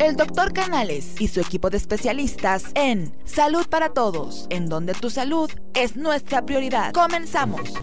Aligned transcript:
el 0.00 0.14
doctor 0.14 0.52
Canales 0.52 1.20
y 1.20 1.26
su 1.26 1.40
equipo 1.40 1.70
de 1.70 1.76
especialistas 1.76 2.70
en 2.76 3.12
Salud 3.24 3.66
para 3.68 3.88
Todos, 3.94 4.46
en 4.48 4.68
donde 4.68 4.94
tu 4.94 5.10
salud 5.10 5.50
es 5.74 5.96
nuestra 5.96 6.46
prioridad. 6.46 6.92
Comenzamos. 6.92 7.74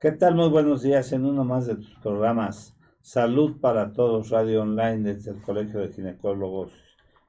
¿Qué 0.00 0.10
tal? 0.12 0.34
Muy 0.34 0.48
buenos 0.48 0.82
días 0.82 1.12
en 1.12 1.24
uno 1.24 1.44
más 1.44 1.66
de 1.66 1.76
tus 1.76 1.94
programas 2.02 2.74
Salud 3.02 3.60
para 3.60 3.92
Todos 3.92 4.30
Radio 4.30 4.62
Online 4.62 5.14
desde 5.14 5.30
el 5.30 5.40
Colegio 5.42 5.80
de 5.80 5.92
Ginecólogos 5.92 6.72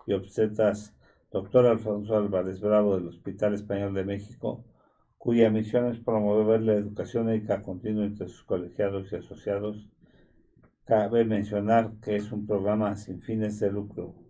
y 0.07 0.13
Obstetras, 0.13 0.95
doctor 1.31 1.67
Alfonso 1.67 2.17
Álvarez 2.17 2.59
Bravo 2.61 2.97
del 2.97 3.09
Hospital 3.09 3.53
Español 3.53 3.93
de 3.93 4.05
México, 4.05 4.65
cuya 5.19 5.51
misión 5.51 5.85
es 5.85 5.99
promover 5.99 6.63
la 6.63 6.73
educación 6.73 7.27
médica 7.27 7.61
continua 7.61 8.05
entre 8.05 8.27
sus 8.27 8.43
colegiados 8.43 9.11
y 9.11 9.17
asociados. 9.17 9.87
Cabe 10.85 11.25
mencionar 11.25 11.91
que 12.01 12.15
es 12.15 12.31
un 12.31 12.47
programa 12.47 12.95
sin 12.95 13.21
fines 13.21 13.59
de 13.59 13.71
lucro. 13.71 14.20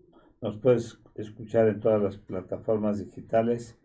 Nos 0.42 0.58
puedes 0.58 0.98
escuchar 1.14 1.68
en 1.68 1.80
todas 1.80 2.02
las 2.02 2.18
plataformas 2.18 2.98
digitales 2.98 3.77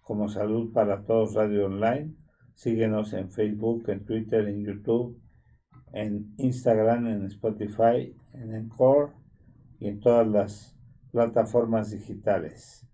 como 0.00 0.28
Salud 0.28 0.72
para 0.72 1.02
Todos 1.02 1.34
Radio 1.34 1.66
Online. 1.66 2.14
Síguenos 2.54 3.12
en 3.12 3.28
Facebook, 3.32 3.88
en 3.88 4.04
Twitter, 4.04 4.46
en 4.46 4.64
YouTube, 4.64 5.20
en 5.92 6.32
Instagram, 6.38 7.08
en 7.08 7.24
Spotify, 7.24 8.16
en 8.34 8.54
Encore 8.54 9.14
y 9.80 9.88
en 9.88 9.98
todas 9.98 10.28
las 10.28 10.78
plataformas 11.10 11.90
digitales. 11.90 12.86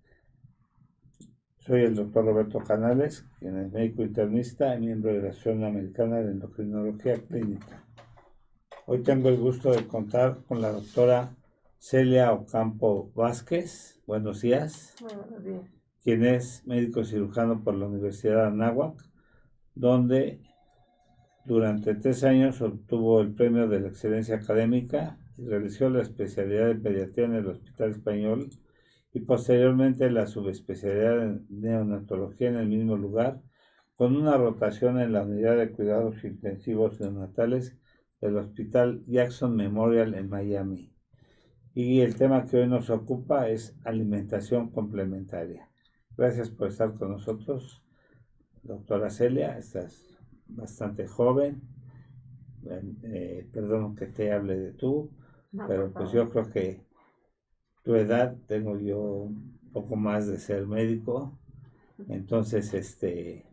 Soy 1.58 1.82
el 1.82 1.94
doctor 1.94 2.24
Roberto 2.24 2.60
Canales, 2.60 3.28
quien 3.38 3.58
es 3.58 3.70
médico 3.70 4.02
internista 4.02 4.74
y 4.74 4.80
miembro 4.80 5.12
de 5.12 5.20
la 5.20 5.28
Asociación 5.28 5.64
Americana 5.64 6.20
de 6.20 6.32
Endocrinología 6.32 7.18
Clínica. 7.26 7.84
Hoy 8.86 9.02
tengo 9.02 9.28
el 9.28 9.36
gusto 9.36 9.70
de 9.70 9.86
contar 9.86 10.42
con 10.46 10.62
la 10.62 10.72
doctora 10.72 11.36
Celia 11.84 12.32
Ocampo 12.32 13.10
Vázquez. 13.12 14.00
Buenos 14.06 14.40
días. 14.40 14.94
Buenos 15.00 15.42
días. 15.42 15.68
Quien 16.04 16.24
es 16.24 16.64
médico 16.64 17.02
cirujano 17.02 17.64
por 17.64 17.74
la 17.74 17.86
Universidad 17.86 18.36
de 18.36 18.46
Anáhuac, 18.46 19.02
donde 19.74 20.40
durante 21.44 21.96
tres 21.96 22.22
años 22.22 22.62
obtuvo 22.62 23.20
el 23.20 23.34
premio 23.34 23.66
de 23.66 23.80
la 23.80 23.88
excelencia 23.88 24.36
académica 24.36 25.18
y 25.36 25.44
realizó 25.44 25.90
la 25.90 26.02
especialidad 26.02 26.68
de 26.68 26.76
pediatría 26.76 27.26
en 27.26 27.34
el 27.34 27.48
Hospital 27.48 27.90
Español 27.90 28.50
y 29.12 29.18
posteriormente 29.18 30.08
la 30.08 30.28
subespecialidad 30.28 31.20
en 31.20 31.46
neonatología 31.50 32.48
en 32.48 32.58
el 32.58 32.68
mismo 32.68 32.96
lugar, 32.96 33.42
con 33.96 34.14
una 34.14 34.36
rotación 34.36 35.00
en 35.00 35.12
la 35.12 35.24
unidad 35.24 35.56
de 35.56 35.72
cuidados 35.72 36.22
intensivos 36.22 37.00
neonatales 37.00 37.76
del 38.20 38.36
Hospital 38.36 39.02
Jackson 39.04 39.56
Memorial 39.56 40.14
en 40.14 40.28
Miami. 40.28 40.91
Y 41.74 42.00
el 42.00 42.16
tema 42.16 42.44
que 42.44 42.58
hoy 42.58 42.68
nos 42.68 42.90
ocupa 42.90 43.48
es 43.48 43.74
alimentación 43.84 44.70
complementaria. 44.70 45.70
Gracias 46.16 46.50
por 46.50 46.68
estar 46.68 46.92
con 46.94 47.12
nosotros, 47.12 47.82
doctora 48.62 49.08
Celia. 49.08 49.56
Estás 49.56 50.18
bastante 50.46 51.06
joven. 51.06 51.62
Eh, 53.04 53.48
perdón 53.52 53.96
que 53.96 54.06
te 54.06 54.32
hable 54.32 54.58
de 54.58 54.72
tú, 54.72 55.10
pero 55.66 55.90
pues 55.92 56.12
yo 56.12 56.28
creo 56.28 56.50
que 56.50 56.84
tu 57.82 57.94
edad, 57.96 58.36
tengo 58.46 58.78
yo 58.78 59.00
un 59.00 59.58
poco 59.72 59.96
más 59.96 60.26
de 60.26 60.38
ser 60.38 60.66
médico. 60.66 61.38
Entonces, 62.08 62.74
este, 62.74 63.46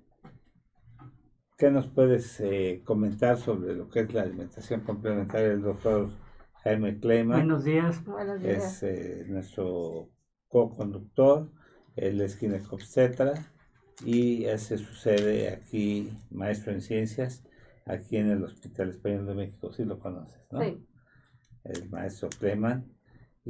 ¿qué 1.58 1.72
nos 1.72 1.88
puedes 1.88 2.40
eh, 2.42 2.82
comentar 2.84 3.38
sobre 3.38 3.76
lo 3.76 3.90
que 3.90 4.02
es 4.02 4.14
la 4.14 4.24
alimentación 4.24 4.82
complementaria 4.82 5.50
del 5.50 5.62
doctor 5.62 6.10
Jaime 6.64 7.00
Kleiman? 7.00 7.40
Buenos 7.40 7.64
días. 7.64 8.04
Buenos 8.06 8.42
días. 8.42 8.84
Es 8.84 8.84
eh, 8.84 9.26
nuestro 9.28 10.10
co-conductor, 10.48 11.50
él 11.96 12.22
es 12.22 12.38
ginecobstetra 12.38 13.34
y 14.06 14.46
ese 14.46 14.78
sucede 14.78 15.50
aquí, 15.50 16.12
maestro 16.32 16.72
en 16.72 16.82
ciencias, 16.82 17.44
aquí 17.86 18.18
en 18.18 18.30
el 18.30 18.44
Hospital 18.44 18.90
Español 18.90 19.26
de 19.26 19.36
México, 19.36 19.72
si 19.72 19.86
lo 19.86 20.00
conoces, 20.00 20.46
¿no? 20.52 20.62
Sí. 20.62 20.86
El 21.64 21.90
maestro 21.90 22.30
Kleiman 22.30 22.86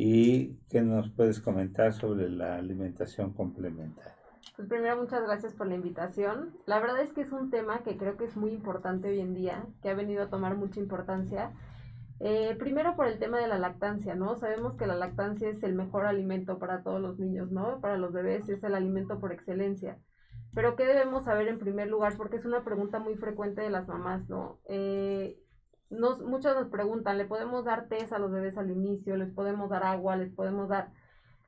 ¿Y 0.02 0.56
qué 0.70 0.82
nos 0.82 1.10
puedes 1.10 1.42
comentar 1.42 1.92
sobre 1.92 2.30
la 2.30 2.56
alimentación 2.56 3.34
complementaria? 3.34 4.16
Pues 4.56 4.68
primero 4.70 4.96
muchas 4.96 5.24
gracias 5.24 5.54
por 5.54 5.68
la 5.68 5.76
invitación. 5.76 6.56
La 6.66 6.80
verdad 6.80 7.02
es 7.02 7.12
que 7.12 7.20
es 7.20 7.34
un 7.34 7.50
tema 7.50 7.84
que 7.84 7.98
creo 7.98 8.16
que 8.16 8.24
es 8.24 8.38
muy 8.38 8.52
importante 8.52 9.10
hoy 9.10 9.20
en 9.20 9.34
día, 9.34 9.66
que 9.82 9.90
ha 9.90 9.96
venido 9.96 10.24
a 10.24 10.30
tomar 10.30 10.56
mucha 10.56 10.80
importancia. 10.80 11.52
Eh, 12.20 12.56
primero 12.60 12.96
por 12.96 13.08
el 13.08 13.18
tema 13.18 13.40
de 13.40 13.48
la 13.48 13.58
lactancia, 13.58 14.14
¿no? 14.14 14.36
Sabemos 14.36 14.76
que 14.76 14.88
la 14.88 14.96
lactancia 14.96 15.50
es 15.50 15.64
el 15.64 15.74
mejor 15.74 16.06
alimento 16.06 16.60
para 16.60 16.84
todos 16.84 17.00
los 17.02 17.18
niños, 17.18 17.52
¿no? 17.52 17.80
Para 17.80 17.98
los 17.98 18.12
bebés 18.12 18.50
es 18.50 18.64
el 18.64 18.76
alimento 18.76 19.20
por 19.20 19.32
excelencia. 19.32 19.98
Pero 20.54 20.76
¿qué 20.76 20.86
debemos 20.86 21.26
saber 21.26 21.48
en 21.48 21.60
primer 21.60 21.88
lugar? 21.88 22.18
Porque 22.18 22.36
es 22.36 22.46
una 22.46 22.64
pregunta 22.64 23.00
muy 23.00 23.16
frecuente 23.16 23.62
de 23.62 23.70
las 23.70 23.88
mamás, 23.88 24.30
¿no? 24.30 24.60
Eh, 24.66 25.40
nos, 25.90 26.22
muchos 26.22 26.56
nos 26.56 26.70
preguntan, 26.70 27.18
¿le 27.18 27.26
podemos 27.26 27.64
dar 27.66 27.88
test 27.88 28.12
a 28.12 28.20
los 28.20 28.32
bebés 28.32 28.58
al 28.58 28.70
inicio? 28.70 29.16
¿Les 29.16 29.32
podemos 29.32 29.70
dar 29.70 29.84
agua? 29.84 30.16
¿Les 30.18 30.34
podemos 30.34 30.68
dar...? 30.68 30.92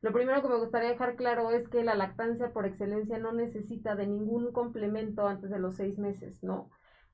Lo 0.02 0.14
primero 0.14 0.42
que 0.42 0.50
me 0.50 0.58
gustaría 0.58 0.90
dejar 0.90 1.16
claro 1.16 1.52
es 1.52 1.68
que 1.68 1.84
la 1.84 1.96
lactancia 1.96 2.54
por 2.54 2.66
excelencia 2.66 3.20
no 3.20 3.34
necesita 3.34 3.96
de 3.96 4.08
ningún 4.08 4.52
complemento 4.52 5.28
antes 5.28 5.50
de 5.52 5.60
los 5.60 5.76
seis 5.76 6.00
meses, 6.00 6.44
¿no? 6.44 6.70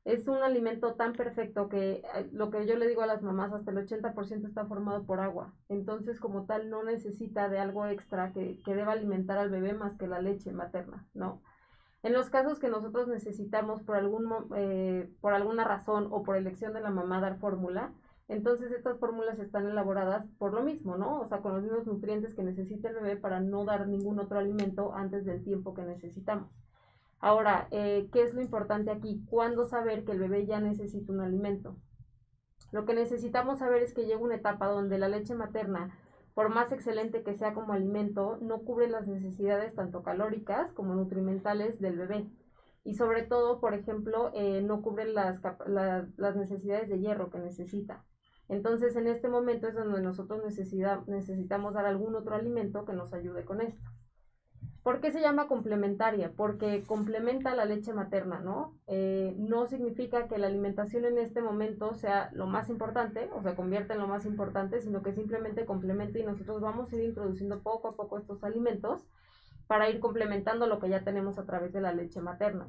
Es 0.07 0.29
un 0.29 0.37
alimento 0.37 0.93
tan 0.93 1.11
perfecto 1.11 1.67
que 1.67 2.01
eh, 2.15 2.29
lo 2.31 2.49
que 2.49 2.65
yo 2.65 2.77
le 2.77 2.87
digo 2.87 3.01
a 3.01 3.07
las 3.07 3.21
mamás, 3.21 3.51
hasta 3.51 3.71
el 3.71 3.77
80% 3.85 4.47
está 4.47 4.65
formado 4.65 5.03
por 5.03 5.19
agua. 5.19 5.53
Entonces, 5.67 6.21
como 6.21 6.45
tal, 6.45 6.69
no 6.69 6.81
necesita 6.81 7.49
de 7.49 7.59
algo 7.59 7.85
extra 7.87 8.31
que, 8.31 8.57
que 8.63 8.73
deba 8.73 8.93
alimentar 8.93 9.37
al 9.37 9.49
bebé 9.49 9.73
más 9.73 9.97
que 9.97 10.07
la 10.07 10.21
leche 10.21 10.53
materna, 10.53 11.05
¿no? 11.13 11.41
En 12.03 12.13
los 12.13 12.29
casos 12.29 12.57
que 12.57 12.69
nosotros 12.69 13.09
necesitamos 13.09 13.83
por, 13.83 13.97
algún, 13.97 14.33
eh, 14.55 15.11
por 15.19 15.33
alguna 15.33 15.65
razón 15.65 16.07
o 16.11 16.23
por 16.23 16.37
elección 16.37 16.71
de 16.71 16.79
la 16.79 16.89
mamá 16.89 17.19
dar 17.19 17.37
fórmula, 17.39 17.91
entonces 18.29 18.71
estas 18.71 18.97
fórmulas 18.99 19.37
están 19.39 19.67
elaboradas 19.67 20.25
por 20.37 20.53
lo 20.53 20.63
mismo, 20.63 20.95
¿no? 20.95 21.19
O 21.19 21.27
sea, 21.27 21.39
con 21.41 21.53
los 21.53 21.63
mismos 21.63 21.85
nutrientes 21.85 22.33
que 22.33 22.43
necesita 22.43 22.87
el 22.87 22.95
bebé 22.95 23.17
para 23.17 23.41
no 23.41 23.65
dar 23.65 23.89
ningún 23.89 24.19
otro 24.19 24.39
alimento 24.39 24.93
antes 24.95 25.25
del 25.25 25.43
tiempo 25.43 25.73
que 25.73 25.81
necesitamos. 25.81 26.49
Ahora, 27.19 27.67
eh, 27.71 28.09
¿qué 28.11 28.23
es 28.23 28.33
lo 28.33 28.41
importante 28.41 28.91
aquí? 28.91 29.23
¿Cuándo 29.29 29.65
saber 29.65 30.05
que 30.05 30.11
el 30.11 30.19
bebé 30.19 30.45
ya 30.45 30.59
necesita 30.59 31.11
un 31.11 31.21
alimento? 31.21 31.75
Lo 32.71 32.85
que 32.85 32.93
necesitamos 32.93 33.59
saber 33.59 33.81
es 33.81 33.93
que 33.93 34.05
llega 34.05 34.19
una 34.19 34.35
etapa 34.35 34.67
donde 34.67 34.99
la 34.99 35.07
leche 35.07 35.33
materna 35.33 35.97
por 36.37 36.49
más 36.49 36.71
excelente 36.71 37.23
que 37.23 37.33
sea 37.33 37.55
como 37.55 37.73
alimento, 37.73 38.37
no 38.41 38.59
cubre 38.59 38.87
las 38.87 39.07
necesidades 39.07 39.73
tanto 39.73 40.03
calóricas 40.03 40.71
como 40.71 40.93
nutrimentales 40.93 41.81
del 41.81 41.97
bebé. 41.97 42.29
Y 42.83 42.93
sobre 42.93 43.23
todo, 43.23 43.59
por 43.59 43.73
ejemplo, 43.73 44.29
eh, 44.35 44.61
no 44.61 44.83
cubre 44.83 45.11
las, 45.11 45.41
las 45.65 46.35
necesidades 46.35 46.89
de 46.89 46.99
hierro 46.99 47.31
que 47.31 47.39
necesita. 47.39 48.05
Entonces, 48.49 48.95
en 48.95 49.07
este 49.07 49.29
momento 49.29 49.67
es 49.67 49.73
donde 49.73 49.99
nosotros 49.99 50.43
necesitamos 51.07 51.73
dar 51.73 51.87
algún 51.87 52.15
otro 52.15 52.35
alimento 52.35 52.85
que 52.85 52.93
nos 52.93 53.13
ayude 53.15 53.43
con 53.43 53.59
esto. 53.61 53.89
¿Por 54.87 55.01
qué 55.01 55.11
se 55.11 55.19
llama 55.19 55.49
complementaria? 55.49 56.31
Porque 56.33 56.81
complementa 56.87 57.53
la 57.53 57.65
leche 57.65 57.91
materna, 57.91 58.39
¿no? 58.39 58.73
Eh, 58.87 59.35
no 59.37 59.67
significa 59.67 60.29
que 60.29 60.37
la 60.37 60.47
alimentación 60.47 61.03
en 61.03 61.17
este 61.17 61.41
momento 61.41 61.93
sea 61.93 62.29
lo 62.31 62.47
más 62.47 62.69
importante 62.69 63.29
o 63.35 63.41
se 63.41 63.53
convierta 63.53 63.95
en 63.95 63.99
lo 63.99 64.07
más 64.07 64.25
importante, 64.25 64.79
sino 64.79 65.03
que 65.03 65.11
simplemente 65.11 65.65
complementa 65.65 66.19
y 66.19 66.23
nosotros 66.23 66.61
vamos 66.61 66.89
a 66.89 66.95
ir 66.95 67.03
introduciendo 67.03 67.59
poco 67.59 67.89
a 67.89 67.95
poco 67.97 68.17
estos 68.17 68.45
alimentos 68.45 69.05
para 69.67 69.89
ir 69.89 69.99
complementando 69.99 70.67
lo 70.67 70.79
que 70.79 70.87
ya 70.87 71.03
tenemos 71.03 71.37
a 71.37 71.43
través 71.43 71.73
de 71.73 71.81
la 71.81 71.91
leche 71.91 72.21
materna. 72.21 72.67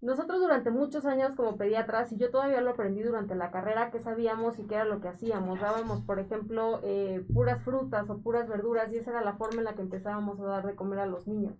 Nosotros 0.00 0.40
durante 0.40 0.70
muchos 0.70 1.04
años 1.04 1.34
como 1.34 1.56
pediatras, 1.56 2.10
y 2.12 2.16
yo 2.16 2.30
todavía 2.30 2.62
lo 2.62 2.70
aprendí 2.70 3.02
durante 3.02 3.34
la 3.34 3.50
carrera, 3.50 3.90
que 3.90 3.98
sabíamos 3.98 4.58
y 4.58 4.66
qué 4.66 4.76
era 4.76 4.86
lo 4.86 5.00
que 5.00 5.08
hacíamos. 5.08 5.60
Dábamos, 5.60 6.00
por 6.02 6.18
ejemplo, 6.18 6.80
eh, 6.82 7.26
puras 7.34 7.62
frutas 7.62 8.08
o 8.08 8.22
puras 8.22 8.48
verduras 8.48 8.90
y 8.92 8.96
esa 8.96 9.10
era 9.10 9.22
la 9.22 9.36
forma 9.36 9.58
en 9.58 9.64
la 9.64 9.74
que 9.74 9.82
empezábamos 9.82 10.40
a 10.40 10.44
dar 10.44 10.66
de 10.66 10.74
comer 10.74 11.00
a 11.00 11.06
los 11.06 11.26
niños. 11.26 11.54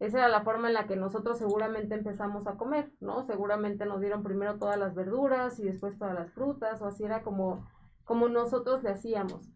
Esa 0.00 0.18
era 0.18 0.28
la 0.28 0.42
forma 0.42 0.68
en 0.68 0.74
la 0.74 0.86
que 0.86 0.96
nosotros 0.96 1.38
seguramente 1.38 1.94
empezamos 1.94 2.46
a 2.46 2.56
comer, 2.56 2.92
¿no? 3.00 3.22
Seguramente 3.22 3.86
nos 3.86 4.00
dieron 4.00 4.22
primero 4.22 4.58
todas 4.58 4.76
las 4.76 4.94
verduras 4.94 5.58
y 5.58 5.64
después 5.64 5.96
todas 5.96 6.14
las 6.14 6.30
frutas, 6.32 6.82
o 6.82 6.86
así 6.86 7.04
era 7.04 7.22
como, 7.22 7.66
como 8.04 8.28
nosotros 8.28 8.82
le 8.82 8.90
hacíamos. 8.90 9.48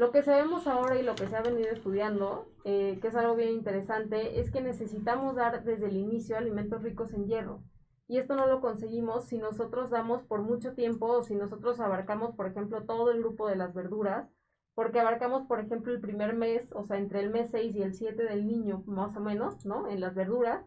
Lo 0.00 0.12
que 0.12 0.22
sabemos 0.22 0.66
ahora 0.66 0.98
y 0.98 1.02
lo 1.02 1.14
que 1.14 1.26
se 1.26 1.36
ha 1.36 1.42
venido 1.42 1.68
estudiando, 1.68 2.46
eh, 2.64 2.98
que 3.02 3.08
es 3.08 3.14
algo 3.14 3.36
bien 3.36 3.50
interesante, 3.50 4.40
es 4.40 4.50
que 4.50 4.62
necesitamos 4.62 5.36
dar 5.36 5.62
desde 5.62 5.88
el 5.88 5.96
inicio 5.98 6.38
alimentos 6.38 6.82
ricos 6.82 7.12
en 7.12 7.26
hierro. 7.26 7.62
Y 8.08 8.16
esto 8.16 8.34
no 8.34 8.46
lo 8.46 8.62
conseguimos 8.62 9.26
si 9.26 9.36
nosotros 9.36 9.90
damos 9.90 10.22
por 10.22 10.40
mucho 10.40 10.72
tiempo 10.72 11.04
o 11.04 11.22
si 11.22 11.34
nosotros 11.34 11.80
abarcamos, 11.80 12.34
por 12.34 12.46
ejemplo, 12.46 12.86
todo 12.86 13.10
el 13.10 13.18
grupo 13.18 13.46
de 13.46 13.56
las 13.56 13.74
verduras, 13.74 14.26
porque 14.74 15.00
abarcamos, 15.00 15.46
por 15.46 15.60
ejemplo, 15.60 15.92
el 15.92 16.00
primer 16.00 16.34
mes, 16.34 16.72
o 16.72 16.82
sea, 16.82 16.96
entre 16.96 17.20
el 17.20 17.28
mes 17.28 17.50
6 17.50 17.76
y 17.76 17.82
el 17.82 17.92
7 17.92 18.22
del 18.22 18.46
niño, 18.46 18.82
más 18.86 19.14
o 19.18 19.20
menos, 19.20 19.66
¿no? 19.66 19.86
En 19.86 20.00
las 20.00 20.14
verduras, 20.14 20.64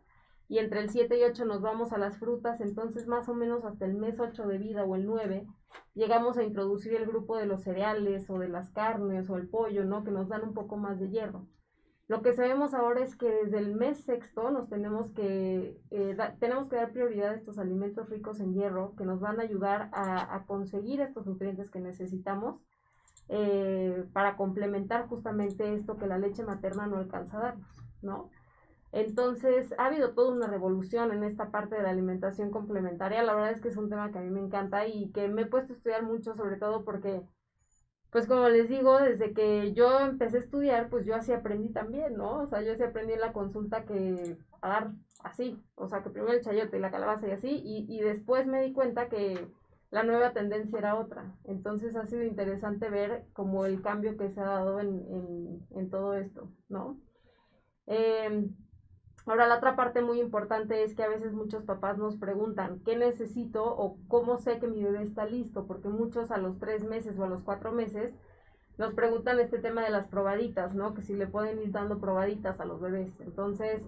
y 0.48 0.60
entre 0.60 0.80
el 0.80 0.92
7 0.92 1.18
y 1.18 1.24
8 1.24 1.46
nos 1.46 1.60
vamos 1.60 1.92
a 1.92 1.98
las 1.98 2.20
frutas, 2.20 2.62
entonces 2.62 3.08
más 3.08 3.28
o 3.28 3.34
menos 3.34 3.66
hasta 3.66 3.86
el 3.86 3.96
mes 3.96 4.20
8 4.20 4.46
de 4.46 4.60
vida 4.60 4.84
o 4.84 4.96
el 4.96 5.08
9 5.08 5.48
llegamos 5.94 6.38
a 6.38 6.44
introducir 6.44 6.94
el 6.94 7.06
grupo 7.06 7.38
de 7.38 7.46
los 7.46 7.64
cereales 7.64 8.30
o 8.30 8.40
de 8.40 8.50
las 8.50 8.70
carnes 8.72 9.30
o 9.30 9.38
el 9.38 9.48
pollo, 9.48 9.86
¿no? 9.86 10.04
Que 10.04 10.12
nos 10.12 10.28
dan 10.28 10.44
un 10.44 10.54
poco 10.54 10.78
más 10.78 11.00
de 11.00 11.10
hierro. 11.10 11.48
Lo 12.08 12.22
que 12.22 12.34
sabemos 12.34 12.74
ahora 12.74 13.02
es 13.02 13.16
que 13.16 13.28
desde 13.28 13.60
el 13.60 13.76
mes 13.76 14.04
sexto 14.04 14.52
nos 14.52 14.68
tenemos 14.70 15.12
que, 15.12 15.80
eh, 15.90 16.18
tenemos 16.40 16.68
que 16.68 16.76
dar 16.76 16.92
prioridad 16.92 17.32
a 17.32 17.36
estos 17.36 17.58
alimentos 17.58 18.10
ricos 18.10 18.40
en 18.42 18.54
hierro 18.54 18.94
que 18.98 19.06
nos 19.06 19.22
van 19.22 19.40
a 19.40 19.44
ayudar 19.44 19.90
a, 19.94 20.44
conseguir 20.46 21.00
estos 21.00 21.26
nutrientes 21.26 21.72
que 21.72 21.80
necesitamos 21.80 22.60
eh, 23.30 24.06
para 24.12 24.36
complementar 24.36 25.08
justamente 25.08 25.74
esto 25.74 25.98
que 25.98 26.08
la 26.08 26.18
leche 26.18 26.44
materna 26.44 26.88
no 26.88 26.98
alcanza 26.98 27.38
a 27.38 27.42
darnos, 27.42 27.68
¿no? 28.02 28.30
Entonces, 28.94 29.76
ha 29.80 29.88
habido 29.88 30.14
toda 30.16 30.34
una 30.34 30.48
revolución 30.48 31.12
en 31.14 31.26
esta 31.26 31.52
parte 31.52 31.76
de 31.76 31.84
la 31.84 31.92
alimentación 31.92 32.52
complementaria. 32.52 33.24
La 33.24 33.36
verdad 33.36 33.52
es 33.52 33.62
que 33.62 33.70
es 33.70 33.78
un 33.78 33.90
tema 33.90 34.12
que 34.14 34.20
a 34.20 34.22
mí 34.22 34.32
me 34.32 34.42
encanta 34.42 34.88
y 34.88 35.12
que 35.12 35.28
me 35.30 35.44
he 35.44 35.48
puesto 35.48 35.74
a 35.74 35.78
estudiar 35.78 36.04
mucho, 36.04 36.36
sobre 36.36 36.58
todo 36.58 36.86
porque, 36.86 37.24
pues 38.12 38.28
como 38.28 38.48
les 38.50 38.70
digo, 38.70 39.00
desde 39.00 39.34
que 39.34 39.74
yo 39.74 40.00
empecé 40.00 40.38
a 40.38 40.40
estudiar, 40.42 40.90
pues 40.90 41.06
yo 41.06 41.16
así 41.16 41.32
aprendí 41.34 41.70
también, 41.74 42.16
¿no? 42.16 42.42
O 42.44 42.48
sea, 42.48 42.62
yo 42.62 42.74
así 42.74 42.84
aprendí 42.84 43.14
en 43.14 43.22
la 43.22 43.34
consulta 43.34 43.86
que 43.86 44.38
a 44.62 44.70
dar 44.70 44.92
así, 45.24 45.60
o 45.76 45.88
sea, 45.88 46.04
que 46.04 46.12
primero 46.12 46.34
el 46.34 46.42
chayote 46.44 46.78
y 46.78 46.80
la 46.82 46.92
calabaza 46.92 47.28
y 47.28 47.32
así, 47.32 47.50
y, 47.64 47.86
y 47.90 48.02
después 48.02 48.48
me 48.48 48.62
di 48.64 48.74
cuenta 48.74 49.10
que 49.10 49.48
la 49.92 50.04
nueva 50.04 50.34
tendencia 50.34 50.78
era 50.80 50.96
otra. 51.00 51.36
Entonces 51.46 51.96
ha 51.96 52.06
sido 52.06 52.24
interesante 52.24 52.90
ver 52.90 53.26
como 53.34 53.66
el 53.66 53.82
cambio 53.82 54.18
que 54.18 54.30
se 54.32 54.42
ha 54.42 54.46
dado 54.46 54.80
en, 54.80 54.90
en, 55.12 55.68
en 55.72 55.90
todo 55.90 56.14
esto, 56.16 56.52
¿no? 56.70 57.00
Eh, 57.88 58.50
Ahora, 59.26 59.48
la 59.48 59.58
otra 59.58 59.76
parte 59.76 60.02
muy 60.02 60.20
importante 60.20 60.84
es 60.84 60.94
que 60.96 61.04
a 61.04 61.08
veces 61.08 61.34
muchos 61.34 61.64
papás 61.64 61.98
nos 61.98 62.18
preguntan, 62.18 62.82
¿qué 62.84 62.98
necesito 62.98 63.64
o 63.64 63.98
cómo 64.10 64.38
sé 64.38 64.60
que 64.60 64.68
mi 64.68 64.84
bebé 64.84 65.02
está 65.02 65.26
listo? 65.26 65.66
Porque 65.66 65.88
muchos 65.88 66.30
a 66.30 66.38
los 66.38 66.60
tres 66.60 66.84
meses 66.84 67.18
o 67.18 67.24
a 67.24 67.30
los 67.30 67.42
cuatro 67.42 67.72
meses 67.72 68.14
nos 68.78 68.94
preguntan 68.94 69.40
este 69.40 69.60
tema 69.60 69.82
de 69.82 69.92
las 69.92 70.08
probaditas, 70.08 70.76
¿no? 70.76 70.94
Que 70.94 71.02
si 71.02 71.14
le 71.14 71.28
pueden 71.28 71.62
ir 71.62 71.72
dando 71.72 72.00
probaditas 72.00 72.60
a 72.60 72.66
los 72.66 72.82
bebés. 72.82 73.18
Entonces, 73.22 73.88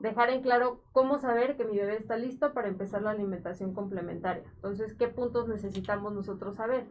dejar 0.00 0.30
en 0.30 0.42
claro 0.42 0.80
cómo 0.92 1.18
saber 1.18 1.56
que 1.56 1.64
mi 1.64 1.76
bebé 1.76 1.96
está 1.96 2.16
listo 2.16 2.52
para 2.52 2.68
empezar 2.68 3.02
la 3.02 3.10
alimentación 3.10 3.74
complementaria. 3.74 4.44
Entonces, 4.56 4.94
¿qué 4.94 5.08
puntos 5.08 5.46
necesitamos 5.46 6.12
nosotros 6.12 6.56
saber? 6.56 6.86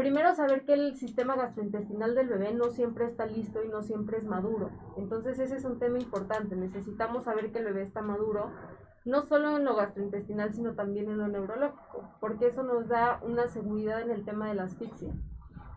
Primero 0.00 0.34
saber 0.34 0.64
que 0.64 0.72
el 0.72 0.96
sistema 0.96 1.36
gastrointestinal 1.36 2.14
del 2.14 2.28
bebé 2.28 2.54
no 2.54 2.70
siempre 2.70 3.04
está 3.04 3.26
listo 3.26 3.62
y 3.62 3.68
no 3.68 3.82
siempre 3.82 4.16
es 4.16 4.24
maduro. 4.24 4.70
Entonces 4.96 5.38
ese 5.38 5.56
es 5.56 5.64
un 5.66 5.78
tema 5.78 5.98
importante. 5.98 6.56
Necesitamos 6.56 7.24
saber 7.24 7.52
que 7.52 7.58
el 7.58 7.66
bebé 7.66 7.82
está 7.82 8.00
maduro, 8.00 8.50
no 9.04 9.20
solo 9.20 9.58
en 9.58 9.66
lo 9.66 9.76
gastrointestinal, 9.76 10.54
sino 10.54 10.74
también 10.74 11.10
en 11.10 11.18
lo 11.18 11.28
neurológico, 11.28 12.14
porque 12.18 12.46
eso 12.46 12.62
nos 12.62 12.88
da 12.88 13.20
una 13.22 13.46
seguridad 13.48 14.00
en 14.00 14.10
el 14.10 14.24
tema 14.24 14.48
de 14.48 14.54
la 14.54 14.62
asfixia. 14.62 15.12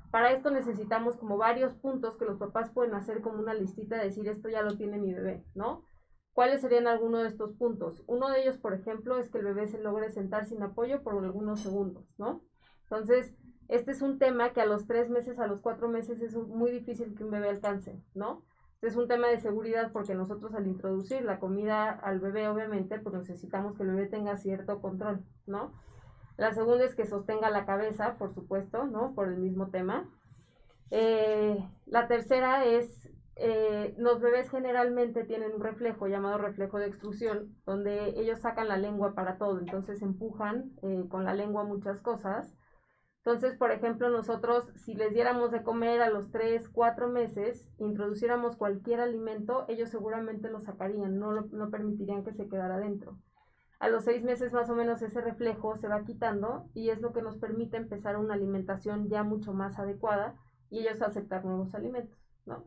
Para 0.09 0.31
esto 0.31 0.51
necesitamos 0.51 1.17
como 1.17 1.35
varios 1.35 1.73
puntos 1.73 2.15
que 2.15 2.23
los 2.23 2.37
papás 2.37 2.71
pueden 2.71 2.93
hacer 2.93 3.19
como 3.21 3.39
una 3.39 3.53
listita 3.53 3.97
de 3.97 4.05
decir 4.05 4.29
esto 4.29 4.47
ya 4.47 4.61
lo 4.61 4.77
tiene 4.77 4.99
mi 4.99 5.13
bebé, 5.13 5.43
¿no? 5.53 5.83
¿Cuáles 6.31 6.61
serían 6.61 6.87
algunos 6.87 7.23
de 7.23 7.27
estos 7.27 7.51
puntos? 7.55 8.03
Uno 8.07 8.29
de 8.29 8.41
ellos, 8.41 8.57
por 8.57 8.73
ejemplo, 8.73 9.17
es 9.17 9.29
que 9.29 9.39
el 9.39 9.45
bebé 9.45 9.67
se 9.67 9.81
logre 9.81 10.09
sentar 10.09 10.45
sin 10.45 10.63
apoyo 10.63 11.03
por 11.03 11.21
algunos 11.21 11.59
segundos, 11.59 12.05
¿no? 12.17 12.41
Entonces, 12.83 13.35
este 13.67 13.91
es 13.91 14.01
un 14.01 14.19
tema 14.19 14.53
que 14.53 14.61
a 14.61 14.65
los 14.65 14.85
tres 14.87 15.09
meses, 15.09 15.39
a 15.39 15.47
los 15.47 15.61
cuatro 15.61 15.87
meses 15.87 16.21
es 16.21 16.35
muy 16.35 16.71
difícil 16.71 17.15
que 17.15 17.23
un 17.23 17.31
bebé 17.31 17.49
alcance, 17.49 18.01
¿no? 18.13 18.43
Este 18.75 18.87
es 18.87 18.95
un 18.97 19.07
tema 19.07 19.27
de 19.27 19.39
seguridad 19.39 19.91
porque 19.93 20.13
nosotros 20.13 20.53
al 20.53 20.67
introducir 20.67 21.23
la 21.23 21.39
comida 21.39 21.89
al 21.89 22.19
bebé, 22.19 22.49
obviamente, 22.49 22.99
pues 22.99 23.15
necesitamos 23.15 23.75
que 23.75 23.83
el 23.83 23.89
bebé 23.89 24.07
tenga 24.07 24.35
cierto 24.35 24.81
control, 24.81 25.23
¿no? 25.45 25.71
La 26.35 26.51
segunda 26.51 26.83
es 26.83 26.93
que 26.93 27.05
sostenga 27.05 27.49
la 27.49 27.65
cabeza, 27.65 28.17
por 28.17 28.33
supuesto, 28.33 28.85
¿no? 28.85 29.13
Por 29.13 29.29
el 29.29 29.37
mismo 29.37 29.69
tema. 29.69 30.09
Eh, 30.91 31.65
la 31.85 32.07
tercera 32.07 32.65
es, 32.65 33.09
eh, 33.37 33.95
los 33.97 34.19
bebés 34.19 34.49
generalmente 34.49 35.23
tienen 35.23 35.53
un 35.53 35.61
reflejo 35.61 36.07
llamado 36.07 36.37
reflejo 36.37 36.77
de 36.77 36.87
extrusión, 36.87 37.55
donde 37.65 38.19
ellos 38.19 38.41
sacan 38.41 38.67
la 38.67 38.77
lengua 38.77 39.13
para 39.13 39.37
todo, 39.37 39.59
entonces 39.59 40.01
empujan 40.01 40.73
eh, 40.81 41.05
con 41.09 41.23
la 41.23 41.33
lengua 41.33 41.63
muchas 41.63 42.01
cosas 42.01 42.53
entonces, 43.25 43.55
por 43.55 43.71
ejemplo, 43.71 44.09
nosotros 44.09 44.69
si 44.75 44.95
les 44.95 45.13
diéramos 45.13 45.49
de 45.51 45.63
comer 45.63 46.01
a 46.01 46.09
los 46.09 46.29
3, 46.29 46.67
4 46.67 47.07
meses, 47.07 47.71
introduciéramos 47.77 48.57
cualquier 48.57 48.99
alimento, 48.99 49.63
ellos 49.69 49.89
seguramente 49.89 50.49
lo 50.49 50.59
sacarían, 50.59 51.19
no, 51.19 51.31
no 51.31 51.69
permitirían 51.69 52.25
que 52.25 52.33
se 52.33 52.49
quedara 52.49 52.79
dentro. 52.79 53.17
A 53.79 53.87
los 53.87 54.03
6 54.03 54.23
meses 54.23 54.51
más 54.51 54.69
o 54.69 54.75
menos 54.75 55.01
ese 55.01 55.21
reflejo 55.21 55.77
se 55.77 55.87
va 55.87 56.03
quitando 56.03 56.69
y 56.73 56.89
es 56.89 56.99
lo 56.99 57.13
que 57.13 57.21
nos 57.21 57.37
permite 57.37 57.77
empezar 57.77 58.17
una 58.17 58.33
alimentación 58.33 59.07
ya 59.07 59.23
mucho 59.23 59.53
más 59.53 59.79
adecuada 59.79 60.35
y 60.69 60.79
ellos 60.79 61.01
aceptar 61.01 61.45
nuevos 61.45 61.73
alimentos, 61.75 62.19
¿no? 62.45 62.65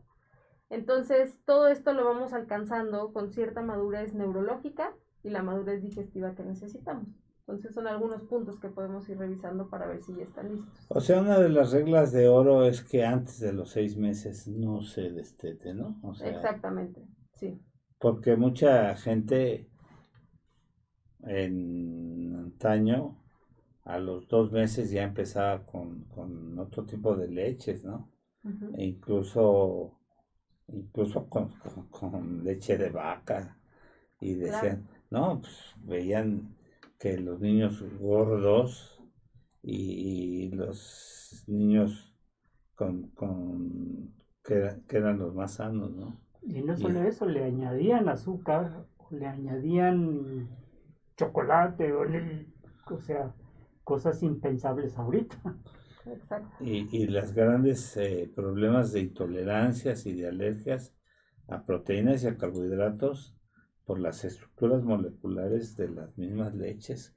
Entonces, 0.71 1.39
todo 1.45 1.67
esto 1.67 1.93
lo 1.93 2.03
vamos 2.03 2.33
alcanzando 2.33 3.13
con 3.13 3.31
cierta 3.31 3.61
madurez 3.61 4.15
neurológica 4.15 4.95
y 5.21 5.29
la 5.29 5.43
madurez 5.43 5.83
digestiva 5.83 6.33
que 6.33 6.43
necesitamos. 6.43 7.15
Entonces 7.47 7.73
son 7.73 7.87
algunos 7.87 8.23
puntos 8.23 8.59
que 8.59 8.67
podemos 8.67 9.07
ir 9.07 9.17
revisando 9.17 9.69
para 9.69 9.87
ver 9.87 10.01
si 10.01 10.13
ya 10.13 10.23
están 10.23 10.49
listos. 10.53 10.85
O 10.89 10.99
sea, 10.99 11.21
una 11.21 11.39
de 11.39 11.47
las 11.47 11.71
reglas 11.71 12.11
de 12.11 12.27
oro 12.27 12.65
es 12.65 12.81
que 12.81 13.05
antes 13.05 13.39
de 13.39 13.53
los 13.53 13.69
seis 13.69 13.95
meses 13.95 14.49
no 14.49 14.81
se 14.81 15.11
destete, 15.11 15.73
¿no? 15.73 15.97
Exactamente, 16.25 17.07
sí. 17.35 17.57
Porque 17.99 18.35
mucha 18.35 18.93
gente 18.97 19.69
en 21.23 22.35
antaño 22.35 23.17
a 23.85 23.97
los 23.97 24.27
dos 24.27 24.51
meses 24.51 24.91
ya 24.91 25.03
empezaba 25.03 25.65
con, 25.65 26.59
otro 26.59 26.83
tipo 26.83 27.15
de 27.15 27.29
leches, 27.29 27.85
¿no? 27.85 28.11
E 28.75 28.85
incluso, 28.87 29.97
incluso 30.67 31.29
con, 31.29 32.43
leche 32.43 32.77
de 32.77 32.89
vaca. 32.89 33.57
Y 34.19 34.33
decían, 34.33 34.85
no, 35.09 35.39
pues 35.39 35.73
veían 35.77 36.56
que 36.99 37.17
los 37.17 37.39
niños 37.39 37.83
gordos 37.99 39.01
y, 39.61 40.49
los 40.51 41.43
niños 41.47 42.15
con, 42.75 43.09
con 43.11 44.13
que, 44.43 44.69
eran 44.89 45.19
los 45.19 45.35
más 45.35 45.55
sanos, 45.55 45.91
¿no? 45.91 46.19
Y 46.41 46.61
no 46.61 46.77
solo 46.77 47.03
eso, 47.03 47.25
le 47.25 47.43
añadían 47.43 48.07
azúcar, 48.07 48.85
le 49.11 49.27
añadían 49.27 50.49
chocolate, 51.17 51.91
o, 51.93 52.05
o 52.91 52.99
sea, 52.99 53.35
cosas 53.83 54.23
impensables 54.23 54.97
ahorita. 54.97 55.37
Exacto. 56.05 56.63
Y, 56.63 56.87
y 56.95 57.07
los 57.07 57.33
grandes 57.33 57.97
eh, 57.97 58.31
problemas 58.33 58.93
de 58.93 59.01
intolerancias 59.01 60.05
y 60.05 60.13
de 60.13 60.29
alergias 60.29 60.95
a 61.49 61.65
proteínas 61.65 62.23
y 62.23 62.27
a 62.27 62.37
carbohidratos 62.37 63.36
por 63.87 63.99
las 63.99 64.25
estructuras 64.25 64.83
moleculares 64.83 65.77
de 65.77 65.87
las 65.87 66.15
mismas 66.17 66.53
leches 66.53 67.15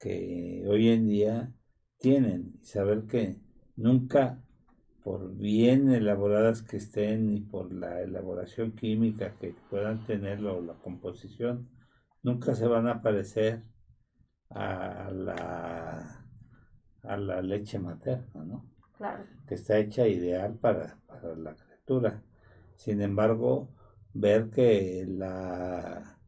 que 0.00 0.64
hoy 0.68 0.88
en 0.88 1.06
día 1.06 1.52
tienen 1.96 2.58
y 2.60 2.66
saber 2.66 3.06
que 3.06 3.36
nunca 3.76 4.42
por 5.04 5.32
bien 5.36 5.90
elaboradas 5.90 6.62
que 6.62 6.76
estén 6.76 7.30
y 7.30 7.40
por 7.40 7.72
la 7.72 8.02
elaboración 8.02 8.72
química 8.72 9.36
que 9.40 9.54
puedan 9.70 10.04
tener 10.04 10.44
o 10.44 10.60
la 10.60 10.74
composición, 10.74 11.70
nunca 12.22 12.54
se 12.56 12.66
van 12.66 12.88
a 12.88 13.00
parecer 13.00 13.62
a 14.50 15.10
la, 15.12 16.26
a 17.04 17.16
la 17.16 17.42
leche 17.42 17.78
materna, 17.78 18.44
¿no? 18.44 18.68
Claro. 18.96 19.24
Que 19.46 19.54
está 19.54 19.78
hecha 19.78 20.08
ideal 20.08 20.56
para, 20.56 20.98
para 21.06 21.36
la 21.36 21.54
criatura. 21.54 22.24
Sin 22.74 23.00
embargo, 23.00 23.70
ver 24.14 24.50
que 24.50 25.04
la, 25.08 26.18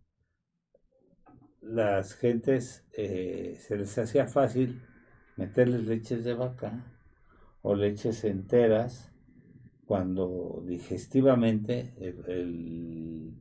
las 1.60 2.14
gentes 2.14 2.84
eh, 2.92 3.56
se 3.60 3.76
les 3.76 3.96
hacía 3.98 4.26
fácil 4.26 4.82
meterles 5.36 5.86
leches 5.86 6.24
de 6.24 6.34
vaca 6.34 6.84
o 7.62 7.74
leches 7.74 8.24
enteras 8.24 9.12
cuando 9.84 10.62
digestivamente 10.66 11.94
el, 11.98 13.34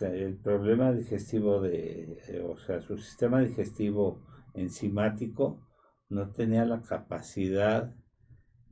el, 0.00 0.36
problema 0.42 0.92
digestivo 0.92 1.60
de, 1.60 2.18
eh, 2.28 2.40
o 2.40 2.58
sea, 2.58 2.80
su 2.80 2.98
sistema 2.98 3.40
digestivo 3.40 4.20
enzimático 4.54 5.60
no 6.08 6.30
tenía 6.32 6.64
la 6.64 6.82
capacidad 6.82 7.94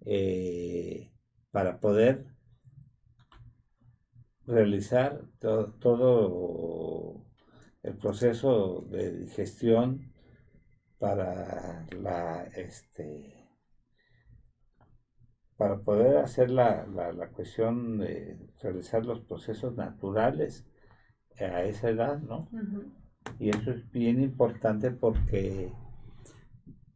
eh, 0.04 1.12
para 1.50 1.78
poder 1.78 2.26
realizar 4.46 5.22
todo 5.40 7.25
el 7.82 7.96
proceso 7.96 8.87
de 8.90 9.18
digestión 9.18 10.12
para 10.99 11.87
la 12.00 12.44
este 12.54 13.42
para 15.56 15.78
poder 15.78 16.16
hacer 16.16 16.50
la, 16.50 16.87
la, 16.87 17.28
cuestión 17.28 17.99
de 17.99 18.37
realizar 18.61 19.06
los 19.06 19.20
procesos 19.20 19.76
naturales 19.76 20.66
a 21.38 21.62
esa 21.62 21.90
edad, 21.90 22.18
¿no? 22.20 22.49
Y 23.38 23.50
eso 23.50 23.70
es 23.70 23.88
bien 23.92 24.20
importante 24.20 24.90
porque 24.90 25.72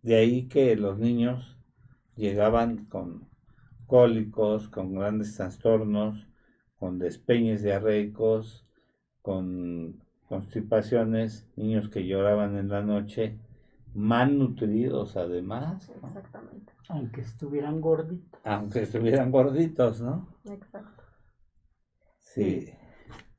de 0.03 0.17
ahí 0.17 0.49
que 0.49 0.75
los 0.75 0.99
niños 0.99 1.59
llegaban 2.17 2.87
con 2.87 3.29
cólicos, 3.87 4.69
con 4.69 4.95
grandes 4.95 5.37
trastornos, 5.37 6.27
con 6.79 6.99
despeñes 6.99 7.63
diarreicos, 7.63 8.67
con 9.23 10.03
constipaciones, 10.29 11.49
niños 11.57 11.89
que 11.89 12.07
lloraban 12.07 12.57
en 12.57 12.69
la 12.69 12.83
noche, 12.83 13.39
mal 13.95 14.39
nutridos 14.39 15.17
además. 15.17 15.91
Exactamente. 15.91 16.73
Aunque 16.89 17.23
estuvieran 17.23 17.81
gorditos. 17.81 18.41
Aunque 18.45 18.83
estuvieran 18.83 19.31
gorditos, 19.31 20.01
¿no? 20.01 20.29
Exacto. 20.45 21.03
Sí. 22.21 22.71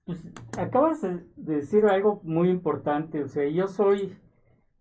Pues 0.06 0.24
acabas 0.58 1.02
de 1.02 1.22
decir 1.36 1.86
algo 1.86 2.22
muy 2.24 2.50
importante, 2.50 3.24
o 3.24 3.28
sea, 3.28 3.48
yo 3.48 3.68
soy 3.68 4.18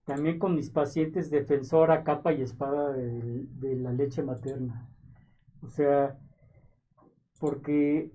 también 0.04 0.38
con 0.38 0.54
mis 0.54 0.70
pacientes 0.70 1.30
defensora 1.30 2.04
capa 2.04 2.32
y 2.32 2.42
espada 2.42 2.92
de, 2.92 3.44
de 3.58 3.76
la 3.76 3.92
leche 3.92 4.22
materna. 4.22 4.88
O 5.62 5.68
sea, 5.68 6.16
porque 7.40 8.12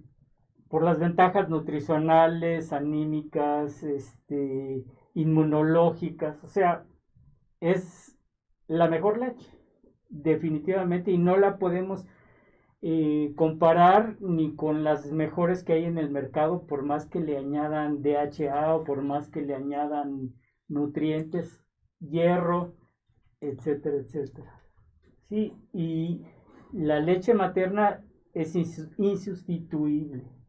por 0.72 0.84
las 0.84 1.00
ventajas 1.00 1.50
nutricionales, 1.50 2.72
anímicas, 2.72 3.84
este, 3.84 4.86
inmunológicas, 5.14 6.42
o 6.46 6.48
sea, 6.48 6.86
es 7.60 8.18
la 8.68 8.88
mejor 8.88 9.20
leche, 9.20 9.52
definitivamente, 10.08 11.12
y 11.12 11.18
no 11.18 11.36
la 11.36 11.58
podemos 11.58 12.08
eh, 12.82 13.34
comparar 13.36 14.16
ni 14.22 14.56
con 14.56 14.86
las 14.86 15.12
mejores 15.12 15.66
que 15.66 15.74
hay 15.74 15.84
en 15.84 15.98
el 15.98 16.10
mercado, 16.10 16.66
por 16.66 16.84
más 16.84 17.06
que 17.06 17.20
le 17.20 17.38
añadan 17.38 18.02
DHA 18.02 18.74
o 18.74 18.86
por 18.86 19.02
más 19.02 19.28
que 19.28 19.42
le 19.42 19.54
añadan 19.56 20.34
nutrientes, 20.70 21.66
hierro, 22.00 22.76
etcétera, 23.42 23.98
etcétera. 23.98 24.64
Sí, 25.28 25.54
y 25.74 26.22
la 26.72 27.02
leche 27.02 27.34
materna 27.34 28.06
es 28.34 28.56
insustituible. 28.56 30.41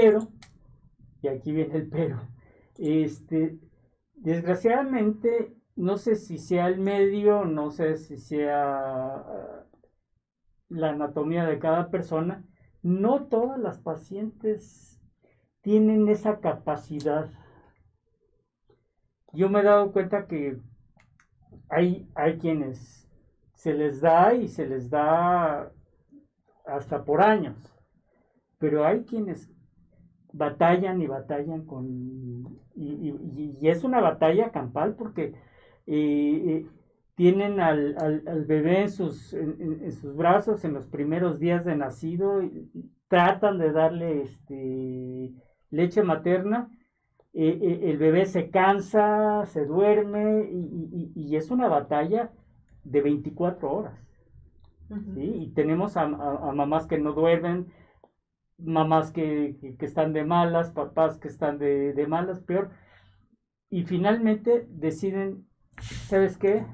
Pero, 0.00 0.28
y 1.22 1.26
aquí 1.26 1.50
viene 1.50 1.74
el 1.74 1.88
pero, 1.88 2.20
este, 2.76 3.58
desgraciadamente, 4.14 5.56
no 5.74 5.96
sé 5.96 6.14
si 6.14 6.38
sea 6.38 6.68
el 6.68 6.78
medio, 6.78 7.44
no 7.44 7.72
sé 7.72 7.96
si 7.96 8.16
sea 8.16 9.66
la 10.68 10.90
anatomía 10.90 11.46
de 11.46 11.58
cada 11.58 11.90
persona, 11.90 12.44
no 12.80 13.26
todas 13.26 13.58
las 13.58 13.80
pacientes 13.80 15.00
tienen 15.62 16.08
esa 16.08 16.38
capacidad. 16.38 17.28
Yo 19.32 19.48
me 19.48 19.60
he 19.60 19.64
dado 19.64 19.90
cuenta 19.90 20.28
que 20.28 20.60
hay, 21.70 22.08
hay 22.14 22.38
quienes 22.38 23.10
se 23.54 23.74
les 23.74 24.00
da 24.00 24.32
y 24.32 24.46
se 24.46 24.64
les 24.64 24.90
da 24.90 25.72
hasta 26.66 27.04
por 27.04 27.20
años, 27.20 27.56
pero 28.58 28.86
hay 28.86 29.04
quienes 29.04 29.50
batallan 30.32 31.00
y 31.00 31.06
batallan 31.06 31.64
con... 31.64 32.58
Y, 32.74 33.68
es 33.68 33.84
una 33.84 34.00
batalla 34.00 34.50
campal 34.50 34.94
porque 34.94 35.34
eh, 35.86 36.42
eh, 36.46 36.66
tienen 37.16 37.60
al, 37.60 37.96
al, 37.98 38.44
bebé 38.44 38.82
en 38.82 38.90
sus, 38.90 39.34
en, 39.34 39.90
sus 39.92 40.14
brazos 40.14 40.64
en 40.64 40.74
los 40.74 40.86
primeros 40.86 41.40
días 41.40 41.64
de 41.64 41.74
nacido, 41.76 42.42
y 42.42 42.70
tratan 43.08 43.58
de 43.58 43.72
darle 43.72 44.22
este, 44.22 45.32
leche 45.70 46.02
materna, 46.02 46.70
eh, 47.34 47.58
eh, 47.60 47.90
el 47.90 47.98
bebé 47.98 48.26
se 48.26 48.50
cansa, 48.50 49.44
se 49.46 49.64
duerme 49.64 50.48
y, 50.50 51.36
es 51.36 51.50
una 51.50 51.68
batalla 51.68 52.30
de 52.84 53.00
24 53.02 53.70
horas. 53.70 53.98
Y 55.16 55.48
tenemos 55.48 55.96
a, 55.96 56.06
mamás 56.06 56.86
que 56.86 56.98
no 56.98 57.12
duermen, 57.12 57.66
mamás 58.58 59.12
que, 59.12 59.56
están 59.80 60.12
de 60.12 60.24
malas, 60.24 60.70
papás 60.70 61.18
que 61.18 61.28
están 61.28 61.58
de, 61.58 61.92
de 61.94 62.06
malas, 62.06 62.40
peor. 62.40 62.70
Y 63.70 63.84
finalmente 63.84 64.66
deciden, 64.70 65.46
¿sabes 65.80 66.36
qué? 66.36 66.64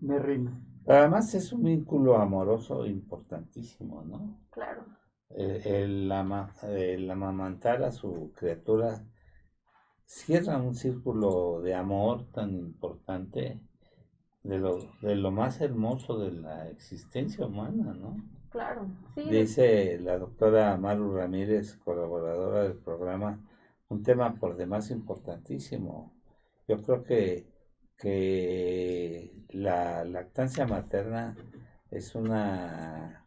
me 0.00 0.18
rindo. 0.18 0.52
Además 0.86 1.34
es 1.34 1.52
un 1.52 1.64
vínculo 1.64 2.16
amoroso 2.16 2.86
importantísimo, 2.86 4.02
¿no? 4.02 4.40
Claro. 4.50 4.84
El, 5.28 6.10
el, 6.10 7.10
amamantar 7.10 7.84
a 7.84 7.92
su 7.92 8.32
criatura 8.34 9.04
cierra 10.04 10.56
un 10.56 10.74
círculo 10.74 11.60
de 11.60 11.74
amor 11.74 12.26
tan 12.32 12.56
importante 12.56 13.60
de 14.42 14.58
lo, 14.58 14.78
de 15.02 15.14
lo 15.14 15.30
más 15.30 15.60
hermoso 15.60 16.18
de 16.18 16.32
la 16.32 16.68
existencia 16.68 17.46
humana, 17.46 17.94
¿no? 17.94 18.16
Claro, 18.50 18.88
sí. 19.14 19.30
Dice 19.30 19.98
la 20.00 20.18
doctora 20.18 20.76
Maru 20.76 21.16
Ramírez, 21.16 21.76
colaboradora 21.76 22.64
del 22.64 22.74
programa, 22.74 23.38
un 23.88 24.02
tema 24.02 24.34
por 24.34 24.56
demás 24.56 24.90
importantísimo. 24.90 26.12
Yo 26.66 26.82
creo 26.82 27.02
que 27.02 27.46
que 28.00 29.30
la 29.50 30.04
lactancia 30.04 30.66
materna 30.66 31.36
es 31.90 32.14
una 32.14 33.26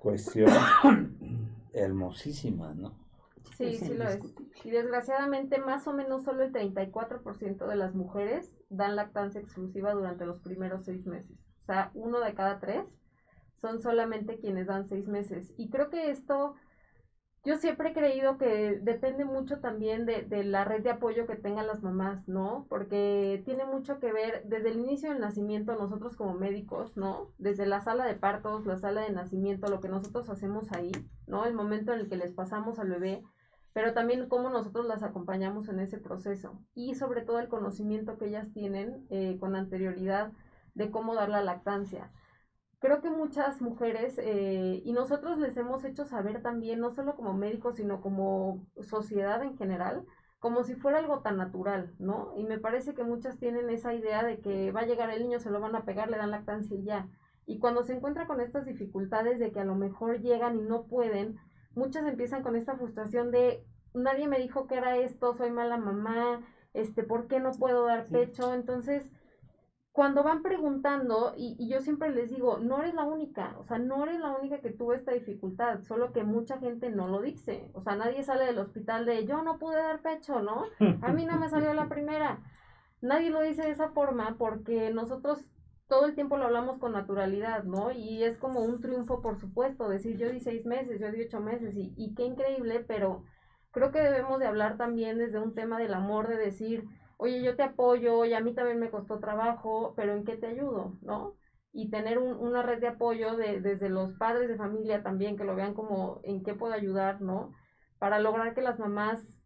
cuestión 0.00 0.50
hermosísima, 1.72 2.74
¿no? 2.74 2.98
Sí, 3.56 3.76
sí 3.76 3.94
lo 3.94 4.08
es. 4.08 4.18
Y 4.64 4.70
desgraciadamente 4.70 5.58
más 5.58 5.86
o 5.86 5.92
menos 5.92 6.24
solo 6.24 6.42
el 6.42 6.52
34% 6.52 7.66
de 7.66 7.76
las 7.76 7.94
mujeres 7.94 8.50
dan 8.68 8.96
lactancia 8.96 9.40
exclusiva 9.40 9.92
durante 9.92 10.26
los 10.26 10.40
primeros 10.40 10.84
seis 10.84 11.06
meses. 11.06 11.46
O 11.60 11.64
sea, 11.64 11.92
uno 11.94 12.20
de 12.20 12.34
cada 12.34 12.58
tres 12.58 12.98
son 13.66 13.80
solamente 13.80 14.38
quienes 14.38 14.68
dan 14.68 14.86
seis 14.88 15.08
meses. 15.08 15.52
Y 15.56 15.70
creo 15.70 15.90
que 15.90 16.10
esto 16.10 16.54
yo 17.44 17.56
siempre 17.56 17.90
he 17.90 17.92
creído 17.92 18.38
que 18.38 18.80
depende 18.82 19.24
mucho 19.24 19.60
también 19.60 20.04
de, 20.04 20.22
de, 20.22 20.42
la 20.42 20.64
red 20.64 20.82
de 20.82 20.90
apoyo 20.90 21.26
que 21.26 21.36
tengan 21.36 21.66
las 21.68 21.82
mamás, 21.82 22.28
¿no? 22.28 22.66
Porque 22.68 23.42
tiene 23.44 23.64
mucho 23.64 24.00
que 24.00 24.12
ver 24.12 24.42
desde 24.46 24.70
el 24.70 24.80
inicio 24.80 25.10
del 25.10 25.20
nacimiento, 25.20 25.76
nosotros 25.76 26.16
como 26.16 26.34
médicos, 26.34 26.96
¿no? 26.96 27.32
Desde 27.38 27.66
la 27.66 27.80
sala 27.80 28.04
de 28.04 28.14
partos, 28.14 28.66
la 28.66 28.78
sala 28.78 29.02
de 29.02 29.12
nacimiento, 29.12 29.68
lo 29.68 29.80
que 29.80 29.88
nosotros 29.88 30.28
hacemos 30.28 30.72
ahí, 30.72 30.90
¿no? 31.28 31.44
El 31.44 31.54
momento 31.54 31.92
en 31.92 32.00
el 32.00 32.08
que 32.08 32.16
les 32.16 32.32
pasamos 32.32 32.80
al 32.80 32.90
bebé, 32.90 33.22
pero 33.72 33.94
también 33.94 34.28
cómo 34.28 34.50
nosotros 34.50 34.86
las 34.86 35.02
acompañamos 35.02 35.68
en 35.68 35.78
ese 35.80 35.98
proceso 35.98 36.60
y 36.74 36.94
sobre 36.94 37.22
todo 37.22 37.38
el 37.38 37.48
conocimiento 37.48 38.18
que 38.18 38.26
ellas 38.26 38.50
tienen 38.52 39.06
eh, 39.10 39.36
con 39.38 39.54
anterioridad 39.54 40.32
de 40.74 40.90
cómo 40.90 41.14
dar 41.14 41.28
la 41.28 41.42
lactancia 41.42 42.10
creo 42.78 43.00
que 43.00 43.10
muchas 43.10 43.60
mujeres, 43.60 44.18
eh, 44.18 44.82
y 44.84 44.92
nosotros 44.92 45.38
les 45.38 45.56
hemos 45.56 45.84
hecho 45.84 46.04
saber 46.04 46.42
también, 46.42 46.80
no 46.80 46.90
solo 46.90 47.16
como 47.16 47.34
médicos, 47.34 47.76
sino 47.76 48.00
como 48.00 48.66
sociedad 48.80 49.42
en 49.42 49.56
general, 49.56 50.04
como 50.38 50.62
si 50.62 50.74
fuera 50.74 50.98
algo 50.98 51.20
tan 51.20 51.38
natural, 51.38 51.94
¿no? 51.98 52.32
Y 52.36 52.44
me 52.44 52.58
parece 52.58 52.94
que 52.94 53.04
muchas 53.04 53.38
tienen 53.38 53.70
esa 53.70 53.94
idea 53.94 54.22
de 54.22 54.40
que 54.40 54.70
va 54.72 54.80
a 54.80 54.86
llegar 54.86 55.10
el 55.10 55.22
niño, 55.22 55.40
se 55.40 55.50
lo 55.50 55.60
van 55.60 55.74
a 55.74 55.84
pegar, 55.84 56.10
le 56.10 56.18
dan 56.18 56.30
lactancia 56.30 56.76
y 56.76 56.84
ya. 56.84 57.08
Y 57.46 57.58
cuando 57.58 57.82
se 57.84 57.94
encuentra 57.94 58.26
con 58.26 58.40
estas 58.40 58.66
dificultades 58.66 59.38
de 59.38 59.52
que 59.52 59.60
a 59.60 59.64
lo 59.64 59.74
mejor 59.74 60.20
llegan 60.20 60.56
y 60.56 60.62
no 60.62 60.84
pueden, 60.84 61.38
muchas 61.74 62.06
empiezan 62.06 62.42
con 62.42 62.56
esta 62.56 62.76
frustración 62.76 63.30
de 63.30 63.64
nadie 63.96 64.28
me 64.28 64.38
dijo 64.38 64.66
que 64.66 64.76
era 64.76 64.96
esto, 64.96 65.34
soy 65.34 65.50
mala 65.50 65.78
mamá, 65.78 66.42
este, 66.74 67.02
¿por 67.02 67.26
qué 67.26 67.40
no 67.40 67.52
puedo 67.52 67.86
dar 67.86 68.06
pecho? 68.06 68.52
Entonces, 68.54 69.10
cuando 69.96 70.22
van 70.22 70.42
preguntando, 70.42 71.32
y, 71.38 71.56
yo 71.68 71.80
siempre 71.80 72.10
les 72.10 72.28
digo, 72.28 72.58
no 72.58 72.82
eres 72.82 72.92
la 72.92 73.04
única, 73.04 73.56
o 73.58 73.64
sea, 73.64 73.78
no 73.78 74.04
eres 74.04 74.20
la 74.20 74.36
única 74.36 74.58
que 74.58 74.70
tuvo 74.70 74.92
esta 74.92 75.12
dificultad, 75.12 75.84
solo 75.84 76.12
que 76.12 76.22
mucha 76.22 76.58
gente 76.58 76.90
no 76.90 77.08
lo 77.08 77.22
dice, 77.22 77.70
o 77.72 77.80
sea, 77.80 77.96
nadie 77.96 78.22
sale 78.22 78.44
del 78.44 78.58
hospital 78.58 79.06
de 79.06 79.24
yo 79.24 79.40
no 79.40 79.58
pude 79.58 79.76
dar 79.76 80.02
pecho, 80.02 80.42
¿no? 80.42 80.64
A 81.00 81.12
mí 81.12 81.24
no 81.24 81.38
me 81.38 81.48
salió 81.48 81.72
la 81.72 81.88
primera. 81.88 82.40
Nadie 83.00 83.30
lo 83.30 83.40
dice 83.40 83.62
de 83.62 83.70
esa 83.70 83.88
forma 83.88 84.36
porque 84.36 84.90
nosotros 84.90 85.50
todo 85.88 86.04
el 86.04 86.14
tiempo 86.14 86.36
lo 86.36 86.44
hablamos 86.44 86.78
con 86.78 86.92
naturalidad, 86.92 87.64
¿no? 87.64 87.90
Y 87.90 88.22
es 88.22 88.36
como 88.36 88.60
un 88.60 88.82
triunfo, 88.82 89.22
por 89.22 89.38
supuesto, 89.38 89.88
decir 89.88 90.18
yo 90.18 90.28
di 90.28 90.40
seis 90.40 90.66
meses, 90.66 91.00
yo 91.00 91.10
di 91.10 91.22
ocho 91.22 91.40
meses, 91.40 91.74
y, 91.74 91.94
y 91.96 92.14
qué 92.14 92.26
increíble, 92.26 92.84
pero 92.86 93.24
creo 93.70 93.92
que 93.92 94.02
debemos 94.02 94.40
de 94.40 94.46
hablar 94.46 94.76
también 94.76 95.16
desde 95.16 95.38
un 95.38 95.54
tema 95.54 95.78
del 95.78 95.94
amor, 95.94 96.28
de 96.28 96.36
decir, 96.36 96.84
oye, 97.18 97.42
yo 97.42 97.56
te 97.56 97.62
apoyo 97.62 98.24
y 98.24 98.34
a 98.34 98.40
mí 98.40 98.54
también 98.54 98.78
me 98.78 98.90
costó 98.90 99.18
trabajo, 99.18 99.94
pero 99.96 100.14
¿en 100.14 100.24
qué 100.24 100.36
te 100.36 100.46
ayudo? 100.46 100.98
¿No? 101.02 101.34
Y 101.72 101.90
tener 101.90 102.18
una 102.18 102.62
red 102.62 102.80
de 102.80 102.88
apoyo 102.88 103.36
de, 103.36 103.60
desde 103.60 103.88
los 103.88 104.14
padres 104.14 104.48
de 104.48 104.56
familia 104.56 105.02
también, 105.02 105.36
que 105.36 105.44
lo 105.44 105.54
vean 105.54 105.74
como 105.74 106.20
en 106.22 106.42
qué 106.42 106.54
puedo 106.54 106.72
ayudar, 106.72 107.20
¿no? 107.20 107.52
Para 107.98 108.18
lograr 108.18 108.54
que 108.54 108.62
las 108.62 108.78
mamás 108.78 109.42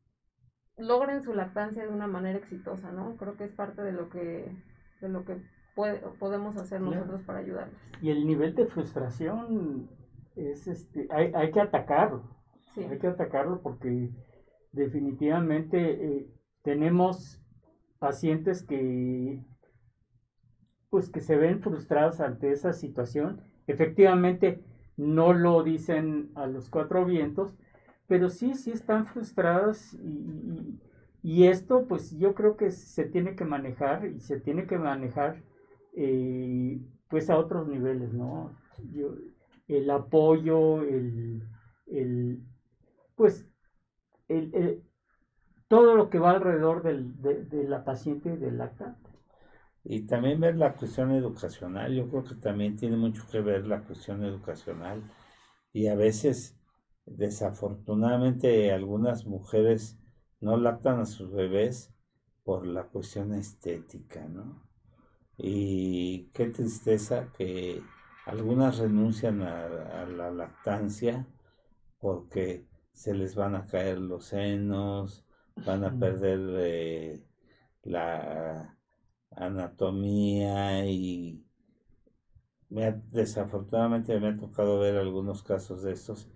logren 0.76 1.22
su 1.22 1.34
lactancia 1.34 1.82
de 1.82 1.92
una 1.92 2.06
manera 2.06 2.38
exitosa, 2.38 2.92
¿no? 2.92 3.16
Creo 3.16 3.36
que 3.36 3.44
es 3.44 3.52
parte 3.52 3.82
de 3.82 3.92
lo 3.92 4.08
que, 4.10 4.56
de 5.00 5.08
lo 5.08 5.24
que 5.24 5.42
podemos 5.74 6.56
hacer 6.56 6.80
nosotros 6.80 7.22
para 7.22 7.40
ayudarles. 7.40 7.78
Y 8.00 8.10
el 8.10 8.26
nivel 8.26 8.54
de 8.54 8.66
frustración 8.66 9.88
es 10.36 10.66
este, 10.68 11.08
hay, 11.10 11.32
hay 11.34 11.50
que 11.50 11.60
atacarlo. 11.60 12.22
Sí. 12.74 12.84
Hay 12.84 12.98
que 12.98 13.08
atacarlo 13.08 13.60
porque 13.62 14.10
definitivamente 14.72 16.06
eh, 16.06 16.30
tenemos 16.62 17.40
pacientes 18.00 18.64
que 18.64 19.44
pues 20.88 21.08
que 21.08 21.20
se 21.20 21.36
ven 21.36 21.60
frustrados 21.60 22.18
ante 22.20 22.50
esa 22.50 22.72
situación. 22.72 23.42
Efectivamente, 23.68 24.60
no 24.96 25.32
lo 25.32 25.62
dicen 25.62 26.32
a 26.34 26.48
los 26.48 26.68
cuatro 26.68 27.04
vientos, 27.04 27.54
pero 28.08 28.28
sí, 28.28 28.54
sí 28.54 28.72
están 28.72 29.04
frustradas 29.06 29.94
y, 29.94 30.80
y, 31.22 31.46
esto 31.46 31.86
pues 31.86 32.18
yo 32.18 32.34
creo 32.34 32.56
que 32.56 32.72
se 32.72 33.04
tiene 33.04 33.36
que 33.36 33.44
manejar 33.44 34.06
y 34.06 34.18
se 34.18 34.40
tiene 34.40 34.66
que 34.66 34.78
manejar 34.78 35.44
eh, 35.94 36.80
pues 37.08 37.30
a 37.30 37.38
otros 37.38 37.68
niveles, 37.68 38.12
¿no? 38.12 38.52
el 39.68 39.90
apoyo, 39.90 40.82
el, 40.82 41.42
el 41.86 42.40
pues 43.14 43.46
el, 44.28 44.82
todo 45.70 45.94
lo 45.94 46.10
que 46.10 46.18
va 46.18 46.32
alrededor 46.32 46.82
de, 46.82 47.68
la 47.68 47.84
paciente 47.84 48.34
y 48.34 48.36
del 48.36 48.58
lactante. 48.58 49.08
Y 49.84 50.00
también 50.08 50.40
ver 50.40 50.56
la 50.56 50.74
cuestión 50.74 51.12
educacional, 51.12 51.94
yo 51.94 52.08
creo 52.08 52.24
que 52.24 52.34
también 52.34 52.74
tiene 52.74 52.96
mucho 52.96 53.22
que 53.30 53.40
ver 53.40 53.68
la 53.68 53.84
cuestión 53.84 54.24
educacional. 54.24 55.00
Y 55.72 55.86
a 55.86 55.94
veces, 55.94 56.58
desafortunadamente, 57.06 58.72
algunas 58.72 59.26
mujeres 59.26 59.96
no 60.40 60.56
lactan 60.56 60.98
a 60.98 61.06
sus 61.06 61.30
bebés 61.30 61.94
por 62.42 62.66
la 62.66 62.88
cuestión 62.88 63.32
estética, 63.32 64.26
¿no? 64.26 64.66
Y 65.36 66.30
qué 66.34 66.46
tristeza 66.46 67.28
que 67.38 67.80
algunas 68.26 68.78
renuncian 68.78 69.42
a, 69.42 70.04
la 70.04 70.32
lactancia 70.32 71.28
porque 72.00 72.66
se 72.92 73.14
les 73.14 73.36
van 73.36 73.54
a 73.54 73.66
caer 73.66 73.98
los 73.98 74.24
senos, 74.24 75.24
van 75.56 75.84
a 75.84 75.98
perder 75.98 76.40
eh, 76.58 77.22
la 77.84 78.76
anatomía 79.30 80.86
y 80.86 81.44
desafortunadamente 83.10 84.18
me 84.20 84.28
ha 84.28 84.36
tocado 84.36 84.78
ver 84.78 84.96
algunos 84.96 85.42
casos 85.42 85.82
de 85.82 85.92
estos 85.92 86.28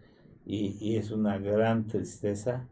y, 0.45 0.97
es 0.97 1.11
una 1.11 1.39
gran 1.39 1.87
tristeza 1.87 2.69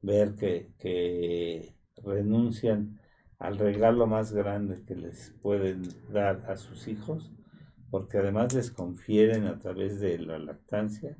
ver 0.00 0.34
que, 0.36 0.70
que, 0.78 1.74
renuncian 2.04 3.00
al 3.38 3.58
regalo 3.58 4.06
más 4.06 4.32
grande 4.32 4.84
que 4.84 4.94
les 4.94 5.34
pueden 5.42 5.82
dar 6.12 6.44
a 6.48 6.56
sus 6.56 6.88
hijos, 6.88 7.32
porque 7.90 8.18
además 8.18 8.54
les 8.54 8.70
confieren 8.70 9.46
a 9.46 9.58
través 9.58 9.98
de 9.98 10.18
la 10.18 10.38
lactancia, 10.38 11.18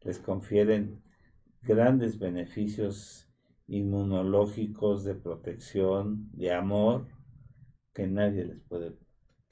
les 0.00 0.18
confieren 0.18 1.02
grandes 1.62 2.18
beneficios 2.18 3.27
inmunológicos 3.68 5.04
de 5.04 5.14
protección, 5.14 6.30
de 6.32 6.52
amor, 6.52 7.06
que 7.94 8.06
nadie 8.06 8.44
les 8.44 8.60
puede 8.62 8.96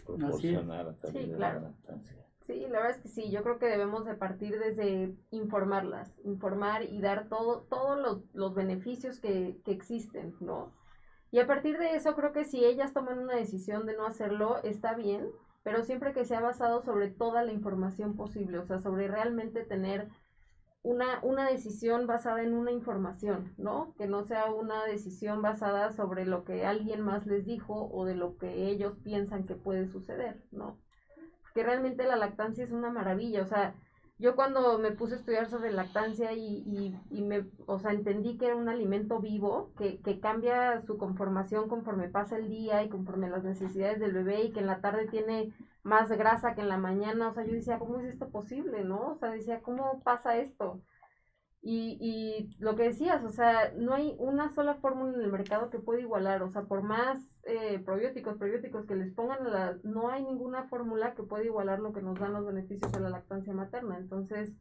proporcionar 0.04 0.88
a 0.88 0.96
través 0.96 1.30
de 1.30 1.38
la 1.38 1.60
lactancia. 1.60 2.26
Sí, 2.40 2.60
la 2.60 2.78
verdad 2.78 2.96
es 2.96 3.02
que 3.02 3.08
sí, 3.08 3.30
yo 3.30 3.42
creo 3.42 3.58
que 3.58 3.66
debemos 3.66 4.04
de 4.04 4.14
partir 4.14 4.58
desde 4.58 5.16
informarlas, 5.30 6.18
informar 6.24 6.84
y 6.84 7.00
dar 7.00 7.28
todo, 7.28 7.62
todos 7.68 7.98
los, 7.98 8.22
los 8.34 8.54
beneficios 8.54 9.18
que, 9.18 9.60
que 9.64 9.72
existen, 9.72 10.34
¿no? 10.40 10.72
Y 11.32 11.40
a 11.40 11.46
partir 11.46 11.76
de 11.76 11.96
eso 11.96 12.14
creo 12.14 12.32
que 12.32 12.44
si 12.44 12.64
ellas 12.64 12.92
toman 12.92 13.18
una 13.18 13.34
decisión 13.34 13.84
de 13.84 13.96
no 13.96 14.06
hacerlo, 14.06 14.62
está 14.62 14.94
bien, 14.94 15.28
pero 15.64 15.82
siempre 15.82 16.12
que 16.12 16.24
sea 16.24 16.40
basado 16.40 16.80
sobre 16.82 17.10
toda 17.10 17.42
la 17.42 17.52
información 17.52 18.14
posible, 18.14 18.58
o 18.58 18.64
sea, 18.64 18.78
sobre 18.78 19.08
realmente 19.08 19.64
tener 19.64 20.08
una, 20.86 21.18
una 21.22 21.50
decisión 21.50 22.06
basada 22.06 22.44
en 22.44 22.54
una 22.54 22.70
información, 22.70 23.52
¿no? 23.58 23.92
Que 23.98 24.06
no 24.06 24.22
sea 24.22 24.52
una 24.52 24.84
decisión 24.84 25.42
basada 25.42 25.90
sobre 25.90 26.24
lo 26.24 26.44
que 26.44 26.64
alguien 26.64 27.00
más 27.00 27.26
les 27.26 27.44
dijo 27.44 27.90
o 27.92 28.04
de 28.04 28.14
lo 28.14 28.38
que 28.38 28.68
ellos 28.70 28.96
piensan 29.02 29.46
que 29.46 29.56
puede 29.56 29.88
suceder, 29.88 30.44
¿no? 30.52 30.78
Porque 31.42 31.64
realmente 31.64 32.04
la 32.04 32.14
lactancia 32.14 32.62
es 32.62 32.70
una 32.70 32.90
maravilla, 32.90 33.42
o 33.42 33.46
sea, 33.46 33.74
yo 34.18 34.34
cuando 34.36 34.78
me 34.78 34.92
puse 34.92 35.14
a 35.14 35.16
estudiar 35.18 35.48
sobre 35.48 35.72
lactancia 35.72 36.32
y, 36.32 36.62
y, 36.66 36.98
y, 37.10 37.22
me, 37.22 37.46
o 37.66 37.78
sea, 37.78 37.92
entendí 37.92 38.38
que 38.38 38.46
era 38.46 38.56
un 38.56 38.68
alimento 38.68 39.20
vivo, 39.20 39.72
que, 39.76 40.00
que 40.00 40.20
cambia 40.20 40.80
su 40.82 40.96
conformación 40.98 41.68
conforme 41.68 42.08
pasa 42.08 42.36
el 42.38 42.48
día 42.48 42.82
y 42.82 42.88
conforme 42.88 43.28
las 43.28 43.44
necesidades 43.44 44.00
del 44.00 44.12
bebé 44.12 44.44
y 44.44 44.52
que 44.52 44.60
en 44.60 44.66
la 44.66 44.80
tarde 44.80 45.06
tiene 45.08 45.52
más 45.82 46.10
grasa 46.10 46.54
que 46.54 46.62
en 46.62 46.68
la 46.68 46.78
mañana, 46.78 47.28
o 47.28 47.32
sea, 47.34 47.44
yo 47.44 47.52
decía, 47.52 47.78
¿cómo 47.78 47.98
es 48.00 48.06
esto 48.06 48.30
posible, 48.30 48.84
no? 48.84 49.12
O 49.12 49.16
sea, 49.16 49.30
decía, 49.30 49.60
¿cómo 49.62 50.00
pasa 50.02 50.36
esto? 50.38 50.80
Y, 51.62 51.98
y 52.00 52.62
lo 52.62 52.76
que 52.76 52.84
decías, 52.84 53.24
o 53.24 53.30
sea, 53.30 53.72
no 53.76 53.92
hay 53.92 54.14
una 54.18 54.50
sola 54.50 54.74
fórmula 54.74 55.14
en 55.14 55.20
el 55.22 55.32
mercado 55.32 55.68
que 55.68 55.80
pueda 55.80 56.00
igualar, 56.00 56.42
o 56.42 56.48
sea, 56.48 56.62
por 56.62 56.82
más 56.82 57.18
eh, 57.44 57.80
probióticos, 57.84 58.36
probióticos 58.36 58.86
que 58.86 58.94
les 58.94 59.12
pongan, 59.12 59.50
la, 59.50 59.76
no 59.82 60.08
hay 60.10 60.22
ninguna 60.22 60.68
fórmula 60.68 61.14
que 61.14 61.24
pueda 61.24 61.44
igualar 61.44 61.80
lo 61.80 61.92
que 61.92 62.02
nos 62.02 62.20
dan 62.20 62.34
los 62.34 62.46
beneficios 62.46 62.92
de 62.92 63.00
la 63.00 63.10
lactancia 63.10 63.52
materna. 63.52 63.98
Entonces, 63.98 64.56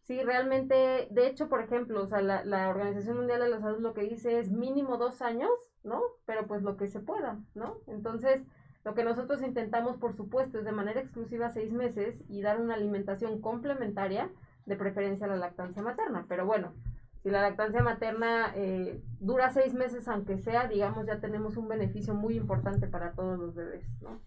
sí, 0.00 0.22
realmente, 0.22 1.06
de 1.10 1.26
hecho, 1.28 1.48
por 1.48 1.60
ejemplo, 1.60 2.02
o 2.02 2.06
sea, 2.06 2.20
la, 2.20 2.44
la 2.44 2.68
Organización 2.68 3.18
Mundial 3.18 3.40
de 3.40 3.50
la 3.50 3.60
Salud 3.60 3.80
lo 3.80 3.94
que 3.94 4.02
dice 4.02 4.40
es 4.40 4.50
mínimo 4.50 4.96
dos 4.96 5.22
años, 5.22 5.52
¿no? 5.84 6.02
Pero 6.26 6.48
pues 6.48 6.62
lo 6.62 6.76
que 6.76 6.88
se 6.88 6.98
pueda, 6.98 7.38
¿no? 7.54 7.76
Entonces, 7.86 8.44
lo 8.84 8.94
que 8.94 9.04
nosotros 9.04 9.40
intentamos, 9.40 9.96
por 9.98 10.12
supuesto, 10.14 10.58
es 10.58 10.64
de 10.64 10.72
manera 10.72 11.00
exclusiva 11.00 11.48
seis 11.50 11.72
meses 11.72 12.22
y 12.28 12.42
dar 12.42 12.60
una 12.60 12.74
alimentación 12.74 13.40
complementaria 13.40 14.30
de 14.66 14.76
preferencia 14.76 15.26
la 15.26 15.36
lactancia 15.36 15.82
materna. 15.82 16.26
Pero 16.28 16.46
bueno, 16.46 16.74
si 17.22 17.30
la 17.30 17.42
lactancia 17.42 17.82
materna 17.82 18.52
eh, 18.54 19.02
dura 19.20 19.50
seis 19.50 19.72
meses, 19.74 20.08
aunque 20.08 20.38
sea, 20.38 20.68
digamos, 20.68 21.06
ya 21.06 21.20
tenemos 21.20 21.56
un 21.56 21.68
beneficio 21.68 22.14
muy 22.14 22.36
importante 22.36 22.86
para 22.86 23.12
todos 23.12 23.38
los 23.38 23.54
bebés, 23.54 24.00
¿no? 24.02 24.20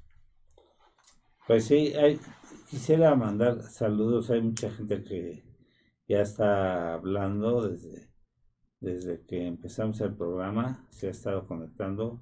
Pues 1.47 1.65
sí, 1.65 1.93
hay, 1.93 2.19
quisiera 2.69 3.15
mandar 3.15 3.61
saludos. 3.61 4.29
Hay 4.31 4.41
mucha 4.41 4.69
gente 4.69 5.03
que 5.03 5.43
ya 6.07 6.21
está 6.21 6.95
hablando 6.95 7.69
desde, 7.69 8.09
desde 8.79 9.25
que 9.25 9.47
empezamos 9.47 10.01
el 10.01 10.13
programa, 10.15 10.85
se 10.89 11.07
ha 11.07 11.11
estado 11.11 11.47
conectando. 11.47 12.21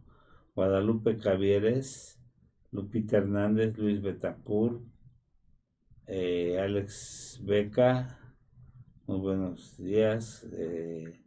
Guadalupe 0.56 1.18
Cavieres, 1.18 2.20
Lupita 2.72 3.18
Hernández, 3.18 3.78
Luis 3.78 4.02
Betapur, 4.02 4.82
eh, 6.08 6.60
Alex 6.60 7.40
Beca, 7.44 8.20
muy 9.08 9.20
buenos 9.20 9.78
días. 9.78 10.46
Eh, 10.54 11.22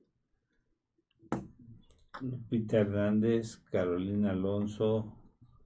Hernández, 2.51 3.59
Carolina 3.71 4.31
Alonso, 4.31 5.17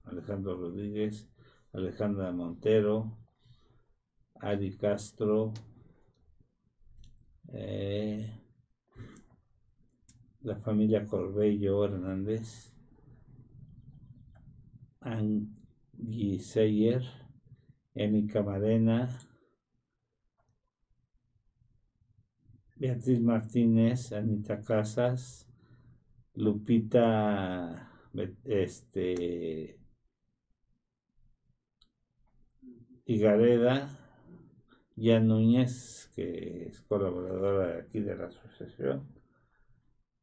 Alejandro 0.03 0.57
Rodríguez, 0.57 1.29
Alejandra 1.73 2.31
Montero, 2.31 3.17
Ari 4.35 4.77
Castro, 4.77 5.53
eh, 7.53 8.39
la 10.41 10.55
familia 10.57 11.05
Corbello 11.05 11.85
Hernández, 11.85 12.73
Angie 15.01 16.39
Seyer, 16.39 17.22
Emi 17.95 18.27
Camarena, 18.27 19.19
Beatriz 22.75 23.21
Martínez, 23.21 24.11
Anita 24.11 24.61
Casas, 24.61 25.47
Lupita, 26.35 27.91
este, 28.43 29.79
Igareda, 33.05 33.99
Jan 34.97 35.27
Núñez, 35.27 36.11
que 36.15 36.67
es 36.67 36.81
colaboradora 36.81 37.79
aquí 37.79 37.99
de 37.99 38.15
la 38.15 38.25
asociación, 38.25 39.07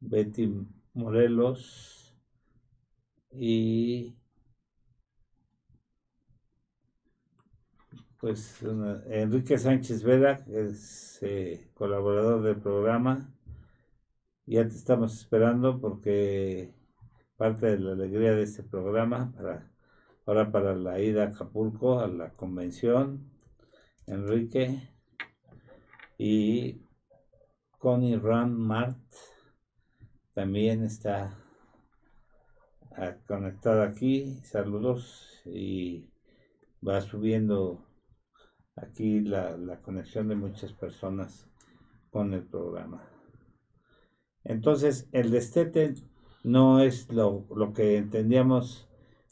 Betty 0.00 0.52
Morelos 0.94 2.16
y 3.32 4.19
pues 8.20 8.62
Enrique 9.08 9.56
Sánchez 9.58 10.02
Vera, 10.02 10.44
es 10.46 11.18
eh, 11.22 11.70
colaborador 11.74 12.42
del 12.42 12.60
programa. 12.60 13.32
Ya 14.46 14.68
te 14.68 14.74
estamos 14.74 15.18
esperando 15.18 15.80
porque 15.80 16.74
parte 17.36 17.66
de 17.66 17.78
la 17.78 17.92
alegría 17.92 18.32
de 18.32 18.42
este 18.42 18.62
programa 18.62 19.32
para 19.34 19.70
ahora 20.26 20.52
para 20.52 20.76
la 20.76 21.00
ida 21.00 21.24
a 21.24 21.26
Acapulco 21.28 22.00
a 22.00 22.06
la 22.08 22.30
convención, 22.30 23.30
Enrique 24.06 24.90
y 26.18 26.82
Connie 27.78 28.18
Ram 28.18 28.52
Mart 28.52 28.98
también 30.34 30.84
está 30.84 31.38
ah, 32.92 33.16
conectada 33.26 33.84
aquí. 33.84 34.40
Saludos 34.44 35.40
y 35.46 36.10
va 36.86 37.00
subiendo 37.00 37.89
aquí 38.82 39.20
la, 39.20 39.80
conexión 39.82 40.28
de 40.28 40.36
muchas 40.36 40.72
personas 40.72 41.48
con 42.10 42.32
el 42.34 42.42
programa. 42.42 43.02
Entonces, 44.44 45.08
el 45.12 45.30
destete 45.30 45.94
no 46.44 46.80
es 46.80 47.12
lo, 47.12 47.46
lo 47.54 47.72
que 47.72 47.96
entendíamos 47.96 48.88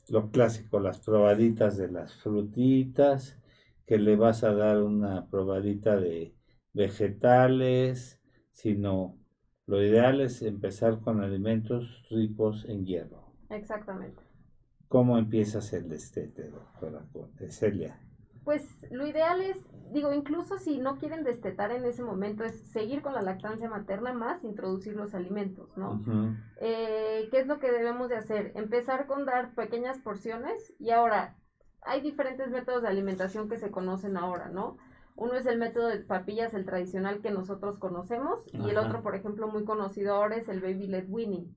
lo 0.08 0.30
clásico, 0.30 0.80
las 0.80 1.00
probaditas 1.00 1.76
de 1.76 1.90
las 1.90 2.14
frutitas, 2.14 3.38
que 3.86 3.98
le 3.98 4.16
vas 4.16 4.44
a 4.44 4.52
dar 4.52 4.82
una 4.82 5.28
probadita 5.28 5.96
de 5.96 6.34
vegetales, 6.72 8.20
sino 8.52 9.18
lo 9.66 9.82
ideal 9.82 10.20
es 10.20 10.42
empezar 10.42 11.00
con 11.00 11.22
alimentos 11.22 12.06
ricos 12.10 12.64
en 12.66 12.86
hierro. 12.86 13.32
Exactamente. 13.50 14.22
¿Cómo 14.88 15.18
empiezas 15.18 15.72
el 15.74 15.88
destete, 15.88 16.48
doctora 16.48 17.06
Celia? 17.50 18.00
Pues 18.48 18.86
lo 18.90 19.06
ideal 19.06 19.42
es, 19.42 19.58
digo, 19.92 20.10
incluso 20.14 20.56
si 20.56 20.78
no 20.78 20.96
quieren 20.96 21.22
destetar 21.22 21.70
en 21.70 21.84
ese 21.84 22.02
momento, 22.02 22.44
es 22.44 22.58
seguir 22.70 23.02
con 23.02 23.12
la 23.12 23.20
lactancia 23.20 23.68
materna 23.68 24.14
más 24.14 24.42
introducir 24.42 24.96
los 24.96 25.14
alimentos, 25.14 25.76
¿no? 25.76 26.02
Eh, 26.58 27.28
¿Qué 27.30 27.40
es 27.40 27.46
lo 27.46 27.58
que 27.58 27.70
debemos 27.70 28.08
de 28.08 28.16
hacer? 28.16 28.52
Empezar 28.54 29.06
con 29.06 29.26
dar 29.26 29.54
pequeñas 29.54 29.98
porciones 29.98 30.72
y 30.78 30.92
ahora 30.92 31.36
hay 31.82 32.00
diferentes 32.00 32.48
métodos 32.48 32.80
de 32.80 32.88
alimentación 32.88 33.50
que 33.50 33.58
se 33.58 33.70
conocen 33.70 34.16
ahora, 34.16 34.48
¿no? 34.48 34.78
Uno 35.14 35.34
es 35.34 35.44
el 35.44 35.58
método 35.58 35.88
de 35.88 35.98
papillas, 35.98 36.54
el 36.54 36.64
tradicional 36.64 37.20
que 37.20 37.30
nosotros 37.30 37.78
conocemos, 37.78 38.46
y 38.54 38.70
el 38.70 38.78
otro, 38.78 39.02
por 39.02 39.14
ejemplo, 39.14 39.48
muy 39.48 39.66
conocido 39.66 40.14
ahora 40.14 40.36
es 40.36 40.48
el 40.48 40.62
baby 40.62 40.86
led 40.86 41.04
weaning. 41.10 41.54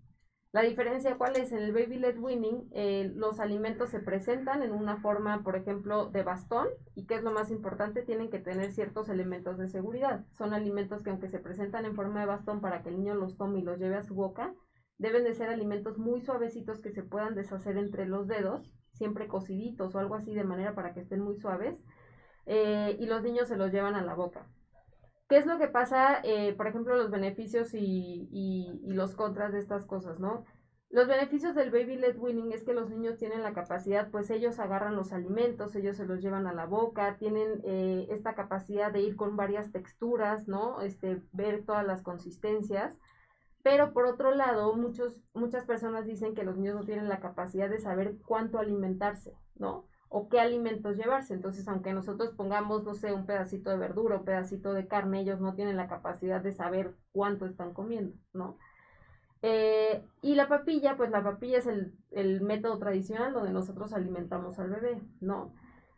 La 0.53 0.63
diferencia 0.63 1.17
cuál 1.17 1.37
es, 1.37 1.53
en 1.53 1.59
el 1.59 1.71
baby 1.71 1.97
led 1.97 2.17
weaning 2.19 2.67
eh, 2.71 3.09
los 3.15 3.39
alimentos 3.39 3.89
se 3.89 4.01
presentan 4.01 4.63
en 4.63 4.73
una 4.73 4.97
forma, 4.97 5.43
por 5.43 5.55
ejemplo, 5.55 6.07
de 6.07 6.23
bastón 6.23 6.67
y 6.93 7.05
que 7.05 7.15
es 7.15 7.23
lo 7.23 7.31
más 7.31 7.51
importante, 7.51 8.01
tienen 8.01 8.29
que 8.29 8.39
tener 8.39 8.73
ciertos 8.73 9.07
elementos 9.07 9.57
de 9.57 9.69
seguridad. 9.69 10.25
Son 10.33 10.53
alimentos 10.53 11.03
que 11.03 11.09
aunque 11.09 11.29
se 11.29 11.39
presentan 11.39 11.85
en 11.85 11.95
forma 11.95 12.19
de 12.19 12.25
bastón 12.25 12.59
para 12.59 12.83
que 12.83 12.89
el 12.89 12.97
niño 12.97 13.15
los 13.15 13.37
tome 13.37 13.59
y 13.59 13.61
los 13.61 13.79
lleve 13.79 13.95
a 13.95 14.03
su 14.03 14.13
boca, 14.13 14.53
deben 14.97 15.23
de 15.23 15.33
ser 15.33 15.47
alimentos 15.47 15.97
muy 15.97 16.19
suavecitos 16.19 16.81
que 16.81 16.91
se 16.91 17.03
puedan 17.03 17.33
deshacer 17.33 17.77
entre 17.77 18.05
los 18.05 18.27
dedos, 18.27 18.73
siempre 18.91 19.29
cociditos 19.29 19.95
o 19.95 19.99
algo 19.99 20.15
así 20.15 20.33
de 20.33 20.43
manera 20.43 20.75
para 20.75 20.93
que 20.93 20.99
estén 20.99 21.21
muy 21.21 21.37
suaves 21.37 21.79
eh, 22.45 22.97
y 22.99 23.05
los 23.05 23.23
niños 23.23 23.47
se 23.47 23.55
los 23.55 23.71
llevan 23.71 23.95
a 23.95 24.03
la 24.03 24.15
boca. 24.15 24.45
¿Qué 25.31 25.37
es 25.37 25.45
lo 25.45 25.57
que 25.57 25.69
pasa, 25.69 26.19
eh, 26.25 26.53
por 26.57 26.67
ejemplo, 26.67 26.97
los 26.97 27.09
beneficios 27.09 27.73
y, 27.73 28.81
los 28.83 29.15
contras 29.15 29.53
de 29.53 29.59
estas 29.59 29.85
cosas, 29.85 30.19
no? 30.19 30.43
Los 30.89 31.07
beneficios 31.07 31.55
del 31.55 31.71
baby 31.71 31.95
led 31.95 32.17
weaning 32.17 32.51
es 32.51 32.65
que 32.65 32.73
los 32.73 32.89
niños 32.89 33.15
tienen 33.15 33.41
la 33.41 33.53
capacidad, 33.53 34.11
pues 34.11 34.29
ellos 34.29 34.59
agarran 34.59 34.97
los 34.97 35.13
alimentos, 35.13 35.73
ellos 35.77 35.95
se 35.95 36.05
los 36.05 36.21
llevan 36.21 36.47
a 36.47 36.53
la 36.53 36.65
boca, 36.65 37.15
tienen 37.17 37.61
eh, 37.63 38.07
esta 38.09 38.35
capacidad 38.35 38.91
de 38.91 39.03
ir 39.03 39.15
con 39.15 39.37
varias 39.37 39.71
texturas, 39.71 40.49
¿no? 40.49 40.81
Este, 40.81 41.21
ver 41.31 41.63
todas 41.63 41.87
las 41.87 42.01
consistencias. 42.01 42.99
Pero 43.63 43.93
por 43.93 44.07
otro 44.07 44.35
lado, 44.35 44.75
muchos, 44.75 45.21
muchas 45.33 45.63
personas 45.63 46.05
dicen 46.05 46.35
que 46.35 46.43
los 46.43 46.57
niños 46.57 46.75
no 46.75 46.83
tienen 46.83 47.07
la 47.07 47.21
capacidad 47.21 47.69
de 47.69 47.79
saber 47.79 48.17
cuánto 48.25 48.59
alimentarse, 48.59 49.37
¿no? 49.55 49.85
O 50.13 50.27
qué 50.27 50.41
alimentos 50.41 50.97
llevarse. 50.97 51.33
Entonces, 51.33 51.67
aunque 51.69 51.93
nosotros 51.93 52.31
pongamos, 52.31 52.83
no 52.83 52.93
sé, 52.95 53.13
un 53.13 53.25
pedacito 53.25 53.69
de 53.69 53.77
verdura, 53.77 54.17
un 54.17 54.25
pedacito 54.25 54.73
de 54.73 54.85
carne, 54.85 55.21
ellos 55.21 55.39
no 55.39 55.55
tienen 55.55 55.77
la 55.77 55.87
capacidad 55.87 56.41
de 56.41 56.51
saber 56.51 56.95
cuánto 57.13 57.45
están 57.45 57.73
comiendo, 57.73 58.13
¿no? 58.33 58.57
Eh, 59.41 60.03
y 60.21 60.35
la 60.35 60.49
papilla, 60.49 60.97
pues 60.97 61.11
la 61.11 61.23
papilla 61.23 61.59
es 61.59 61.67
el, 62.11 62.41
método 62.41 62.77
tradicional 62.77 63.33
donde 63.33 63.51
nosotros 63.53 63.93
alimentamos 63.93 64.59
al 64.59 64.69
bebé, 64.69 65.01
¿no? 65.21 65.53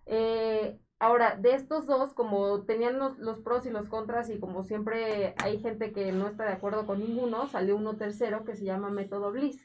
Eh, 0.05 0.79
ahora, 0.99 1.35
de 1.35 1.55
estos 1.55 1.87
dos, 1.87 2.13
como 2.13 2.65
tenían 2.65 2.99
los, 2.99 3.17
los, 3.17 3.39
pros 3.39 3.65
y 3.65 3.71
los 3.71 3.87
contras 3.87 4.29
y 4.29 4.39
como 4.39 4.61
siempre 4.61 5.33
hay 5.43 5.59
gente 5.59 5.91
que 5.91 6.11
no 6.11 6.27
está 6.27 6.45
de 6.45 6.53
acuerdo 6.53 6.85
con 6.85 6.99
ninguno, 6.99 7.47
salió 7.47 7.75
uno 7.75 7.97
tercero 7.97 8.45
que 8.45 8.55
se 8.55 8.65
llama 8.65 8.91
método 8.91 9.31
Bliss. 9.31 9.59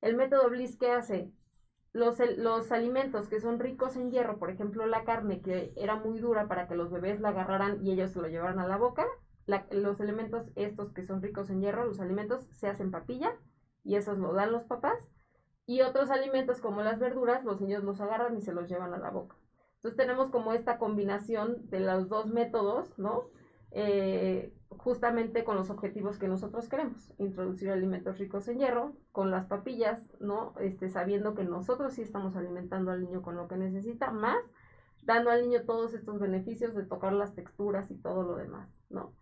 El 0.00 0.16
método 0.16 0.48
Bliss, 0.48 0.78
¿qué 0.78 0.90
hace? 0.92 1.30
Los, 1.92 2.18
los 2.36 2.72
alimentos 2.72 3.28
que 3.28 3.40
son 3.40 3.58
ricos 3.58 3.96
en 3.96 4.10
hierro, 4.10 4.38
por 4.38 4.50
ejemplo 4.50 4.86
la 4.86 5.04
carne 5.04 5.42
que 5.42 5.72
era 5.76 5.96
muy 5.96 6.18
dura 6.18 6.48
para 6.48 6.66
que 6.68 6.74
los 6.74 6.90
bebés 6.90 7.20
la 7.20 7.30
agarraran 7.30 7.84
y 7.84 7.92
ellos 7.92 8.12
se 8.12 8.20
lo 8.20 8.28
llevaran 8.28 8.58
a 8.58 8.66
la 8.66 8.76
boca, 8.76 9.06
los 9.70 10.00
elementos 10.00 10.50
estos 10.54 10.92
que 10.92 11.02
son 11.02 11.22
ricos 11.22 11.50
en 11.50 11.60
hierro, 11.60 11.84
los 11.84 12.00
alimentos 12.00 12.44
se 12.52 12.68
hacen 12.68 12.90
papilla 12.90 13.34
y 13.84 13.96
esos 13.96 14.18
lo 14.18 14.32
dan 14.32 14.52
los 14.52 14.64
papás. 14.64 15.10
Y 15.64 15.82
otros 15.82 16.10
alimentos 16.10 16.60
como 16.60 16.82
las 16.82 16.98
verduras, 16.98 17.44
los 17.44 17.60
niños 17.60 17.84
los 17.84 18.00
agarran 18.00 18.36
y 18.36 18.40
se 18.40 18.52
los 18.52 18.68
llevan 18.68 18.94
a 18.94 18.98
la 18.98 19.10
boca. 19.10 19.36
Entonces 19.76 19.96
tenemos 19.96 20.30
como 20.30 20.52
esta 20.52 20.78
combinación 20.78 21.68
de 21.70 21.80
los 21.80 22.08
dos 22.08 22.26
métodos, 22.26 22.98
¿no? 22.98 23.30
Eh, 23.70 24.52
justamente 24.78 25.44
con 25.44 25.56
los 25.56 25.70
objetivos 25.70 26.18
que 26.18 26.28
nosotros 26.28 26.68
queremos, 26.68 27.12
introducir 27.18 27.70
alimentos 27.70 28.18
ricos 28.18 28.48
en 28.48 28.58
hierro, 28.58 28.92
con 29.12 29.30
las 29.30 29.46
papillas, 29.46 30.08
¿no? 30.20 30.54
Este, 30.60 30.88
sabiendo 30.88 31.34
que 31.34 31.44
nosotros 31.44 31.94
sí 31.94 32.02
estamos 32.02 32.36
alimentando 32.36 32.90
al 32.90 33.02
niño 33.02 33.22
con 33.22 33.36
lo 33.36 33.48
que 33.48 33.56
necesita, 33.56 34.10
más 34.10 34.44
dando 35.02 35.30
al 35.30 35.42
niño 35.42 35.64
todos 35.64 35.94
estos 35.94 36.18
beneficios 36.20 36.74
de 36.74 36.84
tocar 36.84 37.12
las 37.12 37.34
texturas 37.34 37.90
y 37.90 37.96
todo 37.96 38.22
lo 38.22 38.36
demás, 38.36 38.68
¿no? 38.88 39.12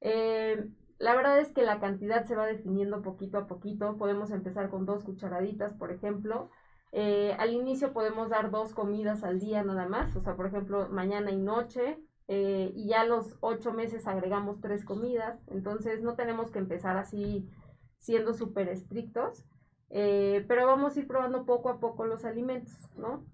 Eh, 0.00 0.68
la 0.98 1.14
verdad 1.14 1.38
es 1.38 1.52
que 1.52 1.62
la 1.62 1.78
cantidad 1.78 2.24
se 2.24 2.34
va 2.34 2.46
definiendo 2.46 3.02
poquito 3.02 3.38
a 3.38 3.46
poquito, 3.46 3.96
podemos 3.96 4.30
empezar 4.30 4.70
con 4.70 4.84
dos 4.86 5.04
cucharaditas, 5.04 5.74
por 5.74 5.92
ejemplo, 5.92 6.50
eh, 6.92 7.36
al 7.38 7.52
inicio 7.52 7.92
podemos 7.92 8.30
dar 8.30 8.50
dos 8.50 8.72
comidas 8.72 9.22
al 9.22 9.38
día 9.38 9.62
nada 9.62 9.86
más, 9.86 10.16
o 10.16 10.20
sea, 10.20 10.34
por 10.34 10.46
ejemplo, 10.46 10.88
mañana 10.88 11.30
y 11.30 11.36
noche, 11.36 11.98
eh, 12.28 12.72
y 12.74 12.88
ya 12.88 13.04
los 13.04 13.36
ocho 13.40 13.72
meses 13.72 14.06
agregamos 14.06 14.60
tres 14.60 14.84
comidas, 14.84 15.40
entonces 15.46 16.02
no 16.02 16.14
tenemos 16.14 16.50
que 16.50 16.58
empezar 16.58 16.98
así 16.98 17.48
siendo 17.98 18.34
súper 18.34 18.68
estrictos, 18.68 19.46
eh, 19.90 20.44
pero 20.46 20.66
vamos 20.66 20.96
a 20.96 21.00
ir 21.00 21.06
probando 21.06 21.46
poco 21.46 21.70
a 21.70 21.80
poco 21.80 22.04
los 22.04 22.26
alimentos, 22.26 22.76
¿no? 22.96 23.24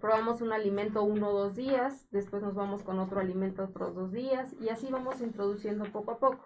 Probamos 0.00 0.40
un 0.42 0.52
alimento 0.52 1.02
uno 1.04 1.30
o 1.30 1.38
dos 1.38 1.54
días, 1.54 2.08
después 2.10 2.42
nos 2.42 2.54
vamos 2.54 2.82
con 2.82 2.98
otro 2.98 3.20
alimento 3.20 3.64
otros 3.64 3.94
dos 3.94 4.12
días 4.12 4.52
y 4.60 4.68
así 4.68 4.88
vamos 4.90 5.20
introduciendo 5.20 5.84
poco 5.92 6.12
a 6.12 6.18
poco. 6.18 6.44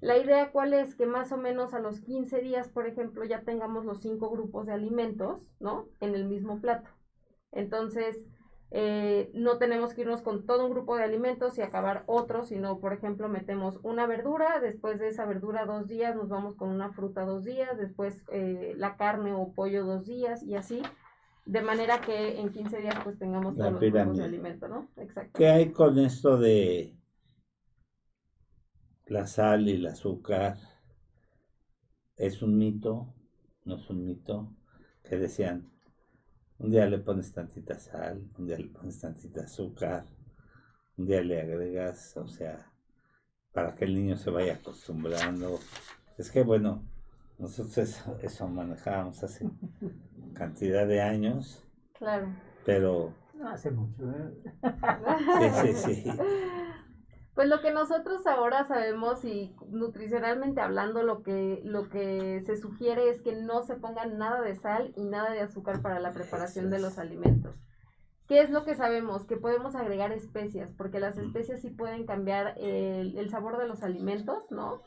La 0.00 0.18
idea 0.18 0.50
cuál 0.50 0.74
es 0.74 0.94
que 0.94 1.06
más 1.06 1.32
o 1.32 1.38
menos 1.38 1.72
a 1.72 1.78
los 1.78 2.00
15 2.00 2.40
días, 2.40 2.68
por 2.68 2.86
ejemplo, 2.86 3.24
ya 3.24 3.42
tengamos 3.42 3.84
los 3.84 4.00
cinco 4.00 4.30
grupos 4.30 4.66
de 4.66 4.72
alimentos, 4.72 5.50
¿no? 5.58 5.88
En 6.00 6.14
el 6.14 6.26
mismo 6.26 6.60
plato. 6.60 6.90
Entonces, 7.50 8.26
eh, 8.72 9.30
no 9.32 9.58
tenemos 9.58 9.94
que 9.94 10.00
irnos 10.00 10.22
con 10.22 10.44
todo 10.44 10.66
un 10.66 10.72
grupo 10.72 10.96
de 10.96 11.04
alimentos 11.04 11.56
y 11.56 11.62
acabar 11.62 12.02
otro, 12.06 12.44
sino, 12.44 12.80
por 12.80 12.92
ejemplo, 12.92 13.28
metemos 13.28 13.78
una 13.82 14.06
verdura, 14.06 14.60
después 14.60 14.98
de 14.98 15.08
esa 15.08 15.24
verdura 15.24 15.66
dos 15.66 15.86
días 15.86 16.16
nos 16.16 16.28
vamos 16.28 16.56
con 16.56 16.70
una 16.70 16.92
fruta 16.92 17.24
dos 17.24 17.44
días, 17.44 17.78
después 17.78 18.24
eh, 18.32 18.74
la 18.76 18.96
carne 18.96 19.32
o 19.32 19.52
pollo 19.52 19.84
dos 19.84 20.06
días 20.06 20.42
y 20.42 20.56
así, 20.56 20.82
de 21.44 21.62
manera 21.62 22.00
que 22.00 22.40
en 22.40 22.50
15 22.50 22.78
días 22.78 22.96
pues 23.04 23.18
tengamos 23.18 23.56
todos 23.56 23.72
los 23.72 23.80
grupos 23.80 24.16
de 24.16 24.24
alimento, 24.24 24.66
¿no? 24.66 24.88
Exacto. 24.96 25.38
¿Qué 25.38 25.48
hay 25.48 25.70
con 25.70 25.98
esto 25.98 26.36
de 26.36 26.96
la 29.06 29.28
sal 29.28 29.68
y 29.68 29.74
el 29.74 29.86
azúcar? 29.86 30.56
¿Es 32.16 32.42
un 32.42 32.58
mito? 32.58 33.14
¿No 33.64 33.76
es 33.76 33.88
un 33.88 34.04
mito? 34.04 34.52
Que 35.04 35.18
decían, 35.18 35.70
un 36.58 36.70
día 36.70 36.86
le 36.86 36.98
pones 36.98 37.32
tantita 37.32 37.78
sal, 37.78 38.22
un 38.38 38.46
día 38.46 38.58
le 38.58 38.68
pones 38.68 39.00
tantita 39.00 39.42
azúcar, 39.42 40.04
un 40.96 41.06
día 41.06 41.22
le 41.22 41.40
agregas, 41.40 42.16
o 42.16 42.26
sea, 42.26 42.70
para 43.52 43.74
que 43.74 43.84
el 43.84 43.94
niño 43.94 44.16
se 44.16 44.30
vaya 44.30 44.54
acostumbrando. 44.54 45.58
Es 46.16 46.30
que 46.30 46.42
bueno, 46.42 46.82
nosotros 47.38 48.02
eso, 48.22 48.48
manejábamos 48.48 49.22
hace 49.22 49.48
cantidad 50.34 50.86
de 50.86 51.02
años. 51.02 51.62
Claro. 51.98 52.28
Pero... 52.64 53.12
No 53.34 53.50
hace 53.50 53.70
mucho. 53.70 54.02
¿eh? 54.10 54.34
Sí, 55.62 55.74
sí, 55.74 56.02
sí. 56.02 56.10
Pues 57.36 57.50
lo 57.50 57.60
que 57.60 57.70
nosotros 57.70 58.26
ahora 58.26 58.64
sabemos 58.64 59.22
y 59.26 59.54
nutricionalmente 59.68 60.62
hablando 60.62 61.02
lo 61.02 61.22
que 61.22 61.60
lo 61.64 61.90
que 61.90 62.40
se 62.40 62.56
sugiere 62.56 63.10
es 63.10 63.20
que 63.20 63.36
no 63.36 63.62
se 63.62 63.74
ponga 63.74 64.06
nada 64.06 64.40
de 64.40 64.56
sal 64.56 64.94
y 64.96 65.04
nada 65.04 65.32
de 65.32 65.42
azúcar 65.42 65.82
para 65.82 66.00
la 66.00 66.12
preparación 66.12 66.70
de 66.70 66.78
los 66.78 66.96
alimentos. 66.96 67.54
¿Qué 68.26 68.40
es 68.40 68.48
lo 68.48 68.64
que 68.64 68.74
sabemos? 68.74 69.26
Que 69.26 69.36
podemos 69.36 69.74
agregar 69.74 70.12
especias, 70.12 70.72
porque 70.78 70.98
las 70.98 71.18
especias 71.18 71.60
sí 71.60 71.68
pueden 71.68 72.06
cambiar 72.06 72.54
el, 72.56 73.18
el 73.18 73.28
sabor 73.28 73.58
de 73.58 73.68
los 73.68 73.82
alimentos, 73.82 74.50
¿no? 74.50 74.80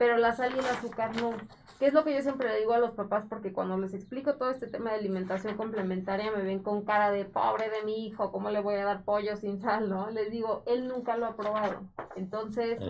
Pero 0.00 0.16
la 0.16 0.32
sal 0.32 0.56
y 0.56 0.58
el 0.58 0.64
azúcar 0.64 1.14
no. 1.20 1.34
¿Qué 1.78 1.86
es 1.86 1.92
lo 1.92 2.04
que 2.04 2.14
yo 2.14 2.22
siempre 2.22 2.48
le 2.48 2.60
digo 2.60 2.72
a 2.72 2.78
los 2.78 2.92
papás? 2.92 3.26
Porque 3.28 3.52
cuando 3.52 3.76
les 3.76 3.92
explico 3.92 4.36
todo 4.36 4.48
este 4.48 4.66
tema 4.66 4.92
de 4.92 4.96
alimentación 4.96 5.58
complementaria 5.58 6.32
me 6.32 6.42
ven 6.42 6.62
con 6.62 6.86
cara 6.86 7.10
de 7.10 7.26
pobre 7.26 7.68
de 7.68 7.82
mi 7.84 8.06
hijo, 8.06 8.32
¿cómo 8.32 8.48
le 8.48 8.62
voy 8.62 8.76
a 8.76 8.86
dar 8.86 9.04
pollo 9.04 9.36
sin 9.36 9.60
sal, 9.60 9.90
no? 9.90 10.08
Les 10.10 10.30
digo, 10.30 10.62
él 10.64 10.88
nunca 10.88 11.18
lo 11.18 11.26
ha 11.26 11.36
probado. 11.36 11.82
Entonces, 12.16 12.80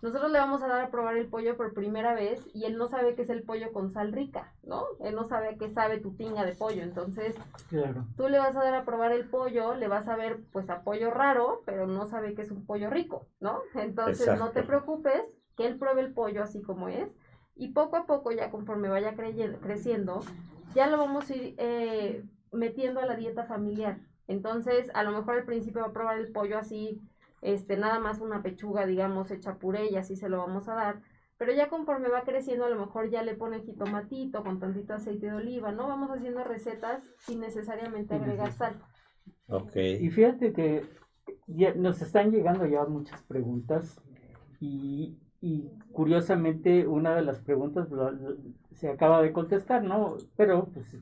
nosotros 0.00 0.32
le 0.32 0.38
vamos 0.38 0.62
a 0.62 0.68
dar 0.68 0.80
a 0.80 0.90
probar 0.90 1.18
el 1.18 1.28
pollo 1.28 1.58
por 1.58 1.74
primera 1.74 2.14
vez 2.14 2.48
y 2.54 2.64
él 2.64 2.78
no 2.78 2.88
sabe 2.88 3.14
qué 3.14 3.22
es 3.22 3.30
el 3.30 3.42
pollo 3.42 3.70
con 3.72 3.90
sal 3.90 4.12
rica, 4.12 4.54
¿no? 4.62 4.84
Él 5.00 5.14
no 5.14 5.24
sabe 5.24 5.58
qué 5.58 5.68
sabe 5.68 6.00
tu 6.00 6.14
tinga 6.14 6.44
de 6.46 6.54
pollo. 6.54 6.82
Entonces, 6.82 7.34
tú 8.16 8.28
le 8.30 8.38
vas 8.38 8.56
a 8.56 8.64
dar 8.64 8.74
a 8.74 8.86
probar 8.86 9.12
el 9.12 9.28
pollo, 9.28 9.74
le 9.74 9.88
vas 9.88 10.08
a 10.08 10.16
ver 10.16 10.40
pues 10.52 10.70
a 10.70 10.80
pollo 10.82 11.10
raro, 11.10 11.60
pero 11.66 11.86
no 11.86 12.06
sabe 12.06 12.34
que 12.34 12.40
es 12.40 12.50
un 12.50 12.64
pollo 12.64 12.88
rico, 12.88 13.26
¿no? 13.40 13.60
Entonces, 13.74 14.38
no 14.38 14.52
te 14.52 14.62
preocupes, 14.62 15.22
que 15.56 15.66
él 15.66 15.78
pruebe 15.78 16.02
el 16.02 16.12
pollo 16.12 16.42
así 16.42 16.62
como 16.62 16.88
es 16.88 17.14
Y 17.54 17.72
poco 17.72 17.96
a 17.96 18.06
poco, 18.06 18.32
ya 18.32 18.50
conforme 18.50 18.88
vaya 18.88 19.14
creciendo, 19.14 20.20
ya 20.74 20.86
lo 20.86 20.98
vamos 20.98 21.30
a 21.30 21.34
ir 21.34 21.54
eh, 21.58 22.22
metiendo 22.52 23.00
a 23.00 23.06
la 23.06 23.16
dieta 23.16 23.44
familiar. 23.44 23.98
Entonces, 24.28 24.90
a 24.94 25.02
lo 25.04 25.12
mejor 25.12 25.36
al 25.36 25.44
principio 25.44 25.82
va 25.82 25.88
a 25.88 25.92
probar 25.92 26.18
el 26.18 26.32
pollo 26.32 26.58
así, 26.58 27.00
este, 27.40 27.76
nada 27.76 27.98
más 27.98 28.20
una 28.20 28.42
pechuga, 28.42 28.86
digamos, 28.86 29.30
hecha 29.30 29.58
puré 29.58 29.90
y 29.90 29.96
así 29.96 30.16
se 30.16 30.28
lo 30.28 30.38
vamos 30.38 30.68
a 30.68 30.74
dar. 30.74 31.02
Pero 31.38 31.52
ya 31.52 31.68
conforme 31.68 32.08
va 32.08 32.24
creciendo, 32.24 32.64
a 32.64 32.70
lo 32.70 32.78
mejor 32.78 33.10
ya 33.10 33.22
le 33.22 33.34
ponen 33.34 33.62
jitomatito 33.62 34.42
con 34.42 34.58
tantito 34.58 34.94
aceite 34.94 35.26
de 35.26 35.34
oliva, 35.34 35.70
¿no? 35.70 35.86
Vamos 35.86 36.10
haciendo 36.10 36.42
recetas 36.44 37.04
sin 37.18 37.40
necesariamente 37.40 38.14
agregar 38.14 38.52
sal. 38.52 38.80
Ok. 39.48 39.76
Y 39.76 40.10
fíjate 40.10 40.52
que 40.52 40.82
nos 41.76 42.02
están 42.02 42.32
llegando 42.32 42.66
ya 42.66 42.84
muchas 42.84 43.22
preguntas 43.22 44.00
y, 44.60 45.18
curiosamente 45.92 46.86
una 46.86 47.14
de 47.14 47.22
las 47.22 47.40
preguntas 47.40 47.88
se 48.72 48.88
acaba 48.88 49.22
de 49.22 49.32
contestar, 49.32 49.82
¿no? 49.82 50.16
Pero 50.36 50.66
pues 50.72 50.96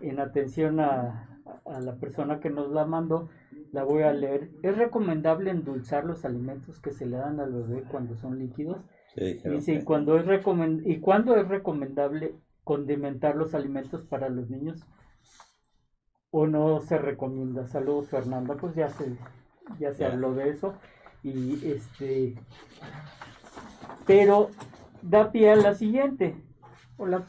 en 0.00 0.20
atención 0.20 0.80
a, 0.80 1.40
a 1.66 1.80
la 1.80 1.94
persona 1.96 2.40
que 2.40 2.50
nos 2.50 2.70
la 2.70 2.86
mandó, 2.86 3.28
la 3.72 3.84
voy 3.84 4.02
a 4.02 4.12
leer. 4.12 4.50
¿Es 4.62 4.76
recomendable 4.76 5.50
endulzar 5.50 6.04
los 6.04 6.24
alimentos 6.24 6.80
que 6.80 6.92
se 6.92 7.06
le 7.06 7.16
dan 7.16 7.40
al 7.40 7.52
bebé 7.52 7.84
cuando 7.90 8.16
son 8.16 8.38
líquidos? 8.38 8.78
Sí, 9.14 9.40
Dice, 9.44 9.74
¿y, 9.74 9.82
cuando 9.82 10.18
es 10.18 10.26
¿y 10.84 11.00
cuándo 11.00 11.36
es 11.36 11.48
recomendable 11.48 12.34
condimentar 12.64 13.36
los 13.36 13.54
alimentos 13.54 14.02
para 14.02 14.28
los 14.28 14.48
niños? 14.50 14.86
¿O 16.30 16.46
no 16.46 16.80
se 16.80 16.96
recomienda? 16.96 17.66
Saludos, 17.66 18.08
Fernanda. 18.08 18.56
Pues 18.56 18.74
ya 18.76 18.88
se, 18.88 19.16
ya 19.80 19.92
se 19.92 20.04
habló 20.04 20.34
de 20.34 20.50
eso. 20.50 20.74
Y 21.22 21.68
este. 21.68 22.36
Pero 24.10 24.50
da 25.02 25.30
pie 25.30 25.52
a 25.52 25.54
la 25.54 25.72
siguiente. 25.72 26.34
Hola, 26.96 27.22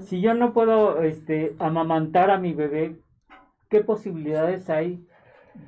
Si 0.00 0.20
yo 0.20 0.34
no 0.34 0.52
puedo 0.52 1.00
este, 1.00 1.54
amamantar 1.60 2.32
a 2.32 2.38
mi 2.38 2.54
bebé, 2.54 3.00
¿qué 3.70 3.84
posibilidades 3.84 4.68
hay 4.68 5.06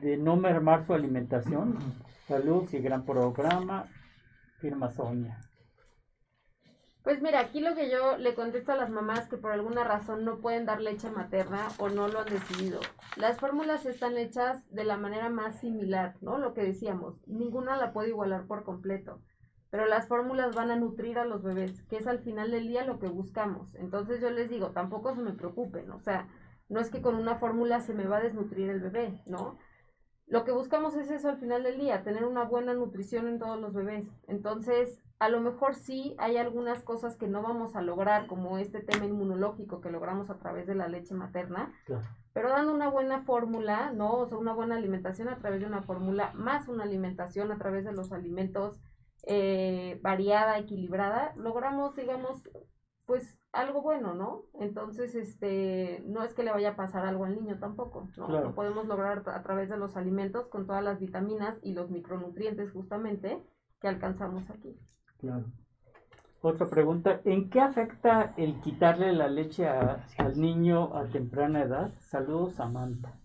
de 0.00 0.16
no 0.16 0.34
mermar 0.34 0.84
su 0.84 0.92
alimentación? 0.92 1.78
Saludos 2.26 2.74
y 2.74 2.80
gran 2.80 3.04
programa 3.04 3.86
firma 4.58 4.90
Sonia? 4.90 5.38
Pues 7.04 7.22
mira, 7.22 7.38
aquí 7.38 7.60
lo 7.60 7.76
que 7.76 7.88
yo 7.88 8.18
le 8.18 8.34
contesto 8.34 8.72
a 8.72 8.76
las 8.76 8.90
mamás 8.90 9.28
que 9.28 9.36
por 9.36 9.52
alguna 9.52 9.84
razón 9.84 10.24
no 10.24 10.40
pueden 10.40 10.66
dar 10.66 10.80
leche 10.80 11.10
materna 11.10 11.68
o 11.78 11.88
no 11.90 12.08
lo 12.08 12.18
han 12.18 12.28
decidido. 12.28 12.80
Las 13.16 13.38
fórmulas 13.38 13.86
están 13.86 14.18
hechas 14.18 14.68
de 14.74 14.82
la 14.82 14.96
manera 14.96 15.28
más 15.28 15.60
similar, 15.60 16.16
¿no? 16.22 16.38
Lo 16.38 16.54
que 16.54 16.62
decíamos, 16.62 17.14
ninguna 17.28 17.76
la 17.76 17.92
puede 17.92 18.08
igualar 18.08 18.48
por 18.48 18.64
completo. 18.64 19.20
Pero 19.74 19.86
las 19.86 20.06
fórmulas 20.06 20.54
van 20.54 20.70
a 20.70 20.76
nutrir 20.76 21.18
a 21.18 21.24
los 21.24 21.42
bebés, 21.42 21.82
que 21.88 21.96
es 21.96 22.06
al 22.06 22.20
final 22.20 22.52
del 22.52 22.68
día 22.68 22.86
lo 22.86 23.00
que 23.00 23.08
buscamos. 23.08 23.74
Entonces 23.74 24.20
yo 24.20 24.30
les 24.30 24.48
digo, 24.48 24.70
tampoco 24.70 25.12
se 25.16 25.20
me 25.20 25.32
preocupen, 25.32 25.90
o 25.90 25.98
sea, 25.98 26.28
no 26.68 26.78
es 26.78 26.90
que 26.90 27.02
con 27.02 27.16
una 27.16 27.40
fórmula 27.40 27.80
se 27.80 27.92
me 27.92 28.06
va 28.06 28.18
a 28.18 28.22
desnutrir 28.22 28.70
el 28.70 28.78
bebé, 28.78 29.20
¿no? 29.26 29.58
lo 30.26 30.44
que 30.44 30.52
buscamos 30.52 30.94
es 30.96 31.10
eso 31.10 31.28
al 31.28 31.38
final 31.38 31.62
del 31.62 31.78
día, 31.78 32.02
tener 32.02 32.24
una 32.24 32.44
buena 32.44 32.72
nutrición 32.72 33.28
en 33.28 33.38
todos 33.38 33.60
los 33.60 33.74
bebés. 33.74 34.08
Entonces, 34.26 35.00
a 35.18 35.28
lo 35.28 35.40
mejor 35.40 35.74
sí 35.74 36.14
hay 36.18 36.38
algunas 36.38 36.82
cosas 36.82 37.16
que 37.16 37.28
no 37.28 37.42
vamos 37.42 37.76
a 37.76 37.82
lograr, 37.82 38.26
como 38.26 38.58
este 38.58 38.80
tema 38.80 39.04
inmunológico 39.04 39.80
que 39.80 39.90
logramos 39.90 40.30
a 40.30 40.38
través 40.38 40.66
de 40.66 40.74
la 40.74 40.88
leche 40.88 41.14
materna, 41.14 41.72
pero 42.32 42.48
dando 42.48 42.72
una 42.72 42.88
buena 42.88 43.22
fórmula, 43.22 43.92
¿no? 43.92 44.14
O 44.14 44.26
sea, 44.26 44.38
una 44.38 44.54
buena 44.54 44.76
alimentación 44.76 45.28
a 45.28 45.38
través 45.38 45.60
de 45.60 45.66
una 45.66 45.82
fórmula, 45.82 46.32
más 46.34 46.68
una 46.68 46.84
alimentación 46.84 47.52
a 47.52 47.58
través 47.58 47.84
de 47.84 47.92
los 47.92 48.12
alimentos 48.12 48.80
eh, 49.26 49.98
variada, 50.02 50.58
equilibrada, 50.58 51.34
logramos, 51.36 51.96
digamos, 51.96 52.48
pues 53.06 53.38
algo 53.52 53.82
bueno, 53.82 54.14
¿no? 54.14 54.42
Entonces, 54.60 55.14
este, 55.14 56.02
no 56.06 56.22
es 56.22 56.34
que 56.34 56.42
le 56.42 56.50
vaya 56.50 56.70
a 56.70 56.76
pasar 56.76 57.06
algo 57.06 57.24
al 57.24 57.36
niño 57.36 57.58
tampoco, 57.58 58.08
¿no? 58.16 58.28
Lo 58.28 58.54
podemos 58.54 58.86
lograr 58.86 59.22
a 59.26 59.42
través 59.42 59.68
de 59.68 59.76
los 59.76 59.96
alimentos 59.96 60.48
con 60.48 60.66
todas 60.66 60.82
las 60.82 60.98
vitaminas 61.00 61.58
y 61.62 61.72
los 61.72 61.90
micronutrientes 61.90 62.72
justamente 62.72 63.42
que 63.80 63.88
alcanzamos 63.88 64.48
aquí. 64.50 64.76
Claro. 65.18 65.46
Otra 66.40 66.68
pregunta, 66.68 67.20
¿en 67.24 67.48
qué 67.48 67.60
afecta 67.60 68.34
el 68.36 68.60
quitarle 68.60 69.12
la 69.12 69.28
leche 69.28 69.66
al 69.66 70.38
niño 70.38 70.94
a 70.94 71.06
temprana 71.06 71.62
edad? 71.62 71.94
Saludos, 72.00 72.56
Samantha. 72.56 73.18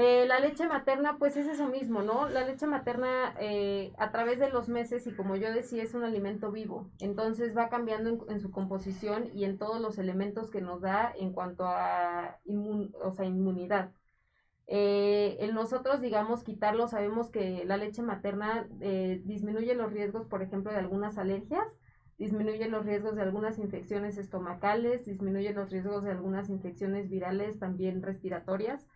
Eh, 0.00 0.26
la 0.28 0.38
leche 0.38 0.64
materna, 0.68 1.18
pues 1.18 1.36
es 1.36 1.48
eso 1.48 1.66
mismo, 1.66 2.02
¿no? 2.02 2.28
La 2.28 2.46
leche 2.46 2.68
materna 2.68 3.34
eh, 3.40 3.92
a 3.98 4.12
través 4.12 4.38
de 4.38 4.48
los 4.48 4.68
meses 4.68 5.08
y 5.08 5.12
como 5.12 5.34
yo 5.34 5.52
decía, 5.52 5.82
es 5.82 5.92
un 5.92 6.04
alimento 6.04 6.52
vivo, 6.52 6.88
entonces 7.00 7.56
va 7.56 7.68
cambiando 7.68 8.24
en, 8.28 8.38
su 8.38 8.52
composición 8.52 9.28
y 9.34 9.42
en 9.42 9.58
todos 9.58 9.80
los 9.80 9.98
elementos 9.98 10.52
que 10.52 10.60
nos 10.60 10.82
da 10.82 11.12
en 11.18 11.32
cuanto 11.32 11.64
a 11.66 12.38
inmunidad. 12.44 13.90
Eh, 14.68 15.38
en 15.40 15.52
nosotros, 15.56 16.00
digamos, 16.00 16.44
quitarlo, 16.44 16.86
sabemos 16.86 17.28
que 17.28 17.64
la 17.64 17.76
leche 17.76 18.02
materna 18.02 18.68
disminuye 19.24 19.74
los 19.74 19.92
riesgos, 19.92 20.28
por 20.28 20.42
ejemplo, 20.42 20.70
de 20.70 20.78
algunas 20.78 21.18
alergias, 21.18 21.76
disminuye 22.18 22.68
los 22.68 22.86
riesgos 22.86 23.16
de 23.16 23.22
algunas 23.22 23.58
infecciones 23.58 24.16
estomacales, 24.16 25.06
disminuye 25.06 25.52
los 25.52 25.70
riesgos 25.70 26.04
de 26.04 26.12
algunas 26.12 26.50
infecciones 26.50 27.08
virales 27.08 27.58
también 27.58 28.00
respiratorias. 28.00 28.86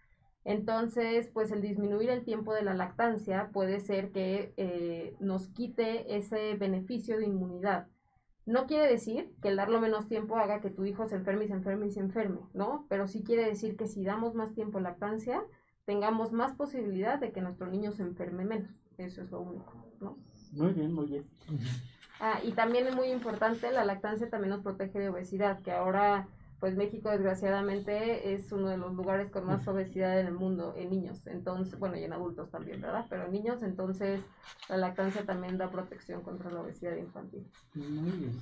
Entonces, 0.45 1.29
pues 1.33 1.53
el 1.53 1.63
disminuir 1.63 2.11
el 2.11 2.25
tiempo 2.25 2.53
de 2.53 2.63
la 2.63 2.75
lactancia 2.75 3.51
puede 3.53 3.81
ser 3.81 4.11
que 4.11 4.53
eh, 4.57 5.15
nos 5.21 5.49
quite 5.49 6.17
ese 6.17 6.55
beneficio 6.55 7.19
de 7.19 7.27
inmunidad. 7.27 7.87
No 8.45 8.67
quiere 8.67 8.89
decir 8.89 9.33
que 9.41 9.49
el 9.49 9.57
darlo 9.57 9.81
menos 9.81 10.09
tiempo 10.09 10.37
haga 10.37 10.61
que 10.61 10.71
tu 10.71 10.85
hijo 10.85 11.07
se 11.07 11.15
enferme 11.15 11.45
y 11.45 11.49
se 11.49 11.55
enferme 11.55 11.87
y 11.87 11.91
se 11.93 12.01
enferme, 12.01 12.41
¿no? 12.55 12.87
Pero 12.89 13.07
sí 13.07 13.23
quiere 13.23 13.45
decir 13.45 13.77
que 13.77 13.87
si 13.87 14.05
damos 14.05 14.35
más 14.35 14.53
tiempo 14.53 14.79
a 14.79 14.81
lactancia, 14.81 15.45
tengamos 15.85 16.33
más 16.33 16.53
posibilidad 16.53 17.21
de 17.21 17.31
que 17.31 17.41
nuestro 17.41 17.69
niño 17.69 17.93
se 17.93 18.03
enferme 18.03 18.45
menos. 18.45 18.71
Eso 18.99 19.23
es 19.23 19.31
lo 19.31 19.41
único, 19.41 19.87
¿no? 20.01 20.19
Muy 20.53 20.73
bien, 20.73 20.93
muy 20.93 21.07
bien. 21.07 21.25
Ah, 22.19 22.41
y 22.45 22.53
también 22.53 22.87
es 22.87 22.95
muy 22.95 23.09
importante, 23.09 23.71
la 23.73 23.85
lactancia 23.85 24.29
también 24.29 24.51
nos 24.51 24.63
protege 24.63 24.99
de 24.99 25.09
obesidad, 25.09 25.61
que 25.63 25.73
ahora 25.73 26.29
pues 26.63 26.77
México 26.77 27.11
desgraciadamente 27.11 28.35
es 28.35 28.53
uno 28.53 28.69
de 28.69 28.77
los 28.77 28.95
lugares 28.95 29.33
con 29.33 29.45
más 29.45 29.67
obesidad 29.67 30.21
en 30.21 30.29
el 30.29 30.35
mundo 30.35 30.75
en 30.77 30.91
niños, 30.91 31.27
entonces, 31.27 31.77
bueno, 31.77 31.97
y 31.97 32.05
en 32.05 32.13
adultos 32.13 32.53
también, 32.53 32.81
¿verdad? 32.81 33.05
Pero 33.11 33.25
en 33.25 33.33
niños, 33.33 33.65
entonces 33.65 34.21
la 34.69 34.77
lactancia 34.77 35.27
también 35.27 35.59
da 35.59 35.73
protección 35.73 36.23
contra 36.23 36.53
la 36.53 36.61
obesidad 36.61 36.95
infantil. 36.95 37.45
Muy 37.75 38.13
bien. 38.13 38.41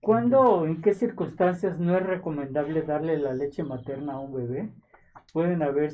¿Cuándo, 0.00 0.64
en 0.64 0.80
qué 0.80 0.94
circunstancias 0.94 1.80
no 1.80 1.98
es 1.98 2.06
recomendable 2.06 2.82
darle 2.82 3.18
la 3.18 3.34
leche 3.34 3.64
materna 3.64 4.12
a 4.12 4.20
un 4.20 4.32
bebé? 4.32 4.70
Pueden 5.32 5.64
haber 5.64 5.90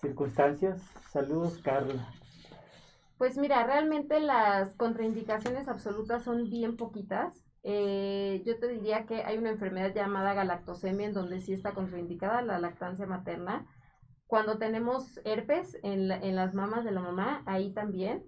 circunstancias. 0.00 0.80
Saludos, 1.10 1.58
Carla. 1.58 2.08
Pues 3.18 3.36
mira, 3.36 3.66
realmente 3.66 4.20
las 4.20 4.76
contraindicaciones 4.76 5.66
absolutas 5.66 6.22
son 6.22 6.48
bien 6.48 6.76
poquitas 6.76 7.44
eh, 7.62 8.42
yo 8.46 8.58
te 8.58 8.68
diría 8.68 9.06
que 9.06 9.22
hay 9.22 9.38
una 9.38 9.50
enfermedad 9.50 9.94
llamada 9.94 10.34
galactosemia 10.34 11.06
en 11.06 11.14
donde 11.14 11.40
sí 11.40 11.52
está 11.52 11.72
contraindicada 11.72 12.42
la 12.42 12.58
lactancia 12.58 13.06
materna. 13.06 13.66
Cuando 14.26 14.58
tenemos 14.58 15.20
herpes 15.24 15.76
en, 15.82 16.10
en 16.10 16.36
las 16.36 16.54
mamas 16.54 16.84
de 16.84 16.92
la 16.92 17.00
mamá, 17.00 17.42
ahí 17.46 17.72
también. 17.72 18.24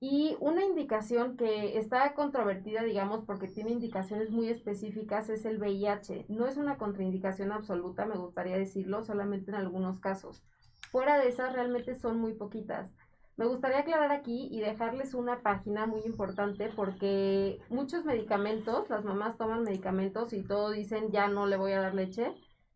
Y 0.00 0.36
una 0.40 0.64
indicación 0.64 1.36
que 1.36 1.78
está 1.78 2.12
controvertida, 2.14 2.82
digamos, 2.82 3.24
porque 3.24 3.48
tiene 3.48 3.70
indicaciones 3.70 4.30
muy 4.30 4.48
específicas, 4.48 5.30
es 5.30 5.44
el 5.44 5.58
VIH. 5.58 6.26
No 6.28 6.46
es 6.46 6.56
una 6.56 6.76
contraindicación 6.76 7.52
absoluta, 7.52 8.04
me 8.04 8.16
gustaría 8.16 8.58
decirlo, 8.58 9.02
solamente 9.02 9.50
en 9.50 9.56
algunos 9.56 10.00
casos. 10.00 10.44
Fuera 10.90 11.18
de 11.18 11.28
esas, 11.28 11.52
realmente 11.54 11.94
son 11.94 12.18
muy 12.18 12.34
poquitas. 12.34 12.92
Me 13.36 13.46
gustaría 13.46 13.80
aclarar 13.80 14.12
aquí 14.12 14.46
y 14.52 14.60
dejarles 14.60 15.12
una 15.12 15.42
página 15.42 15.86
muy 15.86 16.02
importante 16.02 16.70
porque 16.76 17.58
muchos 17.68 18.04
medicamentos, 18.04 18.88
las 18.88 19.04
mamás 19.04 19.36
toman 19.36 19.64
medicamentos 19.64 20.32
y 20.32 20.44
todo 20.44 20.70
dicen 20.70 21.10
ya 21.10 21.26
no 21.26 21.46
le 21.46 21.56
voy 21.56 21.72
a 21.72 21.80
dar 21.80 21.96
leche. 21.96 22.32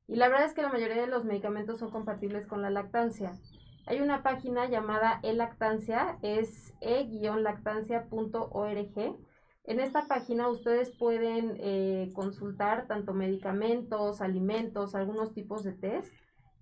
Y 0.08 0.16
la 0.16 0.28
verdad 0.28 0.46
es 0.46 0.54
que 0.54 0.62
la 0.62 0.72
mayoría 0.72 1.00
de 1.00 1.06
los 1.06 1.24
medicamentos 1.24 1.78
son 1.78 1.90
compatibles 1.90 2.48
con 2.48 2.62
la 2.62 2.70
lactancia. 2.70 3.38
Hay 3.86 4.00
una 4.00 4.24
página 4.24 4.68
llamada 4.68 5.20
e-lactancia, 5.22 6.18
es 6.22 6.74
e-lactancia.org. 6.80 9.16
En 9.64 9.80
esta 9.80 10.08
página 10.08 10.48
ustedes 10.48 10.90
pueden 10.98 11.56
eh, 11.60 12.10
consultar 12.14 12.88
tanto 12.88 13.14
medicamentos, 13.14 14.20
alimentos, 14.20 14.96
algunos 14.96 15.32
tipos 15.34 15.62
de 15.62 15.74
test 15.74 16.12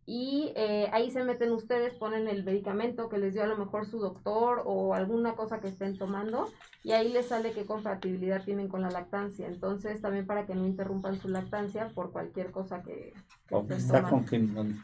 y 0.09 0.53
eh, 0.55 0.89
ahí 0.93 1.11
se 1.11 1.25
meten 1.25 1.51
ustedes, 1.51 1.93
ponen 1.95 2.29
el 2.29 2.45
medicamento 2.45 3.09
que 3.09 3.19
les 3.19 3.35
dio 3.35 3.43
a 3.43 3.49
lo 3.49 3.57
mejor 3.57 3.87
su 3.87 3.99
doctor 3.99 4.63
o 4.65 4.95
alguna 4.95 5.35
cosa 5.35 5.59
que 5.59 5.67
estén 5.67 5.99
tomando 5.99 6.49
y 6.85 6.93
ahí 6.93 7.13
les 7.13 7.27
sale 7.27 7.51
qué 7.51 7.67
compatibilidad 7.67 8.45
tienen 8.45 8.69
con 8.69 8.83
la 8.83 8.91
lactancia. 8.91 9.49
Entonces 9.49 10.01
también 10.01 10.25
para 10.25 10.47
que 10.47 10.55
no 10.55 10.65
interrumpan 10.65 11.19
su 11.19 11.29
lactancia 11.29 11.91
por 11.93 12.13
cualquier 12.13 12.53
cosa 12.53 12.83
que... 12.83 13.15
o 13.51 13.67
está 13.69 14.09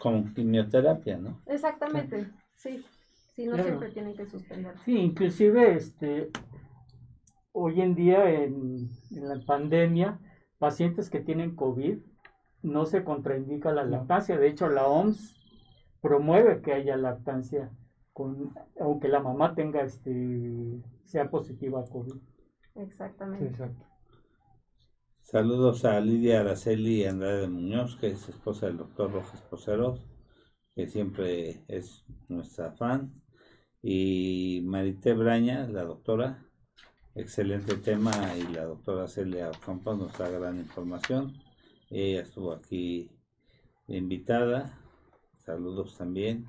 con, 0.00 0.34
quimioterapia, 0.34 1.18
¿no? 1.18 1.40
Exactamente, 1.46 2.28
sí. 2.56 2.84
Sí, 3.36 3.46
no 3.46 3.56
siempre 3.56 3.90
tienen 3.90 4.14
que 4.14 4.26
suspender. 4.26 4.74
Sí, 4.84 4.94
inclusive 4.96 5.76
este 5.76 6.30
hoy 7.52 7.80
en 7.80 7.94
día 7.94 8.28
en, 8.28 8.90
en 9.10 9.28
la 9.28 9.40
pandemia, 9.46 10.18
pacientes 10.58 11.08
que 11.08 11.20
tienen 11.20 11.54
COVID 11.54 11.98
no 12.62 12.86
se 12.86 13.04
contraindica 13.04 13.72
la 13.72 13.84
lactancia. 13.84 14.38
De 14.38 14.48
hecho, 14.48 14.68
la 14.68 14.86
OMS 14.86 15.36
promueve 16.00 16.62
que 16.62 16.72
haya 16.72 16.96
lactancia, 16.96 17.70
con, 18.12 18.54
aunque 18.80 19.08
la 19.08 19.20
mamá 19.20 19.54
tenga 19.54 19.82
este 19.82 20.82
sea 21.04 21.30
positiva 21.30 21.80
a 21.80 21.84
COVID. 21.84 22.14
Exactamente. 22.76 23.46
exacto. 23.46 23.86
Saludos 25.20 25.84
a 25.84 26.00
Lidia 26.00 26.40
Araceli 26.40 27.04
Andrade 27.04 27.48
Muñoz, 27.48 27.96
que 27.96 28.08
es 28.08 28.28
esposa 28.28 28.66
del 28.66 28.78
doctor 28.78 29.12
Rojas 29.12 29.40
Poceros, 29.42 30.06
que 30.74 30.86
siempre 30.88 31.64
es 31.68 32.04
nuestra 32.28 32.72
fan. 32.72 33.12
Y 33.82 34.62
Marité 34.64 35.14
Braña, 35.14 35.66
la 35.68 35.84
doctora, 35.84 36.44
excelente 37.14 37.76
tema, 37.76 38.12
y 38.36 38.52
la 38.52 38.64
doctora 38.64 39.08
Celia 39.08 39.50
Campos 39.64 39.98
nos 39.98 40.18
da 40.18 40.28
gran 40.28 40.58
información. 40.58 41.32
Ella 41.94 42.22
estuvo 42.22 42.52
aquí 42.52 43.10
invitada. 43.86 44.78
Saludos 45.36 45.98
también. 45.98 46.46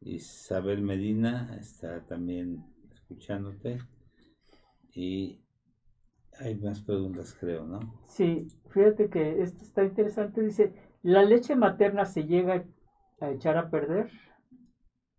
Isabel 0.00 0.80
Medina 0.82 1.56
está 1.58 2.06
también 2.06 2.64
escuchándote. 2.94 3.78
Y 4.94 5.40
hay 6.38 6.54
más 6.54 6.82
preguntas, 6.82 7.36
creo, 7.38 7.66
¿no? 7.66 7.80
Sí, 8.06 8.46
fíjate 8.68 9.10
que 9.10 9.42
esto 9.42 9.64
está 9.64 9.82
interesante. 9.82 10.40
Dice, 10.40 10.72
¿la 11.02 11.24
leche 11.24 11.56
materna 11.56 12.04
se 12.04 12.24
llega 12.26 12.64
a 13.20 13.30
echar 13.32 13.56
a 13.56 13.70
perder? 13.70 14.08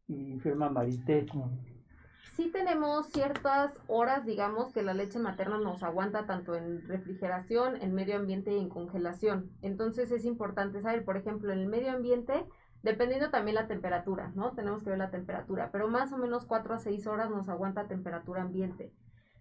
Y 0.07 0.39
firma 0.39 0.69
Marité. 0.69 1.25
Sí 2.35 2.49
tenemos 2.49 3.07
ciertas 3.07 3.77
horas, 3.87 4.25
digamos, 4.25 4.71
que 4.71 4.83
la 4.83 4.93
leche 4.93 5.19
materna 5.19 5.57
nos 5.57 5.83
aguanta 5.83 6.25
tanto 6.25 6.55
en 6.55 6.87
refrigeración, 6.87 7.81
en 7.81 7.93
medio 7.93 8.15
ambiente 8.15 8.53
y 8.53 8.57
en 8.57 8.69
congelación. 8.69 9.51
Entonces 9.61 10.11
es 10.11 10.23
importante 10.23 10.81
saber, 10.81 11.03
por 11.03 11.17
ejemplo, 11.17 11.51
en 11.51 11.59
el 11.59 11.67
medio 11.67 11.91
ambiente, 11.91 12.45
dependiendo 12.83 13.31
también 13.31 13.55
la 13.55 13.67
temperatura, 13.67 14.31
¿no? 14.33 14.53
Tenemos 14.53 14.81
que 14.81 14.91
ver 14.91 14.99
la 14.99 15.11
temperatura, 15.11 15.71
pero 15.73 15.89
más 15.89 16.13
o 16.13 16.17
menos 16.17 16.45
4 16.45 16.73
a 16.73 16.79
6 16.79 17.05
horas 17.05 17.29
nos 17.29 17.49
aguanta 17.49 17.89
temperatura 17.89 18.43
ambiente. 18.43 18.93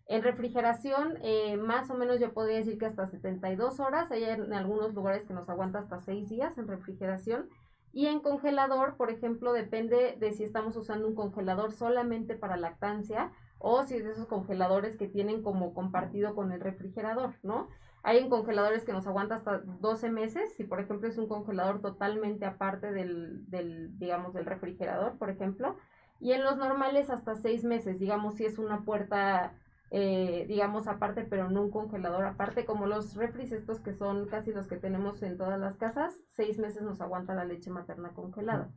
En 0.07 0.25
refrigeración, 0.25 1.19
eh, 1.23 1.57
más 1.57 1.89
o 1.91 1.95
menos 1.95 2.19
yo 2.19 2.33
podría 2.33 2.57
decir 2.57 2.77
que 2.77 2.87
hasta 2.87 3.07
72 3.07 3.79
horas, 3.79 4.11
hay 4.11 4.25
en 4.25 4.53
algunos 4.53 4.93
lugares 4.95 5.25
que 5.25 5.33
nos 5.33 5.49
aguanta 5.49 5.79
hasta 5.79 6.01
6 6.01 6.29
días 6.29 6.59
en 6.59 6.67
refrigeración. 6.67 7.49
Y 7.93 8.07
en 8.07 8.21
congelador, 8.21 8.97
por 8.97 9.11
ejemplo, 9.11 9.53
depende 9.53 10.17
de 10.19 10.33
si 10.33 10.45
estamos 10.45 10.77
usando 10.77 11.09
un 11.09 11.15
congelador 11.15 11.73
solamente 11.73 12.37
para 12.37 12.57
lactancia 12.57 13.33
o 13.59 13.85
si 13.85 13.97
es 13.97 14.05
de 14.05 14.13
esos 14.13 14.27
congeladores 14.27 14.97
que 14.97 15.09
tienen 15.09 15.43
como 15.43 15.75
compartido 15.75 16.35
con 16.35 16.53
el 16.53 16.61
refrigerador, 16.61 17.35
¿no? 17.43 17.69
Hay 18.03 18.19
en 18.19 18.31
congeladores 18.31 18.85
que 18.85 18.93
nos 18.93 19.07
aguanta 19.07 19.35
hasta 19.35 19.59
12 19.59 20.11
meses, 20.11 20.55
si 20.55 20.65
por 20.65 20.81
ejemplo 20.81 21.09
es 21.09 21.19
un 21.19 21.29
congelador 21.29 21.83
totalmente 21.83 22.47
aparte 22.47 22.93
del, 22.93 23.49
del 23.51 23.99
digamos, 23.99 24.33
del 24.33 24.47
refrigerador, 24.47 25.19
por 25.19 25.29
ejemplo. 25.29 25.77
Y 26.19 26.33
en 26.33 26.43
los 26.43 26.57
normales 26.57 27.11
hasta 27.11 27.35
6 27.35 27.65
meses, 27.65 27.99
digamos, 27.99 28.37
si 28.37 28.47
es 28.47 28.59
una 28.59 28.85
puerta 28.85 29.53
eh, 29.91 30.45
digamos, 30.47 30.87
aparte, 30.87 31.25
pero 31.25 31.51
no 31.51 31.63
un 31.63 31.71
congelador 31.71 32.25
aparte, 32.25 32.65
como 32.65 32.87
los 32.87 33.17
refris 33.17 33.51
estos 33.51 33.81
que 33.81 33.93
son 33.93 34.27
casi 34.27 34.53
los 34.53 34.69
que 34.69 34.77
tenemos 34.77 35.23
en 35.23 35.37
todas 35.37 35.59
las 35.59 35.77
casas, 35.77 36.15
seis 36.29 36.59
meses 36.59 36.83
nos 36.83 37.01
aguanta 37.01 37.35
la 37.35 37.45
leche 37.45 37.71
materna 37.71 38.11
congelada. 38.11 38.71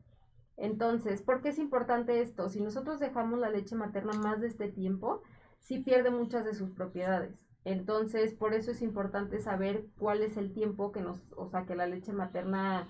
Entonces, 0.58 1.22
¿por 1.22 1.42
qué 1.42 1.50
es 1.50 1.60
importante 1.60 2.22
esto? 2.22 2.50
Si 2.50 2.62
nosotros 2.62 3.00
dejamos 3.00 3.40
la 3.40 3.50
leche 3.50 3.76
materna 3.76 4.14
más 4.14 4.42
de 4.42 4.48
este 4.48 4.72
tiempo, 4.72 5.22
sí 5.60 5.80
pierde 5.80 6.10
muchas 6.10 6.46
de 6.46 6.54
sus 6.54 6.72
propiedades. 6.72 7.48
Entonces, 7.64 8.34
por 8.34 8.54
eso 8.54 8.72
es 8.72 8.82
importante 8.82 9.40
saber 9.40 9.86
cuál 9.98 10.22
es 10.22 10.36
el 10.36 10.52
tiempo 10.52 10.92
que 10.92 11.02
nos, 11.02 11.32
o 11.38 11.48
sea, 11.48 11.66
que 11.66 11.76
la 11.76 11.88
leche 11.88 12.12
materna 12.12 12.88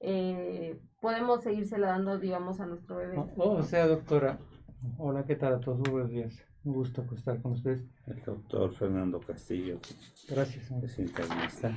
eh, 0.00 0.78
podemos 1.00 1.42
seguírsela 1.42 1.88
dando, 1.88 2.18
digamos, 2.18 2.60
a 2.60 2.66
nuestro 2.66 2.96
bebé. 2.96 3.16
o 3.36 3.62
sea, 3.62 3.86
doctora, 3.86 4.38
hola, 4.98 5.24
¿qué 5.24 5.36
tal 5.36 5.54
a 5.54 5.60
todos? 5.60 5.80
Buenos 5.80 6.10
días. 6.10 6.51
Un 6.64 6.74
gusto 6.74 7.04
estar 7.14 7.42
con 7.42 7.52
ustedes. 7.52 7.84
El 8.06 8.22
doctor 8.22 8.72
Fernando 8.74 9.18
Castillo. 9.20 9.80
Gracias. 10.28 10.70
Es 10.70 10.98
internista. 10.98 11.76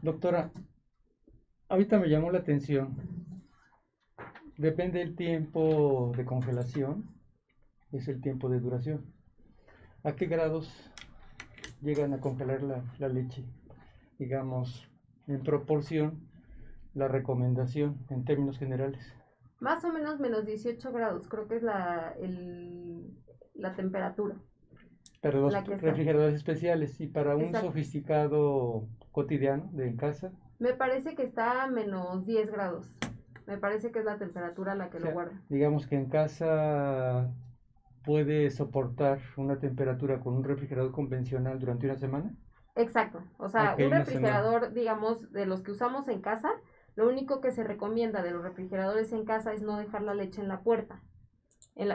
Doctora, 0.00 0.52
ahorita 1.68 1.98
me 1.98 2.08
llamó 2.08 2.30
la 2.30 2.38
atención. 2.38 2.96
Depende 4.56 5.00
del 5.00 5.16
tiempo 5.16 6.12
de 6.16 6.24
congelación, 6.24 7.10
es 7.90 8.06
el 8.06 8.20
tiempo 8.20 8.48
de 8.48 8.60
duración. 8.60 9.12
¿A 10.04 10.12
qué 10.12 10.26
grados 10.26 10.72
llegan 11.80 12.12
a 12.12 12.20
congelar 12.20 12.62
la, 12.62 12.84
la 12.98 13.08
leche? 13.08 13.44
Digamos, 14.18 14.88
en 15.26 15.42
proporción, 15.42 16.28
la 16.94 17.08
recomendación 17.08 18.06
en 18.08 18.24
términos 18.24 18.58
generales. 18.58 19.00
Más 19.58 19.84
o 19.84 19.92
menos 19.92 20.20
menos 20.20 20.46
18 20.46 20.92
grados, 20.92 21.26
creo 21.28 21.48
que 21.48 21.56
es 21.56 21.62
la, 21.62 22.14
el, 22.20 23.16
la 23.54 23.74
temperatura. 23.74 24.36
Pero 25.20 25.40
los 25.40 25.54
refrigeradores 25.80 26.34
especiales 26.34 27.00
y 27.00 27.06
para 27.06 27.36
un 27.36 27.54
sofisticado 27.54 28.88
cotidiano 29.12 29.70
de 29.72 29.86
en 29.86 29.96
casa. 29.96 30.32
Me 30.58 30.74
parece 30.74 31.14
que 31.14 31.22
está 31.22 31.62
a 31.62 31.66
menos 31.68 32.26
10 32.26 32.50
grados. 32.50 32.92
Me 33.46 33.56
parece 33.56 33.92
que 33.92 34.00
es 34.00 34.04
la 34.04 34.18
temperatura 34.18 34.74
la 34.74 34.90
que 34.90 34.98
lo 34.98 35.12
guarda. 35.12 35.40
Digamos 35.48 35.86
que 35.86 35.96
en 35.96 36.06
casa 36.06 37.30
puede 38.04 38.50
soportar 38.50 39.20
una 39.36 39.58
temperatura 39.58 40.20
con 40.20 40.34
un 40.34 40.44
refrigerador 40.44 40.90
convencional 40.90 41.58
durante 41.60 41.86
una 41.86 41.96
semana. 41.96 42.34
Exacto. 42.74 43.22
O 43.38 43.48
sea, 43.48 43.76
un 43.78 43.90
refrigerador, 43.90 44.72
digamos, 44.72 45.30
de 45.30 45.46
los 45.46 45.62
que 45.62 45.70
usamos 45.70 46.08
en 46.08 46.20
casa, 46.20 46.50
lo 46.96 47.08
único 47.08 47.40
que 47.40 47.52
se 47.52 47.62
recomienda 47.62 48.22
de 48.22 48.32
los 48.32 48.42
refrigeradores 48.42 49.12
en 49.12 49.24
casa 49.24 49.52
es 49.52 49.62
no 49.62 49.76
dejar 49.76 50.02
la 50.02 50.14
leche 50.14 50.40
en 50.40 50.48
la 50.48 50.62
puerta 50.62 51.00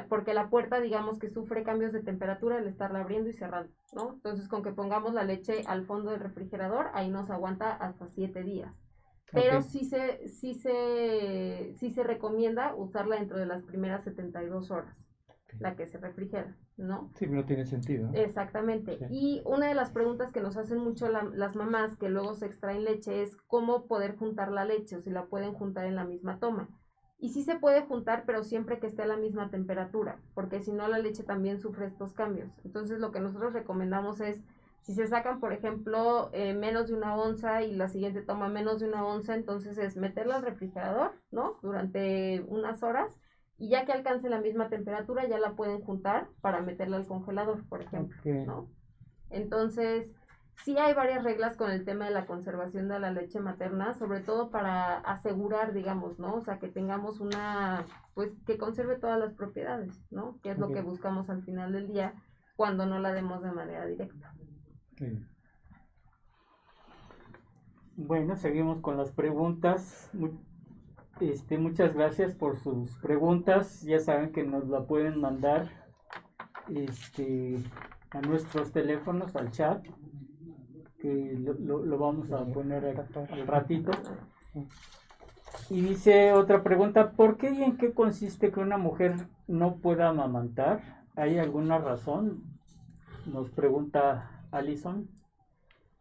porque 0.10 0.34
la 0.34 0.50
puerta, 0.50 0.80
digamos 0.80 1.20
que 1.20 1.30
sufre 1.30 1.63
cambios 1.63 1.94
de 1.94 2.02
temperatura 2.02 2.58
al 2.58 2.68
estarla 2.68 3.02
abriendo 3.02 3.30
y 3.30 3.34
cerrando, 3.34 3.72
¿no? 3.94 4.13
Entonces, 4.13 4.48
con 4.48 4.63
que 4.63 4.72
pongamos 4.72 5.13
la 5.13 5.24
leche 5.24 5.63
al 5.68 5.86
fondo 5.86 6.12
del 6.12 6.20
refrigerador, 6.20 6.88
ahí 6.94 7.10
nos 7.10 7.30
aguanta 7.30 7.72
hasta 7.72 8.08
7 8.08 8.44
días. 8.44 8.74
Pero 9.32 9.62
sí, 9.62 9.84
se, 9.84 10.28
sí, 10.30 10.54
se, 10.54 11.74
sí 11.76 11.90
se 11.90 12.04
recomienda 12.04 12.74
usarla 12.76 13.18
dentro 13.18 13.38
de 13.38 13.46
las 13.46 13.62
primeras 13.63 14.04
72 14.04 14.72
horas, 14.72 15.06
la 15.60 15.76
que 15.76 15.86
se 15.86 15.98
refrigera, 15.98 16.56
¿no? 16.78 17.12
Sí, 17.16 17.28
no 17.28 17.46
tiene 17.46 17.66
sentido. 17.66 18.10
Exactamente. 18.13 18.98
Y 19.10 19.42
una 19.46 19.68
de 19.68 19.76
las 19.76 19.92
preguntas 19.92 20.32
que 20.32 20.40
nos 20.40 20.56
hacen 20.56 20.78
mucho 20.78 21.10
las 21.10 21.56
mamás 21.56 21.98
que 21.98 22.10
luego 22.10 22.36
se 22.36 22.46
extraen 22.46 22.86
leche 22.86 23.22
es 23.22 23.36
cómo 23.48 23.86
poder 23.86 24.16
juntar 24.16 24.50
la 24.50 24.63
leche 24.63 24.96
o 24.96 25.02
si 25.02 25.10
la 25.10 25.26
pueden 25.26 25.54
juntar 25.54 25.86
en 25.86 25.96
la 25.96 26.06
misma 26.06 26.40
toma. 26.40 26.70
Y 27.19 27.30
sí 27.30 27.43
se 27.43 27.58
puede 27.58 27.82
juntar, 27.82 28.23
pero 28.25 28.43
siempre 28.43 28.80
que 28.80 28.88
esté 28.88 29.01
a 29.01 29.08
la 29.08 29.17
misma 29.17 29.49
temperatura, 29.49 30.19
porque 30.36 30.60
si 30.60 30.71
no 30.71 30.88
la 30.88 30.99
leche 30.99 31.23
también 31.23 31.60
sufre 31.60 31.88
estos 31.88 32.13
cambios. 32.13 32.49
Entonces 32.63 32.99
lo 32.99 33.12
que 33.12 33.19
nosotros 33.19 33.53
recomendamos 33.53 34.21
es, 34.21 34.43
si 34.82 34.93
se 34.93 35.08
sacan, 35.08 35.39
por 35.39 35.51
ejemplo, 35.51 36.30
eh, 36.34 36.53
menos 36.53 36.88
de 36.88 36.93
una 36.93 37.15
onza 37.15 37.63
y 37.63 37.75
la 37.75 37.88
siguiente 37.88 38.21
toma 38.21 38.49
menos 38.49 38.80
de 38.80 38.88
una 38.88 39.06
onza, 39.06 39.34
entonces 39.34 39.77
es 39.80 39.97
meterla 39.97 40.36
al 40.36 40.43
refrigerador, 40.43 41.13
¿no? 41.32 41.58
Durante 41.63 42.45
unas 42.47 42.84
horas 42.84 43.17
y 43.58 43.69
ya 43.69 43.86
que 43.86 43.91
alcance 43.91 44.30
la 44.30 44.39
misma 44.39 44.69
temperatura 44.69 45.27
ya 45.27 45.39
la 45.39 45.56
pueden 45.56 45.82
juntar 45.82 46.27
para 46.41 46.62
meterla 46.62 46.97
al 46.97 47.08
congelador, 47.08 47.67
por 47.67 47.82
ejemplo, 47.82 48.17
¿no? 48.45 48.69
Entonces, 49.30 50.13
sí 50.63 50.78
hay 50.78 50.93
varias 50.93 51.24
reglas 51.24 51.56
con 51.56 51.72
el 51.72 51.86
tema 51.86 52.06
de 52.06 52.12
la 52.12 52.26
conservación 52.26 52.88
de 52.88 53.00
la 53.00 53.12
leche 53.12 53.39
materna, 53.39 53.93
sobre 53.93 54.22
todo 54.22 54.50
para 54.50 55.00
asegurar, 55.00 55.74
digamos, 55.74 56.20
¿no? 56.20 56.36
O 56.36 56.41
sea, 56.41 56.60
que 56.60 56.67
tengamos 56.67 57.20
una, 57.20 57.86
pues, 58.13 58.36
que 58.46 58.58
conserve 58.58 58.98
todas 58.98 59.20
las 59.20 59.34
propiedades, 59.34 60.02
¿no? 60.12 60.39
Que 60.41 60.52
es 60.52 60.58
lo 60.58 60.70
que 60.70 60.82
buscamos 60.82 61.30
al 61.30 61.43
final 61.43 61.72
del 61.72 61.88
día 61.88 62.13
cuando 62.56 62.86
no 62.86 63.00
la 63.00 63.13
demos 63.13 63.41
de 63.43 63.52
manera 63.52 63.86
directa. 63.86 64.34
Bueno, 67.96 68.36
seguimos 68.36 68.82
con 68.82 68.97
las 68.97 69.12
preguntas. 69.12 70.12
Este, 71.20 71.58
muchas 71.58 71.93
gracias 71.93 72.36
por 72.36 72.58
sus 72.58 72.95
preguntas. 72.97 73.82
Ya 73.82 73.99
saben 73.99 74.32
que 74.32 74.43
nos 74.43 74.68
la 74.68 74.86
pueden 74.86 75.20
mandar 75.22 75.70
este, 76.70 77.64
a 78.12 78.22
nuestros 78.22 78.72
teléfonos, 78.72 79.36
al 79.36 79.51
chat 79.51 79.86
que 81.00 81.38
lo, 81.39 81.86
lo, 81.86 81.98
vamos 81.98 82.32
a 82.32 82.45
poner 82.45 82.86
al 82.86 83.48
ratito. 83.48 83.91
Y 85.70 85.82
dice 85.82 86.34
otra 86.34 86.64
pregunta, 86.64 87.12
¿por 87.12 87.38
qué 87.38 87.52
y 87.52 87.64
en 87.64 87.78
qué 87.78 87.93
consiste 87.93 88.52
que 88.52 88.60
una 88.60 88.78
mujer 88.78 89.16
no 89.48 89.78
pueda 89.78 90.10
amamantar? 90.10 91.06
¿Hay 91.16 91.38
alguna 91.39 91.78
razón? 91.78 92.43
Nos 93.26 93.50
pregunta 93.50 94.48
Alison. 94.52 95.10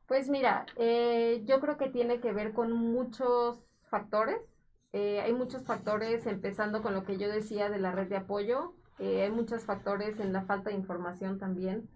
Pues 0.07 0.29
mira, 0.29 0.67
eh, 0.77 1.43
yo 1.47 1.61
creo 1.61 1.77
que 1.77 1.89
tiene 1.89 2.21
que 2.21 2.33
ver 2.33 2.53
con 2.53 2.73
muchos 2.73 3.59
factores. 3.91 4.57
Eh, 4.93 5.21
hay 5.21 5.33
muchos 5.33 5.65
factores, 5.65 6.27
empezando 6.27 6.81
con 6.81 6.95
lo 6.95 7.05
que 7.05 7.19
yo 7.19 7.29
decía 7.29 7.69
de 7.69 7.79
la 7.79 7.93
red 7.93 8.09
de 8.09 8.17
apoyo. 8.17 8.75
Eh, 8.99 9.23
hay 9.23 9.31
muchos 9.31 9.65
factores 9.65 10.19
en 10.21 10.33
la 10.33 10.45
falta 10.45 10.71
de 10.71 10.77
información 10.77 11.39
también. 11.39 11.89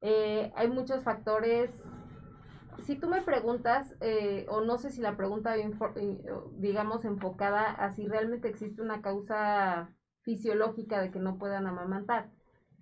Eh, 0.00 0.52
hay 0.54 0.68
muchos 0.68 1.02
factores. 1.02 1.70
Si 2.84 2.96
tú 2.96 3.08
me 3.08 3.22
preguntas, 3.22 3.94
eh, 4.00 4.46
o 4.48 4.60
no 4.60 4.78
sé 4.78 4.90
si 4.90 5.00
la 5.00 5.16
pregunta, 5.16 5.54
digamos, 6.58 7.04
enfocada 7.04 7.70
a 7.70 7.92
si 7.92 8.06
realmente 8.06 8.48
existe 8.48 8.82
una 8.82 9.02
causa 9.02 9.94
fisiológica 10.22 11.00
de 11.00 11.10
que 11.10 11.18
no 11.18 11.38
puedan 11.38 11.66
amamantar. 11.66 12.30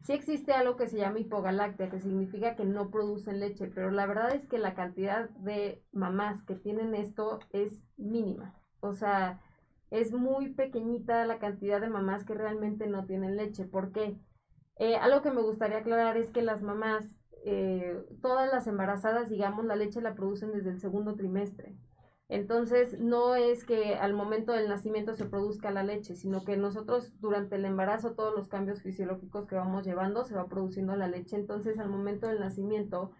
Sí 0.00 0.12
existe 0.12 0.52
algo 0.52 0.76
que 0.76 0.86
se 0.86 0.98
llama 0.98 1.18
hipogalactia, 1.18 1.90
que 1.90 1.98
significa 1.98 2.54
que 2.56 2.64
no 2.64 2.90
producen 2.90 3.40
leche, 3.40 3.66
pero 3.66 3.90
la 3.90 4.06
verdad 4.06 4.34
es 4.34 4.46
que 4.46 4.58
la 4.58 4.74
cantidad 4.74 5.28
de 5.30 5.82
mamás 5.92 6.42
que 6.44 6.54
tienen 6.54 6.94
esto 6.94 7.40
es 7.50 7.84
mínima. 7.96 8.54
O 8.80 8.94
sea, 8.94 9.40
es 9.90 10.12
muy 10.12 10.50
pequeñita 10.54 11.24
la 11.26 11.38
cantidad 11.38 11.80
de 11.80 11.90
mamás 11.90 12.24
que 12.24 12.34
realmente 12.34 12.86
no 12.86 13.06
tienen 13.06 13.36
leche. 13.36 13.64
¿Por 13.64 13.92
qué? 13.92 14.16
Eh, 14.76 14.96
algo 14.96 15.22
que 15.22 15.32
me 15.32 15.42
gustaría 15.42 15.78
aclarar 15.78 16.16
es 16.16 16.30
que 16.30 16.42
las 16.42 16.62
mamás, 16.62 17.04
eh, 17.44 18.04
todas 18.20 18.52
las 18.52 18.66
embarazadas, 18.66 19.28
digamos, 19.28 19.64
la 19.64 19.76
leche 19.76 20.00
la 20.00 20.14
producen 20.14 20.52
desde 20.52 20.70
el 20.70 20.80
segundo 20.80 21.14
trimestre. 21.14 21.76
Entonces, 22.28 23.00
no 23.00 23.36
es 23.36 23.64
que 23.64 23.94
al 23.94 24.12
momento 24.12 24.52
del 24.52 24.68
nacimiento 24.68 25.14
se 25.14 25.24
produzca 25.24 25.70
la 25.70 25.82
leche, 25.82 26.14
sino 26.14 26.44
que 26.44 26.58
nosotros 26.58 27.18
durante 27.20 27.56
el 27.56 27.64
embarazo, 27.64 28.12
todos 28.12 28.34
los 28.34 28.48
cambios 28.48 28.82
fisiológicos 28.82 29.46
que 29.46 29.54
vamos 29.56 29.86
llevando, 29.86 30.24
se 30.24 30.34
va 30.34 30.46
produciendo 30.46 30.94
la 30.94 31.08
leche. 31.08 31.36
Entonces, 31.36 31.78
al 31.78 31.88
momento 31.88 32.26
del 32.28 32.40
nacimiento, 32.40 33.12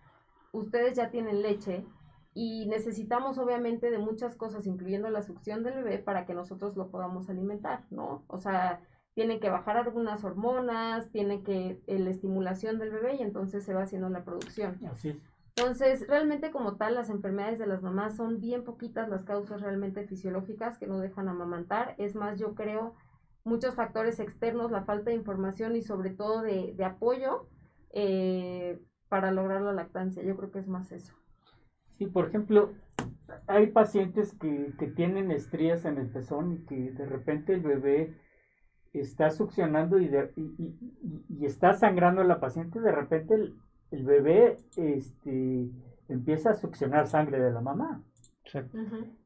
ustedes 0.52 0.94
ya 0.94 1.10
tienen 1.10 1.40
leche 1.40 1.86
y 2.34 2.66
necesitamos 2.66 3.38
obviamente 3.38 3.90
de 3.90 3.98
muchas 3.98 4.36
cosas, 4.36 4.66
incluyendo 4.66 5.08
la 5.08 5.22
succión 5.22 5.62
del 5.62 5.82
bebé, 5.82 5.98
para 5.98 6.26
que 6.26 6.34
nosotros 6.34 6.76
lo 6.76 6.90
podamos 6.90 7.30
alimentar, 7.30 7.84
¿no? 7.90 8.24
O 8.28 8.36
sea, 8.36 8.80
tienen 9.18 9.40
que 9.40 9.50
bajar 9.50 9.76
algunas 9.76 10.22
hormonas, 10.22 11.10
tiene 11.10 11.42
que 11.42 11.82
eh, 11.88 11.98
la 11.98 12.10
estimulación 12.10 12.78
del 12.78 12.92
bebé 12.92 13.16
y 13.16 13.22
entonces 13.22 13.64
se 13.64 13.74
va 13.74 13.82
haciendo 13.82 14.08
la 14.08 14.22
producción. 14.22 14.78
Así 14.88 15.20
Entonces, 15.56 16.06
realmente 16.06 16.52
como 16.52 16.76
tal, 16.76 16.94
las 16.94 17.10
enfermedades 17.10 17.58
de 17.58 17.66
las 17.66 17.82
mamás 17.82 18.14
son 18.14 18.38
bien 18.38 18.62
poquitas 18.62 19.08
las 19.08 19.24
causas 19.24 19.60
realmente 19.60 20.06
fisiológicas 20.06 20.78
que 20.78 20.86
no 20.86 21.00
dejan 21.00 21.28
amamantar. 21.28 21.96
Es 21.98 22.14
más, 22.14 22.38
yo 22.38 22.54
creo 22.54 22.94
muchos 23.42 23.74
factores 23.74 24.20
externos, 24.20 24.70
la 24.70 24.84
falta 24.84 25.10
de 25.10 25.16
información 25.16 25.74
y 25.74 25.82
sobre 25.82 26.10
todo 26.10 26.42
de, 26.42 26.74
de 26.76 26.84
apoyo 26.84 27.48
eh, 27.90 28.78
para 29.08 29.32
lograr 29.32 29.62
la 29.62 29.72
lactancia. 29.72 30.22
Yo 30.22 30.36
creo 30.36 30.52
que 30.52 30.60
es 30.60 30.68
más 30.68 30.92
eso. 30.92 31.12
Sí, 31.96 32.06
por 32.06 32.28
ejemplo, 32.28 32.70
hay 33.48 33.66
pacientes 33.66 34.32
que, 34.34 34.74
que 34.78 34.86
tienen 34.86 35.32
estrías 35.32 35.84
en 35.86 35.98
el 35.98 36.08
pezón 36.08 36.52
y 36.52 36.58
que 36.66 36.92
de 36.92 37.04
repente 37.04 37.54
el 37.54 37.62
bebé 37.62 38.14
está 38.92 39.30
succionando 39.30 39.98
y, 39.98 40.10
y, 41.28 41.44
está 41.44 41.74
sangrando 41.74 42.22
a 42.22 42.24
la 42.24 42.40
paciente, 42.40 42.80
de 42.80 42.92
repente 42.92 43.34
el, 43.34 44.04
bebé 44.04 44.56
este, 44.76 45.68
empieza 46.08 46.50
a 46.50 46.54
succionar 46.54 47.06
sangre 47.06 47.40
de 47.40 47.50
la 47.50 47.60
mamá. 47.60 48.02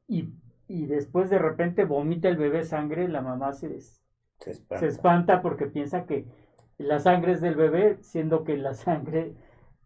y, 0.08 0.86
después 0.86 1.30
de 1.30 1.38
repente 1.38 1.84
vomita 1.84 2.28
el 2.28 2.36
bebé 2.36 2.64
sangre, 2.64 3.08
la 3.08 3.20
mamá 3.20 3.52
se, 3.52 3.78
se, 4.38 4.86
espanta. 4.86 5.42
porque 5.42 5.66
piensa 5.66 6.06
que 6.06 6.26
la 6.78 6.98
sangre 6.98 7.32
es 7.32 7.40
del 7.40 7.54
bebé, 7.54 7.98
siendo 8.00 8.44
que 8.44 8.56
la 8.56 8.74
sangre 8.74 9.34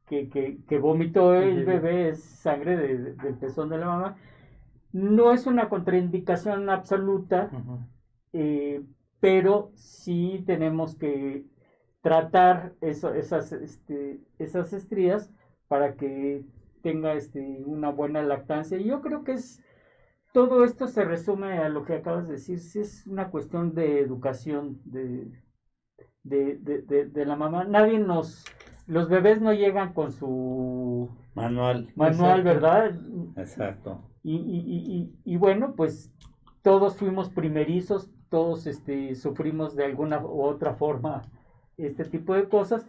que, 0.06 0.28
que, 0.28 0.78
vomitó 0.78 1.34
el 1.34 1.64
bebé 1.64 2.10
es 2.10 2.22
sangre 2.22 2.76
del 2.76 3.34
pezón 3.38 3.68
de 3.68 3.78
la 3.78 3.86
mamá. 3.86 4.16
No 4.92 5.32
es 5.32 5.46
una 5.46 5.68
contraindicación 5.68 6.70
absoluta, 6.70 7.50
pero 9.20 9.70
sí 9.74 10.42
tenemos 10.46 10.94
que 10.96 11.44
tratar 12.00 12.74
eso, 12.80 13.14
esas, 13.14 13.52
este, 13.52 14.20
esas 14.38 14.72
estrías 14.72 15.32
para 15.68 15.96
que 15.96 16.44
tenga 16.82 17.14
este, 17.14 17.62
una 17.64 17.90
buena 17.90 18.22
lactancia. 18.22 18.78
Y 18.78 18.84
yo 18.84 19.00
creo 19.00 19.24
que 19.24 19.32
es 19.32 19.60
todo 20.36 20.64
esto 20.64 20.86
se 20.86 21.02
resume 21.02 21.58
a 21.60 21.70
lo 21.70 21.84
que 21.84 21.94
acabas 21.94 22.26
de 22.26 22.34
decir, 22.34 22.60
si 22.60 22.80
es 22.80 23.06
una 23.06 23.30
cuestión 23.30 23.74
de 23.74 24.00
educación 24.00 24.82
de, 24.84 25.32
de, 26.24 26.58
de, 26.58 27.06
de, 27.06 27.24
la 27.24 27.36
mamá. 27.36 27.64
Nadie 27.64 27.98
nos, 27.98 28.44
los 28.86 29.08
bebés 29.08 29.40
no 29.40 29.54
llegan 29.54 29.94
con 29.94 30.12
su 30.12 31.08
manual, 31.34 31.88
manual 31.96 32.42
¿verdad? 32.42 33.00
Exacto. 33.36 34.10
Y, 34.22 34.36
y, 34.36 35.10
y, 35.24 35.32
y, 35.32 35.36
bueno, 35.38 35.74
pues 35.74 36.12
todos 36.60 36.96
fuimos 36.98 37.30
primerizos, 37.30 38.10
todos 38.28 38.66
este, 38.66 39.14
sufrimos 39.14 39.76
de 39.76 39.84
alguna 39.84 40.24
u 40.24 40.42
otra 40.42 40.74
forma 40.74 41.22
este 41.76 42.04
tipo 42.04 42.34
de 42.34 42.48
cosas, 42.48 42.86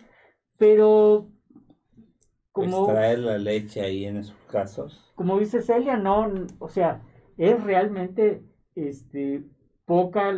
pero 0.58 1.30
como... 2.52 2.86
Extraer 2.86 3.20
la 3.20 3.38
leche 3.38 3.82
ahí 3.82 4.06
en 4.06 4.18
esos 4.18 4.38
casos. 4.50 5.12
Como 5.16 5.40
dice 5.40 5.62
Celia, 5.62 5.98
no, 5.98 6.32
o 6.60 6.70
sea, 6.70 7.02
es 7.38 7.64
realmente 7.64 8.44
este, 8.76 9.44
poca, 9.86 10.34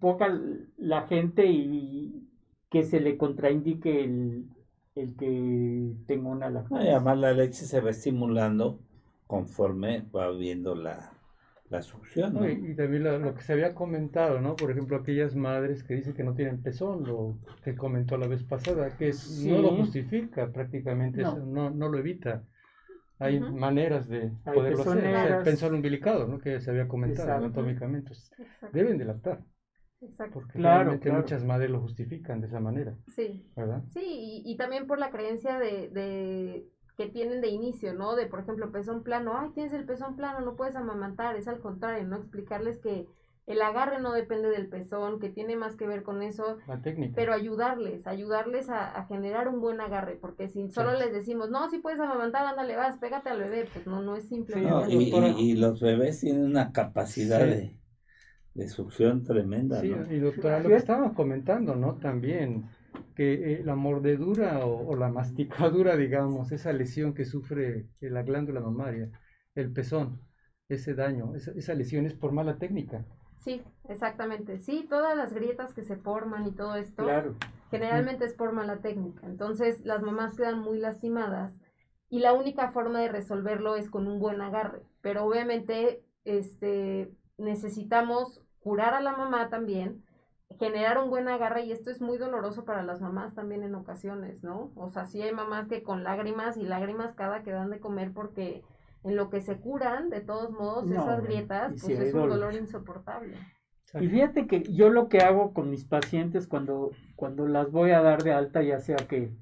poca 0.00 0.40
la 0.76 1.06
gente 1.06 1.46
y 1.46 2.28
que 2.70 2.82
se 2.82 3.00
le 3.00 3.16
contraindique 3.16 4.04
el, 4.04 4.46
el 4.94 5.16
que 5.16 5.92
tenga 6.06 6.28
una 6.28 6.50
lactancia. 6.50 6.96
además 6.96 7.18
la 7.18 7.32
leche 7.32 7.64
se 7.64 7.80
va 7.80 7.90
estimulando 7.90 8.80
conforme 9.26 10.02
va 10.14 10.30
viendo 10.30 10.74
la, 10.74 11.15
la 11.68 11.82
succión. 11.82 12.34
¿no? 12.34 12.48
y, 12.48 12.74
también 12.74 13.04
lo, 13.04 13.34
que 13.34 13.42
se 13.42 13.52
había 13.52 13.74
comentado, 13.74 14.40
¿no? 14.40 14.56
Por 14.56 14.70
ejemplo, 14.70 14.96
aquellas 14.96 15.34
madres 15.34 15.82
que 15.82 15.94
dicen 15.94 16.14
que 16.14 16.24
no 16.24 16.34
tienen 16.34 16.62
pezón, 16.62 17.04
lo 17.04 17.38
que 17.64 17.74
comentó 17.74 18.16
la 18.16 18.28
vez 18.28 18.42
pasada, 18.44 18.96
que 18.96 19.12
no 19.44 19.58
lo 19.58 19.76
justifica 19.76 20.50
prácticamente, 20.52 21.22
no, 21.22 21.28
Eso, 21.28 21.46
no, 21.46 21.70
no 21.70 21.88
lo 21.88 21.98
evita. 21.98 22.44
Hay 23.18 23.40
maneras 23.40 24.08
de 24.08 24.30
poderlo 24.44 24.82
hacer. 24.82 25.04
el 25.04 25.42
pezón 25.42 25.74
umbilicado, 25.74 26.28
¿no? 26.28 26.38
Que 26.38 26.60
se 26.60 26.70
había 26.70 26.86
comentado 26.86 27.32
anatómicamente. 27.32 28.12
Deben 28.72 28.98
de 28.98 29.06
lactar. 29.06 29.42
Exacto. 30.02 30.34
Porque 30.34 30.58
claro, 30.58 30.98
muchas 31.12 31.42
madres 31.42 31.70
lo 31.70 31.80
justifican 31.80 32.42
de 32.42 32.48
esa 32.48 32.60
manera. 32.60 32.94
Sí. 33.14 33.50
¿Verdad? 33.56 33.82
Sí, 33.88 34.02
y, 34.04 34.52
y 34.52 34.56
también 34.58 34.86
por 34.86 34.98
la 34.98 35.10
creencia 35.10 35.58
de, 35.58 35.88
de 35.88 36.68
que 36.96 37.08
tienen 37.08 37.40
de 37.40 37.48
inicio, 37.48 37.92
¿no? 37.92 38.16
De, 38.16 38.26
por 38.26 38.40
ejemplo, 38.40 38.72
pezón 38.72 39.02
plano, 39.02 39.36
ay, 39.38 39.50
tienes 39.50 39.72
el 39.74 39.84
pezón 39.84 40.16
plano, 40.16 40.40
no 40.40 40.56
puedes 40.56 40.76
amamantar, 40.76 41.36
es 41.36 41.46
al 41.46 41.60
contrario, 41.60 42.06
¿no? 42.06 42.16
Explicarles 42.16 42.78
que 42.78 43.06
el 43.46 43.62
agarre 43.62 44.00
no 44.00 44.12
depende 44.12 44.48
del 44.48 44.68
pezón, 44.68 45.20
que 45.20 45.28
tiene 45.28 45.56
más 45.56 45.76
que 45.76 45.86
ver 45.86 46.02
con 46.02 46.22
eso. 46.22 46.56
La 46.66 46.80
técnica. 46.80 47.12
Pero 47.14 47.34
ayudarles, 47.34 48.06
ayudarles 48.06 48.70
a, 48.70 49.04
generar 49.04 49.48
un 49.48 49.60
buen 49.60 49.80
agarre, 49.80 50.18
porque 50.20 50.48
si 50.48 50.68
solo 50.70 50.94
les 50.94 51.12
decimos, 51.12 51.50
no, 51.50 51.68
si 51.70 51.78
puedes 51.78 52.00
amamantar, 52.00 52.46
ándale, 52.46 52.76
vas, 52.76 52.96
pégate 52.96 53.28
al 53.28 53.40
bebé, 53.40 53.68
pues 53.72 53.86
no, 53.86 54.02
no 54.02 54.16
es 54.16 54.26
simple. 54.28 54.56
y, 54.88 55.54
los 55.54 55.80
bebés 55.80 56.20
tienen 56.20 56.44
una 56.44 56.72
capacidad 56.72 57.40
de, 57.40 57.76
de, 58.54 58.68
succión 58.68 59.22
tremenda, 59.22 59.80
sí, 59.82 59.94
y 60.10 60.18
doctora, 60.18 60.60
lo 60.60 60.70
que 60.70 60.76
estábamos 60.76 61.12
comentando, 61.12 61.76
¿no? 61.76 61.96
También 61.96 62.64
que 63.14 63.54
eh, 63.54 63.62
la 63.64 63.74
mordedura 63.74 64.64
o, 64.66 64.94
la 64.96 65.08
masticadura, 65.08 65.96
digamos, 65.96 66.52
esa 66.52 66.72
lesión 66.72 67.14
que 67.14 67.24
sufre 67.24 67.86
la 68.00 68.22
glándula 68.22 68.60
mamaria, 68.60 69.10
el 69.54 69.72
pezón, 69.72 70.20
ese 70.68 70.94
daño, 70.94 71.34
esa, 71.34 71.74
lesión 71.74 72.06
es 72.06 72.14
por 72.14 72.32
mala 72.32 72.58
técnica. 72.58 73.04
Sí, 73.38 73.62
exactamente. 73.88 74.58
Sí, 74.58 74.86
todas 74.88 75.16
las 75.16 75.32
grietas 75.32 75.72
que 75.72 75.82
se 75.82 75.96
forman 75.96 76.46
y 76.46 76.52
todo 76.52 76.74
esto, 76.76 77.06
generalmente 77.70 78.24
es 78.24 78.34
por 78.34 78.52
mala 78.52 78.78
técnica. 78.78 79.26
Entonces 79.26 79.84
las 79.84 80.02
mamás 80.02 80.36
quedan 80.36 80.58
muy 80.58 80.78
lastimadas 80.78 81.54
y 82.10 82.18
la 82.18 82.32
única 82.32 82.72
forma 82.72 83.00
de 83.00 83.08
resolverlo 83.08 83.76
es 83.76 83.88
con 83.88 84.08
un 84.08 84.18
buen 84.18 84.40
agarre. 84.40 84.82
Pero 85.00 85.24
obviamente 85.24 86.02
este, 86.24 87.12
necesitamos 87.38 88.42
curar 88.58 88.94
a 88.94 89.00
la 89.00 89.16
mamá 89.16 89.48
también 89.48 90.02
generar 90.58 90.98
un 90.98 91.10
buen 91.10 91.28
agarre 91.28 91.64
y 91.64 91.72
esto 91.72 91.90
es 91.90 92.00
muy 92.00 92.18
doloroso 92.18 92.64
para 92.64 92.82
las 92.82 93.00
mamás 93.00 93.34
también 93.34 93.62
en 93.62 93.74
ocasiones, 93.74 94.42
¿no? 94.42 94.72
O 94.76 94.90
sea, 94.90 95.04
sí 95.06 95.20
hay 95.22 95.32
mamás 95.32 95.68
que 95.68 95.82
con 95.82 96.04
lágrimas 96.04 96.56
y 96.56 96.64
lágrimas 96.64 97.14
cada 97.14 97.42
que 97.42 97.52
dan 97.52 97.70
de 97.70 97.80
comer 97.80 98.12
porque 98.12 98.62
en 99.04 99.16
lo 99.16 99.30
que 99.30 99.40
se 99.40 99.58
curan, 99.58 100.10
de 100.10 100.20
todos 100.20 100.50
modos, 100.50 100.90
esas 100.90 101.22
grietas, 101.22 101.74
pues 101.80 101.98
es 101.98 102.14
un 102.14 102.28
dolor 102.28 102.54
insoportable. 102.54 103.36
Y 104.00 104.08
fíjate 104.08 104.46
que 104.46 104.62
yo 104.62 104.90
lo 104.90 105.08
que 105.08 105.18
hago 105.18 105.54
con 105.54 105.70
mis 105.70 105.84
pacientes 105.84 106.46
cuando, 106.46 106.90
cuando 107.14 107.46
las 107.46 107.70
voy 107.70 107.92
a 107.92 108.02
dar 108.02 108.22
de 108.22 108.32
alta, 108.32 108.62
ya 108.62 108.80
sea 108.80 108.96
que 108.96 109.32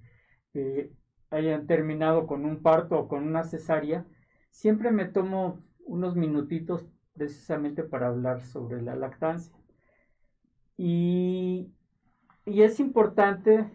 hayan 1.31 1.67
terminado 1.67 2.27
con 2.27 2.45
un 2.45 2.63
parto 2.63 2.99
o 2.99 3.09
con 3.09 3.27
una 3.27 3.45
cesárea, 3.45 4.05
siempre 4.51 4.91
me 4.91 5.07
tomo 5.07 5.59
unos 5.87 6.15
minutitos 6.15 6.87
precisamente 7.15 7.83
para 7.83 8.09
hablar 8.09 8.43
sobre 8.43 8.83
la 8.83 8.97
lactancia. 8.97 9.55
Y, 10.77 11.71
es 12.47 12.81
importante, 12.81 13.71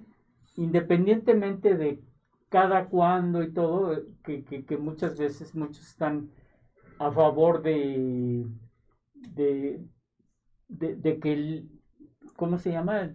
independientemente 0.56 1.76
de 1.76 2.02
cada 2.50 2.88
cuándo 2.88 3.44
y 3.44 3.54
todo, 3.54 3.98
que, 4.24 4.78
muchas 4.78 5.18
veces 5.18 5.56
muchos 5.56 5.88
están 5.88 6.30
a 7.00 7.12
favor 7.12 7.62
de, 7.62 8.46
de, 9.14 9.80
de, 10.68 11.20
que 11.20 11.34
el, 11.34 11.70
¿cómo 12.36 12.58
se 12.58 12.72
llama? 12.72 13.14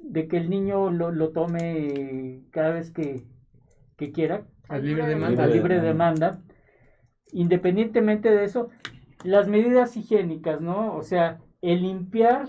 De 0.00 0.28
que 0.28 0.38
el 0.38 0.50
niño 0.50 0.90
lo, 0.90 1.10
lo, 1.10 1.30
tome 1.30 2.44
cada 2.50 2.70
vez 2.70 2.90
que, 2.90 3.24
que 3.96 4.12
quiera, 4.12 4.46
A 4.68 4.78
libre 4.78 5.06
demanda. 5.06 5.44
a 5.44 5.46
Libre 5.46 5.80
demanda. 5.80 6.42
Independientemente 7.32 8.30
de 8.30 8.44
eso, 8.44 8.70
las 9.24 9.48
medidas 9.48 9.96
higiénicas, 9.96 10.60
¿no? 10.60 10.94
O 10.96 11.02
sea, 11.02 11.40
el 11.60 11.82
limpiar 11.82 12.48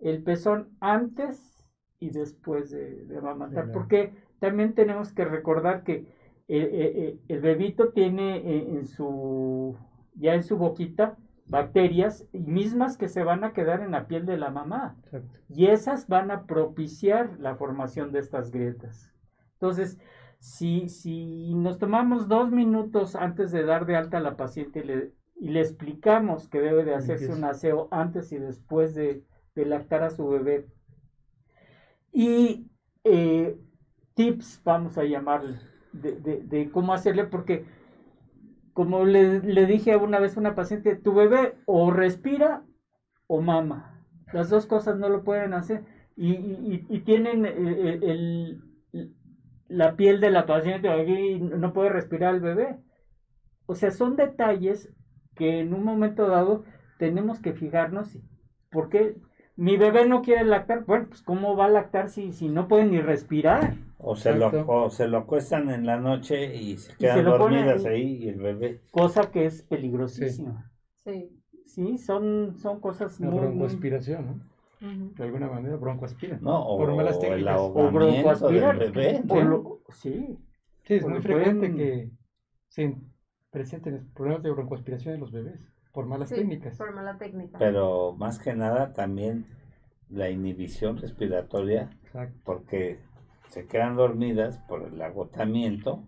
el 0.00 0.22
pezón 0.22 0.76
antes 0.80 1.66
y 1.98 2.10
después 2.10 2.70
de, 2.70 3.04
de 3.06 3.18
amamantar, 3.18 3.64
Claro. 3.64 3.72
porque 3.72 4.12
también 4.38 4.74
tenemos 4.74 5.12
que 5.12 5.24
recordar 5.24 5.82
que 5.84 5.92
eh, 5.94 6.06
eh, 6.48 6.92
eh, 6.96 7.18
el 7.28 7.40
bebito 7.40 7.90
tiene 7.92 8.38
eh, 8.38 8.70
en 8.70 8.86
su, 8.86 9.76
ya 10.14 10.34
en 10.34 10.42
su 10.42 10.56
boquita 10.56 11.16
bacterias 11.46 12.26
mismas 12.32 12.96
que 12.96 13.08
se 13.08 13.22
van 13.24 13.44
a 13.44 13.52
quedar 13.52 13.80
en 13.82 13.90
la 13.90 14.06
piel 14.06 14.24
de 14.24 14.36
la 14.36 14.50
mamá 14.50 14.96
Exacto. 15.04 15.38
y 15.48 15.66
esas 15.66 16.06
van 16.08 16.30
a 16.30 16.46
propiciar 16.46 17.38
la 17.38 17.56
formación 17.56 18.12
de 18.12 18.20
estas 18.20 18.50
grietas. 18.50 19.12
Entonces, 19.54 19.98
si, 20.38 20.88
si 20.88 21.54
nos 21.54 21.78
tomamos 21.78 22.26
dos 22.28 22.50
minutos 22.50 23.14
antes 23.14 23.50
de 23.52 23.64
dar 23.64 23.84
de 23.84 23.96
alta 23.96 24.18
a 24.18 24.20
la 24.20 24.36
paciente 24.36 24.80
y 24.80 24.84
le, 24.84 25.12
y 25.36 25.48
le 25.50 25.60
explicamos 25.60 26.48
que 26.48 26.60
debe 26.60 26.84
de 26.84 26.94
hacerse 26.94 27.32
un 27.32 27.44
aseo 27.44 27.88
antes 27.90 28.32
y 28.32 28.38
después 28.38 28.94
de, 28.94 29.24
de 29.60 29.66
lactar 29.66 30.02
a 30.04 30.10
su 30.10 30.28
bebé, 30.28 30.66
y 32.12 32.66
eh, 33.04 33.56
tips, 34.14 34.60
vamos 34.64 34.98
a 34.98 35.04
llamarle, 35.04 35.58
de, 35.92 36.12
de- 36.42 36.70
cómo 36.70 36.92
hacerle, 36.92 37.24
porque 37.24 37.64
como 38.72 39.04
le, 39.04 39.40
le 39.40 39.66
dije 39.66 39.96
una 39.96 40.18
vez 40.20 40.36
a 40.36 40.40
una 40.40 40.54
paciente, 40.54 40.96
tu 40.96 41.14
bebé 41.14 41.54
o 41.66 41.90
respira 41.90 42.64
o 43.26 43.40
mama. 43.40 44.04
Las 44.32 44.50
dos 44.50 44.66
cosas 44.66 44.98
no 44.98 45.08
lo 45.08 45.24
pueden 45.24 45.54
hacer. 45.54 45.84
Y, 46.16 47.00
tienen 47.00 47.46
eh, 47.46 47.54
eh, 47.56 47.98
el- 48.02 48.62
la 49.68 49.96
piel 49.96 50.20
de 50.20 50.30
la 50.30 50.46
paciente 50.46 50.88
aquí 50.90 51.38
no 51.40 51.72
puede 51.72 51.90
respirar 51.90 52.34
el 52.34 52.40
bebé. 52.40 52.78
O 53.66 53.74
sea, 53.74 53.90
son 53.90 54.16
detalles 54.16 54.92
que 55.36 55.60
en 55.60 55.74
un 55.74 55.84
momento 55.84 56.28
dado 56.28 56.64
tenemos 56.98 57.40
que 57.40 57.52
fijarnos. 57.54 58.18
¿Por 58.70 58.90
qué 58.90 59.16
mi 59.56 59.76
bebé 59.76 60.06
no 60.06 60.22
quiere 60.22 60.44
lactar? 60.44 60.84
Bueno, 60.84 61.06
pues 61.08 61.22
¿cómo 61.22 61.56
va 61.56 61.66
a 61.66 61.70
lactar 61.70 62.08
si, 62.08 62.32
si 62.32 62.48
no 62.48 62.68
puede 62.68 62.84
ni 62.86 63.00
respirar? 63.00 63.74
O 63.98 64.16
se, 64.16 64.34
lo, 64.34 64.50
o 64.66 64.88
se 64.90 65.08
lo 65.08 65.18
acuestan 65.18 65.68
en 65.70 65.84
la 65.84 65.98
noche 65.98 66.56
y 66.56 66.78
se 66.78 66.92
Y 66.92 66.96
quedan 66.96 67.18
se 67.18 67.22
dormidas 67.24 67.84
ahí. 67.84 67.94
ahí 67.94 68.24
y 68.24 68.28
el 68.28 68.38
bebé. 68.40 68.80
Cosa 68.90 69.30
que 69.30 69.44
es 69.46 69.62
peligrosísima. 69.62 70.70
Sí. 71.04 71.36
Sí, 71.66 71.98
son, 71.98 72.56
son 72.56 72.80
cosas 72.80 73.20
La 73.20 73.26
muy, 73.28 73.38
muy- 73.38 73.46
broncoaspiración, 73.48 74.26
¿no? 74.26 74.50
De 75.14 75.24
alguna 75.24 75.46
manera 75.48 75.76
broncoaspira. 75.76 76.38
No, 76.40 76.62
o, 76.66 76.78
Por 76.78 76.96
malas 76.96 77.16
o 77.18 77.20
lo- 79.44 79.80
sí, 79.90 80.38
Sí, 80.84 80.94
es 80.94 81.06
muy 81.06 81.20
frecuente 81.20 81.68
pueden- 81.68 81.76
que 81.76 82.10
se 82.68 82.96
presenten 83.50 84.08
problemas 84.14 84.42
de 84.42 84.50
broncoaspiración 84.50 85.14
en 85.14 85.20
los 85.20 85.30
bebés 85.30 85.60
por 85.92 86.06
malas 86.06 86.28
Sí, 86.28 86.36
técnicas. 86.36 86.76
por 86.76 86.94
mala 86.94 87.18
técnica. 87.18 87.58
Pero 87.58 88.12
más 88.14 88.38
que 88.38 88.54
nada 88.54 88.92
también 88.92 89.46
la 90.08 90.30
inhibición 90.30 90.98
respiratoria, 90.98 91.90
Exacto. 92.04 92.38
porque 92.44 93.00
se 93.48 93.66
quedan 93.66 93.96
dormidas 93.96 94.58
por 94.68 94.82
el 94.82 95.00
agotamiento, 95.02 96.06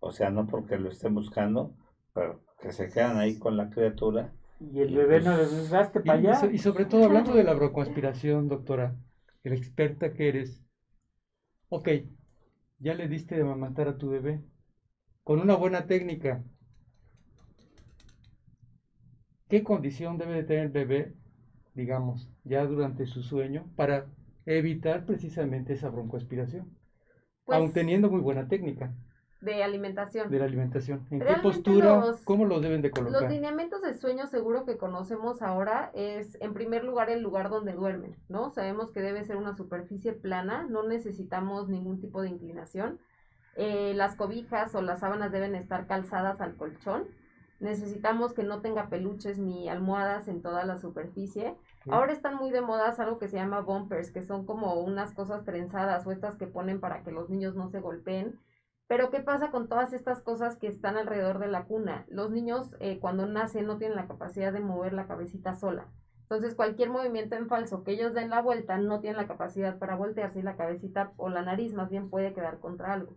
o 0.00 0.12
sea, 0.12 0.30
no 0.30 0.46
porque 0.46 0.78
lo 0.78 0.90
estén 0.90 1.14
buscando, 1.14 1.74
pero 2.14 2.40
que 2.60 2.72
se 2.72 2.88
quedan 2.88 3.16
ahí 3.18 3.38
con 3.38 3.56
la 3.56 3.70
criatura. 3.70 4.32
y 4.60 4.80
el 4.80 4.90
Y 4.90 4.96
bebé 4.96 5.20
no 5.20 5.36
pues- 5.36 5.52
les 5.52 5.70
gaste 5.70 6.00
Y, 6.00 6.02
para 6.02 6.20
y 6.20 6.26
allá. 6.26 6.50
y 6.52 6.58
sobre 6.58 6.84
todo 6.84 7.04
hablando 7.04 7.32
de 7.32 7.44
la 7.44 7.54
broncoaspiración, 7.54 8.48
doctora, 8.48 8.96
la 9.44 9.54
experta 9.54 10.12
que 10.12 10.28
eres, 10.28 10.64
ok, 11.68 11.88
ya 12.80 12.94
le 12.94 13.06
diste 13.08 13.36
de 13.36 13.42
amamantar 13.42 13.86
a 13.86 13.98
tu 13.98 14.08
bebé 14.10 14.42
con 15.22 15.40
una 15.40 15.54
buena 15.54 15.86
técnica. 15.86 16.42
¿Qué 19.48 19.62
condición 19.62 20.18
debe 20.18 20.34
de 20.34 20.42
tener 20.44 20.64
el 20.64 20.70
bebé, 20.72 21.14
digamos, 21.74 22.28
ya 22.44 22.64
durante 22.66 23.06
su 23.06 23.22
sueño 23.22 23.64
para 23.76 24.06
evitar 24.46 25.04
precisamente 25.06 25.72
esa 25.72 25.88
broncoaspiración? 25.88 26.68
Pues, 27.44 27.58
Aun 27.58 27.72
teniendo 27.72 28.10
muy 28.10 28.20
buena 28.20 28.46
técnica 28.46 28.92
de 29.40 29.62
alimentación. 29.62 30.30
de 30.30 30.38
la 30.38 30.44
alimentación. 30.44 31.06
¿En 31.10 31.20
qué 31.20 31.34
postura, 31.42 31.96
los- 32.00 32.20
cómo 32.24 32.44
lo 32.44 32.60
deben 32.60 32.82
de 32.82 32.88
Los 32.90 32.98
colocar? 32.98 33.30
lineamientos 33.30 33.80
de 33.80 33.94
sueño 33.94 34.26
seguro 34.26 34.66
que 34.66 34.76
conocemos 34.76 35.40
ahora 35.40 35.90
es, 35.94 36.36
en 36.42 36.52
primer 36.52 36.84
lugar, 36.84 37.08
el 37.08 37.22
lugar 37.22 37.48
donde 37.48 37.72
duermen, 37.72 38.16
¿no? 38.28 38.50
Sabemos 38.50 38.90
que 38.90 39.00
debe 39.00 39.24
ser 39.24 39.36
una 39.36 39.56
superficie 39.56 40.12
plana, 40.12 40.66
no 40.68 40.86
necesitamos 40.86 41.68
ningún 41.70 42.00
tipo 42.00 42.20
de 42.20 42.28
inclinación. 42.28 42.98
Eh, 43.56 43.94
las 43.94 44.14
cobijas 44.14 44.74
o 44.74 44.82
las 44.82 45.00
sábanas 45.00 45.32
deben 45.32 45.54
estar 45.54 45.86
calzadas 45.86 46.40
al 46.42 46.54
colchón. 46.56 47.04
Necesitamos 47.60 48.34
que 48.34 48.44
no 48.44 48.60
tenga 48.60 48.88
peluches 48.88 49.38
ni 49.38 49.68
almohadas 49.68 50.28
en 50.28 50.42
toda 50.42 50.64
la 50.64 50.78
superficie. 50.78 51.56
Sí. 51.82 51.90
Ahora 51.90 52.12
están 52.12 52.36
muy 52.36 52.50
de 52.50 52.60
moda 52.60 52.94
algo 52.98 53.18
que 53.18 53.28
se 53.28 53.36
llama 53.36 53.60
bumpers, 53.60 54.12
que 54.12 54.22
son 54.22 54.46
como 54.46 54.74
unas 54.74 55.12
cosas 55.12 55.44
trenzadas 55.44 56.06
o 56.06 56.12
estas 56.12 56.36
que 56.36 56.46
ponen 56.46 56.80
para 56.80 57.02
que 57.02 57.10
los 57.10 57.28
niños 57.30 57.56
no 57.56 57.68
se 57.68 57.80
golpeen. 57.80 58.38
Pero 58.86 59.10
¿qué 59.10 59.20
pasa 59.20 59.50
con 59.50 59.68
todas 59.68 59.92
estas 59.92 60.22
cosas 60.22 60.56
que 60.56 60.66
están 60.66 60.96
alrededor 60.96 61.38
de 61.40 61.48
la 61.48 61.64
cuna? 61.64 62.06
Los 62.08 62.30
niños 62.30 62.74
eh, 62.80 62.98
cuando 63.00 63.26
nacen 63.26 63.66
no 63.66 63.76
tienen 63.76 63.96
la 63.96 64.06
capacidad 64.06 64.52
de 64.52 64.60
mover 64.60 64.94
la 64.94 65.06
cabecita 65.06 65.54
sola. 65.54 65.88
Entonces 66.22 66.54
cualquier 66.54 66.90
movimiento 66.90 67.36
en 67.36 67.48
falso 67.48 67.84
que 67.84 67.92
ellos 67.92 68.14
den 68.14 68.30
la 68.30 68.42
vuelta 68.42 68.78
no 68.78 69.00
tienen 69.00 69.16
la 69.16 69.26
capacidad 69.26 69.78
para 69.78 69.96
voltearse 69.96 70.38
y 70.38 70.42
la 70.42 70.56
cabecita 70.56 71.12
o 71.16 71.28
la 71.28 71.42
nariz 71.42 71.74
más 71.74 71.90
bien 71.90 72.08
puede 72.08 72.32
quedar 72.34 72.60
contra 72.60 72.92
algo. 72.92 73.16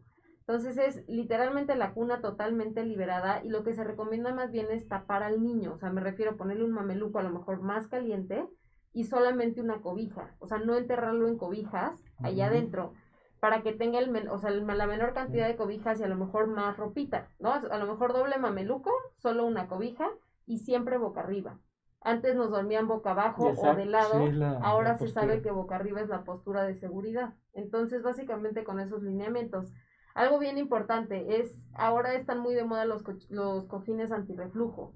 Entonces 0.52 0.78
es 0.78 1.08
literalmente 1.08 1.76
la 1.78 1.94
cuna 1.94 2.20
totalmente 2.20 2.84
liberada 2.84 3.42
y 3.42 3.48
lo 3.48 3.64
que 3.64 3.74
se 3.74 3.86
recomienda 3.86 4.34
más 4.34 4.52
bien 4.52 4.68
es 4.70 4.86
tapar 4.86 5.24
al 5.24 5.42
niño. 5.42 5.72
O 5.76 5.78
sea, 5.78 5.92
me 5.92 6.02
refiero 6.02 6.32
a 6.32 6.36
ponerle 6.36 6.66
un 6.66 6.74
mameluco 6.74 7.20
a 7.20 7.24
lo 7.24 7.30
mejor 7.30 7.62
más 7.62 7.88
caliente 7.88 8.46
y 8.92 9.06
solamente 9.06 9.62
una 9.62 9.80
cobija. 9.80 10.36
O 10.40 10.48
sea, 10.48 10.58
no 10.58 10.76
enterrarlo 10.76 11.30
en 11.30 11.38
cobijas 11.38 12.04
allá 12.22 12.48
Ujú. 12.48 12.54
adentro 12.54 12.94
para 13.40 13.62
que 13.62 13.72
tenga 13.72 13.98
el 14.00 14.12
men- 14.12 14.28
o 14.28 14.40
sea, 14.40 14.50
la 14.50 14.88
menor 14.88 15.14
cantidad 15.14 15.48
de 15.48 15.56
cobijas 15.56 16.02
y 16.02 16.04
a 16.04 16.10
lo 16.10 16.18
mejor 16.18 16.48
más 16.48 16.76
ropita, 16.76 17.30
¿no? 17.40 17.54
A 17.54 17.78
lo 17.78 17.88
mejor 17.88 18.12
doble 18.12 18.38
mameluco, 18.38 18.92
solo 19.16 19.46
una 19.46 19.68
cobija 19.70 20.10
y 20.48 20.58
siempre 20.58 20.98
boca 20.98 21.22
arriba. 21.22 21.60
Antes 22.02 22.36
nos 22.36 22.50
dormían 22.50 22.90
boca 22.90 23.12
abajo 23.12 23.54
o 23.58 23.76
de 23.76 23.86
lado, 23.86 24.26
sí, 24.28 24.34
la- 24.34 24.58
ahora 24.58 24.90
la 24.90 24.98
se 24.98 25.06
postura. 25.06 25.28
sabe 25.28 25.42
que 25.42 25.52
boca 25.52 25.76
arriba 25.78 26.02
es 26.02 26.10
la 26.10 26.26
postura 26.26 26.64
de 26.64 26.76
seguridad. 26.76 27.36
Entonces, 27.54 28.04
básicamente 28.04 28.66
con 28.66 28.82
esos 28.82 29.02
lineamientos. 29.02 29.72
Algo 30.14 30.40
bien 30.40 30.58
importante 30.58 31.40
es, 31.40 31.68
ahora 31.74 32.14
están 32.14 32.40
muy 32.40 32.54
de 32.54 32.64
moda 32.64 32.86
los, 32.86 33.04
co- 33.04 33.14
los 33.30 33.66
cojines 33.66 34.12
antirreflujo. 34.12 34.94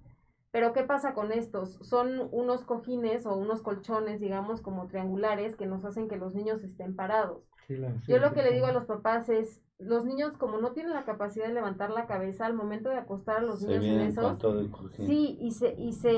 Pero 0.52 0.72
¿qué 0.72 0.84
pasa 0.84 1.14
con 1.14 1.34
estos? 1.34 1.74
Son 1.82 2.30
unos 2.32 2.64
cojines 2.64 3.26
o 3.26 3.36
unos 3.36 3.62
colchones, 3.62 4.22
digamos, 4.22 4.62
como 4.62 4.88
triangulares 4.88 5.56
que 5.58 5.66
nos 5.66 5.84
hacen 5.84 6.08
que 6.08 6.16
los 6.16 6.34
niños 6.34 6.64
estén 6.64 6.96
parados. 6.96 7.44
Sí, 7.68 7.76
la- 7.76 7.92
sí, 8.02 8.12
Yo 8.12 8.20
lo 8.20 8.32
que 8.34 8.42
le 8.42 8.54
digo 8.54 8.66
a 8.66 8.72
los 8.72 8.86
papás 8.86 9.28
es, 9.28 9.62
los 9.80 10.06
niños 10.06 10.38
como 10.38 10.58
no 10.58 10.72
tienen 10.72 10.94
la 10.94 11.04
capacidad 11.04 11.48
de 11.48 11.54
levantar 11.54 11.90
la 11.90 12.06
cabeza 12.06 12.46
al 12.46 12.54
momento 12.54 12.90
de 12.90 12.96
acostar 12.96 13.40
a 13.40 13.42
los 13.42 13.60
Se 13.60 13.68
niños 13.68 13.84
en 13.84 14.00
esos, 14.00 14.38
sí, 14.96 15.38
y 15.42 15.52
se, 15.52 15.76
y 15.78 15.92
se 15.92 16.10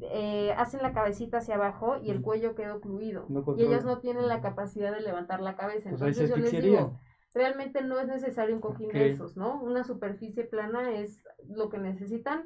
eh, 0.00 0.52
hacen 0.56 0.82
la 0.82 0.92
cabecita 0.92 1.38
hacia 1.38 1.54
abajo 1.54 1.98
y 2.02 2.10
el 2.10 2.20
cuello 2.20 2.56
queda 2.56 2.74
ocluido. 2.74 3.26
No 3.28 3.44
y 3.56 3.62
ellos 3.62 3.84
no 3.84 3.98
tienen 3.98 4.26
la 4.26 4.40
capacidad 4.40 4.92
de 4.92 5.02
levantar 5.02 5.40
la 5.40 5.54
cabeza. 5.56 5.90
Pues 5.90 6.00
Entonces 6.02 6.30
yo 6.30 6.36
les 6.36 6.50
digo, 6.50 6.98
realmente 7.34 7.82
no 7.82 7.98
es 7.98 8.08
necesario 8.08 8.54
un 8.54 8.60
cojín 8.60 8.88
de 8.88 9.10
esos, 9.10 9.36
¿no? 9.36 9.60
Una 9.60 9.84
superficie 9.84 10.44
plana 10.44 10.92
es 10.92 11.22
lo 11.48 11.68
que 11.68 11.78
necesitan, 11.78 12.44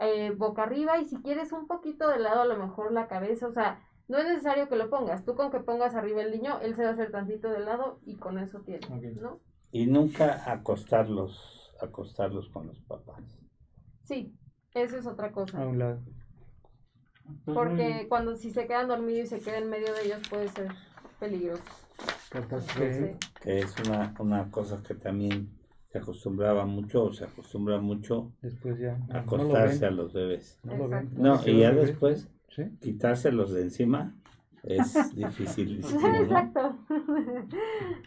eh, 0.00 0.32
boca 0.32 0.64
arriba 0.64 0.98
y 0.98 1.04
si 1.04 1.16
quieres 1.22 1.52
un 1.52 1.66
poquito 1.66 2.08
de 2.08 2.18
lado 2.18 2.42
a 2.42 2.46
lo 2.46 2.56
mejor 2.56 2.92
la 2.92 3.06
cabeza, 3.06 3.46
o 3.46 3.52
sea, 3.52 3.80
no 4.08 4.18
es 4.18 4.26
necesario 4.26 4.68
que 4.68 4.76
lo 4.76 4.90
pongas, 4.90 5.24
tú 5.24 5.34
con 5.34 5.50
que 5.50 5.60
pongas 5.60 5.94
arriba 5.94 6.22
el 6.22 6.32
niño, 6.32 6.58
él 6.60 6.74
se 6.74 6.82
va 6.82 6.90
a 6.90 6.92
hacer 6.92 7.10
tantito 7.10 7.48
de 7.48 7.60
lado 7.60 8.00
y 8.04 8.16
con 8.16 8.38
eso 8.38 8.60
tiene. 8.60 8.86
¿no? 9.20 9.40
Y 9.70 9.86
nunca 9.86 10.50
acostarlos, 10.50 11.72
acostarlos 11.80 12.48
con 12.50 12.66
los 12.66 12.80
papás. 12.82 13.22
Sí, 14.02 14.36
eso 14.74 14.98
es 14.98 15.06
otra 15.06 15.32
cosa. 15.32 15.62
A 15.62 15.66
un 15.66 15.78
lado. 15.78 16.02
Pues 17.44 17.56
Porque 17.56 18.06
cuando 18.08 18.36
si 18.36 18.50
se 18.50 18.66
quedan 18.66 18.88
dormidos 18.88 19.32
y 19.32 19.38
se 19.38 19.40
queda 19.40 19.58
en 19.58 19.70
medio 19.70 19.94
de 19.94 20.04
ellos 20.04 20.28
puede 20.28 20.48
ser 20.48 20.68
peligroso. 21.18 21.62
Que 23.42 23.58
es 23.60 23.74
una, 23.86 24.14
una 24.18 24.50
cosa 24.50 24.82
que 24.82 24.94
también 24.94 25.50
se 25.88 25.98
acostumbraba 25.98 26.66
mucho 26.66 27.04
o 27.04 27.12
se 27.12 27.24
acostumbra 27.24 27.78
mucho 27.80 28.32
Después 28.42 28.78
ya. 28.78 28.94
a 28.94 28.98
no, 28.98 29.06
no 29.06 29.12
lo 29.14 29.20
acostarse 29.20 29.86
a 29.86 29.90
los 29.90 30.12
bebés. 30.12 30.58
no 30.64 30.76
lo 30.76 30.88
ven. 30.88 30.98
Exacto. 31.04 31.22
No, 31.22 31.38
Se 31.38 31.50
y 31.52 31.60
ya 31.60 31.70
después 31.72 32.28
Sí. 32.48 32.64
quitárselos 32.80 33.52
de 33.52 33.62
encima 33.62 34.14
es 34.62 34.94
¿no? 35.16 36.16
Exacto. 36.22 36.76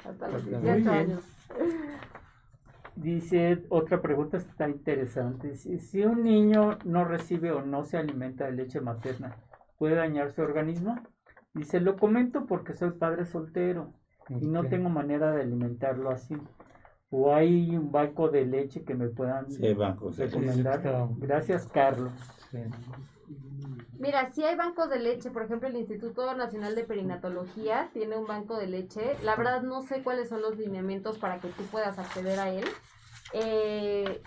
Hasta 0.05 0.27
los 0.29 0.43
Muy 0.43 0.51
18 0.51 0.63
bien. 0.75 0.87
años. 0.89 1.23
Dice, 2.95 3.63
otra 3.69 4.01
pregunta 4.01 4.37
está 4.37 4.67
interesante. 4.67 5.55
Si, 5.55 5.77
si 5.79 6.03
un 6.03 6.23
niño 6.23 6.79
no 6.83 7.05
recibe 7.05 7.51
o 7.51 7.61
no 7.61 7.83
se 7.83 7.97
alimenta 7.97 8.45
de 8.45 8.53
leche 8.53 8.81
materna, 8.81 9.35
¿puede 9.77 9.95
dañar 9.95 10.31
su 10.33 10.41
organismo? 10.41 10.95
Dice, 11.57 11.79
lo 11.79 11.97
comento 11.97 12.45
porque 12.45 12.73
soy 12.73 12.91
padre 12.91 13.25
soltero 13.25 13.93
y 14.29 14.47
no 14.47 14.65
tengo 14.67 14.89
manera 14.89 15.31
de 15.31 15.41
alimentarlo 15.41 16.09
así. 16.09 16.37
¿O 17.09 17.33
hay 17.33 17.75
un 17.75 17.91
banco 17.91 18.29
de 18.29 18.45
leche 18.45 18.83
que 18.83 18.93
me 18.93 19.07
puedan 19.07 19.49
Sí, 19.49 19.73
bancos 19.73 20.17
recomendar? 20.17 20.81
Gracias, 21.17 21.67
Carlos. 21.67 22.11
Sí. 22.51 22.59
Mira, 23.99 24.29
si 24.31 24.43
hay 24.43 24.55
bancos 24.55 24.89
de 24.89 24.99
leche, 24.99 25.31
por 25.31 25.43
ejemplo, 25.43 25.67
el 25.67 25.75
Instituto 25.77 26.33
Nacional 26.35 26.75
de 26.75 26.83
Perinatología 26.83 27.89
tiene 27.93 28.17
un 28.17 28.27
banco 28.27 28.57
de 28.57 28.67
leche. 28.67 29.15
La 29.23 29.35
verdad 29.35 29.63
no 29.63 29.81
sé 29.81 30.03
cuáles 30.03 30.29
son 30.29 30.41
los 30.41 30.57
lineamientos 30.57 31.17
para 31.17 31.39
que 31.39 31.47
tú 31.47 31.63
puedas 31.63 31.97
acceder 31.97 32.39
a 32.39 32.49
él. 32.49 32.65
Eh, 33.33 34.21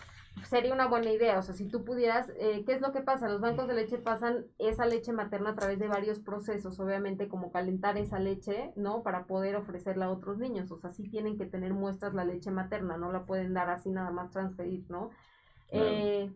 sería 0.48 0.74
una 0.74 0.88
buena 0.88 1.10
idea, 1.10 1.38
o 1.38 1.42
sea, 1.42 1.54
si 1.54 1.66
tú 1.66 1.84
pudieras, 1.84 2.32
eh, 2.38 2.64
¿qué 2.66 2.72
es 2.72 2.80
lo 2.80 2.92
que 2.92 3.00
pasa? 3.00 3.28
Los 3.28 3.40
bancos 3.40 3.68
de 3.68 3.74
leche 3.74 3.98
pasan 3.98 4.46
esa 4.58 4.86
leche 4.86 5.12
materna 5.12 5.50
a 5.50 5.54
través 5.54 5.78
de 5.78 5.88
varios 5.88 6.18
procesos, 6.20 6.78
obviamente 6.80 7.28
como 7.28 7.50
calentar 7.50 7.96
esa 7.98 8.18
leche, 8.18 8.72
¿no? 8.76 9.02
Para 9.02 9.26
poder 9.26 9.56
ofrecerla 9.56 10.06
a 10.06 10.10
otros 10.10 10.38
niños, 10.38 10.70
o 10.70 10.78
sea, 10.78 10.90
sí 10.90 11.08
tienen 11.08 11.36
que 11.36 11.46
tener 11.46 11.72
muestras 11.72 12.14
la 12.14 12.24
leche 12.24 12.50
materna, 12.50 12.96
no 12.96 13.12
la 13.12 13.24
pueden 13.24 13.54
dar 13.54 13.70
así 13.70 13.90
nada 13.90 14.10
más 14.10 14.30
transferir, 14.30 14.84
¿no? 14.88 15.10
Claro. 15.70 15.86
Eh, 15.88 16.32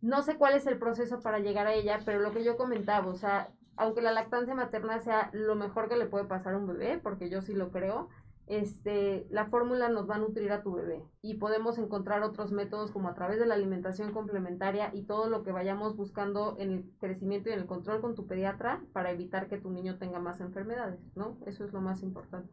no 0.00 0.22
sé 0.22 0.36
cuál 0.36 0.54
es 0.54 0.66
el 0.66 0.78
proceso 0.78 1.20
para 1.20 1.40
llegar 1.40 1.66
a 1.66 1.74
ella, 1.74 2.00
pero 2.04 2.20
lo 2.20 2.32
que 2.32 2.44
yo 2.44 2.56
comentaba, 2.56 3.06
o 3.06 3.14
sea, 3.14 3.50
aunque 3.76 4.02
la 4.02 4.12
lactancia 4.12 4.54
materna 4.54 4.98
sea 4.98 5.30
lo 5.32 5.54
mejor 5.54 5.88
que 5.88 5.96
le 5.96 6.06
puede 6.06 6.24
pasar 6.24 6.54
a 6.54 6.58
un 6.58 6.66
bebé, 6.66 6.98
porque 6.98 7.30
yo 7.30 7.42
sí 7.42 7.54
lo 7.54 7.70
creo, 7.70 8.08
este, 8.50 9.28
la 9.30 9.46
fórmula 9.46 9.88
nos 9.88 10.10
va 10.10 10.16
a 10.16 10.18
nutrir 10.18 10.50
a 10.50 10.62
tu 10.64 10.72
bebé 10.72 11.04
y 11.22 11.34
podemos 11.34 11.78
encontrar 11.78 12.24
otros 12.24 12.50
métodos 12.50 12.90
como 12.90 13.08
a 13.08 13.14
través 13.14 13.38
de 13.38 13.46
la 13.46 13.54
alimentación 13.54 14.12
complementaria 14.12 14.90
y 14.92 15.04
todo 15.04 15.28
lo 15.28 15.44
que 15.44 15.52
vayamos 15.52 15.96
buscando 15.96 16.56
en 16.58 16.72
el 16.72 16.84
crecimiento 16.98 17.48
y 17.48 17.52
en 17.52 17.60
el 17.60 17.66
control 17.66 18.00
con 18.00 18.16
tu 18.16 18.26
pediatra 18.26 18.82
para 18.92 19.12
evitar 19.12 19.46
que 19.46 19.58
tu 19.58 19.70
niño 19.70 19.98
tenga 19.98 20.18
más 20.18 20.40
enfermedades, 20.40 20.98
¿no? 21.14 21.38
Eso 21.46 21.64
es 21.64 21.72
lo 21.72 21.80
más 21.80 22.02
importante. 22.02 22.52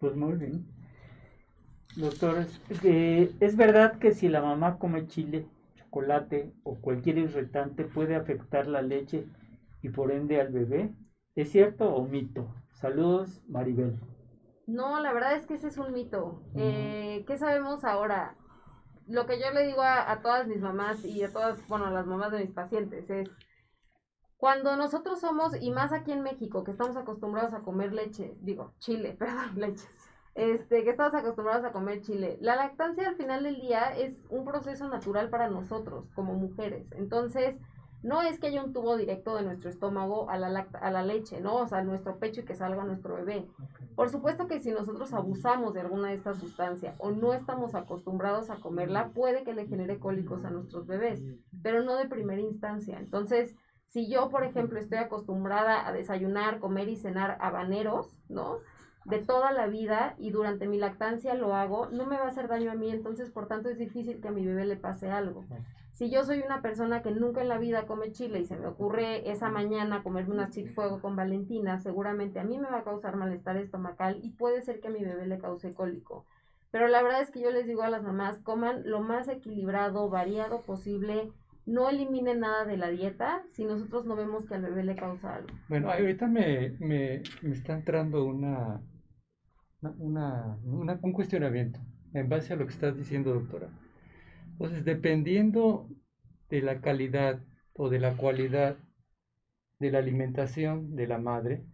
Pues 0.00 0.16
muy 0.16 0.32
bien. 0.32 0.66
Doctores, 1.94 2.60
¿es 2.82 3.56
verdad 3.56 4.00
que 4.00 4.12
si 4.14 4.28
la 4.28 4.42
mamá 4.42 4.78
come 4.78 5.06
chile, 5.06 5.46
chocolate 5.76 6.52
o 6.64 6.74
cualquier 6.80 7.18
irritante 7.18 7.84
puede 7.84 8.16
afectar 8.16 8.66
la 8.66 8.82
leche 8.82 9.26
y 9.80 9.90
por 9.90 10.10
ende 10.10 10.40
al 10.40 10.50
bebé? 10.50 10.92
¿Es 11.36 11.52
cierto 11.52 11.94
o 11.94 12.04
mito? 12.04 12.52
Saludos, 12.72 13.44
Maribel. 13.46 13.96
No, 14.66 15.00
la 15.00 15.12
verdad 15.12 15.36
es 15.36 15.46
que 15.46 15.54
ese 15.54 15.68
es 15.68 15.78
un 15.78 15.92
mito. 15.92 16.42
Eh, 16.54 17.24
¿Qué 17.26 17.36
sabemos 17.36 17.84
ahora? 17.84 18.36
Lo 19.06 19.26
que 19.26 19.38
yo 19.38 19.50
le 19.52 19.66
digo 19.66 19.82
a, 19.82 20.10
a 20.10 20.22
todas 20.22 20.46
mis 20.46 20.60
mamás 20.60 21.04
y 21.04 21.22
a 21.22 21.32
todas, 21.32 21.66
bueno, 21.68 21.86
a 21.86 21.90
las 21.90 22.06
mamás 22.06 22.32
de 22.32 22.40
mis 22.40 22.52
pacientes 22.52 23.10
es, 23.10 23.30
cuando 24.36 24.76
nosotros 24.76 25.20
somos, 25.20 25.52
y 25.60 25.70
más 25.70 25.92
aquí 25.92 26.12
en 26.12 26.22
México, 26.22 26.64
que 26.64 26.70
estamos 26.72 26.96
acostumbrados 26.96 27.54
a 27.54 27.62
comer 27.62 27.92
leche, 27.92 28.36
digo, 28.40 28.74
chile, 28.78 29.14
perdón, 29.18 29.52
leche, 29.56 29.86
este, 30.34 30.84
que 30.84 30.90
estamos 30.90 31.14
acostumbrados 31.14 31.64
a 31.64 31.72
comer 31.72 32.02
chile, 32.02 32.38
la 32.40 32.56
lactancia 32.56 33.08
al 33.08 33.16
final 33.16 33.44
del 33.44 33.60
día 33.60 33.96
es 33.96 34.24
un 34.30 34.44
proceso 34.44 34.88
natural 34.88 35.30
para 35.30 35.48
nosotros 35.48 36.10
como 36.14 36.34
mujeres. 36.34 36.92
Entonces, 36.92 37.56
no 38.04 38.22
es 38.22 38.38
que 38.38 38.46
haya 38.48 38.62
un 38.62 38.72
tubo 38.72 38.96
directo 38.96 39.34
de 39.34 39.42
nuestro 39.42 39.70
estómago 39.70 40.30
a 40.30 40.38
la, 40.38 40.48
lacta- 40.50 40.78
a 40.78 40.90
la 40.90 41.02
leche, 41.02 41.40
¿no? 41.40 41.56
O 41.56 41.66
sea, 41.66 41.78
a 41.78 41.82
nuestro 41.84 42.18
pecho 42.18 42.42
y 42.42 42.44
que 42.44 42.54
salga 42.54 42.84
nuestro 42.84 43.14
bebé. 43.16 43.48
Por 43.96 44.10
supuesto 44.10 44.46
que 44.46 44.60
si 44.60 44.70
nosotros 44.70 45.12
abusamos 45.12 45.72
de 45.74 45.80
alguna 45.80 46.08
de 46.08 46.14
estas 46.14 46.38
sustancias 46.38 46.94
o 46.98 47.10
no 47.10 47.32
estamos 47.32 47.74
acostumbrados 47.74 48.50
a 48.50 48.56
comerla, 48.56 49.08
puede 49.08 49.42
que 49.42 49.54
le 49.54 49.66
genere 49.66 49.98
cólicos 49.98 50.44
a 50.44 50.50
nuestros 50.50 50.86
bebés, 50.86 51.22
pero 51.62 51.82
no 51.82 51.96
de 51.96 52.06
primera 52.06 52.40
instancia. 52.40 52.98
Entonces, 52.98 53.56
si 53.86 54.10
yo, 54.10 54.28
por 54.28 54.44
ejemplo, 54.44 54.78
estoy 54.78 54.98
acostumbrada 54.98 55.86
a 55.86 55.92
desayunar, 55.92 56.58
comer 56.60 56.88
y 56.88 56.96
cenar 56.96 57.38
habaneros, 57.40 58.18
¿no? 58.28 58.58
De 59.04 59.18
toda 59.18 59.52
la 59.52 59.66
vida 59.66 60.14
y 60.18 60.30
durante 60.30 60.66
mi 60.66 60.78
lactancia 60.78 61.34
lo 61.34 61.54
hago, 61.54 61.86
no 61.90 62.06
me 62.06 62.16
va 62.16 62.24
a 62.24 62.28
hacer 62.28 62.48
daño 62.48 62.70
a 62.70 62.74
mí, 62.74 62.90
entonces 62.90 63.30
por 63.30 63.46
tanto 63.46 63.68
es 63.68 63.78
difícil 63.78 64.20
que 64.20 64.28
a 64.28 64.32
mi 64.32 64.44
bebé 64.44 64.64
le 64.64 64.76
pase 64.76 65.10
algo. 65.10 65.44
Si 65.94 66.10
yo 66.10 66.24
soy 66.24 66.40
una 66.40 66.60
persona 66.60 67.02
que 67.02 67.12
nunca 67.12 67.40
en 67.40 67.48
la 67.48 67.56
vida 67.58 67.86
come 67.86 68.10
chile 68.10 68.40
y 68.40 68.44
se 68.46 68.56
me 68.56 68.66
ocurre 68.66 69.30
esa 69.30 69.48
mañana 69.48 70.02
comerme 70.02 70.34
unas 70.34 70.50
chips 70.50 70.74
fuego 70.74 71.00
con 71.00 71.14
Valentina, 71.14 71.78
seguramente 71.78 72.40
a 72.40 72.44
mí 72.44 72.58
me 72.58 72.68
va 72.68 72.78
a 72.78 72.82
causar 72.84 73.14
malestar 73.16 73.56
estomacal 73.58 74.18
y 74.20 74.30
puede 74.30 74.60
ser 74.62 74.80
que 74.80 74.88
a 74.88 74.90
mi 74.90 75.04
bebé 75.04 75.24
le 75.26 75.38
cause 75.38 75.72
cólico. 75.72 76.26
Pero 76.72 76.88
la 76.88 77.00
verdad 77.00 77.22
es 77.22 77.30
que 77.30 77.40
yo 77.40 77.52
les 77.52 77.68
digo 77.68 77.82
a 77.82 77.90
las 77.90 78.02
mamás, 78.02 78.40
coman 78.40 78.82
lo 78.84 79.02
más 79.02 79.28
equilibrado, 79.28 80.10
variado 80.10 80.62
posible, 80.62 81.30
no 81.64 81.88
eliminen 81.88 82.40
nada 82.40 82.64
de 82.64 82.76
la 82.76 82.88
dieta 82.88 83.42
si 83.52 83.64
nosotros 83.64 84.04
no 84.04 84.16
vemos 84.16 84.46
que 84.46 84.56
al 84.56 84.62
bebé 84.62 84.82
le 84.82 84.96
causa 84.96 85.36
algo. 85.36 85.54
Bueno, 85.68 85.92
ahorita 85.92 86.26
me, 86.26 86.70
me, 86.80 87.22
me 87.42 87.52
está 87.52 87.74
entrando 87.74 88.24
una, 88.24 88.80
una, 89.98 90.58
una- 90.64 90.98
un 91.00 91.12
cuestionamiento 91.12 91.78
en 92.12 92.28
base 92.28 92.52
a 92.52 92.56
lo 92.56 92.66
que 92.66 92.72
estás 92.72 92.96
diciendo, 92.96 93.32
doctora. 93.32 93.68
Entonces, 94.54 94.84
dependiendo 94.84 95.88
de 96.48 96.62
la 96.62 96.80
calidad 96.80 97.44
o 97.74 97.90
de 97.90 97.98
la 97.98 98.16
cualidad 98.16 98.76
de 99.78 99.90
la 99.90 99.98
alimentación 99.98 100.96
de 100.96 101.06
la 101.06 101.18
madre, 101.18 101.64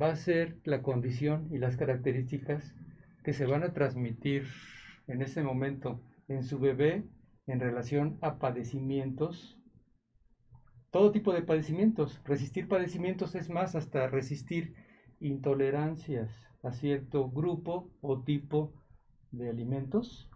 va 0.00 0.10
a 0.10 0.16
ser 0.16 0.58
la 0.64 0.82
condición 0.82 1.48
y 1.52 1.58
las 1.58 1.76
características 1.76 2.74
que 3.22 3.32
se 3.32 3.46
van 3.46 3.62
a 3.62 3.72
transmitir 3.72 4.46
en 5.06 5.20
ese 5.22 5.42
momento 5.42 6.00
en 6.28 6.44
su 6.44 6.58
bebé 6.58 7.04
en 7.46 7.60
relación 7.60 8.18
a 8.22 8.38
padecimientos 8.38 9.58
todo 10.94 11.10
tipo 11.10 11.32
de 11.32 11.42
padecimientos. 11.42 12.20
Resistir 12.24 12.68
padecimientos 12.68 13.34
es 13.34 13.50
más 13.50 13.74
hasta 13.74 14.06
resistir 14.06 14.76
intolerancias 15.18 16.30
a 16.62 16.70
cierto 16.70 17.28
grupo 17.28 17.90
o 18.00 18.22
tipo 18.22 18.72
de 19.32 19.50
alimentos. 19.50 20.30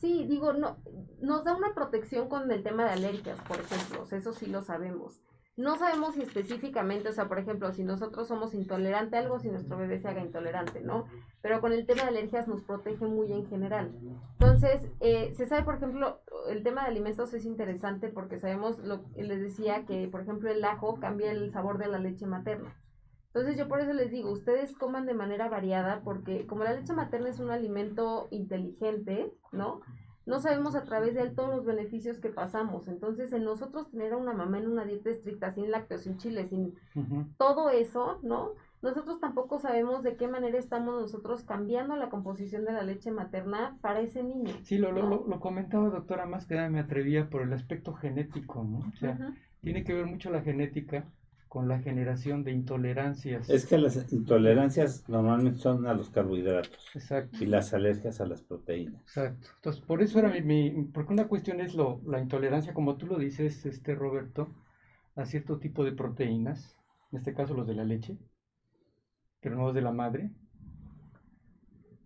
Sí, 0.00 0.26
digo, 0.28 0.52
no, 0.52 0.76
nos 1.20 1.44
da 1.44 1.56
una 1.56 1.74
protección 1.74 2.28
con 2.28 2.50
el 2.52 2.62
tema 2.62 2.84
de 2.84 2.90
alergias, 2.90 3.40
por 3.42 3.58
ejemplo, 3.58 4.04
eso 4.10 4.32
sí 4.32 4.46
lo 4.46 4.62
sabemos. 4.62 5.20
No 5.56 5.76
sabemos 5.76 6.14
si 6.14 6.22
específicamente, 6.22 7.08
o 7.08 7.12
sea, 7.12 7.26
por 7.26 7.40
ejemplo, 7.40 7.72
si 7.72 7.82
nosotros 7.82 8.28
somos 8.28 8.54
intolerantes 8.54 9.14
a 9.14 9.18
algo, 9.24 9.40
si 9.40 9.48
nuestro 9.48 9.76
bebé 9.76 9.98
se 9.98 10.06
haga 10.06 10.20
intolerante, 10.20 10.82
¿no? 10.82 11.06
Pero 11.42 11.60
con 11.60 11.72
el 11.72 11.84
tema 11.84 12.02
de 12.02 12.10
alergias 12.10 12.46
nos 12.46 12.62
protege 12.62 13.06
muy 13.06 13.32
en 13.32 13.44
general. 13.48 13.92
Entonces, 14.38 14.88
eh, 15.00 15.34
se 15.34 15.46
sabe, 15.46 15.64
por 15.64 15.74
ejemplo, 15.74 16.20
el 16.48 16.62
tema 16.62 16.82
de 16.82 16.90
alimentos 16.90 17.34
es 17.34 17.44
interesante 17.44 18.06
porque 18.06 18.38
sabemos, 18.38 18.78
lo 18.78 19.04
les 19.16 19.40
decía 19.40 19.84
que, 19.84 20.06
por 20.06 20.20
ejemplo, 20.20 20.48
el 20.48 20.64
ajo 20.64 21.00
cambia 21.00 21.32
el 21.32 21.50
sabor 21.50 21.78
de 21.78 21.88
la 21.88 21.98
leche 21.98 22.26
materna. 22.26 22.76
Entonces 23.28 23.56
yo 23.56 23.68
por 23.68 23.80
eso 23.80 23.92
les 23.92 24.10
digo, 24.10 24.30
ustedes 24.32 24.72
coman 24.74 25.06
de 25.06 25.14
manera 25.14 25.48
variada 25.48 26.00
porque 26.02 26.46
como 26.46 26.64
la 26.64 26.72
leche 26.72 26.92
materna 26.92 27.28
es 27.28 27.38
un 27.40 27.50
alimento 27.50 28.26
inteligente, 28.30 29.32
¿no? 29.52 29.80
No 30.26 30.40
sabemos 30.40 30.74
a 30.74 30.82
través 30.84 31.14
de 31.14 31.22
él 31.22 31.34
todos 31.34 31.48
los 31.56 31.64
beneficios 31.64 32.18
que 32.20 32.28
pasamos. 32.28 32.86
Entonces, 32.88 33.32
en 33.32 33.44
nosotros 33.44 33.90
tener 33.90 34.12
a 34.12 34.18
una 34.18 34.34
mamá 34.34 34.58
en 34.58 34.68
una 34.70 34.84
dieta 34.84 35.08
estricta, 35.08 35.50
sin 35.50 35.70
lácteos, 35.70 36.02
sin 36.02 36.18
chile, 36.18 36.44
sin 36.46 36.74
todo 37.38 37.70
eso, 37.70 38.18
¿no? 38.22 38.50
Nosotros 38.82 39.20
tampoco 39.20 39.58
sabemos 39.58 40.02
de 40.02 40.16
qué 40.16 40.28
manera 40.28 40.58
estamos 40.58 41.00
nosotros 41.00 41.44
cambiando 41.44 41.96
la 41.96 42.10
composición 42.10 42.64
de 42.66 42.72
la 42.72 42.82
leche 42.82 43.10
materna 43.10 43.78
para 43.80 44.00
ese 44.00 44.22
niño. 44.22 44.52
Sí, 44.64 44.76
lo, 44.78 44.92
lo, 44.92 45.02
¿no? 45.02 45.08
lo- 45.10 45.26
lo 45.26 45.40
comentaba 45.40 45.88
doctora, 45.88 46.26
más 46.26 46.46
que 46.46 46.54
nada 46.56 46.68
me 46.68 46.80
atrevía 46.80 47.28
por 47.30 47.40
el 47.42 47.52
aspecto 47.54 47.94
genético, 47.94 48.62
¿no? 48.64 48.80
O 48.80 48.96
sea, 48.98 49.34
tiene 49.62 49.82
que 49.82 49.94
ver 49.94 50.06
mucho 50.06 50.30
la 50.30 50.42
genética 50.42 51.06
con 51.48 51.66
la 51.68 51.78
generación 51.80 52.44
de 52.44 52.52
intolerancias. 52.52 53.48
Es 53.48 53.66
que 53.66 53.78
las 53.78 54.12
intolerancias 54.12 55.08
normalmente 55.08 55.58
son 55.58 55.86
a 55.86 55.94
los 55.94 56.10
carbohidratos 56.10 56.86
Exacto. 56.94 57.38
y 57.40 57.46
las 57.46 57.72
alergias 57.74 58.20
a 58.20 58.26
las 58.26 58.42
proteínas. 58.42 59.00
Exacto. 59.02 59.48
Entonces, 59.56 59.82
por 59.82 60.02
eso 60.02 60.18
era 60.18 60.28
mi, 60.30 60.42
mi- 60.42 60.84
porque 60.92 61.12
una 61.12 61.26
cuestión 61.28 61.60
es 61.60 61.74
lo, 61.74 62.00
la 62.06 62.20
intolerancia, 62.20 62.74
como 62.74 62.96
tú 62.96 63.06
lo 63.06 63.16
dices, 63.18 63.64
este 63.66 63.94
Roberto, 63.94 64.48
a 65.16 65.24
cierto 65.24 65.58
tipo 65.58 65.84
de 65.84 65.92
proteínas, 65.92 66.76
en 67.12 67.18
este 67.18 67.34
caso 67.34 67.54
los 67.54 67.66
de 67.66 67.74
la 67.74 67.84
leche, 67.84 68.18
pero 69.40 69.56
no 69.56 69.64
los 69.66 69.74
de 69.74 69.82
la 69.82 69.92
madre, 69.92 70.30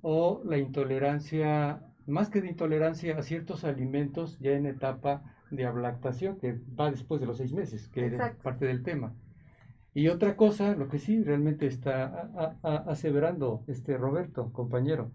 o 0.03 0.43
la 0.45 0.59
intolerancia, 0.59 1.83
más 2.07 2.29
que 2.31 2.41
de 2.41 2.49
intolerancia 2.49 3.17
a 3.19 3.23
ciertos 3.23 3.65
alimentos 3.65 4.39
ya 4.41 4.53
en 4.53 4.67
etapa 4.67 5.23
de 5.51 5.67
ablactación, 5.67 6.39
que 6.39 6.59
va 6.79 6.91
después 6.91 7.21
de 7.21 7.27
los 7.27 7.37
seis 7.39 7.53
meses, 7.53 7.89
que 7.89 8.07
es 8.07 8.37
parte 8.43 8.67
del 8.67 8.83
tema. 8.83 9.15
Y 9.95 10.09
otra 10.09 10.37
cosa, 10.37 10.75
lo 10.75 10.89
que 10.89 10.99
sí 10.99 11.23
realmente 11.23 11.67
está 11.67 12.05
a- 12.07 12.31
a- 12.35 12.57
a- 12.63 12.91
aseverando 12.91 13.63
este 13.69 13.97
Roberto, 13.99 14.51
compañero, 14.53 15.13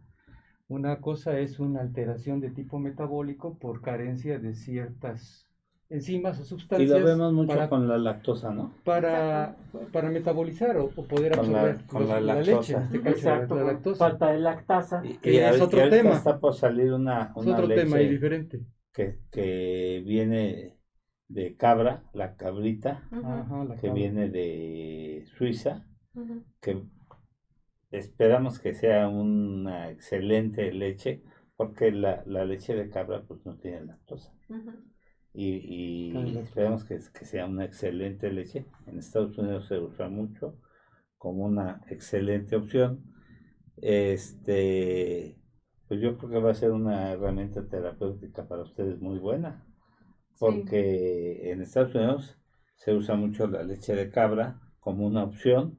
una 0.67 0.99
cosa 1.01 1.39
es 1.39 1.59
una 1.59 1.81
alteración 1.81 2.39
de 2.41 2.51
tipo 2.51 2.77
metabólico 2.79 3.57
por 3.57 3.81
carencia 3.81 4.37
de 4.39 4.53
ciertas 4.53 5.47
enzimas 5.89 6.37
o 6.39 6.43
Y 6.43 6.45
sustancias 6.45 6.99
lo 6.99 7.05
vemos 7.05 7.33
mucho 7.33 7.47
para, 7.55 7.69
con 7.69 7.87
la 7.87 7.97
lactosa, 7.97 8.51
¿no? 8.51 8.73
para, 8.83 9.55
para 9.93 10.09
metabolizar 10.09 10.75
o, 10.77 10.91
o 10.95 11.03
poder 11.05 11.35
Con 11.37 11.51
la- 11.53 11.61
absorber 11.61 11.85
con 11.87 12.07
los- 12.07 12.21
la 12.23 12.41
leche, 12.41 12.73
en 12.73 12.81
este 12.83 12.99
caso 13.01 13.15
Exacto, 13.17 13.55
la, 13.55 13.63
lactosa. 13.63 14.09
falta 14.09 14.31
de 14.31 14.39
lactasa. 14.39 15.01
Y, 15.05 15.13
Que 15.17 15.33
y 15.33 15.37
es 15.37 15.61
otro 15.61 15.87
y 15.87 15.89
tema. 15.89 16.11
está 16.11 16.39
por 16.39 16.53
salir 16.53 16.91
una, 16.93 17.31
Es 17.35 17.37
una 17.37 17.53
otro 17.53 17.67
leche 17.67 17.81
tema 17.83 18.01
y 18.01 18.09
diferente. 18.09 18.59
que, 18.91 19.19
que 19.31 20.03
viene 20.05 20.76
de 21.27 21.55
cabra, 21.55 22.03
la 22.13 22.35
cabrita, 22.35 23.09
que 23.79 23.89
viene 23.89 24.29
de 24.29 25.25
Suiza, 25.37 25.85
que 26.61 26.83
esperamos 27.91 28.59
que 28.59 28.73
sea 28.73 29.07
una 29.07 29.89
excelente 29.89 30.71
leche, 30.71 31.23
porque 31.55 31.91
la, 31.91 32.23
la 32.25 32.45
leche 32.45 32.75
de 32.75 32.89
cabra 32.89 33.23
pues 33.27 33.45
no 33.45 33.57
tiene 33.57 33.85
lactosa. 33.85 34.33
Y, 35.33 36.13
y 36.13 36.37
esperamos 36.37 36.83
que, 36.85 36.97
que 37.13 37.25
sea 37.25 37.45
una 37.45 37.65
excelente 37.65 38.31
leche. 38.31 38.65
En 38.87 38.97
Estados 38.97 39.37
Unidos 39.37 39.67
se 39.67 39.77
usa 39.77 40.09
mucho 40.09 40.59
como 41.17 41.45
una 41.45 41.81
excelente 41.89 42.55
opción. 42.55 43.03
Este, 43.75 45.37
pues 45.87 46.01
yo 46.01 46.17
creo 46.17 46.29
que 46.29 46.39
va 46.39 46.51
a 46.51 46.55
ser 46.55 46.71
una 46.71 47.11
herramienta 47.11 47.67
terapéutica 47.67 48.47
para 48.47 48.63
ustedes 48.63 48.99
muy 48.99 49.19
buena, 49.19 49.66
porque 50.39 51.51
en 51.51 51.61
Estados 51.61 51.95
Unidos 51.95 52.37
se 52.75 52.93
usa 52.93 53.15
mucho 53.15 53.47
la 53.47 53.63
leche 53.63 53.95
de 53.95 54.09
cabra 54.09 54.59
como 54.79 55.05
una 55.07 55.23
opción 55.23 55.77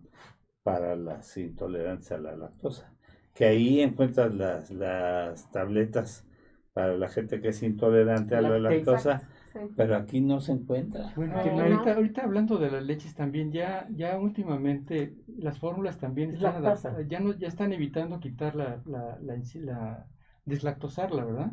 para 0.62 0.96
las 0.96 1.36
intolerantes 1.36 2.12
a 2.12 2.18
la 2.18 2.36
lactosa. 2.36 2.92
Que 3.34 3.46
ahí 3.46 3.80
encuentras 3.80 4.34
las, 4.34 4.70
las 4.70 5.50
tabletas 5.50 6.26
para 6.72 6.96
la 6.96 7.08
gente 7.08 7.40
que 7.40 7.48
es 7.48 7.62
intolerante 7.62 8.36
a 8.36 8.42
la 8.42 8.58
lactosa, 8.58 9.22
Sí. 9.52 9.60
pero 9.76 9.96
aquí 9.96 10.20
no 10.20 10.40
se 10.40 10.52
encuentra. 10.52 11.12
Bueno, 11.16 11.34
Ah, 11.36 11.42
que 11.42 11.50
no. 11.50 11.62
ahorita, 11.62 11.94
ahorita 11.94 12.22
hablando 12.22 12.58
de 12.58 12.70
las 12.70 12.84
leches 12.84 13.14
también, 13.14 13.50
ya, 13.50 13.88
ya 13.90 14.18
últimamente 14.18 15.14
las 15.38 15.58
fórmulas 15.58 15.98
también 15.98 16.30
Es 16.30 16.42
están 16.42 17.08
ya 17.08 17.20
no, 17.20 17.32
ya 17.32 17.48
están 17.48 17.72
evitando 17.72 18.20
quitar 18.20 18.54
la, 18.54 18.82
la, 18.86 19.18
la, 19.22 19.36
la- 19.54 20.06
deslactosarla, 20.44 21.24
¿verdad? 21.24 21.52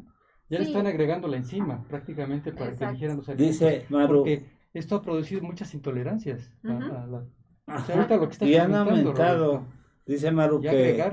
Ya 0.50 0.60
le 0.60 0.66
Sí. 0.66 0.72
están 0.72 0.88
agregando 0.88 1.28
la 1.28 1.38
enzima 1.38 1.84
prácticamente 1.88 2.52
para 2.52 2.66
Exacto. 2.72 2.86
que 2.86 2.92
digieran 2.94 3.18
los 3.18 3.30
alimentos. 3.30 3.60
Dice 3.60 3.86
Maru, 3.90 4.18
Porque 4.20 4.46
esto 4.74 4.96
ha 4.96 5.02
producido 5.02 5.42
muchas 5.42 5.74
intolerancias. 5.74 6.52
a 6.64 6.68
la- 7.08 7.26
ahorita 7.68 8.18
lo 8.18 8.28
que 8.28 8.34
estás 8.34 8.48
y 8.48 8.56
han 8.56 8.74
aumentado. 8.76 9.54
Roberto. 9.58 9.74
Dice 10.06 10.32
Maru 10.32 10.62
que, 10.62 11.04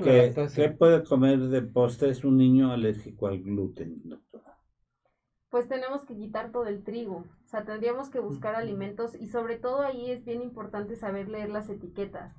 que 0.54 0.68
puede 0.70 1.02
comer 1.04 1.38
de 1.38 1.62
postres 1.62 2.24
un 2.24 2.36
niño 2.36 2.72
alérgico 2.72 3.26
al 3.26 3.40
gluten, 3.42 4.02
doctora. 4.04 4.58
Pues 5.48 5.66
tenemos 5.66 6.04
que 6.04 6.14
quitar 6.14 6.52
todo 6.52 6.66
el 6.66 6.82
trigo. 6.84 7.24
O 7.44 7.48
sea, 7.48 7.64
tendríamos 7.64 8.10
que 8.10 8.20
buscar 8.20 8.54
alimentos 8.54 9.14
y 9.18 9.28
sobre 9.28 9.56
todo 9.56 9.80
ahí 9.80 10.10
es 10.10 10.24
bien 10.26 10.42
importante 10.42 10.94
saber 10.96 11.28
leer 11.28 11.48
las 11.48 11.70
etiquetas. 11.70 12.34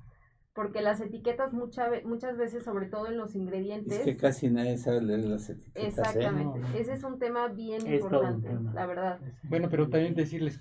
Porque 0.54 0.82
las 0.82 1.00
etiquetas 1.00 1.52
mucha 1.52 1.88
ve- 1.88 2.02
muchas 2.04 2.36
veces, 2.36 2.62
sobre 2.62 2.86
todo 2.86 3.08
en 3.08 3.16
los 3.16 3.34
ingredientes, 3.34 3.98
Es 3.98 4.04
que 4.04 4.16
casi 4.16 4.48
nadie 4.50 4.78
sabe 4.78 5.02
leer 5.02 5.24
las 5.24 5.50
etiquetas, 5.50 5.82
¿eh? 5.82 5.86
exactamente. 5.88 6.60
No, 6.60 6.68
no. 6.68 6.74
Ese 6.76 6.92
es 6.92 7.02
un 7.02 7.18
tema 7.18 7.48
bien 7.48 7.84
Es 7.86 8.00
importante, 8.02 8.48
tema. 8.48 8.72
la 8.72 8.86
verdad. 8.86 9.20
Bueno, 9.42 9.68
pero 9.68 9.88
también 9.88 10.14
decirles 10.14 10.60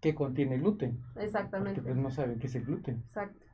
qué 0.00 0.14
contiene 0.14 0.58
gluten, 0.58 0.98
Exactamente. 1.16 1.80
porque 1.82 1.92
pues 1.92 2.02
no 2.02 2.10
saben 2.10 2.38
qué 2.38 2.46
es 2.46 2.54
el 2.54 2.64
gluten. 2.64 3.02
Exacto. 3.04 3.44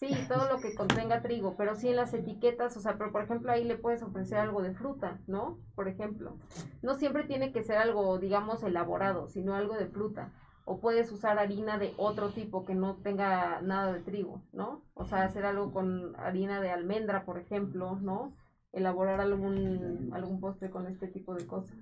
Sí, 0.00 0.08
todo 0.28 0.48
lo 0.52 0.58
que 0.60 0.74
contenga 0.74 1.22
trigo, 1.22 1.54
pero 1.56 1.76
sí 1.76 1.88
en 1.88 1.96
las 1.96 2.12
etiquetas, 2.14 2.76
o 2.76 2.80
sea, 2.80 2.98
pero 2.98 3.12
por 3.12 3.22
ejemplo 3.22 3.52
ahí 3.52 3.62
le 3.64 3.76
puedes 3.76 4.02
ofrecer 4.02 4.38
algo 4.38 4.60
de 4.60 4.74
fruta, 4.74 5.20
¿no? 5.28 5.60
Por 5.76 5.86
ejemplo, 5.88 6.36
no 6.82 6.94
siempre 6.94 7.24
tiene 7.24 7.52
que 7.52 7.62
ser 7.62 7.76
algo, 7.78 8.18
digamos, 8.18 8.62
elaborado, 8.64 9.28
sino 9.28 9.54
algo 9.54 9.74
de 9.76 9.86
fruta. 9.86 10.32
O 10.64 10.80
puedes 10.80 11.12
usar 11.12 11.38
harina 11.38 11.78
de 11.78 11.92
otro 11.96 12.30
tipo 12.30 12.64
que 12.64 12.74
no 12.74 12.96
tenga 12.96 13.60
nada 13.60 13.92
de 13.92 14.00
trigo, 14.00 14.42
¿no? 14.52 14.82
O 14.94 15.04
sea, 15.04 15.24
hacer 15.24 15.44
algo 15.44 15.72
con 15.72 16.16
harina 16.16 16.60
de 16.60 16.70
almendra, 16.70 17.24
por 17.24 17.38
ejemplo, 17.38 17.96
¿no? 18.00 18.34
Elaborar 18.72 19.20
algún, 19.20 20.10
algún 20.12 20.40
postre 20.40 20.70
con 20.70 20.86
este 20.86 21.08
tipo 21.08 21.34
de 21.34 21.46
cosas. 21.46 21.76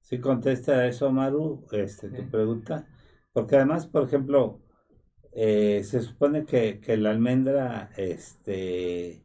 Sí 0.00 0.20
contesta 0.20 0.86
eso, 0.86 1.10
Maru, 1.10 1.66
este, 1.72 2.10
tu 2.10 2.30
pregunta. 2.30 2.86
Porque 3.32 3.56
además, 3.56 3.86
por 3.86 4.04
ejemplo, 4.04 4.60
eh, 5.32 5.82
se 5.84 6.00
supone 6.00 6.44
que, 6.44 6.80
que 6.80 6.96
la 6.96 7.10
almendra 7.10 7.90
este, 7.96 9.24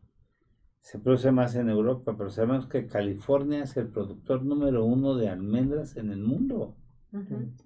se 0.83 0.99
produce 0.99 1.31
más 1.31 1.55
en 1.55 1.69
Europa, 1.69 2.15
pero 2.17 2.29
sabemos 2.29 2.67
que 2.67 2.87
California 2.87 3.63
es 3.63 3.77
el 3.77 3.87
productor 3.87 4.43
número 4.43 4.83
uno 4.83 5.15
de 5.15 5.29
almendras 5.29 5.95
en 5.95 6.11
el 6.11 6.19
mundo. 6.19 6.75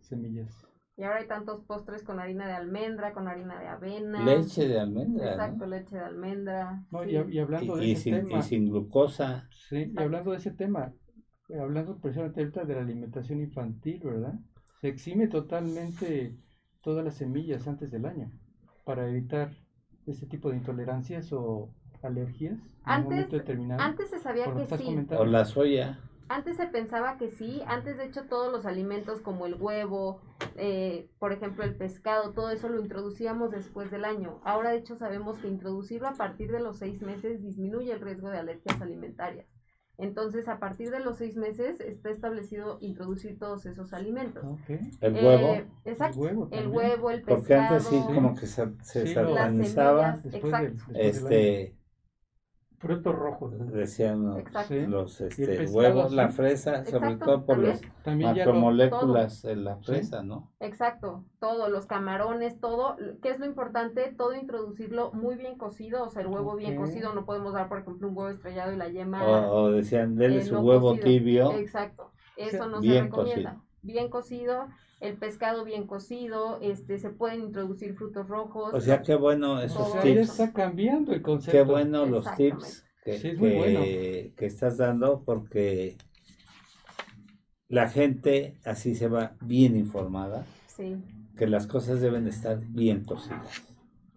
Semillas. 0.02 0.66
Y 0.98 1.04
ahora 1.04 1.20
hay 1.20 1.28
tantos 1.28 1.64
postres 1.66 2.04
con 2.04 2.20
harina 2.20 2.48
de 2.48 2.54
almendra, 2.54 3.14
con 3.14 3.28
harina 3.28 3.60
de 3.60 3.68
avena. 3.68 4.24
Leche 4.26 4.68
de 4.68 4.80
almendra, 4.80 5.26
¿no? 5.26 5.32
Exacto, 5.32 5.66
leche 5.68 5.95
de 5.95 6.02
almendra. 6.04 6.84
No, 6.91 7.04
sí. 7.04 7.12
y, 7.12 7.36
y 7.36 7.39
hablando 7.39 7.78
Y, 7.78 7.80
de 7.82 7.86
y 7.86 7.91
ese 7.91 8.02
sin, 8.02 8.16
tema, 8.16 8.39
y 8.39 8.41
sin 8.41 8.70
glucosa. 8.70 9.48
sí, 9.70 9.93
y 9.95 10.00
hablando 10.02 10.32
de 10.32 10.38
ese 10.38 10.52
tema, 10.52 10.93
eh, 11.50 11.60
hablando 11.60 12.00
precisamente 12.00 12.39
ahorita 12.41 12.66
de 12.66 12.74
la 12.76 12.82
alimentación 12.82 13.39
infantil, 13.41 14.02
¿verdad? 14.04 14.34
Se 14.82 14.88
exime 14.88 15.28
totalmente 15.28 16.36
todas 16.82 17.06
las 17.06 17.16
semillas 17.16 17.68
antes 17.68 17.91
del 17.91 18.06
año 18.06 18.32
para 18.84 19.08
evitar 19.08 19.52
ese 20.08 20.26
tipo 20.26 20.50
de 20.50 20.58
intolerancias 20.58 21.32
o 21.32 21.70
alergias 22.02 22.54
en 22.54 22.60
Antes- 22.86 23.06
un 23.08 23.14
momento 23.14 23.38
determinado. 23.38 23.82
Antes 23.82 24.10
se 24.10 24.20
sabía 24.20 24.45
que 24.54 24.66
sí. 24.66 24.84
comentando. 24.84 25.22
O 25.24 25.26
la 25.26 25.45
soya. 25.45 26.00
Antes 26.30 26.57
se 26.57 26.67
pensaba 26.67 27.17
que 27.17 27.30
sí. 27.30 27.61
Antes, 27.67 27.97
de 27.97 28.05
hecho, 28.05 28.23
todos 28.25 28.51
los 28.51 28.65
alimentos 28.65 29.21
como 29.21 29.45
el 29.45 29.55
huevo, 29.55 30.21
eh, 30.55 31.09
por 31.19 31.32
ejemplo, 31.32 31.63
el 31.63 31.75
pescado, 31.75 32.34
todo 32.34 32.49
eso 32.51 32.67
lo 32.69 32.82
introducíamos 32.82 33.51
después 33.51 33.91
del 33.91 34.03
año. 34.05 34.41
Ahora, 34.43 34.71
de 34.71 34.78
hecho, 34.78 34.95
sabemos 34.95 35.39
que 35.39 35.47
introducirlo 35.47 36.07
a 36.09 36.13
partir 36.13 36.51
de 36.51 36.59
los 36.59 36.78
seis 36.80 37.01
meses 37.01 37.41
disminuye 37.41 37.91
el 37.93 38.01
riesgo 38.01 38.30
de 38.30 38.39
alergias 38.39 38.82
alimentarias. 38.82 39.47
Entonces, 39.99 40.47
a 40.47 40.59
partir 40.59 40.91
de 40.91 40.99
los 40.99 41.17
seis 41.17 41.36
meses 41.38 41.80
está 41.80 42.11
establecido 42.11 42.78
introducir 42.82 43.39
todos 43.39 43.65
esos 43.65 43.93
alimentos. 43.93 44.43
El 45.01 45.15
Eh. 45.17 45.65
Exacto. 45.86 46.19
El 46.19 46.38
huevo 46.38 46.49
El 46.51 46.67
huevo, 46.67 47.09
el 47.11 47.23
pescado. 47.23 47.39
Porque 47.39 47.53
antes 47.55 47.84
sí, 47.88 47.99
como 48.05 48.36
que 48.36 48.45
se, 48.45 48.67
se 48.84 49.07
Sí, 49.07 49.15
lo- 49.15 49.23
Las 49.34 49.36
satanizaba. 49.45 50.17
semillas. 50.17 50.23
Después 50.32 50.53
del- 50.53 50.65
Exacto. 50.73 50.93
del 50.93 51.01
Este, 51.01 51.75
Frutos 52.80 53.15
rojos. 53.15 53.53
¿no? 53.53 53.65
decían 53.65 54.23
los, 54.23 54.38
Exacto. 54.38 54.73
Sí. 54.73 54.86
los 54.86 55.21
este, 55.21 55.65
huevos, 55.65 56.11
la 56.11 56.30
fresa, 56.30 56.86
sobre 56.86 57.15
todo 57.15 57.45
por 57.45 57.55
también. 57.55 57.71
los 57.71 58.03
También 58.03 58.36
macromoléculas 58.36 59.45
en 59.45 59.63
la 59.63 59.78
fresa, 59.78 60.21
¿no? 60.21 60.51
Exacto, 60.59 61.25
todo, 61.39 61.69
los 61.69 61.88
camarones, 61.88 62.59
todo, 62.59 62.95
¿qué 63.23 63.30
es 63.30 63.39
lo 63.39 63.45
importante? 63.45 64.13
Todo 64.15 64.36
introducirlo 64.36 65.11
muy 65.13 65.36
bien 65.36 65.57
cocido, 65.57 66.03
o 66.03 66.09
sea, 66.09 66.21
el 66.21 66.28
huevo 66.28 66.55
bien 66.55 66.75
cocido, 66.75 67.13
no 67.13 67.25
podemos 67.25 67.53
dar, 67.53 67.67
por 67.67 67.80
ejemplo, 67.80 68.07
un 68.09 68.15
huevo 68.17 68.30
estrellado 68.30 68.71
y 68.71 68.78
la 68.78 68.89
yema. 68.89 69.23
O, 69.25 69.63
o 69.63 69.71
decían, 69.71 70.15
denle 70.15 70.41
eh, 70.41 70.45
su 70.45 70.53
no 70.53 70.61
huevo 70.61 70.89
cocido. 70.89 71.05
tibio. 71.05 71.51
Exacto, 71.53 72.11
eso 72.36 72.57
sea, 72.57 72.67
no 72.67 72.80
bien 72.80 72.95
se 72.95 73.03
recomienda. 73.03 73.61
Bien 73.82 74.09
cocido, 74.09 74.67
el 75.00 75.16
pescado 75.18 75.64
bien 75.64 75.86
cocido, 75.86 76.60
este, 76.62 76.98
se 76.98 77.10
pueden 77.10 77.41
introducir 77.41 77.95
frutos 77.95 78.28
rojos. 78.28 78.74
O 78.74 78.82
sea, 78.82 79.02
qué 79.02 79.16
bueno 79.16 79.54
o 79.54 79.60
esos 79.60 79.93
ya 79.93 80.02
tips. 80.02 80.30
está 80.39 80.52
cambiando 80.54 81.14
el 81.14 81.22
concepto. 81.22 81.52
Qué 81.58 81.64
bueno 81.64 82.06
los 82.06 82.26
tips 82.36 82.84
que, 83.04 83.18
Sí, 83.20 83.28
es 83.30 83.38
muy 83.39 83.50
que- 83.52 83.58
bueno. 83.58 83.80
que 83.82 84.45
estás 84.45 84.78
dando 84.78 85.24
porque 85.24 85.98
la 87.70 87.89
gente 87.89 88.56
así 88.66 88.95
se 88.95 89.08
va 89.08 89.36
bien 89.41 89.76
informada, 89.76 90.45
Sí, 90.68 90.95
que 91.38 91.48
las 91.48 91.68
cosas 91.68 92.02
deben 92.02 92.28
estar 92.28 92.60
bien 92.60 93.04
cocidas. 93.04 93.62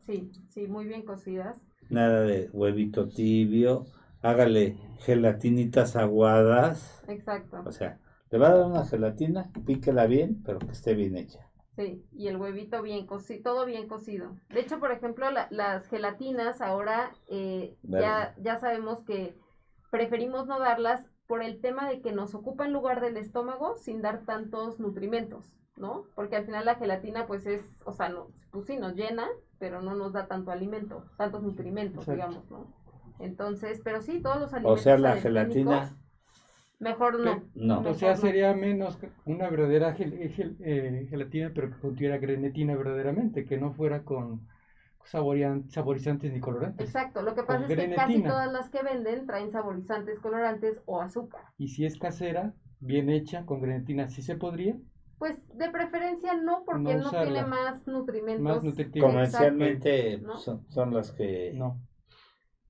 sí, 0.07 0.31
sí, 0.49 0.66
muy 0.66 0.87
bien 0.87 1.03
cocidas. 1.03 1.61
Nada 1.89 2.22
de 2.22 2.49
huevito 2.53 3.09
tibio, 3.09 3.87
hágale 4.22 4.76
gelatinitas 5.01 5.97
aguadas. 5.97 7.03
Exacto. 7.09 7.62
O 7.66 7.72
sea, 7.72 7.99
le 8.31 8.39
va 8.39 8.49
a 8.49 8.55
dar 8.57 8.66
una 8.66 8.87
gelatina, 8.87 9.51
píquela 9.66 10.07
bien, 10.07 10.43
pero 10.45 10.59
que 10.59 10.72
esté 10.72 10.95
bien 10.95 11.16
hecha. 11.16 11.51
Sí, 11.76 12.05
y 12.12 12.28
el 12.28 12.37
huevito 12.37 12.83
bien 12.83 13.07
cocido, 13.07 13.43
todo 13.43 13.64
bien 13.64 13.89
cocido. 13.89 14.37
De 14.51 14.61
hecho, 14.61 14.78
por 14.81 14.93
ejemplo, 14.93 15.31
la- 15.31 15.47
las 15.51 15.87
gelatinas 15.87 16.61
ahora 16.61 17.12
eh, 17.28 17.76
ya, 17.83 18.35
ya 18.39 18.59
sabemos 18.59 19.03
que 19.05 19.35
preferimos 19.91 20.47
no 20.47 20.59
darlas 20.59 21.07
por 21.26 21.43
el 21.43 21.61
tema 21.61 21.89
de 21.89 22.01
que 22.03 22.12
nos 22.12 22.35
ocupan 22.35 22.72
lugar 22.72 23.01
del 23.01 23.16
estómago 23.16 23.76
sin 23.76 24.03
dar 24.03 24.24
tantos 24.26 24.81
nutrimentos, 24.81 25.47
¿no? 25.76 26.05
Porque 26.14 26.37
al 26.37 26.45
final 26.45 26.66
la 26.66 26.74
gelatina 26.74 27.26
pues 27.26 27.47
es, 27.47 27.62
o 27.87 27.93
sea, 27.93 28.09
no, 28.09 28.28
pues 28.51 28.66
sí 28.66 28.76
nos 28.76 28.95
llena, 28.95 29.28
pero 29.59 29.81
no 29.81 29.95
nos 29.95 30.12
da 30.12 30.26
tanto 30.26 30.51
alimento, 30.51 31.05
tantos 31.16 31.43
nutrimentos, 31.43 32.01
Exacto. 32.03 32.12
digamos, 32.12 32.51
¿no? 32.51 32.66
Entonces, 33.20 33.81
pero 33.85 34.01
sí, 34.03 34.20
todos 34.20 34.41
los 34.41 34.53
O 34.53 34.57
alimentos 34.57 34.83
sea, 34.83 34.99
la 34.99 35.16
gelatina, 35.16 35.97
mejor 36.81 37.20
no. 37.20 37.45
no. 37.55 37.89
O 37.89 37.95
sea, 37.95 38.16
sería 38.16 38.53
menos 38.55 38.99
una 39.24 39.49
verdadera 39.49 39.97
gel- 39.97 40.14
eh, 40.18 40.33
gel- 40.37 40.57
eh, 40.61 41.07
gelatina, 41.09 41.53
pero 41.55 41.70
que 41.70 41.78
contuviera 41.78 42.18
grenetina 42.18 42.74
verdaderamente, 42.74 43.45
que 43.45 43.59
no 43.59 43.72
fuera 43.72 44.03
con 44.03 44.49
saborian- 45.05 45.68
saborizantes 45.70 46.33
ni 46.33 46.41
colorantes. 46.41 46.87
Exacto, 46.87 47.22
lo 47.22 47.35
que 47.35 47.43
pasa 47.43 47.62
Con 47.66 47.70
es 47.70 47.78
que 47.78 47.95
casi 47.95 48.22
todas 48.22 48.53
las 48.53 48.70
que 48.70 48.83
venden 48.83 49.26
traen 49.26 49.53
saborizantes, 49.53 50.18
colorantes 50.18 50.81
o 50.87 51.01
azúcar. 51.01 51.43
Y 51.59 51.68
si 51.68 51.85
es 51.85 51.99
casera, 51.99 52.55
bien 52.81 53.11
hecha, 53.11 53.45
con 53.47 53.61
grenetina, 53.61 54.09
¿sí 54.09 54.22
se 54.22 54.37
podría? 54.37 54.76
Pues 55.18 55.37
de 55.55 55.68
preferencia 55.70 56.35
no, 56.35 56.64
porque 56.64 56.95
No 56.95 57.11
tiene 57.11 57.45
más 57.45 57.87
nutrimentos. 57.87 58.64
Más. 58.64 58.89
Comercialmente 59.01 60.22
son, 60.39 60.64
son 60.70 60.95
las 60.95 61.12
que, 61.12 61.53
No. 61.55 61.78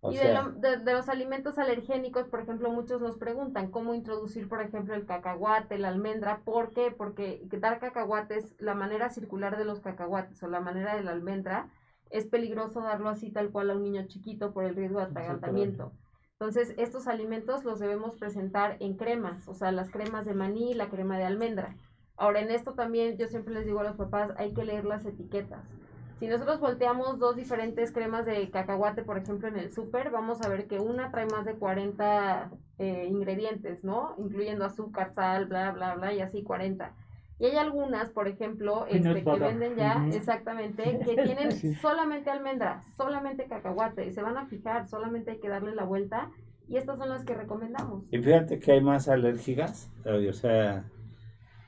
O 0.02 0.12
y 0.12 0.16
de, 0.16 0.22
sea, 0.22 0.42
lo- 0.42 0.52
de- 0.52 0.78
de 0.78 0.92
los 0.92 1.08
alimentos 1.08 1.58
alergénicos, 1.58 2.26
por 2.28 2.40
ejemplo, 2.40 2.70
muchos 2.70 3.00
nos 3.02 3.16
preguntan 3.18 3.70
cómo 3.70 3.94
introducir, 3.94 4.48
por 4.48 4.60
ejemplo, 4.62 4.94
el 4.94 5.06
cacahuate, 5.06 5.78
la 5.78 5.88
almendra. 5.88 6.40
¿Por 6.44 6.70
qué? 6.70 6.90
Porque 6.90 7.42
dar 7.58 7.78
cacahuates, 7.80 8.54
la 8.58 8.74
manera 8.74 9.10
circular 9.10 9.56
de 9.58 9.64
los 9.64 9.80
cacahuates 9.80 10.42
o 10.42 10.48
la 10.48 10.60
manera 10.60 10.96
de 10.96 11.02
la 11.04 11.12
almendra 11.12 11.68
es 12.10 12.26
peligroso 12.26 12.80
darlo 12.80 13.08
así 13.08 13.30
tal 13.30 13.50
cual 13.50 13.70
a 13.70 13.74
un 13.76 13.82
niño 13.82 14.06
chiquito 14.06 14.52
por 14.52 14.64
el 14.64 14.74
riesgo 14.74 14.98
de 14.98 15.04
atragantamiento. 15.06 15.92
Entonces, 16.32 16.74
estos 16.78 17.06
alimentos 17.06 17.64
los 17.64 17.78
debemos 17.78 18.16
presentar 18.16 18.76
en 18.80 18.96
cremas, 18.96 19.46
o 19.46 19.54
sea, 19.54 19.70
las 19.72 19.90
cremas 19.90 20.24
de 20.24 20.32
maní 20.34 20.70
y 20.70 20.74
la 20.74 20.88
crema 20.88 21.18
de 21.18 21.24
almendra. 21.24 21.76
Ahora, 22.16 22.40
en 22.40 22.50
esto 22.50 22.72
también 22.74 23.16
yo 23.18 23.28
siempre 23.28 23.52
les 23.54 23.66
digo 23.66 23.80
a 23.80 23.84
los 23.84 23.96
papás, 23.96 24.30
hay 24.38 24.54
que 24.54 24.64
leer 24.64 24.86
las 24.86 25.04
etiquetas. 25.04 25.62
Si 26.20 26.28
nosotros 26.28 26.60
volteamos 26.60 27.18
dos 27.18 27.34
diferentes 27.34 27.92
cremas 27.92 28.26
de 28.26 28.50
cacahuate, 28.50 29.02
por 29.02 29.16
ejemplo, 29.16 29.48
en 29.48 29.56
el 29.56 29.72
súper, 29.72 30.10
vamos 30.10 30.42
a 30.42 30.50
ver 30.50 30.66
que 30.66 30.78
una 30.78 31.10
trae 31.10 31.24
más 31.24 31.46
de 31.46 31.54
40 31.54 32.50
eh, 32.78 33.06
ingredientes, 33.08 33.84
¿no? 33.84 34.14
Incluyendo 34.18 34.66
azúcar, 34.66 35.14
sal, 35.14 35.46
bla, 35.46 35.70
bla, 35.72 35.94
bla, 35.94 36.12
y 36.12 36.20
así 36.20 36.42
40. 36.42 36.92
Y 37.38 37.46
hay 37.46 37.56
algunas, 37.56 38.10
por 38.10 38.28
ejemplo, 38.28 38.84
este, 38.86 39.24
que 39.24 39.38
venden 39.38 39.76
ya, 39.76 40.06
exactamente, 40.12 41.00
que 41.06 41.22
tienen 41.22 41.52
solamente 41.76 42.28
almendra, 42.28 42.82
solamente 42.98 43.46
cacahuate, 43.46 44.06
y 44.06 44.10
se 44.10 44.20
van 44.20 44.36
a 44.36 44.44
fijar, 44.44 44.86
solamente 44.86 45.30
hay 45.30 45.38
que 45.38 45.48
darle 45.48 45.74
la 45.74 45.84
vuelta, 45.84 46.30
y 46.68 46.76
estas 46.76 46.98
son 46.98 47.08
las 47.08 47.24
que 47.24 47.32
recomendamos. 47.32 48.12
Y 48.12 48.18
fíjate 48.18 48.58
que 48.58 48.72
hay 48.72 48.82
más 48.82 49.08
alérgicas, 49.08 49.90
o 50.04 50.32
sea, 50.34 50.84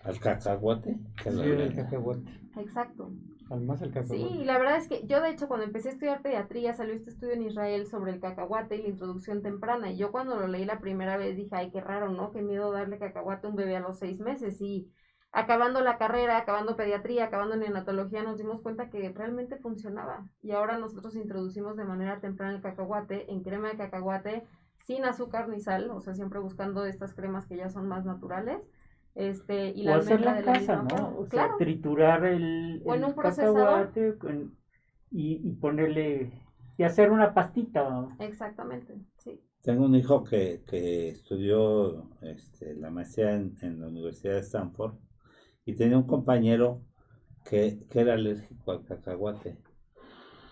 al 0.05 0.20
cacahuate 0.20 0.98
que 1.22 1.30
al 1.30 1.74
cacahuate. 1.74 2.38
Exacto. 2.59 3.11
Al 3.51 3.61
más 3.62 3.82
el 3.82 3.93
cacahuate. 3.93 4.16
Sí, 4.16 4.45
la 4.45 4.59
verdad 4.59 4.76
es 4.76 4.88
que 4.88 5.07
yo 5.07 5.20
de 5.20 5.30
hecho 5.30 5.49
cuando 5.49 5.66
empecé 5.66 5.88
a 5.88 5.93
estudiar 5.93 6.22
pediatría 6.22 6.72
salió 6.74 6.95
este 6.95 7.11
estudio 7.11 7.34
en 7.34 7.43
Israel 7.43 7.86
sobre 7.86 8.12
el 8.12 8.20
cacahuate 8.20 8.76
y 8.76 8.82
la 8.82 8.88
introducción 8.88 9.43
temprana 9.43 9.90
y 9.90 9.97
yo 9.97 10.11
cuando 10.11 10.36
lo 10.36 10.47
leí 10.47 10.64
la 10.64 10.80
primera 10.80 11.16
vez 11.16 11.36
dije, 11.36 11.55
ay, 11.55 11.70
qué 11.70 11.80
raro, 11.80 12.11
¿no? 12.11 12.30
Qué 12.30 12.43
miedo 12.43 12.72
darle 12.72 12.99
cacahuate 12.99 13.47
a 13.47 13.51
un 13.51 13.57
bebé 13.57 13.76
a 13.76 13.80
los 13.80 13.99
seis 13.99 14.20
meses 14.20 14.61
y 14.61 14.90
acabando 15.32 15.80
la 15.80 15.99
carrera, 15.99 16.36
acabando 16.36 16.76
pediatría, 16.76 17.24
acabando 17.24 17.57
neonatología, 17.57 18.22
nos 18.22 18.38
dimos 18.38 18.61
cuenta 18.61 18.90
que 18.90 19.09
realmente 19.11 19.57
funcionaba. 19.57 20.26
Y 20.43 20.53
ahora 20.53 20.78
nosotros 20.78 21.16
introducimos 21.16 21.76
de 21.76 21.84
manera 21.84 22.20
temprana 22.20 22.55
el 22.55 22.62
cacahuate 22.62 23.30
en 23.32 23.43
crema 23.43 23.68
de 23.68 23.78
cacahuate 23.78 24.45
sin 24.76 25.05
azúcar 25.05 25.49
ni 25.49 25.61
sal, 25.61 25.90
o 25.90 26.01
sea, 26.01 26.14
siempre 26.14 26.38
buscando 26.38 26.84
estas 26.84 27.14
cremas 27.14 27.47
que 27.47 27.57
ya 27.57 27.70
son 27.70 27.88
más 27.88 28.05
naturales. 28.05 28.68
Este, 29.14 29.68
y 29.70 29.82
la 29.82 29.96
o 29.96 29.98
hacerla 29.98 30.38
en 30.38 30.44
casa, 30.44 30.82
¿no? 30.82 31.18
O 31.18 31.26
sea, 31.26 31.56
triturar 31.58 32.24
el, 32.24 32.82
el 32.84 33.14
cacahuate 33.14 34.16
y, 35.10 35.40
y 35.46 35.52
ponerle 35.52 36.42
y 36.78 36.82
hacer 36.84 37.10
una 37.10 37.34
pastita. 37.34 38.08
Exactamente, 38.18 38.94
sí. 39.18 39.40
Tengo 39.62 39.84
un 39.84 39.94
hijo 39.94 40.24
que, 40.24 40.62
que 40.66 41.10
estudió 41.10 42.10
este, 42.22 42.74
la 42.74 42.90
maestría 42.90 43.34
en, 43.34 43.54
en, 43.62 43.80
la 43.80 43.86
Universidad 43.86 44.34
de 44.34 44.40
Stanford 44.40 44.94
y 45.64 45.74
tenía 45.74 45.96
un 45.96 46.06
compañero 46.06 46.82
que, 47.44 47.78
era 47.90 48.14
alérgico 48.14 48.72
al 48.72 48.84
cacahuate. 48.84 49.58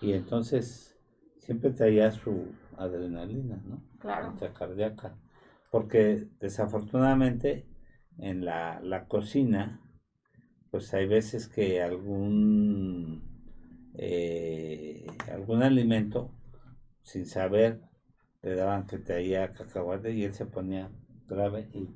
Y 0.01 0.13
entonces 0.13 0.97
siempre 1.39 1.71
traía 1.71 2.11
su 2.11 2.45
adrenalina, 2.77 3.61
¿no? 3.65 3.83
Claro. 3.99 4.33
cardíaca. 4.57 5.17
Porque 5.69 6.27
desafortunadamente 6.39 7.65
en 8.21 8.45
la, 8.45 9.05
cocina, 9.07 9.81
pues 10.69 10.93
hay 10.93 11.07
veces 11.07 11.47
que 11.47 11.81
algún, 11.81 13.23
eh, 13.95 15.07
algún 15.31 15.63
alimento, 15.63 16.31
sin 17.01 17.25
saber, 17.25 17.81
le 18.43 18.55
daban 18.55 18.85
que 18.85 18.99
traía 18.99 19.53
cacahuate 19.53 20.13
y 20.13 20.23
él 20.23 20.33
se 20.33 20.45
ponía 20.45 20.91
grave 21.27 21.67
y 21.73 21.89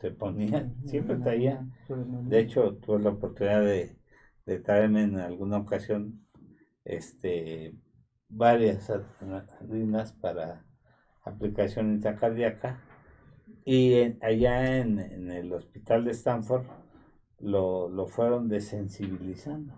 se 0.00 0.10
ponía, 0.10 0.70
siempre 0.84 1.16
traía. 1.16 1.64
De 1.88 2.40
hecho, 2.40 2.74
tuve 2.76 3.00
la 3.00 3.10
oportunidad 3.10 3.62
de, 3.62 3.96
de 4.46 4.58
traerme 4.58 5.04
en 5.04 5.18
alguna 5.18 5.58
ocasión 5.58 6.26
este 6.84 7.76
varias 8.28 8.90
adrenalinas 8.90 10.12
para 10.14 10.64
aplicación 11.24 11.92
intracardíaca 11.92 12.82
y 13.64 14.16
allá 14.24 14.78
en, 14.78 15.30
el 15.30 15.52
hospital 15.52 16.04
de 16.04 16.12
Stanford 16.12 16.64
lo, 17.38 17.88
lo, 17.88 18.06
fueron 18.06 18.48
desensibilizando. 18.48 19.74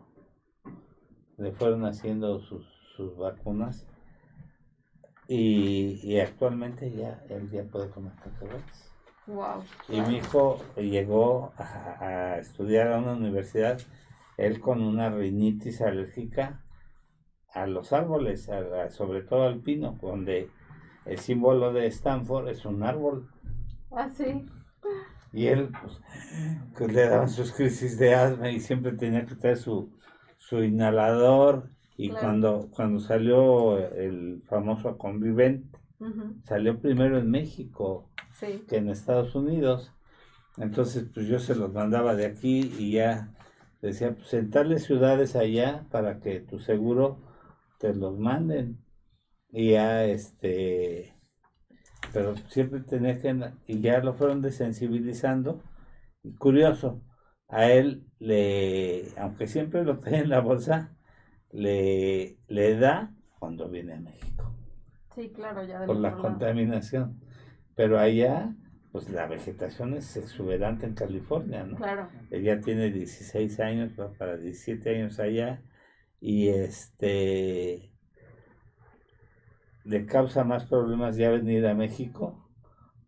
Le 1.37 1.53
fueron 1.53 1.85
haciendo 1.85 2.41
sus, 2.41 2.67
sus 2.97 3.17
vacunas. 3.17 3.87
Y, 5.27 6.01
y, 6.03 6.21
actualmente 6.21 6.91
ya 6.93 7.25
él 7.31 7.51
ya 7.51 7.65
puede 7.65 7.89
comer 7.91 8.13
cacahuetes. 8.23 8.95
Y 9.89 10.01
mi 10.03 10.17
hijo 10.17 10.59
llegó 10.77 11.55
a, 11.57 12.37
estudiar 12.39 12.93
a 12.93 12.99
una 12.99 13.15
universidad, 13.15 13.81
él 14.37 14.61
con 14.61 14.83
una 14.83 15.09
rinitis 15.09 15.81
alérgica 15.81 16.63
a 17.55 17.67
los 17.67 17.93
árboles, 17.95 18.51
sobre 18.91 19.23
todo 19.23 19.45
al 19.45 19.61
pino, 19.61 19.97
donde 20.03 20.51
el 21.07 21.19
símbolo 21.19 21.73
de 21.73 21.87
Stanford 21.87 22.49
es 22.49 22.67
un 22.67 22.83
árbol. 22.83 23.31
Ah, 23.97 24.09
sí. 24.11 24.45
Y 25.33 25.47
él, 25.49 25.71
pues, 26.77 26.93
le 26.93 27.09
daban 27.09 27.29
sus 27.29 27.53
crisis 27.53 27.99
de 27.99 28.15
asma 28.15 28.51
y 28.51 28.61
siempre 28.61 28.93
tenía 28.93 29.25
que 29.27 29.35
traer 29.35 29.57
su, 29.57 29.91
su 30.39 30.63
inhalador. 30.63 31.71
Y 31.97 32.11
cuando, 32.11 32.69
cuando 32.71 33.01
salió 33.01 33.79
el 33.79 34.43
famoso 34.49 34.99
convivente, 34.99 35.79
salió 36.45 36.81
primero 36.81 37.19
en 37.19 37.31
México 37.31 38.11
que 38.69 38.77
en 38.79 38.89
Estados 38.91 39.35
Unidos. 39.35 39.93
Entonces, 40.59 41.07
pues 41.15 41.27
yo 41.27 41.39
se 41.39 41.55
los 41.57 41.73
mandaba 41.73 42.15
de 42.17 42.27
aquí 42.27 42.73
y 42.79 42.93
ya 42.93 43.33
decía, 43.83 44.15
pues 44.15 44.35
en 44.35 44.51
tales 44.51 44.85
ciudades 44.85 45.37
allá 45.37 45.87
para 45.91 46.21
que 46.21 46.41
tu 46.41 46.59
seguro 46.59 47.19
te 47.79 47.95
los 47.95 48.19
manden. 48.19 48.79
Y 49.51 49.73
ya, 49.73 50.05
este, 50.05 51.14
pero 52.15 52.37
siempre 52.49 52.81
tenía 52.81 53.19
que, 53.19 53.37
y 53.67 53.81
ya 53.81 53.99
lo 53.99 54.15
fueron 54.15 54.41
desensibilizando. 54.41 55.61
curioso, 56.39 57.03
a 57.49 57.67
él 57.71 58.07
le, 58.21 59.09
aunque 59.19 59.49
siempre 59.49 59.85
lo 59.85 59.99
trae 59.99 60.21
en 60.21 60.31
la 60.31 60.41
bolsa, 60.41 60.97
le, 61.51 62.39
le 62.47 62.79
da 62.79 63.13
cuando 63.39 63.69
viene 63.69 63.95
a 63.95 64.01
México. 64.01 64.55
Sí, 65.15 65.31
claro, 65.31 65.65
ya 65.65 65.85
Por 65.85 65.97
la 65.97 66.13
contaminación. 66.13 67.21
Pero 67.75 67.99
allá, 67.99 68.55
pues 68.93 69.11
la 69.11 69.27
vegetación 69.27 69.95
es 69.95 70.17
exuberante 70.17 70.87
en 70.87 70.95
California, 70.95 71.65
¿no? 71.65 71.77
Claro. 71.77 72.09
Ella 72.31 72.61
tiene 72.61 72.91
16 72.91 73.59
años, 73.59 73.93
va 73.99 74.13
para 74.13 74.37
17 74.37 74.97
años 74.97 75.19
allá, 75.19 75.63
y 76.21 76.49
este 76.49 77.94
le 79.85 80.07
causa 80.07 80.45
más 80.45 80.65
problemas 80.65 81.17
ya 81.17 81.31
venir 81.31 81.67
a 81.67 81.75
México 81.75 82.49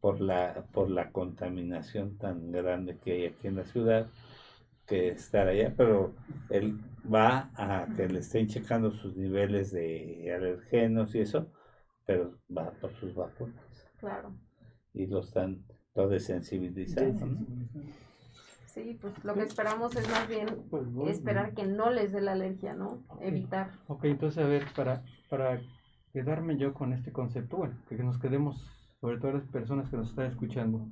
por 0.00 0.20
la, 0.20 0.66
por 0.72 0.90
la 0.90 1.10
contaminación 1.10 2.16
tan 2.18 2.52
grande 2.52 2.98
que 2.98 3.12
hay 3.12 3.26
aquí 3.26 3.48
en 3.48 3.56
la 3.56 3.64
ciudad 3.64 4.06
que 4.86 5.08
estar 5.08 5.48
allá, 5.48 5.74
pero 5.76 6.14
él 6.48 6.78
va 7.12 7.50
a 7.56 7.88
que 7.96 8.08
le 8.08 8.20
estén 8.20 8.46
checando 8.46 8.92
sus 8.92 9.16
niveles 9.16 9.72
de 9.72 10.32
alergenos 10.32 11.14
y 11.14 11.20
eso, 11.20 11.50
pero 12.04 12.38
va 12.56 12.70
por 12.70 12.94
sus 12.94 13.14
vacunas. 13.14 13.64
Claro 13.98 14.32
y 14.96 15.06
lo 15.06 15.20
están 15.20 15.62
todo 15.92 16.08
desensibilizando. 16.08 17.26
Sí, 18.66 18.98
pues 19.00 19.12
lo 19.24 19.34
que 19.34 19.42
esperamos 19.42 19.94
es 19.94 20.08
más 20.08 20.26
bien 20.26 20.46
pues, 20.70 20.86
esperar 21.08 21.54
que 21.54 21.66
no 21.66 21.90
les 21.90 22.12
dé 22.12 22.20
la 22.20 22.32
alergia, 22.32 22.74
¿no? 22.74 23.04
Evitar. 23.20 23.70
Ok, 23.86 24.04
entonces 24.04 24.42
a 24.42 24.46
ver, 24.46 24.64
para, 24.74 25.02
para 25.28 25.60
quedarme 26.16 26.56
yo 26.56 26.72
con 26.72 26.94
este 26.94 27.12
concepto, 27.12 27.58
bueno, 27.58 27.74
que 27.90 27.96
nos 27.96 28.18
quedemos, 28.18 28.56
sobre 29.02 29.18
todo 29.18 29.32
las 29.32 29.46
personas 29.48 29.90
que 29.90 29.98
nos 29.98 30.08
están 30.08 30.24
escuchando. 30.24 30.88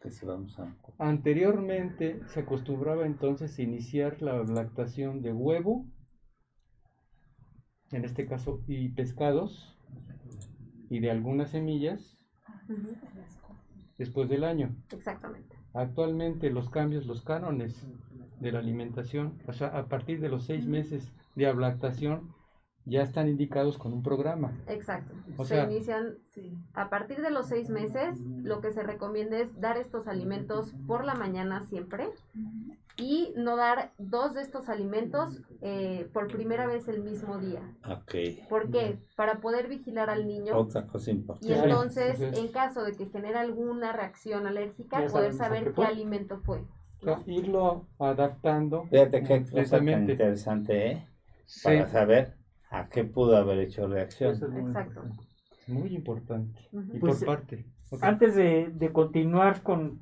Que 0.00 0.10
se 0.10 0.24
vamos 0.24 0.58
a... 0.58 0.74
Anteriormente 0.98 2.22
se 2.28 2.40
acostumbraba 2.40 3.04
entonces 3.04 3.58
a 3.58 3.62
iniciar 3.62 4.22
la 4.22 4.42
lactación 4.44 5.20
de 5.20 5.34
huevo, 5.34 5.84
en 7.90 8.06
este 8.06 8.24
caso, 8.26 8.62
y 8.66 8.88
pescados, 8.88 9.76
y 10.88 11.00
de 11.00 11.10
algunas 11.10 11.50
semillas, 11.50 12.16
después 13.98 14.30
del 14.30 14.44
año. 14.44 14.74
Exactamente. 14.90 15.56
Actualmente 15.74 16.48
los 16.48 16.70
cambios, 16.70 17.04
los 17.04 17.20
cánones 17.20 17.86
de 18.40 18.50
la 18.50 18.60
alimentación, 18.60 19.42
o 19.46 19.52
sea, 19.52 19.68
a 19.76 19.88
partir 19.88 20.22
de 20.22 20.30
los 20.30 20.44
seis 20.44 20.66
meses 20.66 21.12
de 21.34 21.48
ablactación, 21.48 22.37
ya 22.88 23.02
están 23.02 23.28
indicados 23.28 23.78
con 23.78 23.92
un 23.92 24.02
programa. 24.02 24.52
Exacto. 24.66 25.14
se 25.44 25.62
inician 25.62 26.18
a 26.74 26.88
partir 26.88 27.20
de 27.20 27.30
los 27.30 27.48
seis 27.48 27.68
meses. 27.68 28.18
Lo 28.42 28.60
que 28.60 28.70
se 28.70 28.82
recomienda 28.82 29.38
es 29.38 29.60
dar 29.60 29.76
estos 29.76 30.08
alimentos 30.08 30.74
por 30.86 31.04
la 31.04 31.14
mañana 31.14 31.60
siempre 31.60 32.08
y 32.96 33.32
no 33.36 33.56
dar 33.56 33.92
dos 33.98 34.34
de 34.34 34.42
estos 34.42 34.68
alimentos 34.68 35.40
eh, 35.60 36.08
por 36.12 36.26
primera 36.28 36.66
vez 36.66 36.88
el 36.88 37.02
mismo 37.02 37.38
día. 37.38 37.62
Ok. 37.88 38.48
¿Por 38.48 38.70
qué? 38.70 38.98
Para 39.16 39.40
poder 39.40 39.68
vigilar 39.68 40.10
al 40.10 40.26
niño. 40.26 40.56
Otra 40.56 40.86
cosa 40.86 41.10
importante. 41.10 41.54
Y 41.54 41.56
entonces, 41.56 42.20
en 42.20 42.48
caso 42.48 42.82
de 42.82 42.92
que 42.92 43.06
genere 43.06 43.38
alguna 43.38 43.92
reacción 43.92 44.46
alérgica, 44.46 45.06
poder 45.06 45.34
saber 45.34 45.72
qué 45.74 45.84
alimento 45.84 46.38
fue. 46.38 46.64
irlo 47.26 47.86
adaptando. 47.98 48.84
Fíjate 48.84 49.22
qué 49.22 49.44
cosa 49.44 49.78
tan 49.78 49.88
interesante, 49.88 50.92
¿eh? 50.92 51.08
Para 51.62 51.86
saber 51.86 52.38
a 52.70 52.88
qué 52.88 53.04
pudo 53.04 53.36
haber 53.36 53.58
hecho 53.60 53.86
reacción. 53.88 54.32
Eso 54.32 54.46
es 54.46 54.52
muy 54.52 54.62
Exacto. 54.62 55.00
importante. 55.04 55.24
Muy 55.68 55.94
importante. 55.94 56.60
Y 56.94 56.98
Pues, 56.98 57.18
por 57.18 57.26
parte. 57.26 57.64
Antes 58.02 58.34
de, 58.34 58.70
de 58.74 58.92
continuar 58.92 59.62
con, 59.62 60.00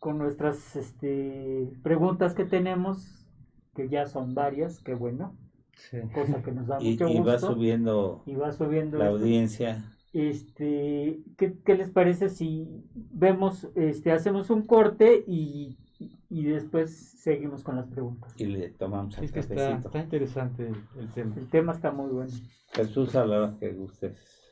con 0.00 0.18
nuestras 0.18 0.74
este, 0.76 1.70
preguntas 1.82 2.34
que 2.34 2.44
tenemos, 2.44 3.26
que 3.74 3.88
ya 3.88 4.06
son 4.06 4.34
varias, 4.34 4.80
qué 4.80 4.94
bueno, 4.94 5.34
Sí. 5.74 5.98
cosa 6.14 6.42
que 6.42 6.52
nos 6.52 6.66
da 6.66 6.78
Y, 6.82 6.92
mucho 6.92 7.08
y 7.08 7.18
va 7.20 7.32
gusto. 7.34 7.52
subiendo 7.54 8.22
y 8.26 8.34
va 8.34 8.50
subiendo 8.52 8.96
la 8.98 9.04
esto. 9.10 9.16
audiencia. 9.18 9.84
Este, 10.14 11.20
¿qué, 11.36 11.54
qué 11.64 11.74
les 11.76 11.90
parece 11.90 12.30
si 12.30 12.66
vemos, 12.94 13.68
este, 13.74 14.10
hacemos 14.12 14.48
un 14.50 14.62
corte 14.62 15.22
y, 15.26 15.76
y 15.98 16.44
después 16.44 16.94
seguimos 16.94 17.62
con 17.62 17.76
las 17.76 17.86
preguntas? 17.86 18.32
y 18.36 18.46
le 18.46 18.70
tomamos 18.70 19.16
el 19.18 19.24
Es 19.24 19.32
que 19.32 19.40
está, 19.40 19.76
está 19.76 19.98
interesante 19.98 20.72
el 20.98 21.08
tema. 21.12 21.34
El 21.36 21.48
tema 21.48 21.72
está 21.72 21.90
muy 21.90 22.10
bueno. 22.10 22.32
Jesús, 22.72 23.14
a 23.14 23.24
la 23.24 23.38
hora 23.38 23.56
que 23.58 23.72
gustes. 23.72 24.46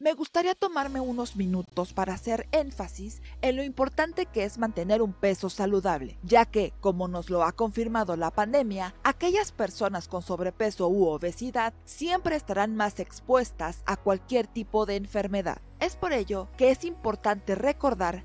Me 0.00 0.12
gustaría 0.12 0.54
tomarme 0.54 1.00
unos 1.00 1.36
minutos 1.36 1.92
para 1.94 2.14
hacer 2.14 2.48
énfasis 2.50 3.22
en 3.42 3.56
lo 3.56 3.62
importante 3.62 4.26
que 4.26 4.44
es 4.44 4.58
mantener 4.58 5.00
un 5.00 5.12
peso 5.12 5.48
saludable, 5.48 6.18
ya 6.24 6.46
que, 6.46 6.74
como 6.80 7.06
nos 7.06 7.30
lo 7.30 7.44
ha 7.44 7.52
confirmado 7.52 8.16
la 8.16 8.30
pandemia, 8.30 8.94
aquellas 9.04 9.52
personas 9.52 10.08
con 10.08 10.20
sobrepeso 10.20 10.88
u 10.88 11.06
obesidad 11.06 11.74
siempre 11.84 12.34
estarán 12.34 12.74
más 12.74 12.98
expuestas 12.98 13.82
a 13.86 13.96
cualquier 13.96 14.46
tipo 14.46 14.84
de 14.84 14.96
enfermedad. 14.96 15.62
Es 15.78 15.96
por 15.96 16.12
ello 16.12 16.48
que 16.56 16.70
es 16.70 16.84
importante 16.84 17.54
recordar 17.54 18.24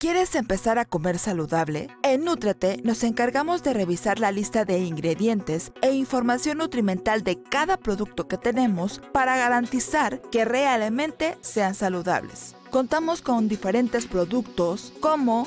¿Quieres 0.00 0.34
empezar 0.34 0.78
a 0.78 0.86
comer 0.86 1.18
saludable? 1.18 1.88
En 2.02 2.24
Nútrete 2.24 2.80
nos 2.84 3.04
encargamos 3.04 3.62
de 3.62 3.74
revisar 3.74 4.18
la 4.18 4.32
lista 4.32 4.64
de 4.64 4.78
ingredientes 4.78 5.72
e 5.82 5.92
información 5.92 6.56
nutrimental 6.56 7.22
de 7.22 7.42
cada 7.42 7.76
producto 7.76 8.26
que 8.26 8.38
tenemos 8.38 9.02
para 9.12 9.36
garantizar 9.36 10.22
que 10.30 10.46
realmente 10.46 11.36
sean 11.42 11.74
saludables. 11.74 12.56
Contamos 12.70 13.20
con 13.20 13.46
diferentes 13.46 14.06
productos 14.06 14.94
como 15.00 15.46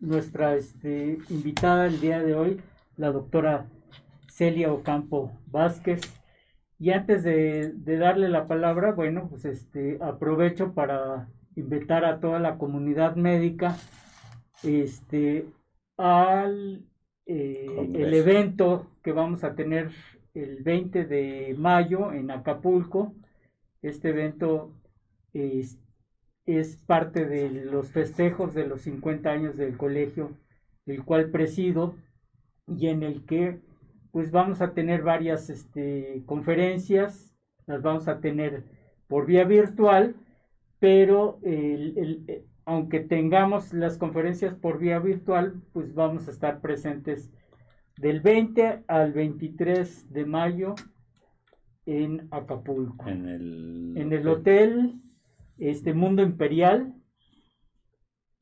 nuestra 0.00 0.54
este, 0.54 1.18
invitada 1.30 1.86
el 1.86 2.00
día 2.00 2.22
de 2.22 2.34
hoy, 2.34 2.60
la 2.96 3.10
doctora 3.10 3.66
Celia 4.28 4.72
Ocampo 4.72 5.32
Vázquez. 5.46 6.00
Y 6.78 6.90
antes 6.90 7.24
de, 7.24 7.72
de 7.72 7.96
darle 7.96 8.28
la 8.28 8.46
palabra, 8.46 8.92
bueno, 8.92 9.28
pues 9.28 9.44
este, 9.44 9.98
aprovecho 10.00 10.74
para 10.74 11.28
invitar 11.56 12.04
a 12.04 12.20
toda 12.20 12.38
la 12.38 12.56
comunidad 12.56 13.16
médica 13.16 13.76
este, 14.62 15.46
al 15.96 16.84
eh, 17.26 17.66
el 17.94 18.14
evento 18.14 18.86
que 19.02 19.12
vamos 19.12 19.44
a 19.44 19.54
tener 19.54 19.90
el 20.32 20.62
20 20.62 21.04
de 21.04 21.54
mayo 21.58 22.12
en 22.12 22.30
Acapulco. 22.30 23.14
Este 23.82 24.10
evento 24.10 24.72
es, 25.34 25.78
es 26.48 26.76
parte 26.76 27.26
de 27.26 27.50
los 27.50 27.90
festejos 27.90 28.54
de 28.54 28.66
los 28.66 28.80
50 28.82 29.30
años 29.30 29.56
del 29.56 29.76
colegio, 29.76 30.30
el 30.86 31.04
cual 31.04 31.30
presido 31.30 31.94
y 32.66 32.88
en 32.88 33.02
el 33.02 33.24
que 33.26 33.60
pues 34.12 34.30
vamos 34.30 34.62
a 34.62 34.72
tener 34.72 35.02
varias 35.02 35.50
este, 35.50 36.22
conferencias, 36.26 37.34
las 37.66 37.82
vamos 37.82 38.08
a 38.08 38.20
tener 38.20 38.64
por 39.06 39.26
vía 39.26 39.44
virtual, 39.44 40.14
pero 40.78 41.38
el- 41.42 41.98
el- 41.98 42.44
aunque 42.64 43.00
tengamos 43.00 43.72
las 43.74 43.98
conferencias 43.98 44.54
por 44.54 44.78
vía 44.78 44.98
virtual, 44.98 45.62
pues 45.72 45.94
vamos 45.94 46.28
a 46.28 46.30
estar 46.30 46.60
presentes 46.60 47.30
del 47.98 48.20
20 48.20 48.84
al 48.88 49.12
23 49.12 50.10
de 50.12 50.24
mayo 50.24 50.74
en 51.86 52.28
Acapulco. 52.30 53.08
En 53.08 53.26
el, 53.28 53.94
en 53.96 54.12
el 54.12 54.28
hotel 54.28 55.00
este 55.58 55.92
Mundo 55.94 56.22
Imperial 56.22 56.94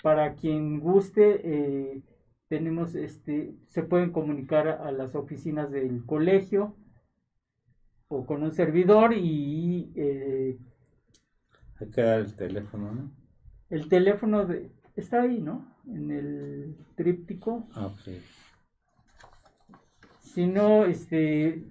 para 0.03 0.35
quien 0.35 0.79
guste 0.81 1.41
eh, 1.45 2.03
tenemos 2.49 2.95
este 2.95 3.55
se 3.69 3.83
pueden 3.83 4.13
comunicar 4.13 4.69
a, 4.69 4.87
a 4.89 4.93
las 4.93 5.15
oficinas 5.15 5.71
del 5.71 6.05
colegio 6.05 6.77
o 8.09 8.25
con 8.25 8.43
un 8.43 8.53
servidor 8.53 9.15
y 9.15 9.93
eh, 9.97 10.59
Hay 11.81 11.91
que 11.91 12.03
dar 12.03 12.21
el 12.21 12.35
teléfono, 12.37 12.93
¿no? 12.93 13.11
el 13.69 13.89
teléfono 13.89 14.47
de, 14.47 14.71
está 14.95 15.23
ahí 15.23 15.41
no 15.41 15.75
en 15.87 16.11
el 16.11 16.77
tríptico 16.95 17.67
Ah, 17.75 17.87
ok. 17.87 18.13
si 20.21 20.47
no 20.47 20.85
este 20.85 21.65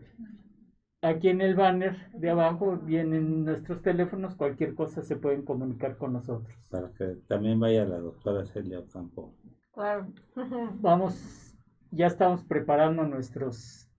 aquí 1.05 1.29
en 1.29 1.41
el 1.41 1.55
banner 1.55 2.11
de 2.13 2.29
abajo 2.29 2.77
vienen 2.77 3.45
nuestros 3.45 3.81
teléfonos 3.81 4.35
cualquier 4.35 4.75
cosa 4.75 5.01
se 5.03 5.15
pueden 5.15 5.43
comunicar 5.43 5.97
con 5.97 6.13
nosotros 6.13 6.55
Para 6.69 6.91
que 6.93 7.17
también 7.27 7.59
vaya 7.59 7.85
la 7.85 7.99
doctora 7.99 8.45
Celia 8.45 8.79
Ocampo. 8.79 9.33
Claro. 9.73 10.07
vamos, 10.81 11.55
ya 11.91 12.07
estamos 12.07 12.43
preparando 12.43 13.03
nuestros 13.03 13.89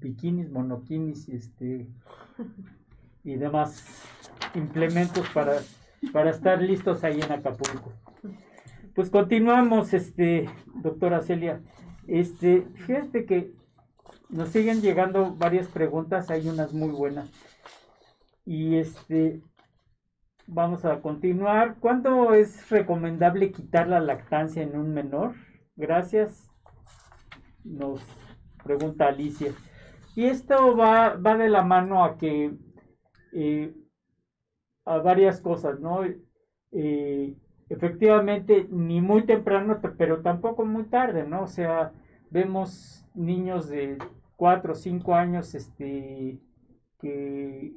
bikinis, 0.00 0.50
monokinis 0.50 1.28
este, 1.28 1.88
y 3.24 3.36
demás 3.36 3.84
implementos 4.54 5.28
para, 5.30 5.60
para 6.12 6.30
estar 6.30 6.62
listos 6.62 7.04
ahí 7.04 7.20
en 7.20 7.32
Acapulco. 7.32 7.92
Pues 8.94 9.10
continuamos, 9.10 9.94
este, 9.94 10.48
doctora 10.82 11.20
Celia. 11.20 11.60
Este, 12.06 12.62
fíjate 12.86 13.26
que 13.26 13.57
nos 14.30 14.50
siguen 14.50 14.80
llegando 14.80 15.34
varias 15.34 15.68
preguntas, 15.68 16.30
hay 16.30 16.48
unas 16.48 16.72
muy 16.72 16.90
buenas. 16.90 17.30
Y 18.44 18.76
este, 18.76 19.42
Vamos 20.50 20.86
a 20.86 21.02
continuar. 21.02 21.76
¿Cuándo 21.78 22.32
es 22.32 22.70
recomendable 22.70 23.52
quitar 23.52 23.86
la 23.86 24.00
lactancia 24.00 24.62
en 24.62 24.78
un 24.78 24.94
menor? 24.94 25.34
Gracias. 25.76 26.50
Nos 27.64 28.00
pregunta 28.64 29.08
Alicia. 29.08 29.52
Y 30.16 30.24
esto 30.24 30.74
va, 30.74 31.16
va 31.16 31.36
de 31.36 31.50
la 31.50 31.62
mano 31.62 32.02
a 32.02 32.16
que 32.16 32.56
eh, 33.34 33.74
a 34.86 34.96
varias 34.96 35.42
cosas, 35.42 35.80
¿no? 35.80 36.00
Eh, 36.72 37.36
efectivamente, 37.68 38.66
ni 38.70 39.02
muy 39.02 39.26
temprano, 39.26 39.78
pero 39.98 40.22
tampoco 40.22 40.64
muy 40.64 40.84
tarde, 40.84 41.28
¿no? 41.28 41.42
O 41.42 41.46
sea, 41.46 41.92
vemos 42.30 43.06
niños 43.14 43.68
de 43.68 43.98
4 44.38 44.72
o 44.72 44.76
5 44.76 45.14
años 45.16 45.52
este, 45.56 46.38
que, 47.00 47.72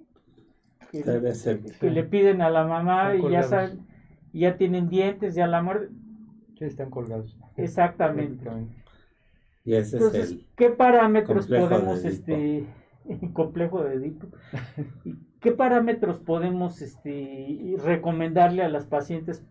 que- 0.92 1.04
Debe 1.04 1.34
ser. 1.34 1.60
que 1.80 1.90
le 1.90 2.04
piden 2.04 2.44
a 2.44 2.52
la 2.52 2.66
mamá 2.66 3.16
y 3.16 3.32
ya 3.32 3.42
saben, 3.42 3.88
ya 4.32 4.58
tienen 4.58 4.88
dientes, 4.88 5.34
ya 5.34 5.48
la 5.48 5.64
muerte. 5.64 5.90
Sí, 6.60 6.66
están 6.66 6.92
colgados. 6.92 7.36
Exactamente. 7.58 8.48
Y 9.66 9.74
ese 9.74 9.98
Entonces, 9.98 10.26
es 10.26 10.32
el... 10.34 10.48
¿qué 10.56 10.70
parámetros 10.70 11.48
podemos, 11.48 12.06
este, 12.06 12.68
complejo 13.34 13.84
de 13.84 13.96
Edipo? 13.96 14.28
¿Qué 15.40 15.52
parámetros 15.54 16.20
podemos, 16.20 16.84
este, 16.84 17.76
recomendarle 17.84 18.62
a 18.62 18.70
las 18.70 18.86
pacientes 18.86 19.44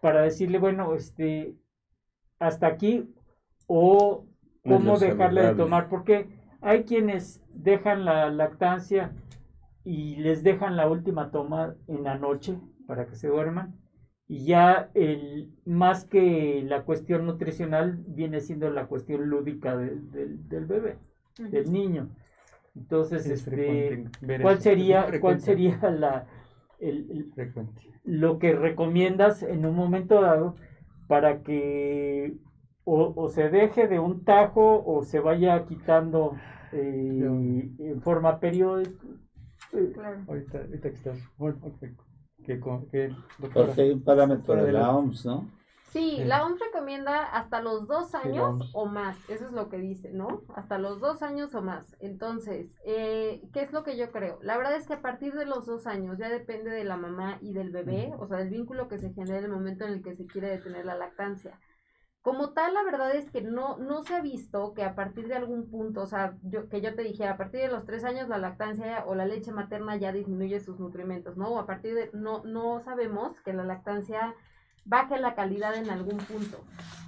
para 0.00 0.22
decirle, 0.22 0.58
bueno, 0.58 0.94
este, 0.94 1.54
hasta 2.38 2.68
aquí 2.68 3.12
o 3.66 4.24
Cómo 4.66 4.98
dejarle 4.98 5.40
de 5.40 5.46
saludable. 5.48 5.62
tomar? 5.64 5.88
Porque 5.88 6.28
hay 6.60 6.84
quienes 6.84 7.42
dejan 7.54 8.04
la 8.04 8.30
lactancia 8.30 9.12
y 9.84 10.16
les 10.16 10.42
dejan 10.42 10.76
la 10.76 10.88
última 10.88 11.30
toma 11.30 11.74
en 11.86 12.02
la 12.04 12.18
noche 12.18 12.58
para 12.86 13.06
que 13.06 13.14
se 13.16 13.28
duerman. 13.28 13.74
Y 14.28 14.44
ya 14.44 14.90
el, 14.94 15.52
más 15.64 16.04
que 16.04 16.62
la 16.66 16.82
cuestión 16.82 17.26
nutricional 17.26 18.02
viene 18.08 18.40
siendo 18.40 18.70
la 18.70 18.86
cuestión 18.86 19.28
lúdica 19.28 19.76
de- 19.76 20.00
del- 20.00 20.48
del 20.48 20.66
bebé, 20.66 20.96
del 21.38 21.72
niño. 21.72 22.08
Entonces, 22.74 23.24
Es 23.26 23.46
este, 23.46 24.04
¿cuál 24.42 24.60
sería, 24.60 25.04
es 25.08 25.20
cuál 25.20 25.40
sería 25.40 25.78
la, 25.90 26.26
el- 26.80 27.08
el- 27.10 27.32
frecuente. 27.32 27.80
lo 28.04 28.38
que 28.40 28.52
recomiendas 28.54 29.42
en 29.44 29.64
un 29.64 29.76
momento 29.76 30.20
dado 30.20 30.56
para 31.06 31.42
que 31.42 32.34
o, 32.86 33.12
o 33.16 33.28
se 33.28 33.50
deje 33.50 33.88
de 33.88 33.98
un 33.98 34.24
tajo 34.24 34.82
o 34.86 35.02
se 35.02 35.18
vaya 35.20 35.66
quitando 35.66 36.36
eh, 36.72 37.68
en 37.78 38.00
forma 38.00 38.38
periódica? 38.38 39.04
Claro. 39.92 40.24
Ahorita, 40.28 40.58
ahorita 40.58 40.88
que 40.90 40.94
estás. 40.96 41.18
Bueno, 41.36 41.58
ok. 41.62 41.84
Que, 42.44 42.54
doctora, 43.38 43.66
Porque 43.66 43.82
hay 43.82 43.90
un 43.90 44.04
parámetro 44.04 44.54
de 44.54 44.72
la 44.72 44.94
OMS, 44.94 45.26
¿no? 45.26 45.50
Sí, 45.82 46.16
Sí. 46.18 46.24
la 46.24 46.44
OMS 46.46 46.60
recomienda 46.60 47.24
hasta 47.24 47.60
los 47.60 47.88
dos 47.88 48.14
años 48.14 48.70
o 48.74 48.86
más, 48.86 49.16
eso 49.28 49.46
es 49.46 49.52
lo 49.52 49.68
que 49.68 49.78
dice, 49.78 50.12
¿no? 50.12 50.42
Hasta 50.54 50.78
los 50.78 51.00
dos 51.00 51.22
años 51.22 51.54
o 51.54 51.62
más. 51.62 51.96
Entonces, 52.00 52.76
eh, 52.84 53.40
¿qué 53.52 53.62
es 53.62 53.72
lo 53.72 53.82
que 53.82 53.96
yo 53.96 54.12
creo? 54.12 54.38
La 54.42 54.56
verdad 54.58 54.76
es 54.76 54.86
que 54.86 54.94
a 54.94 55.02
partir 55.02 55.34
de 55.34 55.46
los 55.46 55.66
dos 55.66 55.86
años 55.86 56.18
ya 56.18 56.28
depende 56.28 56.70
de 56.70 56.84
la 56.84 56.96
mamá 56.96 57.38
y 57.40 57.52
del 57.52 57.70
bebé, 57.70 58.12
o 58.18 58.26
sea, 58.26 58.38
del 58.38 58.50
vínculo 58.50 58.88
que 58.88 58.98
se 58.98 59.12
genera 59.12 59.38
en 59.38 59.44
el 59.46 59.50
momento 59.52 59.84
en 59.86 59.94
el 59.94 60.02
que 60.02 60.14
se 60.14 60.26
quiere 60.26 60.48
detener 60.50 60.84
la 60.84 60.96
lactancia. 60.96 61.58
Como 62.26 62.50
tal, 62.50 62.74
la 62.74 62.82
verdad 62.82 63.14
es 63.14 63.30
que 63.30 63.40
no, 63.40 63.76
no 63.76 64.02
se 64.02 64.16
ha 64.16 64.20
visto 64.20 64.74
que 64.74 64.82
a 64.82 64.96
partir 64.96 65.28
de 65.28 65.36
algún 65.36 65.70
punto, 65.70 66.02
o 66.02 66.06
sea, 66.06 66.36
yo, 66.42 66.68
que 66.68 66.80
yo 66.80 66.92
te 66.92 67.02
dijera, 67.02 67.30
a 67.30 67.36
partir 67.36 67.60
de 67.60 67.68
los 67.68 67.84
tres 67.84 68.02
años 68.02 68.28
la 68.28 68.36
lactancia 68.36 69.04
o 69.06 69.14
la 69.14 69.26
leche 69.26 69.52
materna 69.52 69.94
ya 69.94 70.10
disminuye 70.10 70.58
sus 70.58 70.80
nutrimentos, 70.80 71.36
¿no? 71.36 71.50
O 71.50 71.60
a 71.60 71.66
partir 71.66 71.94
de, 71.94 72.10
no, 72.14 72.42
no 72.42 72.80
sabemos 72.80 73.40
que 73.42 73.52
la 73.52 73.62
lactancia 73.62 74.34
baje 74.84 75.20
la 75.20 75.36
calidad 75.36 75.76
en 75.76 75.88
algún 75.88 76.16
punto. 76.16 76.64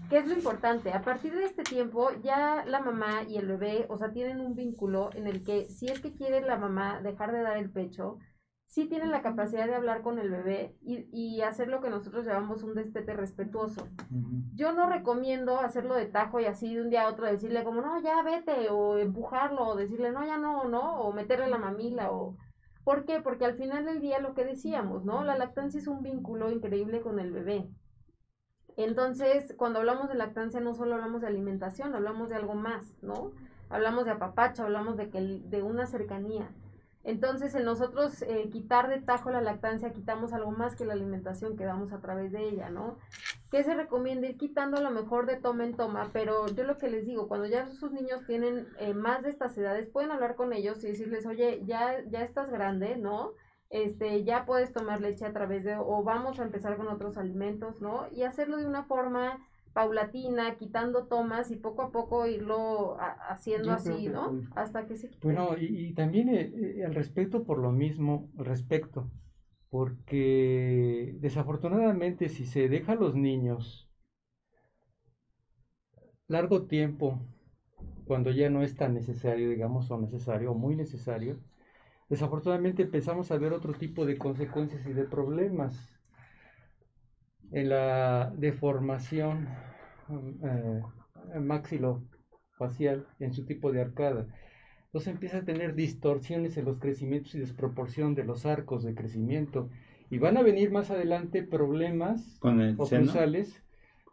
¿Qué 0.08 0.18
es 0.18 0.28
lo 0.28 0.34
importante? 0.34 0.92
A 0.92 1.02
partir 1.02 1.34
de 1.34 1.46
este 1.46 1.64
tiempo 1.64 2.12
ya 2.22 2.64
la 2.64 2.78
mamá 2.78 3.24
y 3.26 3.38
el 3.38 3.48
bebé, 3.48 3.86
o 3.88 3.96
sea, 3.96 4.12
tienen 4.12 4.38
un 4.38 4.54
vínculo 4.54 5.10
en 5.14 5.26
el 5.26 5.42
que 5.42 5.68
si 5.68 5.88
es 5.88 5.98
que 5.98 6.14
quiere 6.14 6.42
la 6.42 6.58
mamá 6.58 7.00
dejar 7.02 7.32
de 7.32 7.42
dar 7.42 7.56
el 7.56 7.70
pecho, 7.70 8.20
sí 8.68 8.86
tienen 8.86 9.10
la 9.10 9.22
capacidad 9.22 9.66
de 9.66 9.74
hablar 9.74 10.02
con 10.02 10.18
el 10.18 10.30
bebé 10.30 10.76
y, 10.82 11.08
y 11.10 11.40
hacer 11.40 11.68
lo 11.68 11.80
que 11.80 11.88
nosotros 11.88 12.26
llamamos 12.26 12.62
un 12.62 12.74
destete 12.74 13.14
respetuoso. 13.14 13.88
Yo 14.54 14.72
no 14.72 14.90
recomiendo 14.90 15.58
hacerlo 15.58 15.94
de 15.94 16.04
tajo 16.04 16.38
y 16.38 16.44
así 16.44 16.74
de 16.74 16.82
un 16.82 16.90
día 16.90 17.04
a 17.04 17.08
otro 17.08 17.26
decirle 17.26 17.64
como, 17.64 17.80
no, 17.80 17.98
ya 18.00 18.22
vete, 18.22 18.68
o 18.68 18.98
empujarlo, 18.98 19.68
o 19.68 19.74
decirle, 19.74 20.12
no, 20.12 20.24
ya 20.24 20.36
no, 20.36 20.68
no, 20.68 21.00
o 21.00 21.12
meterle 21.12 21.48
la 21.48 21.58
mamila, 21.58 22.12
o... 22.12 22.36
¿Por 22.84 23.04
qué? 23.06 23.20
Porque 23.20 23.46
al 23.46 23.54
final 23.54 23.86
del 23.86 24.00
día 24.00 24.18
lo 24.18 24.34
que 24.34 24.44
decíamos, 24.44 25.04
¿no? 25.04 25.24
La 25.24 25.36
lactancia 25.36 25.80
es 25.80 25.86
un 25.88 26.02
vínculo 26.02 26.50
increíble 26.50 27.00
con 27.00 27.18
el 27.18 27.32
bebé. 27.32 27.70
Entonces, 28.76 29.54
cuando 29.56 29.78
hablamos 29.78 30.08
de 30.08 30.14
lactancia 30.14 30.60
no 30.60 30.74
solo 30.74 30.94
hablamos 30.94 31.22
de 31.22 31.26
alimentación, 31.26 31.94
hablamos 31.94 32.28
de 32.28 32.36
algo 32.36 32.54
más, 32.54 32.94
¿no? 33.02 33.32
Hablamos 33.70 34.04
de 34.04 34.12
apapacho, 34.12 34.64
hablamos 34.64 34.96
de, 34.96 35.10
que, 35.10 35.20
de 35.20 35.62
una 35.62 35.86
cercanía. 35.86 36.50
Entonces, 37.08 37.54
en 37.54 37.64
nosotros 37.64 38.20
eh, 38.20 38.50
quitar 38.52 38.90
de 38.90 39.00
tajo 39.00 39.30
la 39.30 39.40
lactancia, 39.40 39.94
quitamos 39.94 40.34
algo 40.34 40.50
más 40.50 40.76
que 40.76 40.84
la 40.84 40.92
alimentación 40.92 41.56
que 41.56 41.64
damos 41.64 41.90
a 41.94 42.02
través 42.02 42.32
de 42.32 42.46
ella, 42.46 42.68
¿no? 42.68 42.98
¿Qué 43.50 43.64
se 43.64 43.74
recomienda? 43.74 44.26
Ir 44.28 44.36
quitando 44.36 44.76
a 44.76 44.82
lo 44.82 44.90
mejor 44.90 45.24
de 45.24 45.36
toma 45.36 45.64
en 45.64 45.74
toma, 45.74 46.10
pero 46.12 46.46
yo 46.48 46.64
lo 46.64 46.76
que 46.76 46.90
les 46.90 47.06
digo, 47.06 47.26
cuando 47.26 47.46
ya 47.46 47.66
sus 47.70 47.92
niños 47.92 48.26
tienen 48.26 48.68
eh, 48.78 48.92
más 48.92 49.22
de 49.22 49.30
estas 49.30 49.56
edades, 49.56 49.88
pueden 49.88 50.10
hablar 50.10 50.36
con 50.36 50.52
ellos 50.52 50.84
y 50.84 50.88
decirles, 50.88 51.24
oye, 51.24 51.62
ya, 51.64 52.04
ya 52.10 52.22
estás 52.22 52.50
grande, 52.50 52.98
¿no? 52.98 53.32
Este, 53.70 54.22
ya 54.24 54.44
puedes 54.44 54.74
tomar 54.74 55.00
leche 55.00 55.24
a 55.24 55.32
través 55.32 55.64
de, 55.64 55.76
o 55.78 56.02
vamos 56.02 56.38
a 56.38 56.42
empezar 56.42 56.76
con 56.76 56.88
otros 56.88 57.16
alimentos, 57.16 57.80
¿no? 57.80 58.06
Y 58.12 58.24
hacerlo 58.24 58.58
de 58.58 58.66
una 58.66 58.84
forma 58.84 59.38
paulatina, 59.72 60.56
quitando 60.56 61.06
tomas 61.06 61.50
y 61.50 61.56
poco 61.56 61.82
a 61.82 61.90
poco 61.90 62.26
irlo 62.26 62.96
haciendo 63.28 63.72
así, 63.72 64.08
¿no? 64.08 64.40
Hasta 64.54 64.86
que 64.86 64.96
se 64.96 65.08
quite. 65.08 65.26
Bueno, 65.26 65.56
y, 65.58 65.88
y 65.88 65.94
también 65.94 66.28
eh, 66.28 66.52
eh, 66.54 66.84
al 66.84 66.94
respecto 66.94 67.44
por 67.44 67.58
lo 67.58 67.70
mismo, 67.72 68.28
respecto, 68.36 69.10
porque 69.70 71.14
desafortunadamente 71.20 72.28
si 72.28 72.46
se 72.46 72.68
deja 72.68 72.92
a 72.92 72.96
los 72.96 73.14
niños 73.14 73.88
largo 76.28 76.66
tiempo, 76.66 77.18
cuando 78.06 78.30
ya 78.30 78.50
no 78.50 78.62
es 78.62 78.76
tan 78.76 78.94
necesario, 78.94 79.50
digamos, 79.50 79.90
o 79.90 79.98
necesario, 79.98 80.52
o 80.52 80.54
muy 80.54 80.76
necesario, 80.76 81.38
desafortunadamente 82.08 82.84
empezamos 82.84 83.30
a 83.30 83.38
ver 83.38 83.52
otro 83.52 83.74
tipo 83.74 84.06
de 84.06 84.18
consecuencias 84.18 84.86
y 84.86 84.92
de 84.92 85.04
problemas 85.04 85.97
en 87.52 87.68
la 87.68 88.32
deformación 88.36 89.48
mm, 90.08 90.46
eh, 90.46 90.82
maxilofacial 91.40 93.06
en 93.20 93.32
su 93.32 93.44
tipo 93.44 93.72
de 93.72 93.82
arcada. 93.82 94.26
Entonces 94.86 95.12
empieza 95.12 95.38
a 95.38 95.44
tener 95.44 95.74
distorsiones 95.74 96.56
en 96.56 96.64
los 96.64 96.78
crecimientos 96.78 97.34
y 97.34 97.40
desproporción 97.40 98.14
de 98.14 98.24
los 98.24 98.46
arcos 98.46 98.84
de 98.84 98.94
crecimiento. 98.94 99.68
Y 100.10 100.18
van 100.18 100.38
a 100.38 100.42
venir 100.42 100.70
más 100.70 100.90
adelante 100.90 101.42
problemas 101.42 102.38
Con 102.40 102.60
el 102.60 102.74
oclusales. 102.78 103.62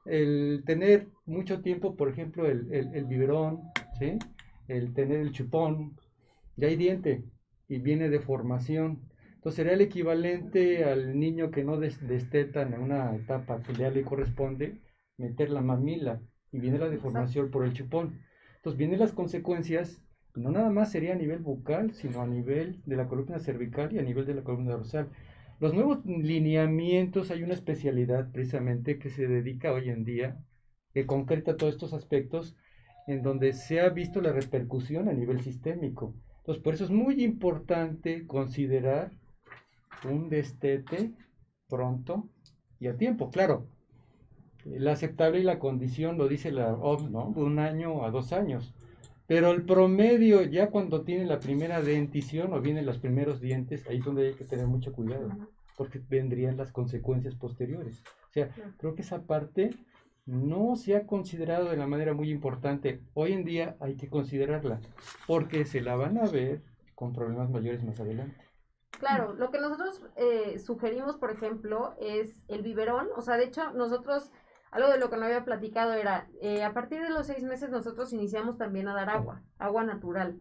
El 0.06 0.64
tener 0.66 1.08
mucho 1.26 1.62
tiempo, 1.62 1.96
por 1.96 2.10
ejemplo, 2.10 2.46
el, 2.46 2.72
el, 2.74 2.94
el 2.94 3.06
biberón, 3.06 3.62
¿sí? 3.98 4.20
el 4.68 4.94
tener 4.94 5.22
el 5.22 5.32
chupón, 5.32 5.96
ya 6.58 6.68
hay 6.68 6.76
diente 6.76 7.24
y 7.68 7.80
viene 7.80 8.10
deformación. 8.10 9.00
Entonces 9.46 9.58
sería 9.58 9.74
el 9.74 9.82
equivalente 9.82 10.86
al 10.86 11.20
niño 11.20 11.52
que 11.52 11.64
no 11.64 11.78
des- 11.78 12.08
desteta 12.08 12.64
en 12.64 12.74
una 12.74 13.16
etapa 13.16 13.62
que 13.62 13.76
ya 13.76 13.92
le 13.92 14.02
corresponde, 14.02 14.80
meter 15.20 15.52
la 15.52 15.62
mamila 15.62 16.20
y 16.52 16.58
viene 16.58 16.80
la 16.80 16.90
deformación 16.90 17.52
por 17.52 17.64
el 17.64 17.74
chupón. 17.74 18.22
Entonces 18.56 18.80
vienen 18.80 18.98
las 19.00 19.12
consecuencias, 19.12 20.02
no 20.34 20.50
nada 20.50 20.72
más 20.72 20.92
sería 20.92 21.14
a 21.14 21.16
nivel 21.16 21.38
bucal, 21.38 21.94
sino 21.94 22.24
a 22.24 22.26
nivel 22.26 22.82
de 22.88 22.96
la 22.96 23.08
columna 23.08 23.38
cervical 23.38 23.94
y 23.94 24.00
a 24.00 24.02
nivel 24.02 24.26
de 24.26 24.34
la 24.34 24.42
columna 24.42 24.72
dorsal. 24.72 25.10
Los 25.60 25.76
nuevos 25.76 26.04
lineamientos, 26.08 27.30
hay 27.30 27.44
una 27.44 27.54
especialidad 27.54 28.32
precisamente 28.32 28.98
que 28.98 29.12
se 29.12 29.28
dedica 29.28 29.74
hoy 29.74 29.90
en 29.92 30.06
día, 30.06 30.44
que 30.92 31.06
concreta 31.06 31.56
todos 31.56 31.74
estos 31.76 31.94
aspectos, 31.94 32.56
en 33.06 33.22
donde 33.22 33.54
se 33.54 33.80
ha 33.80 33.90
visto 33.90 34.22
la 34.22 34.32
repercusión 34.32 35.08
a 35.08 35.14
nivel 35.14 35.42
sistémico. 35.42 36.16
Entonces, 36.40 36.64
por 36.64 36.74
eso 36.74 36.86
es 36.86 36.90
muy 36.90 37.24
importante 37.24 38.26
considerar 38.26 39.12
un 40.04 40.30
destete 40.30 41.14
pronto 41.68 42.30
y 42.80 42.88
a 42.88 42.98
tiempo. 42.98 43.30
Claro, 43.32 43.68
la 44.66 44.94
aceptable 44.94 45.40
y 45.40 45.44
la 45.44 45.60
condición 45.60 46.18
lo 46.18 46.28
dice 46.28 46.52
la 46.52 46.74
OMS, 46.74 47.12
¿no? 47.12 47.32
De 47.36 47.44
un 47.44 47.60
año 47.60 48.04
a 48.04 48.12
dos 48.12 48.34
años. 48.34 48.74
Pero 49.28 49.52
el 49.52 49.64
promedio, 49.64 50.44
ya 50.44 50.70
cuando 50.70 51.04
tiene 51.04 51.26
la 51.26 51.40
primera 51.40 51.82
dentición 51.82 52.54
o 52.54 52.62
vienen 52.62 52.86
los 52.86 53.00
primeros 53.00 53.42
dientes, 53.42 53.88
ahí 53.88 53.98
es 53.98 54.06
donde 54.06 54.28
hay 54.28 54.34
que 54.34 54.46
tener 54.46 54.68
mucho 54.68 54.94
cuidado, 54.94 55.30
porque 55.78 56.00
vendrían 56.10 56.58
las 56.58 56.72
consecuencias 56.72 57.34
posteriores. 57.36 58.04
O 58.30 58.34
sea, 58.34 58.50
creo 58.78 58.94
que 58.94 59.02
esa 59.02 59.24
parte 59.24 59.72
no 60.28 60.76
se 60.76 60.96
ha 60.96 61.08
considerado 61.08 61.70
de 61.70 61.78
la 61.78 61.88
manera 61.88 62.14
muy 62.14 62.30
importante. 62.30 63.02
Hoy 63.14 63.34
en 63.34 63.46
día 63.46 63.78
hay 63.80 63.96
que 63.96 64.10
considerarla, 64.10 64.80
porque 65.26 65.66
se 65.66 65.82
la 65.82 65.96
van 65.96 66.20
a 66.20 66.28
ver 66.28 66.62
con 66.94 67.14
problemas 67.14 67.50
mayores 67.50 67.84
más 67.84 68.00
adelante. 68.00 68.45
Claro, 69.00 69.34
lo 69.34 69.52
que 69.52 69.60
nosotros 69.60 70.02
eh, 70.16 70.60
sugerimos, 70.60 71.18
por 71.18 71.32
ejemplo, 71.32 71.96
es 72.00 72.44
el 72.48 72.62
biberón. 72.62 73.10
O 73.16 73.22
sea, 73.22 73.38
de 73.38 73.46
hecho, 73.46 73.72
nosotros, 73.74 74.32
algo 74.72 74.90
de 74.90 74.98
lo 74.98 75.10
que 75.10 75.18
no 75.18 75.26
había 75.26 75.46
platicado 75.46 75.94
era, 75.94 76.28
eh, 76.42 76.64
a 76.64 76.74
partir 76.74 77.02
de 77.02 77.10
los 77.10 77.28
seis 77.28 77.44
meses 77.44 77.70
nosotros 77.70 78.14
iniciamos 78.14 78.58
también 78.58 78.88
a 78.88 78.96
dar 78.96 79.10
agua, 79.10 79.44
agua 79.58 79.84
natural. 79.84 80.40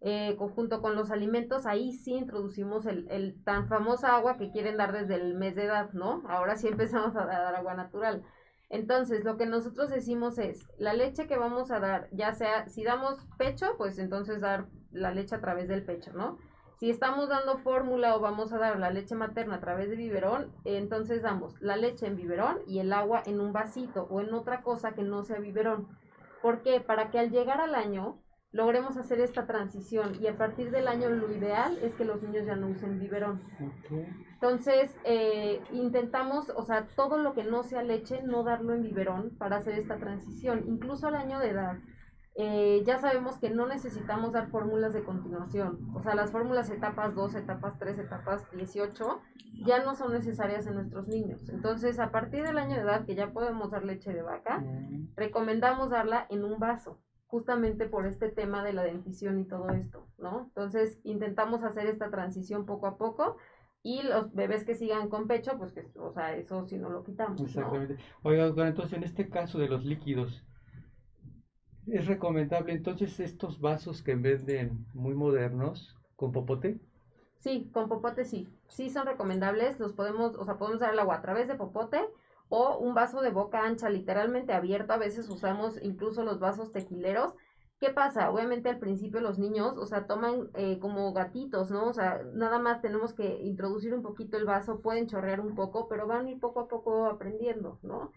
Eh, 0.00 0.36
conjunto 0.36 0.82
con 0.82 0.94
los 0.94 1.10
alimentos, 1.10 1.66
ahí 1.66 1.92
sí 1.92 2.12
introducimos 2.12 2.84
el, 2.86 3.08
el 3.10 3.42
tan 3.44 3.66
famosa 3.66 4.14
agua 4.14 4.36
que 4.36 4.50
quieren 4.50 4.76
dar 4.76 4.92
desde 4.92 5.14
el 5.14 5.34
mes 5.34 5.56
de 5.56 5.64
edad, 5.64 5.90
¿no? 5.92 6.22
Ahora 6.28 6.56
sí 6.56 6.68
empezamos 6.68 7.16
a 7.16 7.26
dar 7.26 7.54
agua 7.54 7.74
natural. 7.74 8.22
Entonces, 8.68 9.24
lo 9.24 9.36
que 9.36 9.46
nosotros 9.46 9.90
decimos 9.90 10.38
es, 10.38 10.66
la 10.78 10.92
leche 10.92 11.26
que 11.26 11.38
vamos 11.38 11.70
a 11.70 11.80
dar, 11.80 12.08
ya 12.12 12.32
sea, 12.32 12.68
si 12.68 12.82
damos 12.84 13.16
pecho, 13.38 13.76
pues 13.78 13.98
entonces 13.98 14.40
dar 14.40 14.66
la 14.90 15.12
leche 15.12 15.34
a 15.36 15.40
través 15.40 15.68
del 15.68 15.84
pecho, 15.84 16.12
¿no? 16.12 16.38
Si 16.76 16.90
estamos 16.90 17.30
dando 17.30 17.56
fórmula 17.56 18.14
o 18.14 18.20
vamos 18.20 18.52
a 18.52 18.58
dar 18.58 18.78
la 18.78 18.90
leche 18.90 19.14
materna 19.14 19.56
a 19.56 19.60
través 19.60 19.88
de 19.88 19.96
biberón, 19.96 20.52
entonces 20.64 21.22
damos 21.22 21.58
la 21.62 21.78
leche 21.78 22.06
en 22.06 22.16
biberón 22.16 22.58
y 22.66 22.80
el 22.80 22.92
agua 22.92 23.22
en 23.24 23.40
un 23.40 23.54
vasito 23.54 24.06
o 24.10 24.20
en 24.20 24.34
otra 24.34 24.60
cosa 24.60 24.92
que 24.92 25.02
no 25.02 25.22
sea 25.22 25.38
biberón. 25.38 25.88
¿Por 26.42 26.60
qué? 26.60 26.82
Para 26.82 27.10
que 27.10 27.18
al 27.18 27.30
llegar 27.30 27.62
al 27.62 27.74
año 27.74 28.20
logremos 28.52 28.98
hacer 28.98 29.20
esta 29.20 29.46
transición 29.46 30.18
y 30.20 30.26
a 30.26 30.36
partir 30.36 30.70
del 30.70 30.86
año 30.86 31.08
lo 31.08 31.32
ideal 31.32 31.78
es 31.82 31.94
que 31.94 32.04
los 32.04 32.22
niños 32.22 32.44
ya 32.44 32.56
no 32.56 32.68
usen 32.68 32.98
biberón. 32.98 33.42
Entonces, 34.34 34.94
eh, 35.04 35.62
intentamos, 35.72 36.50
o 36.50 36.62
sea, 36.62 36.88
todo 36.94 37.16
lo 37.16 37.32
que 37.32 37.44
no 37.44 37.62
sea 37.62 37.82
leche, 37.82 38.22
no 38.22 38.42
darlo 38.42 38.74
en 38.74 38.82
biberón 38.82 39.30
para 39.38 39.56
hacer 39.56 39.78
esta 39.78 39.96
transición, 39.96 40.64
incluso 40.66 41.06
al 41.06 41.14
año 41.14 41.38
de 41.38 41.48
edad. 41.48 41.78
Eh, 42.38 42.82
ya 42.84 42.98
sabemos 42.98 43.38
que 43.38 43.48
no 43.48 43.66
necesitamos 43.66 44.32
dar 44.32 44.48
fórmulas 44.50 44.92
de 44.92 45.02
continuación. 45.02 45.78
O 45.94 46.02
sea, 46.02 46.14
las 46.14 46.30
fórmulas 46.30 46.68
etapas 46.68 47.14
2, 47.14 47.34
etapas 47.34 47.78
3, 47.78 47.98
etapas 47.98 48.50
18 48.50 49.20
ya 49.64 49.82
no 49.82 49.94
son 49.94 50.12
necesarias 50.12 50.66
en 50.66 50.74
nuestros 50.74 51.08
niños. 51.08 51.48
Entonces, 51.48 51.98
a 51.98 52.10
partir 52.10 52.44
del 52.44 52.58
año 52.58 52.76
de 52.76 52.82
edad 52.82 53.06
que 53.06 53.14
ya 53.14 53.32
podemos 53.32 53.70
dar 53.70 53.84
leche 53.84 54.12
de 54.12 54.20
vaca, 54.20 54.62
recomendamos 55.16 55.88
darla 55.88 56.26
en 56.28 56.44
un 56.44 56.58
vaso, 56.58 57.00
justamente 57.26 57.88
por 57.88 58.06
este 58.06 58.28
tema 58.28 58.62
de 58.62 58.74
la 58.74 58.82
dentición 58.82 59.40
y 59.40 59.44
todo 59.44 59.70
esto, 59.70 60.06
¿no? 60.18 60.44
Entonces, 60.48 60.98
intentamos 61.04 61.64
hacer 61.64 61.86
esta 61.86 62.10
transición 62.10 62.66
poco 62.66 62.86
a 62.86 62.98
poco 62.98 63.38
y 63.82 64.02
los 64.02 64.34
bebés 64.34 64.64
que 64.64 64.74
sigan 64.74 65.08
con 65.08 65.26
pecho, 65.26 65.56
pues 65.56 65.72
que, 65.72 65.86
o 65.98 66.12
sea, 66.12 66.36
eso 66.36 66.66
si 66.66 66.76
no 66.76 66.90
lo 66.90 67.02
quitamos, 67.02 67.40
¿no? 67.40 67.46
Exactamente. 67.46 67.96
Oiga, 68.22 68.44
doctora, 68.44 68.68
entonces 68.68 68.92
en 68.92 69.04
este 69.04 69.30
caso 69.30 69.58
de 69.58 69.68
los 69.68 69.86
líquidos, 69.86 70.44
¿es 71.86 72.06
recomendable 72.06 72.72
entonces 72.72 73.18
estos 73.20 73.60
vasos 73.60 74.02
que 74.02 74.14
venden 74.14 74.86
muy 74.92 75.14
modernos 75.14 75.96
con 76.16 76.32
popote? 76.32 76.80
Sí, 77.36 77.70
con 77.72 77.88
popote 77.88 78.24
sí. 78.24 78.48
Sí 78.68 78.90
son 78.90 79.06
recomendables, 79.06 79.78
los 79.78 79.92
podemos, 79.92 80.34
o 80.36 80.44
sea, 80.44 80.58
podemos 80.58 80.80
dar 80.80 80.92
el 80.92 80.98
agua 80.98 81.16
a 81.16 81.22
través 81.22 81.48
de 81.48 81.54
popote 81.54 82.00
o 82.48 82.78
un 82.78 82.94
vaso 82.94 83.20
de 83.20 83.30
boca 83.30 83.64
ancha, 83.64 83.88
literalmente 83.90 84.52
abierto. 84.52 84.92
A 84.92 84.98
veces 84.98 85.28
usamos 85.28 85.78
incluso 85.82 86.24
los 86.24 86.38
vasos 86.40 86.72
tequileros. 86.72 87.34
¿Qué 87.78 87.90
pasa? 87.90 88.30
Obviamente 88.30 88.70
al 88.70 88.78
principio 88.78 89.20
los 89.20 89.38
niños, 89.38 89.76
o 89.76 89.84
sea, 89.86 90.06
toman 90.06 90.50
eh, 90.54 90.78
como 90.80 91.12
gatitos, 91.12 91.70
¿no? 91.70 91.88
O 91.88 91.92
sea, 91.92 92.22
nada 92.32 92.58
más 92.58 92.80
tenemos 92.80 93.12
que 93.12 93.42
introducir 93.42 93.92
un 93.94 94.02
poquito 94.02 94.36
el 94.38 94.46
vaso, 94.46 94.80
pueden 94.80 95.06
chorrear 95.06 95.40
un 95.40 95.54
poco, 95.54 95.86
pero 95.88 96.06
van 96.06 96.26
a 96.26 96.30
ir 96.30 96.40
poco 96.40 96.60
a 96.60 96.68
poco 96.68 97.06
aprendiendo, 97.06 97.78
¿no? 97.82 98.12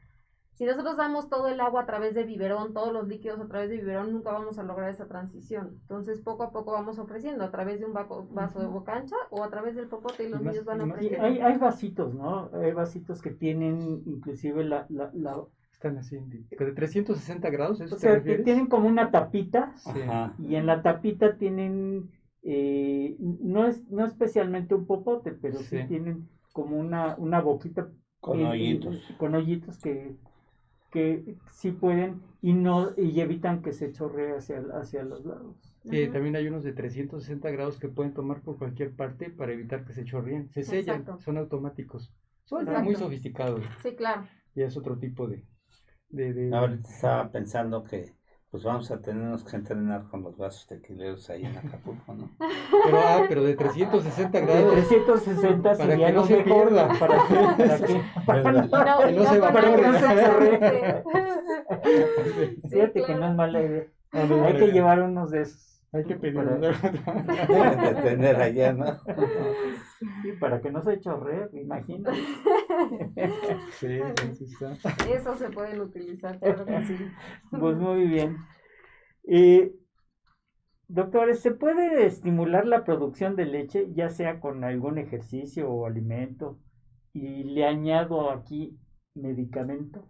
Si 0.59 0.65
nosotros 0.65 0.97
damos 0.97 1.29
todo 1.29 1.47
el 1.47 1.61
agua 1.61 1.83
a 1.83 1.85
través 1.85 2.13
de 2.13 2.25
biberón, 2.25 2.73
todos 2.73 2.91
los 2.91 3.07
líquidos 3.07 3.39
a 3.39 3.47
través 3.47 3.69
de 3.69 3.77
biberón, 3.77 4.11
nunca 4.11 4.33
vamos 4.33 4.59
a 4.59 4.63
lograr 4.63 4.89
esa 4.89 5.07
transición. 5.07 5.77
Entonces, 5.83 6.19
poco 6.19 6.43
a 6.43 6.51
poco 6.51 6.73
vamos 6.73 6.99
ofreciendo 6.99 7.45
a 7.45 7.49
través 7.49 7.79
de 7.79 7.85
un 7.85 7.93
vaco- 7.93 8.27
vaso 8.33 8.59
de 8.59 8.65
boca 8.67 8.93
ancha 8.97 9.15
o 9.29 9.41
a 9.41 9.49
través 9.49 9.77
del 9.77 9.87
popote 9.87 10.25
y 10.25 10.29
los 10.29 10.41
niños 10.41 10.65
van 10.65 10.81
aprendiendo. 10.81 11.25
Hay, 11.25 11.39
hay 11.39 11.57
vasitos, 11.57 12.13
¿no? 12.13 12.49
Hay 12.53 12.73
vasitos 12.73 13.21
que 13.21 13.29
tienen 13.31 14.03
inclusive 14.05 14.65
la, 14.65 14.85
la, 14.89 15.09
la- 15.13 15.45
Están 15.71 15.97
así, 15.97 16.17
de 16.17 16.43
de 16.65 16.71
360 16.73 17.49
grados, 17.49 17.79
¿eso 17.79 17.95
o 17.95 17.97
sea, 17.97 18.21
tienen 18.21 18.67
como 18.67 18.89
una 18.89 19.11
tapita 19.11 19.71
Sí. 19.77 20.01
Ajá. 20.01 20.33
y 20.39 20.55
en 20.55 20.65
la 20.65 20.81
tapita 20.81 21.37
tienen, 21.37 22.11
eh, 22.43 23.15
no 23.17 23.65
es 23.65 23.89
no 23.89 24.03
especialmente 24.03 24.75
un 24.75 24.85
popote, 24.85 25.31
pero 25.31 25.59
sí, 25.59 25.77
Sí. 25.79 25.87
tienen 25.87 26.27
como 26.51 26.75
una, 26.77 27.15
una 27.17 27.39
boquita 27.39 27.87
Con 28.19 28.41
eh, 28.41 28.45
hoyitos. 28.49 28.93
eh, 29.09 29.15
con 29.17 29.35
hoyitos 29.35 29.77
que, 29.79 30.17
que 30.91 31.35
sí 31.51 31.71
pueden 31.71 32.21
y 32.41 32.53
no 32.53 32.89
y 32.97 33.19
evitan 33.19 33.61
que 33.61 33.73
se 33.73 33.91
chorree 33.91 34.35
hacia, 34.37 34.63
hacia 34.73 35.03
los 35.03 35.25
lados. 35.25 35.55
Sí, 35.83 36.07
también 36.09 36.35
hay 36.35 36.47
unos 36.47 36.63
de 36.63 36.73
360 36.73 37.49
grados 37.51 37.79
que 37.79 37.87
pueden 37.87 38.13
tomar 38.13 38.41
por 38.41 38.57
cualquier 38.57 38.91
parte 38.95 39.29
para 39.29 39.53
evitar 39.53 39.85
que 39.85 39.93
se 39.93 40.03
chorreen. 40.05 40.49
Se 40.49 40.63
sellan, 40.63 41.01
Exacto. 41.01 41.21
son 41.23 41.37
automáticos. 41.37 42.11
Son 42.43 42.61
Exacto. 42.61 42.83
muy 42.83 42.95
sofisticados. 42.95 43.61
Sí, 43.81 43.95
claro. 43.95 44.27
Ya 44.55 44.65
es 44.65 44.75
otro 44.77 44.97
tipo 44.97 45.27
de... 45.27 45.45
de, 46.09 46.33
de- 46.33 46.55
Ahorita 46.55 46.89
estaba 46.89 47.31
pensando 47.31 47.83
que 47.83 48.13
pues 48.51 48.63
vamos 48.63 48.89
a 48.89 48.99
tenernos 48.99 49.43
que 49.43 49.55
entrenar 49.55 50.05
con 50.09 50.23
los 50.23 50.35
vasos 50.35 50.65
tequileros 50.67 51.29
ahí 51.29 51.45
en 51.45 51.55
Acapulco, 51.57 52.13
¿no? 52.13 52.31
Pero, 52.85 52.99
ah, 52.99 53.21
pero 53.27 53.43
de 53.43 53.55
360 53.55 54.39
De 54.39 54.45
grados. 54.45 54.73
360 54.73 55.77
Para 55.77 55.97
que 55.97 56.11
no 56.11 56.25
se 56.25 56.37
pierda. 56.37 56.87
Para 56.99 57.27
que, 57.27 57.35
para 57.35 57.77
que- 57.77 58.01
para 58.25 58.43
Que 58.43 58.51
no 59.11 59.23
no 59.23 59.29
se 59.29 59.39
Fíjate 62.69 63.03
que 63.03 63.15
no 63.15 63.27
es 63.27 63.35
mala 63.35 63.61
idea. 63.61 63.83
Hay 64.11 64.57
que 64.57 64.71
llevar 64.71 65.01
unos 65.01 65.31
de 65.31 65.41
esos. 65.41 65.78
Hay 65.91 66.03
que 66.05 66.15
pedir 66.17 66.35
Para- 66.35 66.55
una- 66.57 66.69
Deben 67.47 67.81
de 67.95 68.01
tener 68.01 68.35
allá, 68.35 68.73
¿no? 68.73 68.85
Sí, 70.21 70.31
para 70.39 70.61
que 70.61 70.71
no 70.71 70.81
se 70.83 70.99
chorree, 70.99 71.49
me 71.51 71.61
imagino. 71.61 72.11
Sí, 73.71 73.99
sí. 74.33 74.45
Eso 75.11 75.35
se 75.35 75.49
pueden 75.49 75.81
utilizar, 75.81 76.39
claro 76.39 76.65
que 76.65 76.83
sí. 76.83 76.95
Pues 77.51 77.77
muy 77.77 78.07
bien. 78.07 78.37
Eh, 79.25 79.73
doctores, 80.87 81.39
¿se 81.39 81.51
puede 81.51 82.05
estimular 82.05 82.65
la 82.67 82.83
producción 82.83 83.35
de 83.35 83.45
leche, 83.45 83.87
ya 83.93 84.09
sea 84.09 84.39
con 84.39 84.63
algún 84.63 84.97
ejercicio 84.99 85.69
o 85.71 85.85
alimento? 85.87 86.59
Y 87.13 87.43
le 87.45 87.65
añado 87.65 88.29
aquí 88.31 88.77
medicamento. 89.15 90.07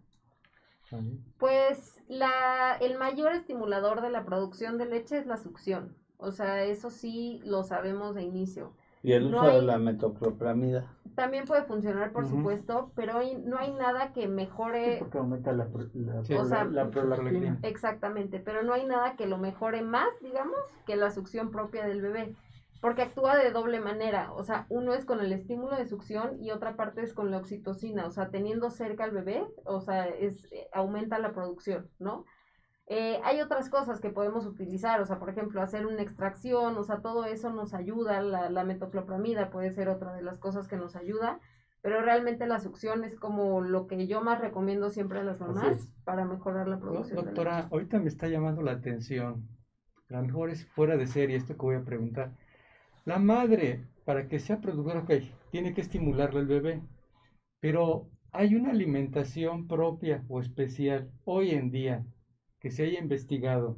Pues 1.38 2.00
la, 2.08 2.76
el 2.82 2.98
mayor 2.98 3.34
estimulador 3.34 4.02
de 4.02 4.10
la 4.10 4.26
producción 4.26 4.78
de 4.78 4.86
leche 4.86 5.18
es 5.18 5.26
la 5.26 5.38
succión. 5.38 5.96
O 6.18 6.32
sea, 6.32 6.64
eso 6.64 6.90
sí 6.90 7.42
lo 7.46 7.64
sabemos 7.64 8.16
de 8.16 8.24
inicio. 8.24 8.74
Y 9.02 9.14
el 9.14 9.32
No 9.32 9.44
uso 9.44 9.56
de 9.56 9.62
la 9.62 9.78
metoclopramida. 9.78 10.92
También 11.16 11.46
puede 11.46 11.64
funcionar, 11.64 12.12
por 12.12 12.28
supuesto, 12.28 12.92
pero 12.96 13.18
hay- 13.18 13.38
no 13.38 13.58
hay 13.58 13.72
nada 13.72 14.12
que 14.14 14.24
Sí, 14.24 14.28
mejore 14.28 14.98
porque 15.00 15.18
aumenta 15.18 15.52
la, 15.54 15.68
pro- 15.68 15.88
la, 15.94 16.24
Sí, 16.24 16.34
o 16.34 16.46
sea, 16.46 16.66
la 16.66 16.90
prolactina. 16.90 17.58
exactamente, 17.64 18.40
pero 18.40 18.64
no 18.64 18.74
hay 18.74 18.86
nada 18.86 19.16
que 19.16 19.26
lo 19.28 19.38
mejore 19.38 19.82
más, 19.82 20.08
digamos, 20.22 20.60
que 20.86 20.96
la 20.98 21.12
succión 21.12 21.52
propia 21.52 21.86
del 21.88 22.02
bebé. 22.02 22.36
Porque 22.82 23.02
actúa 23.02 23.36
de 23.36 23.52
doble 23.52 23.80
manera, 23.80 24.32
o 24.34 24.44
sea, 24.44 24.66
uno 24.70 24.94
es 24.94 25.04
con 25.04 25.20
el 25.20 25.34
estímulo 25.34 25.76
de 25.76 25.86
succión 25.86 26.42
y 26.42 26.52
otra 26.52 26.76
parte 26.76 27.02
es 27.02 27.14
con 27.14 27.30
la 27.30 27.38
oxitocina, 27.38 28.06
o 28.06 28.12
sea, 28.12 28.30
teniendo 28.30 28.70
cerca 28.70 29.04
al 29.04 29.12
bebé, 29.12 29.46
o 29.66 29.82
sea, 29.82 30.08
es, 30.08 30.46
eh, 30.52 30.68
aumenta 30.72 31.20
la 31.20 31.34
producción, 31.34 31.90
¿no? 32.00 32.26
Eh, 32.88 33.20
hay 33.24 33.42
otras 33.42 33.70
cosas 33.70 34.00
que 34.00 34.10
podemos 34.10 34.46
utilizar, 34.46 35.02
o 35.02 35.06
sea, 35.06 35.20
por 35.20 35.30
ejemplo, 35.30 35.62
hacer 35.62 35.86
una 35.86 36.02
extracción, 36.02 36.78
o 36.78 36.84
sea, 36.84 37.02
todo 37.02 37.26
eso 37.26 37.52
nos 37.52 37.74
ayuda, 37.74 38.22
la, 38.22 38.50
la 38.50 38.64
metoclopramida 38.64 39.52
puede 39.52 39.72
ser 39.72 39.90
otra 39.90 40.14
de 40.14 40.24
las 40.24 40.40
cosas 40.40 40.68
que 40.68 40.78
nos 40.78 40.96
ayuda, 40.96 41.40
pero 41.82 42.02
realmente 42.02 42.46
la 42.48 42.60
succión 42.60 43.04
es 43.04 43.16
como 43.16 43.62
lo 43.62 43.88
que 43.88 44.08
yo 44.08 44.22
más 44.22 44.42
recomiendo 44.42 44.90
siempre 44.90 45.20
a 45.20 45.24
las 45.24 45.40
mamás 45.40 45.94
para 46.04 46.26
mejorar 46.26 46.68
la 46.68 46.80
producción. 46.80 47.24
Doctora, 47.24 47.68
ahorita 47.72 48.00
me 48.00 48.08
está 48.08 48.28
llamando 48.28 48.62
la 48.62 48.72
atención. 48.72 49.48
A 50.10 50.14
lo 50.14 50.24
mejor 50.24 50.50
es 50.50 50.66
fuera 50.66 50.98
de 50.98 51.08
serie 51.08 51.38
esto 51.38 51.54
que 51.54 51.62
voy 51.62 51.76
a 51.76 51.86
preguntar. 51.86 52.34
La 53.10 53.18
madre, 53.18 53.88
para 54.06 54.28
que 54.28 54.38
sea 54.38 54.62
productora, 54.62 55.04
tiene 55.50 55.74
que 55.74 55.82
estimularle 55.82 56.42
al 56.42 56.46
bebé, 56.46 56.84
pero 57.60 58.08
hay 58.32 58.54
una 58.54 58.70
alimentación 58.70 59.68
propia 59.68 60.24
o 60.30 60.40
especial 60.40 61.10
hoy 61.26 61.50
en 61.50 61.72
día 61.72 62.06
que 62.60 62.70
se 62.70 62.84
haya 62.84 63.00
investigado 63.00 63.78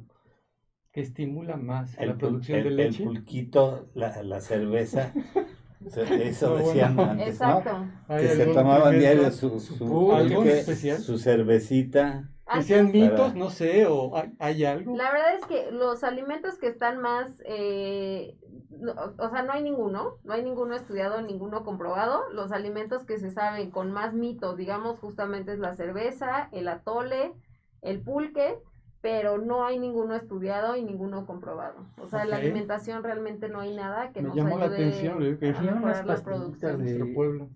que 0.92 1.00
estimula 1.00 1.56
más 1.56 1.96
la 1.96 2.02
El, 2.02 2.16
producción 2.18 2.58
el- 2.58 2.64
de 2.64 2.68
el 2.68 2.76
leche. 2.76 3.04
pulquito, 3.04 3.88
la, 3.94 4.22
la 4.22 4.42
cerveza. 4.42 5.14
Eso 6.20 6.50
No, 6.50 6.56
decían 6.58 6.94
bueno. 6.94 7.12
antes. 7.12 7.28
Exacto. 7.28 7.86
¿Hay 8.08 8.20
Que 8.20 8.28
se 8.36 8.46
tomaban 8.48 8.98
diario 8.98 9.30
su, 9.30 9.58
su 9.60 9.76
su, 9.76 9.78
pulque, 9.88 10.14
algo 10.14 10.34
pulque, 10.42 10.58
especial? 10.58 10.98
su 10.98 11.16
cervecita. 11.18 12.28
Que 12.58 12.62
sean 12.62 12.90
mitos, 12.92 13.34
no 13.34 13.50
sé, 13.50 13.86
o 13.86 14.16
hay, 14.16 14.32
hay 14.38 14.64
algo. 14.64 14.96
La 14.96 15.12
verdad 15.12 15.34
es 15.34 15.44
que 15.46 15.70
los 15.72 16.02
alimentos 16.04 16.58
que 16.58 16.66
están 16.68 16.98
más, 17.00 17.42
eh, 17.46 18.36
no- 18.70 18.94
o 19.18 19.28
sea, 19.30 19.42
no 19.42 19.52
hay 19.52 19.62
ninguno, 19.62 20.18
no 20.24 20.32
hay 20.32 20.42
ninguno 20.42 20.74
estudiado, 20.74 21.20
ninguno 21.22 21.64
comprobado. 21.64 22.28
Los 22.32 22.52
alimentos 22.52 23.04
que 23.04 23.18
se 23.18 23.30
saben 23.30 23.70
con 23.70 23.92
más 23.92 24.14
mitos, 24.14 24.56
digamos, 24.56 24.98
justamente 24.98 25.52
es 25.52 25.58
la 25.58 25.74
cerveza, 25.74 26.48
el 26.52 26.68
atole, 26.68 27.32
el 27.80 28.00
pulque, 28.02 28.58
pero 29.00 29.38
no 29.38 29.64
hay 29.64 29.78
ninguno 29.80 30.14
estudiado 30.14 30.76
y 30.76 30.82
ninguno 30.84 31.26
comprobado. 31.26 31.86
O 31.98 32.06
sea, 32.06 32.24
la 32.24 32.36
alimentación 32.36 33.02
realmente 33.02 33.48
no 33.48 33.60
hay 33.60 33.74
nada 33.74 34.12
que 34.12 34.22
Me 34.22 34.28
nos 34.28 34.36
llamó 34.36 34.58
la 34.58 34.66
ayude 34.66 34.76
atención, 34.76 35.18
le 35.20 35.26
digo 35.26 35.38
que 35.40 35.48
Había 35.50 35.74
unas 35.74 36.06
la 36.06 36.16
producción. 36.22 36.72
de- 36.78 36.84
nuestro 36.84 37.14
pueblo. 37.14 37.48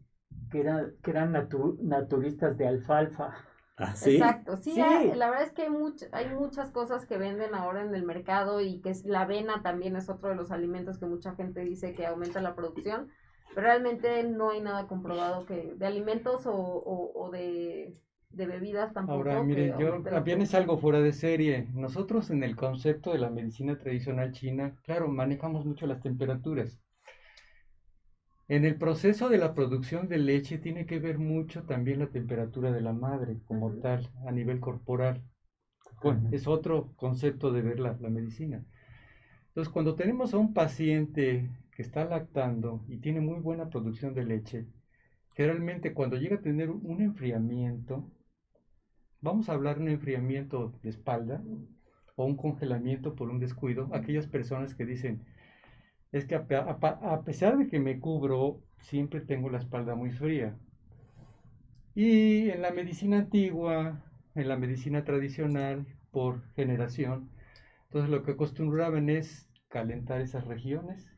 que, 0.50 0.60
era, 0.60 0.86
que 1.02 1.10
eran 1.10 1.32
natu- 1.34 1.76
naturistas 1.80 2.56
de 2.56 2.66
alfalfa. 2.68 3.34
¿Ah, 3.76 3.94
sí? 3.94 4.16
Exacto, 4.18 4.56
sí, 4.56 4.72
Sí. 4.72 4.80
hay- 4.80 5.14
la 5.14 5.30
verdad 5.30 5.44
es 5.46 5.52
que 5.52 5.62
hay, 5.62 5.68
much- 5.70 6.08
hay 6.12 6.28
muchas 6.28 6.70
cosas 6.70 7.06
que 7.06 7.16
venden 7.18 7.54
ahora 7.54 7.82
en 7.82 7.94
el 7.94 8.04
mercado 8.04 8.60
y 8.60 8.80
que 8.80 8.90
es, 8.90 9.04
la 9.06 9.22
avena 9.22 9.62
también 9.62 9.96
es 9.96 10.08
otro 10.10 10.28
de 10.30 10.34
los 10.36 10.50
alimentos 10.50 10.98
que 10.98 11.06
mucha 11.06 11.34
gente 11.34 11.60
dice 11.60 11.94
que 11.94 12.06
aumenta 12.06 12.40
la 12.42 12.54
producción, 12.54 13.08
pero 13.54 13.66
realmente 13.68 14.22
no 14.24 14.50
hay 14.50 14.60
nada 14.60 14.86
comprobado 14.86 15.46
que 15.46 15.74
de 15.74 15.86
alimentos 15.86 16.46
o, 16.46 16.52
o- 16.54 17.12
o 17.26 17.30
de, 17.30 17.96
de 18.30 18.46
bebidas 18.46 18.92
tampoco. 18.92 19.14
Ahora, 19.14 19.40
mire, 19.40 19.74
yo 19.74 20.04
también 20.04 20.42
es 20.42 20.54
algo 20.54 20.76
fuera 20.78 21.00
de 21.00 21.12
serie. 21.14 21.66
Nosotros 21.72 22.30
en 22.30 22.42
el 22.44 22.56
concepto 22.56 23.12
de 23.12 23.18
la 23.18 23.30
medicina 23.30 23.78
tradicional 23.78 24.32
china, 24.32 24.76
claro, 24.82 25.08
manejamos 25.08 25.64
mucho 25.64 25.86
las 25.86 26.02
temperaturas. 26.02 26.78
En 28.48 28.64
el 28.64 28.76
proceso 28.76 29.28
de 29.28 29.38
la 29.38 29.54
producción 29.54 30.08
de 30.08 30.18
leche 30.18 30.58
tiene 30.58 30.86
que 30.86 31.00
ver 31.00 31.18
mucho 31.18 31.64
también 31.64 31.98
la 31.98 32.06
temperatura 32.08 32.70
de 32.70 32.80
la 32.80 32.92
madre 32.92 33.38
como 33.44 33.72
tal, 33.74 34.08
a 34.26 34.30
nivel 34.30 34.60
corporal. 34.60 35.22
Bueno, 36.02 36.28
es 36.30 36.46
otro 36.46 36.92
concepto 36.96 37.52
de 37.52 37.62
ver 37.62 37.80
la, 37.80 37.96
la 38.00 38.08
medicina. 38.08 38.64
Entonces, 39.48 39.72
cuando 39.72 39.96
tenemos 39.96 40.32
a 40.32 40.38
un 40.38 40.54
paciente 40.54 41.50
que 41.72 41.82
está 41.82 42.04
lactando 42.04 42.84
y 42.88 42.98
tiene 42.98 43.20
muy 43.20 43.40
buena 43.40 43.68
producción 43.68 44.14
de 44.14 44.24
leche, 44.24 44.66
generalmente 45.34 45.92
cuando 45.92 46.16
llega 46.16 46.36
a 46.36 46.42
tener 46.42 46.70
un 46.70 47.00
enfriamiento, 47.00 48.10
vamos 49.20 49.48
a 49.48 49.54
hablar 49.54 49.76
de 49.76 49.82
un 49.82 49.88
enfriamiento 49.88 50.72
de 50.82 50.90
espalda 50.90 51.42
o 52.14 52.24
un 52.24 52.36
congelamiento 52.36 53.14
por 53.14 53.28
un 53.28 53.40
descuido, 53.40 53.88
aquellas 53.92 54.26
personas 54.28 54.74
que 54.74 54.86
dicen, 54.86 55.24
es 56.12 56.24
que 56.26 56.34
a, 56.34 57.22
pesar 57.24 57.58
de 57.58 57.68
que 57.68 57.78
me 57.78 58.00
cubro, 58.00 58.62
siempre 58.80 59.20
tengo 59.20 59.50
la 59.50 59.58
espalda 59.58 59.94
muy 59.94 60.10
fría. 60.10 60.56
Y 61.94 62.50
en 62.50 62.62
la 62.62 62.70
medicina 62.70 63.18
antigua, 63.18 64.04
en 64.34 64.48
la 64.48 64.56
medicina 64.56 65.04
tradicional, 65.04 65.86
por 66.10 66.42
generación, 66.54 67.30
entonces 67.84 68.10
lo 68.10 68.22
que 68.22 68.32
acostumbraban 68.32 69.08
es 69.08 69.48
calentar 69.68 70.20
esas 70.20 70.46
regiones 70.46 71.10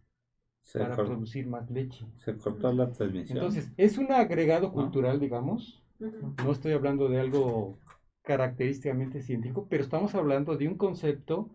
para 0.73 0.97
producir 0.97 1.47
más 1.47 1.71
leche. 1.71 2.07
Se 2.19 2.37
cortó 2.37 2.73
la 2.73 2.91
transmisión. 2.91 3.39
Entonces, 3.39 3.73
es 3.77 3.99
un 3.99 4.13
agregado 4.13 4.73
cultural, 4.73 5.19
digamos. 5.19 5.83
No 5.99 6.53
estoy 6.53 6.73
hablando 6.73 7.09
de 7.09 7.21
algo 7.21 7.79
característicamente 8.23 9.23
científico, 9.23 9.67
pero 9.71 9.83
estamos 9.83 10.15
hablando 10.15 10.57
de 10.57 10.69
un 10.69 10.77
concepto 10.77 11.51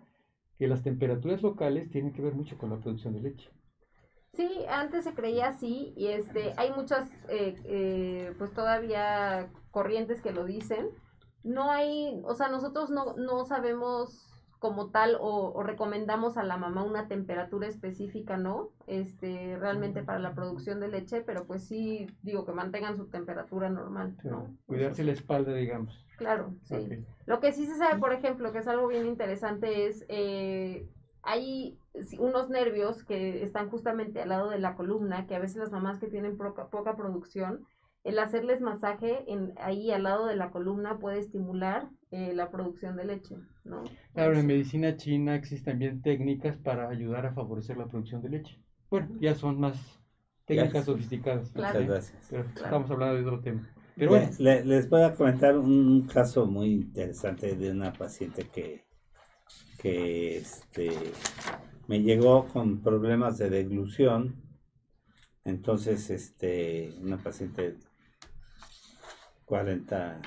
que 0.58 0.68
las 0.68 0.84
temperaturas 0.84 1.42
locales 1.42 1.90
tienen 1.90 2.14
que 2.14 2.22
ver 2.22 2.34
mucho 2.34 2.58
con 2.58 2.70
la 2.70 2.80
producción 2.80 3.14
de 3.14 3.22
leche. 3.22 3.50
Sí, 4.34 4.66
antes 4.68 5.04
se 5.04 5.14
creía 5.14 5.50
así 5.50 5.94
y 5.96 6.08
este 6.08 6.54
hay 6.58 6.72
muchas 6.72 7.08
eh, 7.30 7.56
eh, 7.66 8.34
pues 8.40 8.52
todavía 8.54 9.52
corrientes 9.72 10.22
que 10.22 10.32
lo 10.32 10.46
dicen. 10.46 10.90
No 11.44 11.72
hay, 11.72 12.20
o 12.24 12.34
sea, 12.34 12.48
nosotros 12.48 12.90
no, 12.90 13.16
no 13.16 13.46
sabemos 13.46 14.33
como 14.64 14.92
tal 14.92 15.18
o, 15.20 15.62
recomendamos 15.62 16.38
a 16.38 16.44
la 16.44 16.56
mamá 16.56 16.86
una 16.86 17.10
temperatura 17.10 17.68
específica, 17.68 18.38
¿no? 18.38 18.70
Este, 18.88 19.58
realmente 19.60 20.04
para 20.04 20.20
la 20.20 20.34
producción 20.34 20.80
de 20.80 20.88
leche, 20.88 21.20
pero 21.20 21.46
pues 21.46 21.66
sí, 21.66 22.08
digo 22.22 22.46
que 22.46 22.54
mantengan 22.54 22.96
su 22.96 23.08
temperatura 23.08 23.70
normal, 23.70 24.16
¿no? 24.24 24.56
Cuidarse 24.66 25.04
la 25.04 25.12
espalda, 25.12 25.54
digamos. 25.54 26.06
Claro, 26.16 26.56
sí. 26.62 27.04
Lo 27.26 27.42
que 27.42 27.52
sí 27.52 27.66
se 27.66 27.76
sabe, 27.76 28.00
por 28.00 28.14
ejemplo, 28.14 28.54
que 28.54 28.60
es 28.60 28.68
algo 28.70 28.88
bien 28.88 29.06
interesante 29.06 29.86
es, 29.88 30.06
eh, 30.08 30.88
hay 31.24 31.78
unos 32.18 32.50
nervios 32.50 33.04
que 33.04 33.44
están 33.44 33.70
justamente 33.70 34.22
al 34.22 34.30
lado 34.30 34.50
de 34.50 34.60
la 34.60 34.76
columna, 34.76 35.28
que 35.28 35.36
a 35.36 35.40
veces 35.40 35.58
las 35.58 35.74
mamás 35.74 36.00
que 36.00 36.08
tienen 36.08 36.38
poca, 36.38 36.70
poca 36.70 36.96
producción, 36.96 37.68
el 38.06 38.18
hacerles 38.18 38.62
masaje 38.62 39.26
en, 39.28 39.54
ahí 39.58 39.92
al 39.92 40.04
lado 40.04 40.26
de 40.26 40.38
la 40.38 40.52
columna 40.52 41.00
puede 41.00 41.20
estimular 41.20 41.90
eh, 42.14 42.32
la 42.36 42.52
producción 42.52 42.96
de 42.96 43.06
leche, 43.06 43.38
¿no? 43.64 43.84
Claro, 44.14 44.38
en 44.38 44.46
medicina 44.46 44.96
china 44.98 45.34
existen 45.34 45.74
también 45.74 46.04
técnicas 46.04 46.58
para 46.58 46.88
ayudar 46.88 47.26
a 47.26 47.34
favorecer 47.34 47.76
la 47.76 47.88
producción 47.88 48.22
de 48.22 48.30
leche. 48.30 48.62
Bueno, 48.92 49.08
ya 49.20 49.34
son 49.34 49.60
más 49.60 50.00
técnicas 50.46 50.86
sofisticadas. 50.86 51.52
Muchas 51.56 51.88
gracias. 51.88 52.28
Pero 52.30 52.44
estamos 52.44 52.92
hablando 52.92 53.16
de 53.16 53.22
otro 53.22 53.40
tema. 53.40 53.68
Pero 53.96 54.12
bueno. 54.12 54.30
les 54.38 54.90
voy 54.92 55.02
a 55.02 55.16
comentar 55.16 55.58
un 55.58 56.04
caso 56.06 56.46
muy 56.46 56.74
interesante 56.74 57.56
de 57.56 57.72
una 57.72 57.92
paciente 57.92 58.48
que, 58.48 58.84
que 59.80 60.38
este, 60.38 60.92
me 61.88 62.04
llegó 62.04 62.48
con 62.48 62.84
problemas 62.84 63.40
de 63.40 63.50
deglución. 63.50 64.36
Entonces, 65.46 66.12
este, 66.12 66.94
una 67.02 67.18
paciente 67.18 67.76
40, 69.46 70.22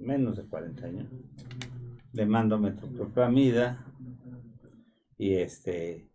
menos 0.00 0.36
de 0.36 0.44
40 0.44 0.86
años, 0.86 1.06
le 2.12 2.26
mando 2.26 2.58
metoclopramida 2.58 3.84
y 5.18 5.34
este, 5.34 6.08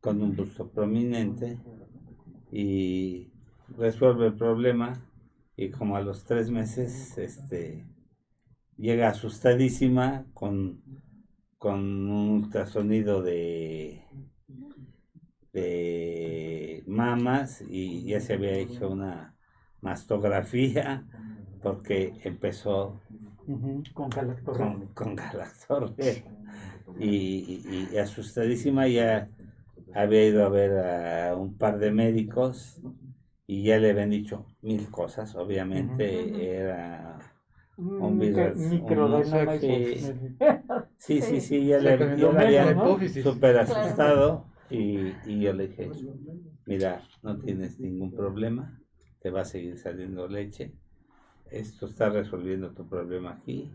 con 0.00 0.22
un 0.22 0.34
busto 0.34 0.70
prominente 0.70 1.58
y 2.50 3.30
resuelve 3.76 4.28
el 4.28 4.34
problema 4.34 4.94
y 5.56 5.70
como 5.70 5.96
a 5.96 6.00
los 6.00 6.24
tres 6.24 6.50
meses 6.50 7.18
este, 7.18 7.84
llega 8.76 9.08
asustadísima 9.08 10.24
con, 10.32 10.82
con 11.58 11.80
un 11.80 12.30
ultrasonido 12.30 13.22
de, 13.22 14.04
de 15.52 16.84
mamas 16.86 17.62
y 17.68 18.04
ya 18.04 18.20
se 18.20 18.34
había 18.34 18.52
hecho 18.52 18.88
una 18.88 19.36
mastografía 19.80 21.06
porque 21.62 22.14
empezó 22.22 23.00
con 24.94 25.14
galactor 25.16 25.94
y, 26.98 27.88
y, 27.92 27.96
asustadísima 27.98 28.88
ya 28.88 29.28
había 29.94 30.26
ido 30.26 30.44
a 30.44 30.48
ver 30.48 30.78
a 30.78 31.36
un 31.36 31.56
par 31.56 31.78
de 31.78 31.90
médicos 31.90 32.80
y 33.46 33.62
ya 33.62 33.78
le 33.78 33.90
habían 33.90 34.10
dicho 34.10 34.46
mil 34.60 34.90
cosas 34.90 35.34
obviamente 35.34 36.56
era 36.56 37.18
un 37.76 38.18
virus 38.18 38.58
sí, 40.98 41.22
sí, 41.22 41.40
sí, 41.40 41.66
ya 41.66 41.78
le, 41.78 41.92
habían 41.92 42.78
súper 43.22 43.58
asustado 43.58 44.44
y, 44.68 45.12
y 45.26 45.40
yo 45.40 45.54
le 45.54 45.68
dije 45.68 45.90
mira 46.66 47.02
no 47.22 47.38
tienes 47.38 47.80
ningún 47.80 48.12
problema 48.14 48.78
te 49.20 49.30
va 49.30 49.40
a 49.40 49.44
seguir 49.44 49.78
saliendo 49.78 50.28
leche 50.28 50.72
esto 51.50 51.86
está 51.86 52.10
resolviendo 52.10 52.70
tu 52.70 52.88
problema 52.88 53.32
aquí, 53.32 53.70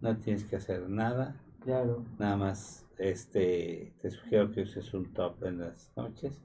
no 0.00 0.16
tienes 0.18 0.44
que 0.44 0.56
hacer 0.56 0.88
nada. 0.88 1.40
Claro. 1.60 2.04
Nada 2.18 2.36
más, 2.36 2.86
este, 2.98 3.94
te 4.00 4.10
sugiero 4.10 4.52
que 4.52 4.62
uses 4.62 4.92
un 4.94 5.12
top 5.12 5.44
en 5.44 5.60
las 5.60 5.92
noches, 5.96 6.40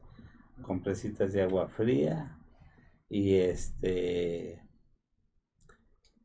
con 0.62 0.82
presitas 0.82 1.34
de 1.34 1.44
agua 1.44 1.68
fría 1.70 2.38
y 3.10 3.36
este, 3.36 4.62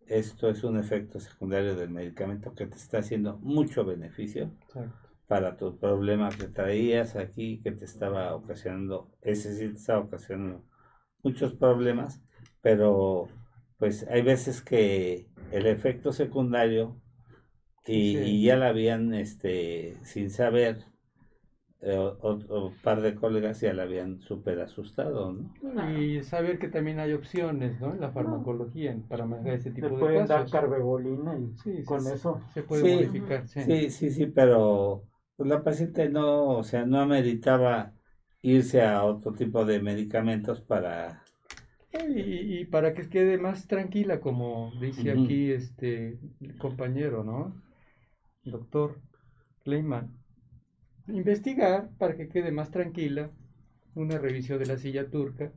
esto 0.07 0.49
es 0.49 0.63
un 0.63 0.79
efecto 0.79 1.19
secundario 1.19 1.75
del 1.75 1.91
medicamento 1.91 2.55
que 2.55 2.67
te 2.67 2.77
está 2.77 2.99
haciendo 2.99 3.39
mucho 3.39 3.85
beneficio 3.85 4.53
para 5.27 5.57
tu 5.57 5.79
problema 5.79 6.29
que 6.31 6.47
traías 6.47 7.17
aquí, 7.17 7.61
que 7.63 7.73
te 7.73 7.85
estaba 7.85 8.35
ocasionando, 8.35 9.11
ese 9.23 9.55
sí 9.57 9.67
te 9.69 9.79
estaba 9.79 10.01
ocasionando 10.05 10.65
muchos 11.23 11.55
problemas, 11.55 12.23
pero 12.63 13.29
pues 13.79 14.07
hay 14.09 14.23
veces 14.23 14.63
que 14.63 15.29
el 15.53 15.67
efecto 15.67 16.13
secundario 16.13 17.01
y, 17.87 18.43
ya 18.43 18.57
la 18.57 18.69
habían, 18.69 19.15
este, 19.15 19.97
sin 20.03 20.31
saber, 20.31 20.85
eh, 21.83 21.97
otro 21.97 22.73
par 22.83 23.01
de 23.01 23.15
colegas 23.15 23.61
ya 23.61 23.73
la 23.73 23.85
habían 23.85 24.21
súper 24.21 24.61
asustado, 24.61 25.33
¿no? 25.33 26.01
Y 26.01 26.23
saber 26.25 26.59
que 26.59 26.69
también 26.69 26.99
hay 26.99 27.13
opciones, 27.13 27.81
¿no? 27.81 27.93
En 27.93 28.01
la 28.01 28.11
farmacología 28.11 28.97
para 29.09 29.25
manejar 29.25 29.55
ese 29.55 29.71
tipo 29.71 29.91
de 29.91 29.99
pueden 29.99 30.27
dar 30.27 30.51
carbebolina 30.51 31.39
y 31.65 31.85
con 31.85 32.01
eso 32.07 32.41
se 32.53 32.63
puede 32.63 32.97
modificar. 32.97 33.47
Sí. 33.47 33.91
sí, 33.91 34.11
sí, 34.11 34.27
pero 34.27 35.05
pues, 35.37 35.49
la 35.49 35.63
paciente 35.63 36.09
no, 36.09 36.49
o 36.49 36.65
sea, 36.65 36.85
no 36.85 36.99
ameritaba 36.99 37.93
irse 38.43 38.83
a 38.83 39.05
otro 39.05 39.33
tipo 39.33 39.65
de 39.65 39.81
medicamentos 39.81 40.61
para 40.61 41.23
y, 41.93 42.65
para 42.67 42.95
que 42.95 43.09
quede 43.09 43.39
más 43.39 43.67
tranquila, 43.67 44.21
como 44.21 44.73
dice 44.81 45.11
aquí 45.11 45.53
este 45.53 46.19
compañero, 46.59 47.25
¿no? 47.25 47.61
Doctor 48.45 49.01
Kleiman. 49.65 50.17
Investigar 51.09 51.91
para 51.99 52.17
que 52.17 52.29
quede 52.29 52.51
más 52.51 52.71
tranquila, 52.71 53.31
una 53.95 54.19
revisión 54.19 54.59
de 54.59 54.67
la 54.67 54.77
silla 54.77 55.09
turca. 55.09 55.53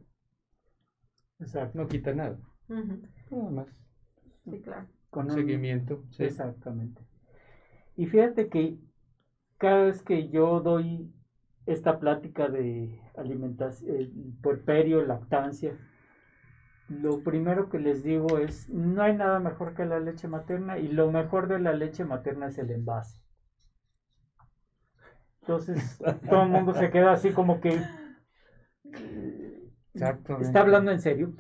Exacto. 1.40 1.78
No 1.78 1.88
quita 1.88 2.14
nada. 2.14 2.40
Nada 2.68 3.50
más. 3.50 3.68
Sí, 4.46 4.60
claro. 4.62 4.88
Con 5.10 5.26
un 5.26 5.32
seguimiento. 5.32 6.04
Exactamente. 6.18 7.02
Y 7.96 8.06
fíjate 8.06 8.48
que 8.48 8.78
cada 9.58 9.86
vez 9.86 10.02
que 10.04 10.30
yo 10.30 10.62
doy 10.62 11.12
esta 11.66 12.00
plática 12.00 12.48
de 12.48 13.00
alimentación, 13.16 13.96
eh, 13.96 14.12
puerperio, 14.42 15.06
lactancia, 15.06 15.78
lo 16.90 17.24
primero 17.24 17.70
que 17.70 17.80
les 17.80 18.04
digo 18.04 18.38
es, 18.38 18.70
no 18.70 19.02
hay 19.02 19.16
nada 19.16 19.40
mejor 19.40 19.74
que 19.74 19.86
la 19.86 20.00
leche 20.00 20.28
materna 20.28 20.78
y 20.78 20.88
lo 20.88 21.12
mejor 21.12 21.48
de 21.48 21.60
la 21.60 21.74
leche 21.74 22.04
materna 22.04 22.48
es 22.48 22.58
el 22.58 22.72
envase. 22.72 23.22
Entonces, 25.42 26.00
todo 26.30 26.44
el 26.44 26.50
mundo 26.50 26.74
se 26.74 26.90
queda 26.90 27.12
así 27.12 27.32
como 27.32 27.60
que... 27.62 27.80
¿Está 29.94 30.62
hablando 30.62 30.92
en 30.92 31.00
serio? 31.00 31.34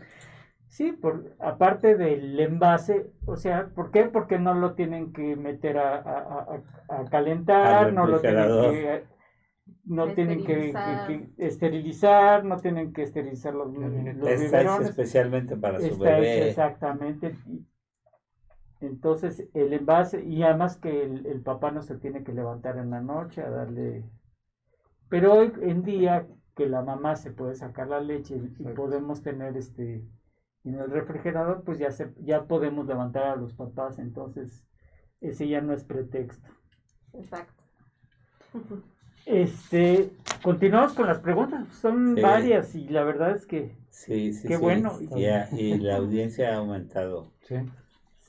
Sí, 0.67 0.91
por, 0.91 1.35
aparte 1.39 1.95
del 1.95 2.39
envase, 2.39 3.07
o 3.25 3.35
sea, 3.35 3.69
¿por 3.73 3.91
qué? 3.91 4.05
Porque 4.05 4.37
no 4.37 4.53
lo 4.53 4.75
tienen 4.75 5.11
que 5.13 5.35
meter 5.35 5.79
a, 5.79 6.61
a 6.89 7.05
calentar, 7.09 7.91
no 7.93 8.05
lo 8.05 8.19
tienen 8.21 8.47
que 8.61 9.03
no 9.85 10.13
tienen 10.13 10.43
que, 10.43 11.29
esterilizar, 11.37 12.45
no 12.45 12.57
tienen 12.57 12.93
que 12.93 13.03
esterilizar 13.03 13.53
los, 13.53 13.73
los 13.73 14.29
Está 14.29 14.77
especialmente 14.81 15.55
para 15.57 15.79
su 15.79 15.97
bebé. 15.97 16.49
exactamente. 16.49 17.35
Entonces, 18.81 19.47
el 19.53 19.73
envase, 19.73 20.23
y 20.23 20.43
además 20.43 20.77
que 20.77 21.03
el, 21.03 21.25
el 21.25 21.41
papá 21.41 21.71
no 21.71 21.81
se 21.81 21.97
tiene 21.97 22.23
que 22.23 22.33
levantar 22.33 22.77
en 22.77 22.91
la 22.91 23.01
noche 23.01 23.41
a 23.41 23.49
darle. 23.49 24.05
Pero 25.09 25.33
hoy 25.33 25.51
en 25.61 25.83
día 25.83 26.27
que 26.55 26.67
la 26.67 26.81
mamá 26.81 27.15
se 27.15 27.31
puede 27.31 27.55
sacar 27.55 27.87
la 27.87 27.99
leche 27.99 28.35
y 28.35 28.45
Exacto. 28.45 28.73
podemos 28.75 29.21
tener 29.21 29.57
este 29.57 30.03
en 30.65 30.75
el 30.75 30.91
refrigerador, 30.91 31.63
pues 31.63 31.79
ya 31.79 31.91
se, 31.91 32.13
ya 32.19 32.45
podemos 32.45 32.85
levantar 32.85 33.23
a 33.23 33.35
los 33.35 33.53
papás, 33.53 33.97
entonces 33.97 34.65
ese 35.21 35.47
ya 35.47 35.61
no 35.61 35.73
es 35.73 35.83
pretexto. 35.83 36.49
Exacto. 37.13 37.63
Este, 39.25 40.09
continuamos 40.41 40.93
con 40.93 41.07
las 41.07 41.19
preguntas, 41.19 41.67
son 41.81 42.15
Sí. 42.15 42.21
varias 42.21 42.73
y 42.75 42.87
la 42.89 43.03
verdad 43.03 43.35
es 43.35 43.45
que 43.45 43.77
Sí, 43.89 44.33
sí, 44.33 44.47
Qué 44.47 44.55
sí. 44.55 44.61
bueno. 44.61 44.97
Y, 45.15 45.25
a- 45.25 45.49
y 45.51 45.77
la 45.77 45.97
audiencia 45.97 46.53
ha 46.53 46.57
aumentado. 46.57 47.33
Sí. 47.41 47.55
Qué, 47.55 47.65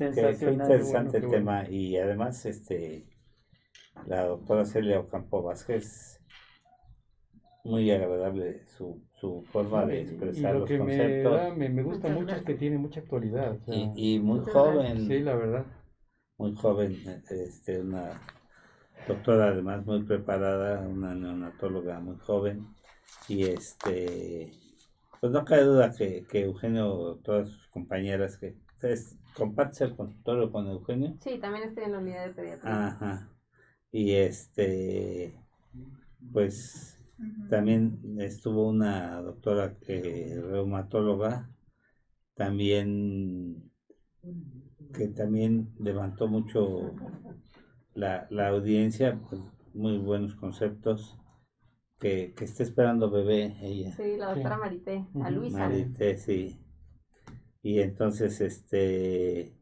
qué 0.07 0.13
sensacional. 0.15 0.55
interesante 0.55 1.11
qué 1.13 1.17
el 1.19 1.27
bueno. 1.27 1.37
tema. 1.45 1.69
Y 1.71 1.97
además, 1.97 2.45
este, 2.47 3.07
la 4.07 4.25
doctora 4.25 4.65
Celia 4.65 4.99
Ocampo 4.99 5.43
Vázquez, 5.43 6.21
muy 7.63 7.91
agradable 7.91 8.65
su, 8.67 9.03
su 9.21 9.43
forma 9.53 9.85
de 9.87 10.01
expresar 10.01 10.51
y 10.51 10.53
lo 10.55 10.59
los 10.61 10.69
que 10.69 10.79
me, 10.79 10.85
conceptos. 10.97 11.33
da- 11.37 11.55
me, 11.55 11.69
me 11.69 11.83
gusta 11.83 12.09
Muchas 12.09 12.21
mucho 12.23 12.37
es 12.37 12.45
que 12.47 12.55
tiene 12.55 12.79
mucha 12.79 13.01
actualidad. 13.01 13.53
o 13.53 13.59
sea, 13.65 13.75
Y, 13.75 14.15
y 14.17 14.19
muy 14.19 14.39
Muchas 14.41 14.55
joven, 14.55 15.07
sí, 15.07 15.21
la 15.21 15.35
verdad. 15.37 15.67
muy 16.39 16.55
joven, 16.57 16.97
este, 17.31 17.81
una 17.81 18.21
doctora 19.07 19.49
además 19.49 19.85
muy 19.85 20.03
preparada, 20.03 20.81
una 20.81 21.15
neonatóloga 21.15 22.01
muy 22.01 22.17
joven. 22.17 22.67
Y 23.29 23.45
este, 23.45 24.53
pues 25.21 25.33
no 25.33 25.45
cabe 25.45 25.65
duda 25.65 25.93
que, 25.97 26.25
que 26.29 26.45
Eugenio, 26.45 27.21
todas 27.23 27.49
sus 27.49 27.69
compañeras 27.69 28.37
que 28.37 28.57
ustedes 28.75 29.17
comparten 29.35 29.89
el 29.89 29.97
consultorio 29.97 30.51
con 30.51 30.67
Eugenio. 30.69 31.17
Sí, 31.21 31.39
también 31.39 31.69
estoy 31.69 31.85
en 31.85 31.93
la 31.93 31.99
unidad 31.99 32.27
de 32.27 32.35
pediatría. 32.35 32.87
Ajá. 32.87 33.29
Y 33.93 34.13
este, 34.13 35.35
pues 36.33 36.99
también 37.49 38.01
estuvo 38.19 38.69
una 38.69 39.21
doctora 39.21 39.77
eh, 39.87 40.41
reumatóloga, 40.43 41.51
también 42.35 43.71
que 44.95 45.09
también 45.09 45.73
levantó 45.79 46.29
mucho 46.29 46.95
la, 47.95 48.27
la 48.31 48.49
audiencia, 48.49 49.19
pues, 49.29 49.41
muy 49.75 49.99
buenos 49.99 50.35
conceptos, 50.35 51.17
que, 51.99 52.33
que 52.35 52.45
está 52.45 52.63
esperando 52.63 53.11
bebé 53.11 53.57
ella. 53.61 53.93
Sí, 53.95 54.17
la 54.17 54.33
doctora 54.35 54.55
Sí. 54.57 54.61
Marité, 54.61 55.07
a. 55.15 55.31
Luisa. 55.31 55.59
Marité, 55.59 56.17
sí. 56.17 56.59
Y 57.63 57.81
entonces, 57.81 58.41
este, 58.41 59.53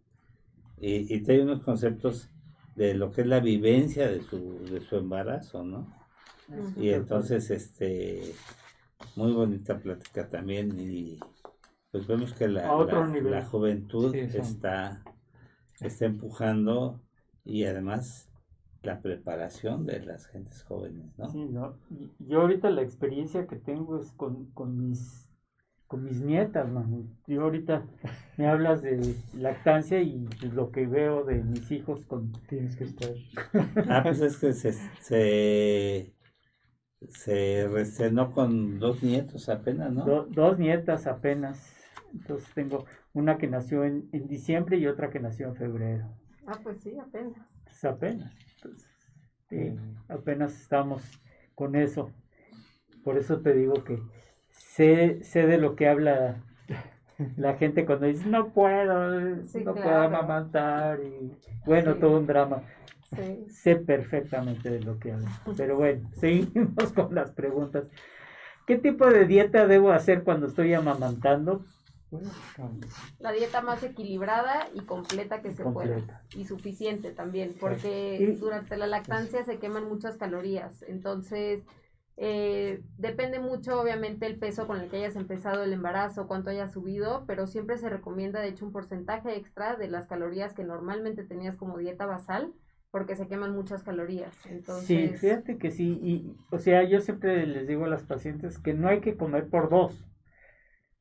y, 0.81 1.15
y 1.15 1.21
trae 1.23 1.43
unos 1.43 1.63
conceptos 1.63 2.31
de 2.77 2.95
lo 2.95 3.11
que 3.11 3.23
es 3.23 3.27
la 3.27 3.41
vivencia 3.41 4.09
de 4.09 4.23
su, 4.23 4.65
de 4.71 4.81
su 4.81 4.97
embarazo, 4.97 5.65
¿no? 5.65 5.93
Y 6.77 6.91
entonces, 6.91 7.51
este, 7.51 8.35
muy 9.17 9.33
bonita 9.33 9.79
plática 9.79 10.29
también 10.31 10.79
y 10.79 11.19
pues 11.91 12.07
vemos 12.07 12.33
que 12.35 12.49
la, 12.49 12.69
la- 13.23 13.45
juventud 13.45 14.13
Sí, 14.13 14.21
está, 14.21 15.03
está 15.81 16.05
empujando 16.07 17.01
y 17.45 17.65
además 17.65 18.29
la 18.83 19.01
preparación 19.01 19.87
de 19.87 20.01
las 20.01 20.27
gentes 20.27 20.63
jóvenes, 20.63 21.07
¿no? 21.19 21.29
Sí, 21.33 21.45
¿no? 21.45 21.75
Y- 21.91 22.11
Yo 22.29 22.43
ahorita 22.43 22.71
la 22.71 22.83
experiencia 22.83 23.47
que 23.47 23.57
tengo 23.57 23.99
es 24.01 24.13
con, 24.13 24.47
con 24.53 24.89
mis 24.89 25.25
con 25.87 26.05
mis 26.05 26.21
nietas, 26.21 26.69
mano. 26.71 27.05
Yo 27.27 27.43
ahorita 27.43 27.83
me 28.37 28.47
hablas 28.47 28.83
de 28.83 29.15
lactancia 29.35 30.01
y 30.03 30.27
lo 30.53 30.71
que 30.71 30.87
veo 30.87 31.25
de 31.25 31.37
mis 31.43 31.71
hijos 31.71 32.05
con 32.05 32.33
Tienes 32.49 32.77
que 32.77 32.85
estar. 32.85 33.11
Ah, 33.89 34.03
pues 34.03 34.21
es 34.21 34.37
que 34.37 34.53
se, 34.53 34.73
se, 35.01 36.15
se 37.09 37.69
reestrenó 37.73 38.33
con 38.33 38.79
dos 38.79 39.03
nietos 39.03 39.49
apenas, 39.49 39.93
¿no? 39.93 40.05
do- 40.05 40.27
dos 40.31 40.59
nietas 40.59 41.07
apenas. 41.07 41.75
Entonces 42.13 42.49
tengo 42.55 42.85
una 43.13 43.39
que 43.39 43.47
nació 43.49 43.85
en, 43.85 44.09
en 44.13 44.29
diciembre 44.29 44.77
y 44.79 44.87
otra 44.87 45.11
que 45.11 45.21
nació 45.21 45.49
en 45.49 45.57
febrero. 45.57 46.07
Ah, 46.51 46.59
pues 46.63 46.81
sí, 46.81 46.99
apenas. 46.99 47.47
Pues 47.65 47.85
apenas. 47.85 48.33
Entonces, 48.57 48.89
sí, 49.49 49.57
Mm. 49.57 49.97
apenas 50.13 50.59
estamos 50.61 51.03
con 51.55 51.77
eso. 51.77 52.11
Por 53.05 53.19
eso 53.19 53.41
te 53.41 53.53
digo 53.53 53.85
que 53.85 54.03
sé, 54.51 55.23
sé 55.23 55.47
de 55.47 55.59
lo 55.59 55.77
que 55.77 55.89
habla 55.89 56.43
la 57.37 57.55
gente 57.57 57.85
cuando 57.85 58.07
dice 58.07 58.27
no 58.27 58.49
puedo, 58.53 59.43
Sí, 59.43 59.63
no 59.65 59.75
puedo 59.75 59.97
amamantar 60.03 61.01
y 61.01 61.33
bueno, 61.67 61.95
Sí. 61.95 62.01
todo 62.01 62.19
un 62.19 62.27
drama. 62.27 62.63
Sí. 63.17 63.47
Sé 63.51 63.77
perfectamente 63.77 64.71
de 64.71 64.81
lo 64.81 64.99
que 64.99 65.13
habla. 65.13 65.29
Pero 65.57 65.77
bueno, 65.77 66.09
seguimos 66.15 66.93
con 66.95 67.15
las 67.15 67.33
preguntas. 67.33 67.85
¿Qué 68.67 68.77
tipo 68.79 69.07
de 69.11 69.27
dieta 69.27 69.67
debo 69.67 69.93
hacer 69.93 70.23
cuando 70.25 70.47
estoy 70.47 70.75
amamantando? 70.75 71.65
La 73.19 73.33
dieta 73.33 73.61
más 73.61 73.83
equilibrada 73.83 74.69
y 74.75 74.81
completa 74.81 75.43
que 75.43 75.53
se 75.53 75.63
pueda. 75.65 75.95
Completa. 75.97 76.23
Y 76.35 76.45
suficiente 76.45 77.13
también, 77.13 77.55
porque 77.61 78.37
durante 78.41 78.77
la 78.77 78.87
lactancia 78.87 79.45
se 79.45 79.59
queman 79.59 79.89
muchas 79.89 80.17
calorías. 80.17 80.83
Entonces, 80.83 81.65
eh, 82.21 82.83
depende 82.97 83.39
mucho, 83.39 83.81
obviamente, 83.81 84.27
el 84.27 84.39
peso 84.39 84.67
con 84.67 84.81
el 84.81 84.91
que 84.91 84.97
hayas 84.97 85.15
empezado 85.15 85.63
el 85.63 85.73
embarazo, 85.73 86.27
cuánto 86.27 86.51
hayas 86.51 86.73
subido, 86.73 87.25
pero 87.29 87.47
siempre 87.47 87.79
se 87.79 87.89
recomienda, 87.89 88.41
de 88.41 88.49
hecho, 88.49 88.67
un 88.67 88.73
porcentaje 88.73 89.37
extra 89.37 89.77
de 89.77 89.89
las 89.89 90.07
calorías 90.07 90.53
que 90.53 90.65
normalmente 90.65 91.23
tenías 91.25 91.57
como 91.57 91.79
dieta 91.79 92.07
basal, 92.07 92.53
porque 92.91 93.15
se 93.15 93.29
queman 93.29 93.55
muchas 93.55 93.85
calorías. 93.85 94.35
Entonces, 94.47 94.87
Sí, 94.87 95.09
fíjate 95.17 95.59
que 95.59 95.71
sí. 95.71 96.01
Y, 96.03 96.37
o 96.51 96.59
sea, 96.59 96.83
yo 96.83 97.01
siempre 97.01 97.47
les 97.47 97.69
digo 97.69 97.85
a 97.85 97.89
las 97.89 98.03
pacientes 98.03 98.59
que 98.59 98.75
no 98.75 98.89
hay 98.89 99.01
que 99.01 99.17
comer 99.17 99.49
por 99.49 99.69
dos. 99.71 100.05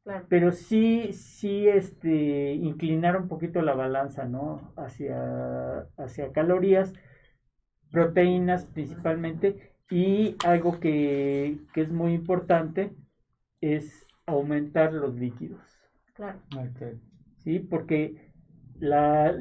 Claro. 0.07 0.25
pero 0.29 0.51
sí, 0.51 1.11
sí, 1.13 1.67
este, 1.67 2.53
inclinar 2.53 3.17
un 3.17 3.27
poquito 3.27 3.61
la 3.61 3.73
balanza, 3.73 4.25
¿no? 4.25 4.73
Hacia, 4.77 5.81
hacia 5.97 6.31
calorías, 6.31 6.93
proteínas 7.91 8.65
principalmente, 8.65 9.73
y 9.89 10.35
algo 10.45 10.79
que, 10.79 11.57
que 11.73 11.81
es 11.81 11.91
muy 11.91 12.13
importante 12.13 12.91
es 13.61 14.05
aumentar 14.25 14.93
los 14.93 15.15
líquidos, 15.15 15.61
Claro. 16.13 16.39
¿sí? 17.43 17.59
Porque 17.59 18.31
la, 18.79 19.33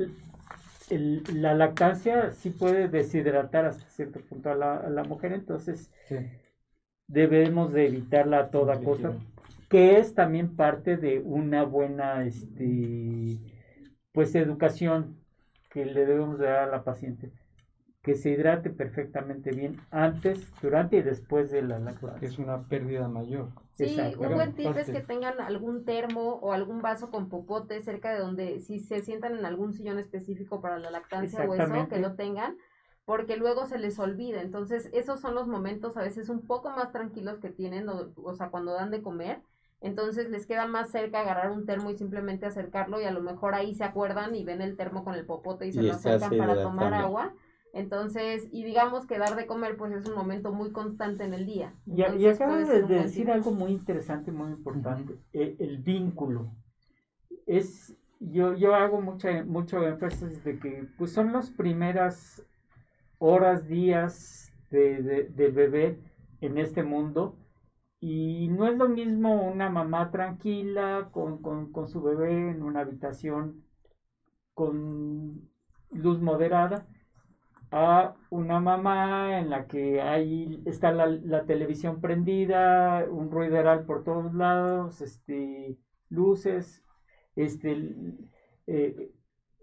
el- 0.91 1.23
la 1.35 1.55
lactancia 1.55 2.33
sí 2.33 2.51
puede 2.51 2.89
deshidratar 2.89 3.65
hasta 3.67 3.85
cierto 3.91 4.21
punto 4.21 4.51
a 4.51 4.55
la, 4.55 4.77
a 4.77 4.91
la 4.91 5.05
mujer, 5.05 5.33
entonces 5.33 5.91
Sí. 6.09 6.17
debemos 7.09 7.73
de 7.73 7.87
evitarla 7.87 8.39
a 8.39 8.51
toda 8.51 8.75
Líquido. 8.75 8.91
costa 8.93 9.13
que 9.69 9.99
es 9.99 10.15
también 10.15 10.57
parte 10.57 10.97
de 10.97 11.21
una 11.21 11.65
buena 11.65 12.25
este 12.25 13.41
pues 14.13 14.35
educación 14.35 15.17
que 15.71 15.85
le 15.87 16.07
debemos 16.07 16.39
de 16.39 16.47
dar 16.47 16.69
a 16.69 16.73
la 16.73 16.85
paciente 16.85 17.33
que 18.03 18.15
se 18.15 18.31
hidrate 18.31 18.71
perfectamente 18.71 19.53
bien 19.53 19.81
antes, 19.91 20.55
durante 20.61 20.99
y 20.99 21.03
después 21.03 21.51
de 21.51 21.63
la 21.63 21.81
Que 22.19 22.27
lactancia. 22.27 22.27
es 22.27 22.39
una 22.39 22.69
pérdida 22.69 23.09
mayor. 23.09 23.51
Sí, 23.73 23.85
Exacto. 23.85 24.21
un 24.21 24.35
buen 24.35 24.55
tip 24.55 24.77
es 24.77 24.91
que 24.91 25.01
tengan 25.03 25.41
algún 25.41 25.85
termo 25.85 26.35
o 26.37 26.53
algún 26.53 26.81
vaso 26.81 27.11
con 27.11 27.29
popote 27.29 27.81
cerca 27.81 28.13
de 28.13 28.21
donde, 28.21 28.61
si 28.61 28.79
se 28.81 29.03
sientan 29.03 29.37
en 29.39 29.45
algún 29.45 29.73
sillón 29.75 29.99
específico 29.99 30.61
para 30.63 30.79
la 30.79 30.91
lactancia 30.91 31.45
o 31.45 31.55
eso, 31.55 31.89
que 31.89 31.99
lo 31.99 32.15
tengan, 32.15 32.57
porque 33.05 33.37
luego 33.37 33.67
se 33.67 33.79
les 33.79 33.99
olvida. 33.99 34.41
Entonces, 34.41 34.89
esos 34.93 35.21
son 35.21 35.35
los 35.35 35.47
momentos 35.49 35.97
a 35.97 36.03
veces 36.03 36.29
un 36.31 36.47
poco 36.47 36.71
más 36.71 36.93
tranquilos 36.93 37.39
que 37.39 37.51
tienen, 37.51 37.89
o, 37.89 38.13
o 38.17 38.35
sea, 38.35 38.51
cuando 38.51 38.73
dan 38.73 38.91
de 38.91 39.03
comer. 39.03 39.43
Entonces 39.81 40.31
les 40.31 40.47
queda 40.47 40.67
más 40.67 40.91
cerca 40.91 41.21
agarrar 41.21 41.51
un 41.51 41.67
termo 41.67 41.91
y 41.91 41.97
simplemente 41.97 42.47
acercarlo 42.47 43.01
y 43.01 43.05
a 43.05 43.11
lo 43.11 43.21
mejor 43.21 43.55
ahí 43.55 43.75
se 43.75 43.85
acuerdan 43.85 44.35
y 44.35 44.45
ven 44.45 44.63
el 44.63 44.77
termo 44.77 45.05
con 45.05 45.15
el 45.15 45.27
popote 45.27 45.67
y 45.67 45.73
se 45.73 45.83
Y 45.83 45.87
lo 45.87 45.93
acercan 45.93 46.37
para 46.37 46.63
tomar 46.63 46.95
agua. 46.95 47.35
Entonces, 47.75 48.49
y 48.53 48.65
digamos 48.65 49.07
que 49.07 49.19
dar 49.19 49.37
de 49.37 49.47
comer 49.47 49.77
pues 49.77 49.93
es 49.93 50.09
un 50.09 50.15
momento 50.15 50.51
muy 50.51 50.73
constante 50.73 51.25
en 51.25 51.35
el 51.35 51.45
día. 51.45 51.75
Y, 51.87 51.91
y 51.93 52.03
Entonces, 52.05 52.41
acabas 52.41 52.69
de, 52.69 52.83
decir 52.83 53.31
algo 53.31 53.51
muy 53.51 53.73
interesante, 53.73 54.33
muy 54.33 54.51
importante, 54.51 55.15
eh, 55.35 55.57
el 55.59 55.79
vínculo. 55.79 56.47
Es, 57.47 57.95
yo, 58.19 58.55
yo 58.55 58.75
hago 58.75 59.01
mucha, 59.03 59.45
mucho 59.45 59.87
énfasis 59.87 60.43
de 60.43 60.59
que 60.59 60.87
pues 60.97 61.13
son 61.13 61.33
las 61.33 61.51
primeras 61.51 62.43
horas, 63.19 63.69
días 63.69 64.53
de, 64.71 65.03
de- 65.03 65.25
del 65.25 65.53
bebé 65.53 65.99
en 66.41 66.59
este 66.59 66.83
mundo 66.83 67.37
y 68.09 68.47
no 68.47 68.69
es 68.69 68.79
lo 68.79 68.89
mismo 68.89 69.43
una 69.43 69.69
mamá 69.69 70.13
tranquila 70.13 71.09
con, 71.11 71.43
con, 71.43 71.73
con 71.73 71.89
su 71.89 72.01
bebé 72.01 72.51
en 72.51 72.63
una 72.63 72.83
habitación 72.83 73.65
con 74.55 75.51
luz 75.91 76.21
moderada 76.21 76.87
a 77.73 78.15
una 78.31 78.61
mamá 78.61 79.41
en 79.41 79.51
la 79.51 79.67
que 79.67 80.01
hay 80.01 80.63
está 80.67 80.93
la, 80.93 81.07
la 81.09 81.47
televisión 81.47 82.01
prendida, 82.01 83.05
un 83.11 83.29
ruideral 83.29 83.85
por 83.87 84.05
todos 84.05 84.33
lados, 84.33 85.01
este 85.01 85.77
luces, 86.09 86.85
este 87.35 87.93
eh, 88.69 89.11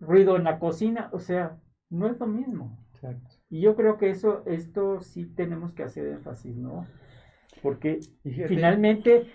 ruido 0.01 0.35
en 0.35 0.43
la 0.43 0.59
cocina, 0.59 1.09
o 1.13 1.19
sea, 1.19 1.61
no 1.89 2.07
es 2.07 2.19
lo 2.19 2.27
mismo. 2.27 2.77
Exacto. 2.93 3.37
Y 3.49 3.61
yo 3.61 3.77
creo 3.77 3.97
que 3.97 4.09
eso, 4.09 4.43
esto 4.45 4.99
sí 4.99 5.27
tenemos 5.27 5.71
que 5.71 5.83
hacer 5.83 6.07
énfasis, 6.07 6.57
¿no? 6.57 6.85
Porque 7.63 7.99
fíjate, 8.23 8.49
finalmente, 8.49 9.27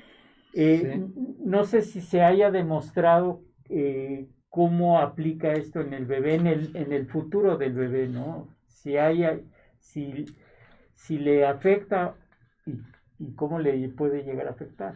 eh, 0.54 0.82
Sí. 0.82 1.02
no 1.44 1.64
sé 1.64 1.82
si 1.82 2.00
se 2.00 2.22
haya 2.22 2.50
demostrado 2.50 3.42
eh, 3.68 4.28
cómo 4.50 4.98
aplica 5.00 5.52
esto 5.52 5.80
en 5.80 5.94
el 5.94 6.06
bebé, 6.06 6.34
en 6.36 6.46
el, 6.46 6.76
en 6.76 6.92
el 6.92 7.06
futuro 7.08 7.56
del 7.56 7.74
bebé, 7.74 8.08
¿no? 8.08 8.48
Si 8.66 8.96
haya, 8.98 9.40
si, 9.80 10.26
si 10.94 11.18
le 11.18 11.46
afecta 11.46 12.16
y, 12.66 12.80
y 13.18 13.34
cómo 13.34 13.58
le 13.58 13.88
puede 13.90 14.24
llegar 14.24 14.48
a 14.48 14.52
afectar. 14.52 14.94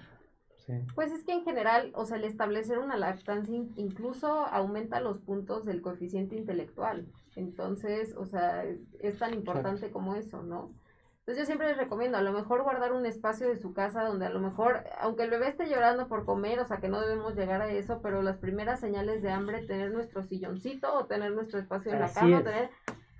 sí. 0.67 0.73
Pues 0.95 1.11
es 1.13 1.25
que 1.25 1.33
en 1.33 1.45
general, 1.45 1.93
o 1.95 2.05
sea, 2.05 2.19
el 2.19 2.25
establecer 2.25 2.79
una 2.79 2.97
lactancia 2.97 3.55
in- 3.55 3.73
incluso 3.77 4.47
aumenta 4.47 5.01
los 5.01 5.19
puntos 5.21 5.65
del 5.65 5.81
coeficiente 5.83 6.37
intelectual. 6.37 7.07
Entonces, 7.35 8.15
o 8.17 8.27
sea, 8.27 8.65
es, 8.65 8.81
es 9.01 9.19
tan 9.19 9.35
importante 9.35 9.91
como 9.91 10.15
eso, 10.15 10.43
¿no? 10.43 10.75
Entonces 11.25 11.43
yo 11.43 11.47
siempre 11.47 11.69
les 11.69 11.77
recomiendo, 11.77 12.19
a 12.19 12.23
lo 12.23 12.33
mejor 12.33 12.65
guardar 12.65 12.93
un 12.93 13.07
espacio 13.07 13.47
de 13.49 13.57
su 13.57 13.73
casa 13.73 14.03
donde 14.05 14.27
a 14.27 14.31
lo 14.31 14.41
mejor, 14.41 14.83
aunque 15.01 15.23
el 15.23 15.31
bebé 15.31 15.49
esté 15.49 15.69
llorando 15.69 16.09
por 16.09 16.25
comer, 16.25 16.59
o 16.59 16.65
sea, 16.65 16.79
que 16.79 16.89
no 16.89 17.01
debemos 17.01 17.37
llegar 17.37 17.63
a 17.63 17.71
eso, 17.71 18.01
pero 18.03 18.23
las 18.23 18.39
primeras 18.39 18.81
señales 18.81 19.23
de 19.23 19.31
hambre, 19.31 19.65
tener 19.65 19.93
nuestro 19.93 20.25
silloncito 20.25 20.93
o 20.93 21.07
tener 21.07 21.31
nuestro 21.33 21.61
espacio 21.61 21.93
en 21.93 22.01
la 22.01 22.07
Así 22.07 22.15
cama, 22.19 22.39
es. 22.39 22.45
tener 22.45 22.71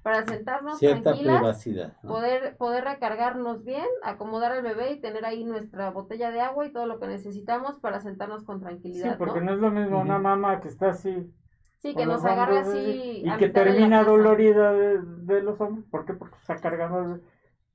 para 0.03 0.25
sentarnos 0.25 0.79
Cierta 0.81 1.03
tranquilas 1.13 1.37
privacidad. 1.39 1.97
¿no? 2.03 2.11
poder, 2.11 2.57
poder 2.57 2.83
recargarnos 2.83 3.63
bien, 3.63 3.87
acomodar 4.03 4.51
al 4.51 4.63
bebé 4.63 4.91
y 4.95 5.01
tener 5.01 5.25
ahí 5.25 5.45
nuestra 5.45 5.91
botella 5.93 6.33
de 6.33 6.41
agua 6.41 6.67
y 6.67 6.73
todo 6.73 6.87
lo 6.87 6.99
que 6.99 7.07
necesitamos 7.07 7.79
para 7.79 8.01
sentarnos 8.01 8.43
con 8.43 8.59
Sí, 8.59 8.65
tranquilidad. 8.65 9.17
porque 9.17 9.39
¿no? 9.41 9.47
no 9.47 9.53
es 9.53 9.59
lo 9.61 9.71
mismo 9.71 10.01
una 10.01 10.19
mamá 10.19 10.61
que 10.61 10.67
está 10.67 10.89
así 10.91 11.33
Sí, 11.79 11.95
que 11.95 12.05
nos 12.07 12.25
hombros, 12.25 12.67
así. 12.67 13.23
y 13.25 13.29
a 13.29 13.39
que 13.39 13.49
termina 13.49 14.03
dolorida 14.05 14.73
de, 14.73 15.01
de 15.03 15.43
los 15.43 15.61
hombros. 15.61 15.85
¿Por 15.91 16.05
qué? 16.05 16.15
Porque 16.15 16.37
está 16.37 16.57
cargando. 16.57 17.21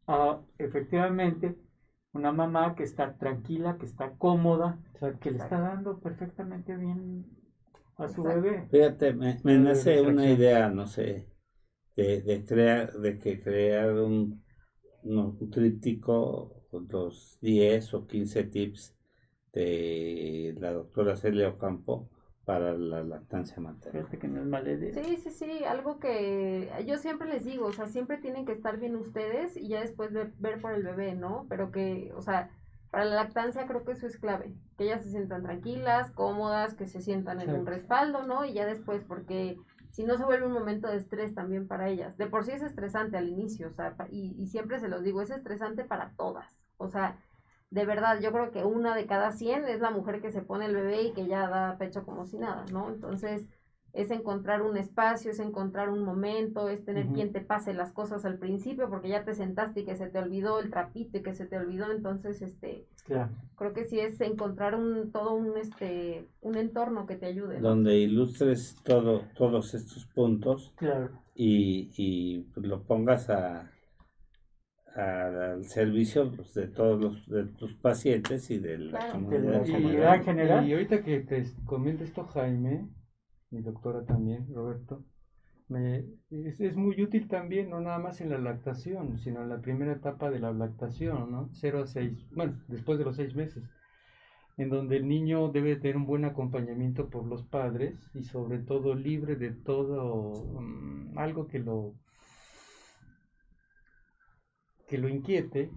Ah, 0.07 0.41
efectivamente, 0.57 1.55
una 2.13 2.31
mamá 2.31 2.75
que 2.75 2.83
está 2.83 3.17
tranquila, 3.17 3.77
que 3.77 3.85
está 3.85 4.15
cómoda, 4.17 4.79
Exacto. 4.93 5.21
que 5.21 5.31
le 5.31 5.37
está 5.37 5.59
dando 5.59 5.99
perfectamente 5.99 6.75
bien 6.75 7.25
a 7.97 8.07
su 8.07 8.23
Exacto. 8.23 8.23
bebé. 8.23 8.69
Fíjate, 8.71 9.13
me, 9.13 9.39
me 9.43 9.57
Una 9.57 9.59
nace 9.59 10.01
una 10.01 10.29
idea, 10.29 10.69
no 10.69 10.87
sé, 10.87 11.29
de, 11.95 12.21
de 12.21 12.45
crear, 12.45 12.93
de 12.93 13.19
que 13.19 13.41
crear 13.41 13.93
un, 13.93 14.43
no, 15.03 15.37
un 15.39 15.51
tríptico, 15.51 16.65
los 16.89 17.39
10 17.41 17.93
o 17.95 18.07
15 18.07 18.43
tips 18.45 18.95
de 19.53 20.55
la 20.59 20.73
doctora 20.73 21.15
Celia 21.17 21.49
Ocampo 21.49 22.09
para 22.47 22.71
la 22.77 23.03
lactancia 23.03 23.57
materna. 23.61 23.99
Fíjate 23.99 24.19
que 24.19 24.27
no 24.29 24.39
es 24.39 24.47
mala 24.47 24.71
idea. 24.71 25.03
Sí, 25.03 25.17
sí, 25.17 25.31
sí, 25.31 25.65
algo 25.65 25.99
que 25.99 26.71
yo 26.85 26.97
siempre 26.97 27.27
les 27.27 27.43
digo, 27.43 27.65
o 27.65 27.73
sea, 27.73 27.87
siempre 27.87 28.19
tienen 28.19 28.45
que 28.45 28.53
estar 28.53 28.79
bien 28.79 28.95
ustedes 28.95 29.57
y 29.57 29.67
ya 29.67 29.81
después 29.81 30.13
ver, 30.13 30.31
ver 30.39 30.61
por 30.61 30.71
el 30.71 30.83
bebé, 30.83 31.13
¿no? 31.13 31.45
Pero 31.49 31.71
que, 31.73 32.13
o 32.15 32.21
sea, 32.21 32.49
para 32.89 33.03
la 33.03 33.15
lactancia 33.15 33.67
creo 33.67 33.83
que 33.83 33.91
eso 33.91 34.07
es 34.07 34.17
clave, 34.17 34.53
que 34.77 34.85
ellas 34.85 35.03
se 35.03 35.11
sientan 35.11 35.43
tranquilas, 35.43 36.09
cómodas, 36.11 36.73
que 36.73 36.87
se 36.87 37.01
sientan 37.01 37.41
en 37.41 37.49
un 37.53 37.65
respaldo, 37.65 38.23
¿no? 38.23 38.45
Y 38.45 38.53
ya 38.53 38.65
después, 38.65 39.03
porque 39.05 39.57
si 39.91 40.05
no 40.05 40.15
se 40.15 40.23
vuelve 40.23 40.47
un 40.47 40.53
momento 40.53 40.87
de 40.87 40.95
estrés 40.95 41.35
también 41.35 41.67
para 41.67 41.89
ellas. 41.89 42.15
De 42.17 42.27
por 42.27 42.45
sí 42.45 42.51
es 42.51 42.61
estresante 42.61 43.17
al 43.17 43.27
inicio, 43.27 43.67
o 43.67 43.73
sea, 43.73 43.97
pa- 43.97 44.07
y, 44.09 44.35
y 44.41 44.47
siempre 44.47 44.79
se 44.79 44.87
los 44.87 45.03
digo, 45.03 45.21
es 45.21 45.31
estresante 45.31 45.83
para 45.83 46.13
todas. 46.15 46.57
O 46.77 46.87
sea, 46.87 47.17
de 47.69 47.85
verdad, 47.85 48.19
yo 48.21 48.31
creo 48.31 48.51
que 48.51 48.63
una 48.63 48.95
de 48.95 49.05
cada 49.05 49.31
100 49.31 49.65
es 49.65 49.79
la 49.81 49.91
mujer 49.91 50.21
que 50.21 50.31
se 50.31 50.41
pone 50.41 50.65
el 50.65 50.75
bebé 50.75 51.03
y 51.03 51.11
que 51.13 51.27
ya 51.27 51.47
da 51.49 51.77
pecho 51.77 52.03
como 52.05 52.25
si 52.25 52.37
nada, 52.37 52.65
¿no? 52.71 52.89
Entonces, 52.89 53.47
es 53.93 54.11
encontrar 54.11 54.61
un 54.61 54.77
espacio, 54.77 55.31
es 55.31 55.39
encontrar 55.39 55.89
un 55.89 56.03
momento, 56.03 56.69
es 56.69 56.85
tener 56.85 57.07
quien 57.07 57.31
te 57.31 57.41
pase 57.41 57.73
las 57.73 57.91
cosas 57.93 58.25
al 58.25 58.37
principio, 58.37 58.89
porque 58.89 59.09
ya 59.09 59.23
te 59.23 59.33
sentaste 59.33 59.79
y 59.81 59.85
que 59.85 59.95
se 59.95 60.07
te 60.07 60.19
olvidó 60.19 60.59
el 60.59 60.69
trapito 60.69 61.17
y 61.17 61.23
que 61.23 61.33
se 61.33 61.45
te 61.47 61.57
olvidó, 61.57 61.91
entonces, 61.91 62.41
este, 62.41 62.85
Claro. 63.05 63.31
creo 63.55 63.73
que 63.73 63.85
sí 63.85 63.99
es 63.99 64.19
encontrar 64.21 64.75
un, 64.75 65.11
todo 65.11 65.33
un, 65.33 65.57
este, 65.57 66.27
un 66.41 66.57
entorno 66.57 67.05
que 67.07 67.15
te 67.15 67.25
ayude, 67.25 67.59
¿no? 67.59 67.69
Donde 67.69 67.95
ilustres 67.97 68.75
todo, 68.83 69.23
todos 69.35 69.73
estos 69.73 70.05
puntos 70.05 70.73
Claro. 70.75 71.09
y, 71.33 71.89
y 71.97 72.39
pues, 72.53 72.65
lo 72.67 72.83
pongas 72.83 73.29
a- 73.29 73.71
al 74.95 75.63
servicio 75.65 76.31
pues, 76.35 76.53
de 76.55 76.67
todos 76.67 76.99
los 77.01 77.27
de 77.27 77.45
tus 77.45 77.73
pacientes 77.75 78.49
y 78.49 78.59
de 78.59 78.77
la 78.79 78.99
Claro. 78.99 79.13
comunidad 79.13 79.63
De 79.63 79.79
la 79.79 80.17
Y, 80.17 80.23
general. 80.23 80.67
y 80.67 80.73
ahorita 80.73 81.03
que 81.03 81.19
te 81.21 81.45
comenta 81.65 82.03
esto 82.03 82.25
Jaime, 82.25 82.87
mi 83.51 83.61
doctora 83.61 84.03
también, 84.05 84.47
Roberto, 84.53 85.03
me, 85.69 86.05
es, 86.31 86.59
es 86.61 86.75
muy 86.77 87.01
útil 87.01 87.27
también, 87.27 87.69
no 87.69 87.81
nada 87.81 87.99
más 87.99 88.21
en 88.21 88.29
la 88.29 88.37
lactación, 88.39 89.17
sino 89.19 89.41
en 89.43 89.49
la 89.49 89.61
primera 89.61 89.93
etapa 89.93 90.29
de 90.31 90.39
la 90.39 90.53
lactación, 90.53 91.31
¿no? 91.31 91.49
0 91.53 91.83
a 91.83 91.87
6, 91.87 92.27
bueno, 92.31 92.59
después 92.67 92.97
de 92.99 93.05
los 93.05 93.17
6 93.17 93.35
meses, 93.35 93.63
en 94.57 94.69
donde 94.69 94.97
el 94.97 95.07
niño 95.07 95.49
debe 95.49 95.75
tener 95.75 95.97
un 95.97 96.05
buen 96.05 96.25
acompañamiento 96.25 97.09
por 97.09 97.25
los 97.25 97.43
padres 97.43 97.95
y 98.13 98.23
sobre 98.23 98.59
todo 98.59 98.95
libre 98.95 99.35
de 99.35 99.51
todo 99.51 100.33
mm, 100.61 101.17
algo 101.17 101.47
que 101.47 101.59
lo 101.59 101.93
que 104.87 104.97
lo 104.97 105.09
inquiete 105.09 105.71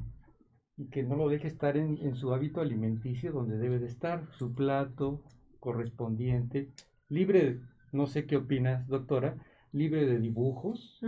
y 0.77 0.87
que 0.89 1.03
no 1.03 1.17
lo 1.17 1.29
deje 1.29 1.49
estar 1.49 1.77
en, 1.77 1.99
en 1.99 2.15
su 2.17 2.33
hábito 2.33 2.61
alimenticio 2.61 3.33
donde 3.33 3.59
debe 3.59 3.79
de 3.79 3.87
estar, 3.87 4.27
su 4.39 4.55
plato 4.55 5.23
correspondiente, 5.59 6.71
libre, 7.09 7.61
no 7.93 8.07
sé 8.07 8.27
qué 8.27 8.37
opinas, 8.37 8.87
doctora, 8.89 9.37
libre 9.73 10.07
de 10.07 10.19
dibujos, 10.19 10.99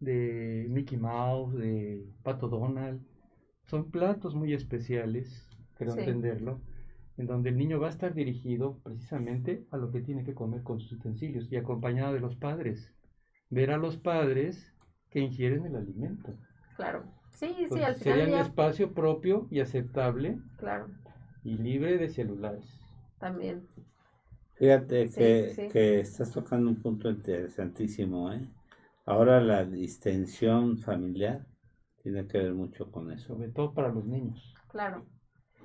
de 0.00 0.66
Mickey 0.68 0.98
Mouse, 0.98 1.54
de 1.56 2.04
Pato 2.22 2.48
Donald. 2.48 3.00
Son 3.66 3.90
platos 3.90 4.34
muy 4.34 4.52
especiales, 4.52 5.48
creo 5.74 5.92
Sí. 5.92 6.00
entenderlo, 6.00 6.60
en 7.16 7.26
donde 7.26 7.50
el 7.50 7.56
niño 7.56 7.80
va 7.80 7.86
a 7.88 7.90
estar 7.90 8.14
dirigido 8.14 8.78
precisamente 8.82 9.66
a 9.70 9.76
lo 9.76 9.90
que 9.90 10.00
tiene 10.00 10.24
que 10.24 10.34
comer 10.34 10.62
con 10.62 10.80
sus 10.80 10.92
utensilios 10.92 11.50
y 11.50 11.56
acompañado 11.56 12.12
de 12.14 12.20
los 12.20 12.36
padres. 12.36 12.92
Ver 13.50 13.70
a 13.70 13.78
los 13.78 13.96
padres 13.96 14.74
que 15.10 15.20
ingieren 15.20 15.64
el 15.66 15.76
alimento. 15.76 16.34
Claro. 16.76 17.17
Sí, 17.40 17.68
sí, 17.70 17.80
Entonces, 17.80 17.82
al 17.82 17.96
sería 18.02 18.24
final 18.24 18.28
un 18.28 18.34
ya, 18.34 18.38
espacio 18.38 18.92
propio 18.94 19.46
y 19.50 19.60
aceptable 19.60 20.38
claro, 20.56 20.90
y 21.42 21.56
libre 21.58 21.98
de 21.98 22.08
celulares. 22.10 22.64
también. 23.18 23.68
Fíjate 24.56 25.10
Sí, 25.14 25.14
que, 25.14 25.48
sí, 25.48 25.72
que 25.72 26.00
estás 26.00 26.32
tocando 26.32 26.68
un 26.68 26.82
punto 26.82 27.08
interesantísimo, 27.08 28.30
¿eh? 28.30 28.46
Ahora 29.06 29.40
la 29.40 29.64
distensión 29.64 30.76
familiar 30.78 31.46
tiene 32.02 32.26
que 32.26 32.36
ver 32.38 32.52
mucho 32.52 32.90
con 32.92 33.10
eso. 33.10 33.28
sobre 33.36 33.48
todo 33.48 33.72
para 33.72 33.88
los 33.88 34.04
niños. 34.04 34.58
Claro. 34.68 35.06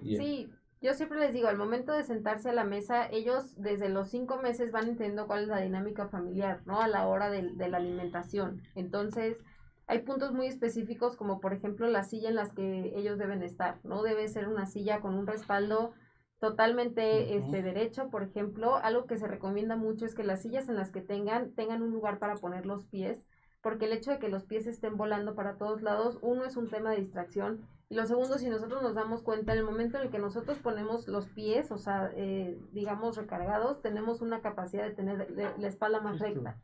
Sí, 0.10 0.52
yo 0.82 0.94
siempre 0.94 1.20
les 1.20 1.34
digo, 1.34 1.48
al 1.50 1.58
momento 1.58 1.94
de 1.94 2.04
sentarse 2.04 2.50
a 2.50 2.54
la 2.54 2.64
mesa, 2.66 3.08
ellos 3.12 3.56
desde 3.58 3.90
los 3.90 4.10
cinco 4.10 4.38
meses 4.42 4.72
van 4.72 4.86
entendiendo 4.90 5.28
cuál 5.28 5.44
es 5.44 5.48
la 5.50 5.62
dinámica 5.62 6.08
familiar, 6.10 6.62
¿no? 6.66 6.82
A 6.82 6.88
la 6.88 7.08
hora 7.08 7.30
de, 7.30 7.52
de 7.56 7.70
la 7.70 7.78
alimentación. 7.78 8.64
Entonces, 8.76 9.44
hay 9.88 10.00
puntos 10.00 10.32
muy 10.34 10.48
específicos 10.48 11.16
como 11.16 11.40
por 11.40 11.54
ejemplo 11.54 11.88
la 11.88 12.04
silla 12.04 12.30
en 12.30 12.36
las 12.36 12.54
que 12.54 12.94
ellos 12.98 13.18
deben 13.18 13.44
estar, 13.44 13.80
¿no? 13.84 14.02
Debe 14.04 14.28
ser 14.28 14.48
una 14.48 14.66
silla 14.66 15.00
con 15.02 15.16
un 15.16 15.28
respaldo 15.28 15.94
totalmente 16.40 17.36
este 17.38 17.62
derecho, 17.62 18.10
por 18.10 18.24
ejemplo, 18.24 18.76
algo 18.76 19.06
que 19.06 19.18
se 19.18 19.28
recomienda 19.28 19.76
mucho 19.78 20.06
es 20.06 20.14
que 20.14 20.24
las 20.24 20.42
sillas 20.42 20.68
en 20.68 20.76
las 20.76 20.92
que 20.92 21.02
tengan 21.02 21.52
tengan 21.54 21.82
un 21.82 21.92
lugar 21.92 22.20
para 22.20 22.36
poner 22.36 22.66
los 22.66 22.86
pies, 22.88 23.26
porque 23.62 23.86
el 23.86 23.94
hecho 23.94 24.12
de 24.12 24.20
que 24.20 24.28
los 24.28 24.44
pies 24.44 24.68
estén 24.68 24.98
volando 24.98 25.36
para 25.36 25.56
todos 25.56 25.82
lados, 25.82 26.18
uno 26.22 26.44
es 26.44 26.58
un 26.58 26.70
tema 26.70 26.92
de 26.92 26.98
distracción 26.98 27.62
y 27.90 27.96
lo 27.96 28.06
segundo, 28.06 28.38
si 28.38 28.50
nosotros 28.50 28.82
nos 28.82 28.96
damos 28.96 29.22
cuenta, 29.22 29.54
en 29.54 29.60
el 29.60 29.66
momento 29.66 29.98
en 29.98 30.06
el 30.06 30.10
que 30.10 30.18
nosotros 30.20 30.58
ponemos 30.60 31.08
los 31.08 31.28
pies, 31.30 31.72
o 31.72 31.78
sea, 31.78 32.12
eh, 32.16 32.60
digamos 32.72 33.16
recargados, 33.18 33.82
tenemos 33.82 34.22
una 34.22 34.42
capacidad 34.42 34.84
de 34.84 34.92
tener 34.96 35.30
la- 35.32 35.68
espalda 35.68 36.02
más 36.02 36.20
recta. 36.20 36.58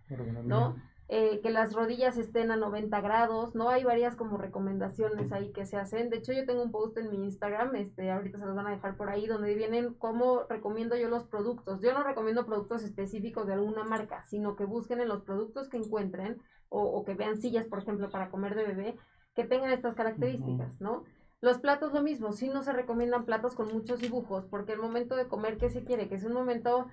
¿no? 0.50 0.76
Eh, 1.11 1.40
que 1.41 1.49
las 1.49 1.73
rodillas 1.73 2.18
estén 2.18 2.52
a 2.52 2.56
90 2.56 3.02
grados, 3.02 3.56
¿no? 3.56 3.69
Hay 3.69 3.84
varias 3.84 4.15
como 4.15 4.38
recomendaciones 4.38 5.31
ahí 5.31 5.52
que 5.52 5.65
se 5.65 5.76
hacen. 5.76 6.11
De 6.11 6.18
hecho, 6.18 6.34
yo 6.34 6.45
tengo 6.45 6.61
un 6.61 6.69
post 6.69 6.95
en 6.99 7.10
mi 7.10 7.26
Instagram, 7.26 7.76
este, 7.77 8.11
ahorita 8.11 8.38
se 8.38 8.45
los 8.45 8.56
van 8.56 8.68
a 8.68 8.72
dejar 8.72 8.95
por 8.95 9.10
ahí, 9.10 9.26
donde 9.26 9.56
vienen 9.56 9.95
cómo 9.95 10.44
recomiendo 10.48 10.95
yo 10.95 11.10
los 11.10 11.23
productos. 11.23 11.81
Yo 11.81 11.94
no 11.94 12.03
recomiendo 12.03 12.45
productos 12.45 12.84
específicos 12.84 13.48
de 13.48 13.53
alguna 13.53 13.84
marca, 13.84 14.23
sino 14.26 14.56
que 14.56 14.65
busquen 14.65 15.02
en 15.02 15.07
los 15.07 15.23
productos 15.23 15.68
que 15.68 15.77
encuentren 15.77 16.44
o, 16.69 16.84
o 16.84 17.03
que 17.03 17.15
vean 17.15 17.41
sillas, 17.41 17.65
por 17.65 17.80
ejemplo, 17.80 18.11
para 18.11 18.30
comer 18.30 18.53
de 18.53 18.68
bebé, 18.68 18.95
que 19.34 19.45
tengan 19.45 19.72
estas 19.72 19.95
características, 19.95 20.80
¿no? 20.80 21.06
Los 21.41 21.57
platos 21.57 21.91
lo 21.91 22.03
mismo, 22.03 22.34
sí 22.34 22.49
no 22.49 22.61
se 22.61 22.73
recomiendan 22.73 23.26
platos 23.26 23.56
con 23.56 23.73
muchos 23.73 23.99
dibujos, 23.99 24.45
porque 24.45 24.73
el 24.73 24.80
momento 24.80 25.15
de 25.15 25.27
comer, 25.27 25.57
¿qué 25.57 25.69
se 25.69 25.86
quiere? 25.86 26.07
Que 26.07 26.15
es 26.15 26.23
un 26.26 26.34
momento 26.34 26.88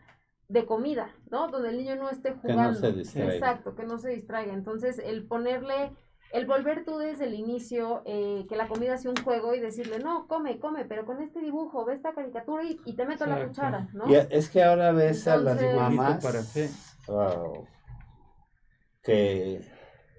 de 0.48 0.64
comida, 0.66 1.10
¿no? 1.30 1.48
Donde 1.48 1.70
el 1.70 1.78
niño 1.78 1.96
no 1.96 2.08
esté 2.10 2.30
Que 2.40 2.48
no 2.48 2.54
jugando. 2.54 2.78
se 2.80 2.92
distraiga. 2.92 3.34
Exacto, 3.34 3.74
que 3.74 3.84
no 3.84 3.98
se 3.98 4.10
distraiga. 4.10 4.52
Entonces, 4.54 4.98
el 5.04 5.26
ponerle, 5.26 5.92
el 6.32 6.46
volver 6.46 6.84
tú 6.84 6.98
desde 6.98 7.24
el 7.24 7.34
inicio, 7.34 8.02
eh, 8.04 8.46
que 8.48 8.56
la 8.56 8.68
comida 8.68 8.96
sea 8.96 9.10
un 9.10 9.22
juego 9.24 9.54
y 9.54 9.60
decirle, 9.60 9.98
no, 9.98 10.26
come, 10.28 10.58
come, 10.60 10.84
pero 10.84 11.04
con 11.04 11.20
este 11.20 11.40
dibujo, 11.40 11.84
ve 11.84 11.94
esta 11.94 12.14
caricatura 12.14 12.62
y, 12.64 12.80
y 12.84 12.94
te 12.94 13.06
meto 13.06 13.26
la 13.26 13.40
Exacto. 13.40 13.48
cuchara, 13.48 13.88
¿no? 13.92 14.08
Y 14.08 14.14
es 14.14 14.48
que 14.48 14.62
ahora 14.62 14.92
ves 14.92 15.26
a 15.26 15.36
las 15.36 15.60
mamás 15.60 16.24
Para 16.24 16.40
wow, 17.08 17.66
que 19.02 19.60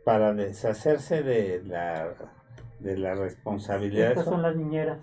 para 0.05 0.33
deshacerse 0.33 1.21
de 1.23 1.61
la, 1.63 2.13
de 2.79 2.97
la 2.97 3.15
responsabilidad, 3.15 4.11
Estas 4.11 4.25
son 4.25 4.41
las 4.41 4.55
niñeras. 4.55 4.99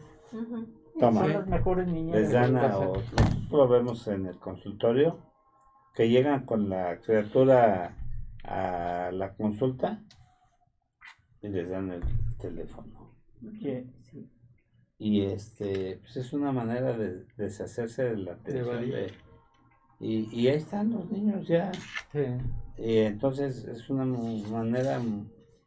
Toma. 0.98 1.20
Son 1.22 1.32
las 1.32 1.46
mejores 1.46 1.86
niñeras. 1.88 2.22
les 2.22 2.32
dan 2.32 2.56
a 2.56 2.78
otros. 2.78 3.04
Nosotros 3.12 3.50
lo 3.50 3.68
vemos 3.68 4.06
en 4.08 4.26
el 4.26 4.38
consultorio, 4.38 5.18
que 5.94 6.08
llegan 6.08 6.44
con 6.46 6.68
la 6.68 6.98
criatura 7.00 7.96
a 8.44 9.10
la 9.12 9.34
consulta 9.34 10.02
y 11.40 11.48
les 11.48 11.68
dan 11.68 11.90
el 11.92 12.02
teléfono. 12.38 13.14
Sí. 13.60 13.90
Y 14.98 15.22
este, 15.22 15.98
pues 16.00 16.16
es 16.16 16.32
una 16.32 16.52
manera 16.52 16.96
de 16.96 17.26
deshacerse 17.36 18.04
de 18.04 18.16
la 18.16 18.32
atención 18.34 18.90
de- 18.90 19.12
y, 20.00 20.28
y 20.32 20.48
ahí 20.48 20.56
están 20.56 20.92
los 20.92 21.10
niños 21.10 21.46
ya. 21.46 21.72
Sí. 22.12 22.24
Y 22.78 22.98
entonces 22.98 23.64
es 23.64 23.88
una 23.90 24.04
manera 24.04 25.00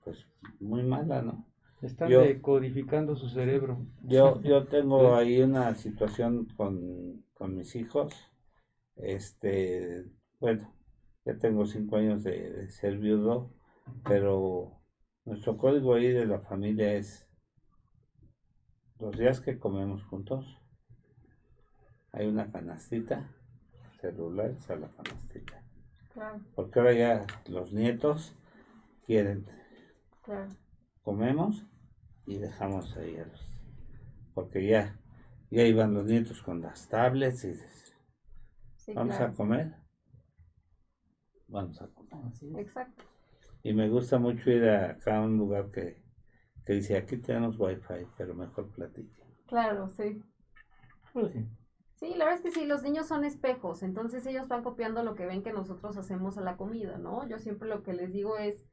pues 0.03 0.25
muy 0.59 0.83
mala, 0.83 1.21
¿no? 1.21 1.45
Están 1.81 2.09
Yo- 2.09 2.21
decodificando 2.21 3.15
su 3.15 3.29
cerebro. 3.29 3.85
Yo, 4.03 4.41
yo 4.41 4.65
tengo 4.67 5.15
ahí 5.15 5.41
una 5.41 5.75
situación 5.75 6.45
con, 6.57 7.23
con 7.33 7.55
mis 7.55 7.75
hijos. 7.75 8.13
Este, 8.95 10.05
bueno, 10.39 10.73
ya 11.25 11.37
tengo 11.37 11.65
cinco 11.65 11.97
años 11.97 12.23
de, 12.23 12.51
de 12.51 12.69
ser 12.69 12.97
viudo, 12.97 13.51
pero 14.03 14.79
nuestro 15.25 15.57
código 15.57 15.93
ahí 15.93 16.07
de 16.11 16.25
la 16.25 16.39
familia 16.39 16.93
es 16.93 17.27
los 18.99 19.15
días 19.17 19.39
que 19.39 19.59
comemos 19.59 20.03
juntos. 20.05 20.45
Hay 22.11 22.25
una 22.25 22.51
canastita, 22.51 23.29
celulares 24.01 24.67
a 24.71 24.75
la 24.77 24.87
canastita. 24.87 25.61
Claro, 26.13 26.39
Porque 26.55 26.79
ahora 26.79 26.93
ya 26.93 27.25
los 27.47 27.71
nietos 27.73 28.33
quieren 29.05 29.45
claro. 30.23 30.49
Comemos 31.07 31.65
y 32.25 32.37
dejamos 32.37 32.95
ahí 32.97 33.15
a 33.17 33.25
los 33.25 33.41
porque 34.33 34.67
ya 34.67 34.83
ya 35.49 35.63
iban 35.63 35.93
los 35.93 36.05
nietos 36.05 36.41
con 36.43 36.61
las 36.61 36.89
tablets 36.89 37.45
y 37.45 37.49
dices, 37.49 37.95
Sí, 38.75 38.93
vamos 38.93 39.15
claro. 39.15 39.31
a 39.33 39.35
comer 39.35 39.75
vamos 41.47 41.81
a 41.81 41.87
comer 41.87 42.27
es. 42.33 42.43
Exacto. 42.57 43.03
y 43.63 43.73
me 43.73 43.89
gusta 43.89 44.19
mucho 44.19 44.51
ir 44.51 44.63
a 44.69 44.91
acá 44.91 45.17
a 45.17 45.21
un 45.21 45.37
lugar 45.37 45.71
que, 45.71 45.85
que 46.65 46.73
dice 46.73 46.97
aquí 46.97 47.17
tenemos 47.17 47.57
wifi 47.59 48.05
pero 48.17 48.35
mejor 48.35 48.69
platique 48.71 49.15
Claro, 49.47 49.87
sí. 49.87 50.21
Pues 51.13 51.31
sí. 51.33 51.45
Sí, 51.93 52.09
la 52.15 52.25
verdad 52.25 52.35
es 52.35 52.41
que 52.41 52.51
sí, 52.59 52.65
los 52.65 52.83
niños 52.83 53.07
son 53.07 53.25
espejos, 53.25 53.81
entonces 53.81 54.25
ellos 54.27 54.47
van 54.47 54.63
copiando 54.63 55.03
lo 55.03 55.15
que 55.15 55.25
ven 55.25 55.41
que 55.41 55.51
nosotros 55.51 55.97
hacemos 55.97 56.37
a 56.37 56.41
la 56.41 56.55
comida, 56.57 56.97
¿no? 56.99 57.27
Yo 57.27 57.39
siempre 57.39 57.67
lo 57.67 57.81
que 57.81 57.93
les 57.93 58.11
digo 58.13 58.37
es, 58.37 58.65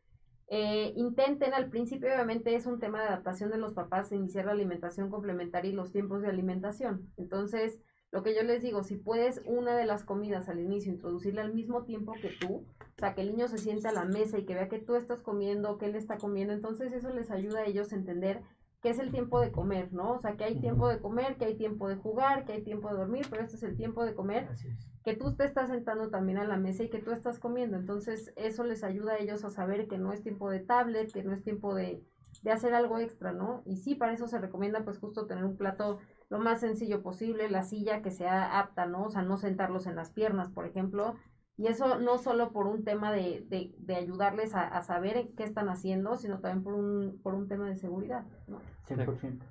eh, 0.56 0.92
intenten 0.94 1.52
al 1.52 1.68
principio, 1.68 2.06
obviamente 2.06 2.54
es 2.54 2.66
un 2.66 2.78
tema 2.78 3.00
de 3.00 3.08
adaptación 3.08 3.50
de 3.50 3.58
los 3.58 3.72
papás, 3.72 4.12
iniciar 4.12 4.44
la 4.44 4.52
alimentación 4.52 5.10
complementaria 5.10 5.72
y 5.72 5.74
los 5.74 5.90
tiempos 5.90 6.22
de 6.22 6.28
alimentación. 6.28 7.10
Entonces, 7.16 7.80
lo 8.12 8.22
que 8.22 8.36
yo 8.36 8.44
les 8.44 8.62
digo, 8.62 8.84
si 8.84 8.94
puedes 8.96 9.42
una 9.46 9.76
de 9.76 9.84
las 9.84 10.04
comidas 10.04 10.48
al 10.48 10.60
inicio 10.60 10.92
introducirla 10.92 11.42
al 11.42 11.52
mismo 11.52 11.82
tiempo 11.82 12.12
que 12.12 12.30
tú, 12.40 12.58
o 12.78 12.98
sea, 12.98 13.16
que 13.16 13.22
el 13.22 13.32
niño 13.32 13.48
se 13.48 13.58
siente 13.58 13.88
a 13.88 13.92
la 13.92 14.04
mesa 14.04 14.38
y 14.38 14.44
que 14.44 14.54
vea 14.54 14.68
que 14.68 14.78
tú 14.78 14.94
estás 14.94 15.22
comiendo, 15.22 15.76
que 15.76 15.86
él 15.86 15.96
está 15.96 16.18
comiendo, 16.18 16.52
entonces 16.52 16.92
eso 16.92 17.10
les 17.10 17.32
ayuda 17.32 17.62
a 17.62 17.66
ellos 17.66 17.92
a 17.92 17.96
entender 17.96 18.40
que 18.84 18.90
es 18.90 18.98
el 18.98 19.10
tiempo 19.10 19.40
de 19.40 19.50
comer, 19.50 19.94
¿no? 19.94 20.12
O 20.12 20.18
sea, 20.18 20.36
que 20.36 20.44
hay 20.44 20.60
tiempo 20.60 20.90
de 20.90 21.00
comer, 21.00 21.38
que 21.38 21.46
hay 21.46 21.56
tiempo 21.56 21.88
de 21.88 21.96
jugar, 21.96 22.44
que 22.44 22.52
hay 22.52 22.62
tiempo 22.62 22.90
de 22.90 22.96
dormir, 22.96 23.26
pero 23.30 23.42
este 23.42 23.56
es 23.56 23.62
el 23.62 23.78
tiempo 23.78 24.04
de 24.04 24.14
comer, 24.14 24.46
es. 24.52 24.62
que 25.02 25.16
tú 25.16 25.34
te 25.34 25.44
estás 25.44 25.70
sentando 25.70 26.10
también 26.10 26.36
a 26.36 26.44
la 26.44 26.58
mesa 26.58 26.82
y 26.82 26.90
que 26.90 26.98
tú 26.98 27.10
estás 27.10 27.38
comiendo. 27.38 27.78
Entonces, 27.78 28.34
eso 28.36 28.62
les 28.62 28.84
ayuda 28.84 29.14
a 29.14 29.16
ellos 29.16 29.42
a 29.42 29.48
saber 29.48 29.88
que 29.88 29.96
no 29.96 30.12
es 30.12 30.22
tiempo 30.22 30.50
de 30.50 30.60
tablet, 30.60 31.10
que 31.10 31.24
no 31.24 31.32
es 31.32 31.42
tiempo 31.42 31.74
de, 31.74 32.04
de 32.42 32.50
hacer 32.50 32.74
algo 32.74 32.98
extra, 32.98 33.32
¿no? 33.32 33.62
Y 33.64 33.78
sí, 33.78 33.94
para 33.94 34.12
eso 34.12 34.26
se 34.26 34.38
recomienda 34.38 34.84
pues 34.84 34.98
justo 34.98 35.26
tener 35.26 35.46
un 35.46 35.56
plato 35.56 36.00
lo 36.28 36.38
más 36.38 36.60
sencillo 36.60 37.02
posible, 37.02 37.48
la 37.48 37.62
silla 37.62 38.02
que 38.02 38.10
sea 38.10 38.58
apta, 38.58 38.84
¿no? 38.84 39.04
O 39.04 39.10
sea, 39.10 39.22
no 39.22 39.38
sentarlos 39.38 39.86
en 39.86 39.96
las 39.96 40.10
piernas, 40.10 40.50
por 40.50 40.66
ejemplo. 40.66 41.14
Y 41.56 41.68
eso 41.68 41.98
no 42.00 42.18
solo 42.18 42.52
por 42.52 42.66
un 42.66 42.84
tema 42.84 43.12
de, 43.12 43.44
de, 43.48 43.74
de 43.78 43.94
ayudarles 43.96 44.54
a, 44.54 44.62
a 44.66 44.82
saber 44.82 45.30
qué 45.36 45.44
están 45.44 45.68
haciendo, 45.68 46.16
sino 46.16 46.40
también 46.40 46.64
por 46.64 46.74
un, 46.74 47.20
por 47.22 47.34
un 47.34 47.48
tema 47.48 47.68
de 47.68 47.76
seguridad, 47.76 48.24
¿no? 48.48 48.60
100%. 48.86 49.46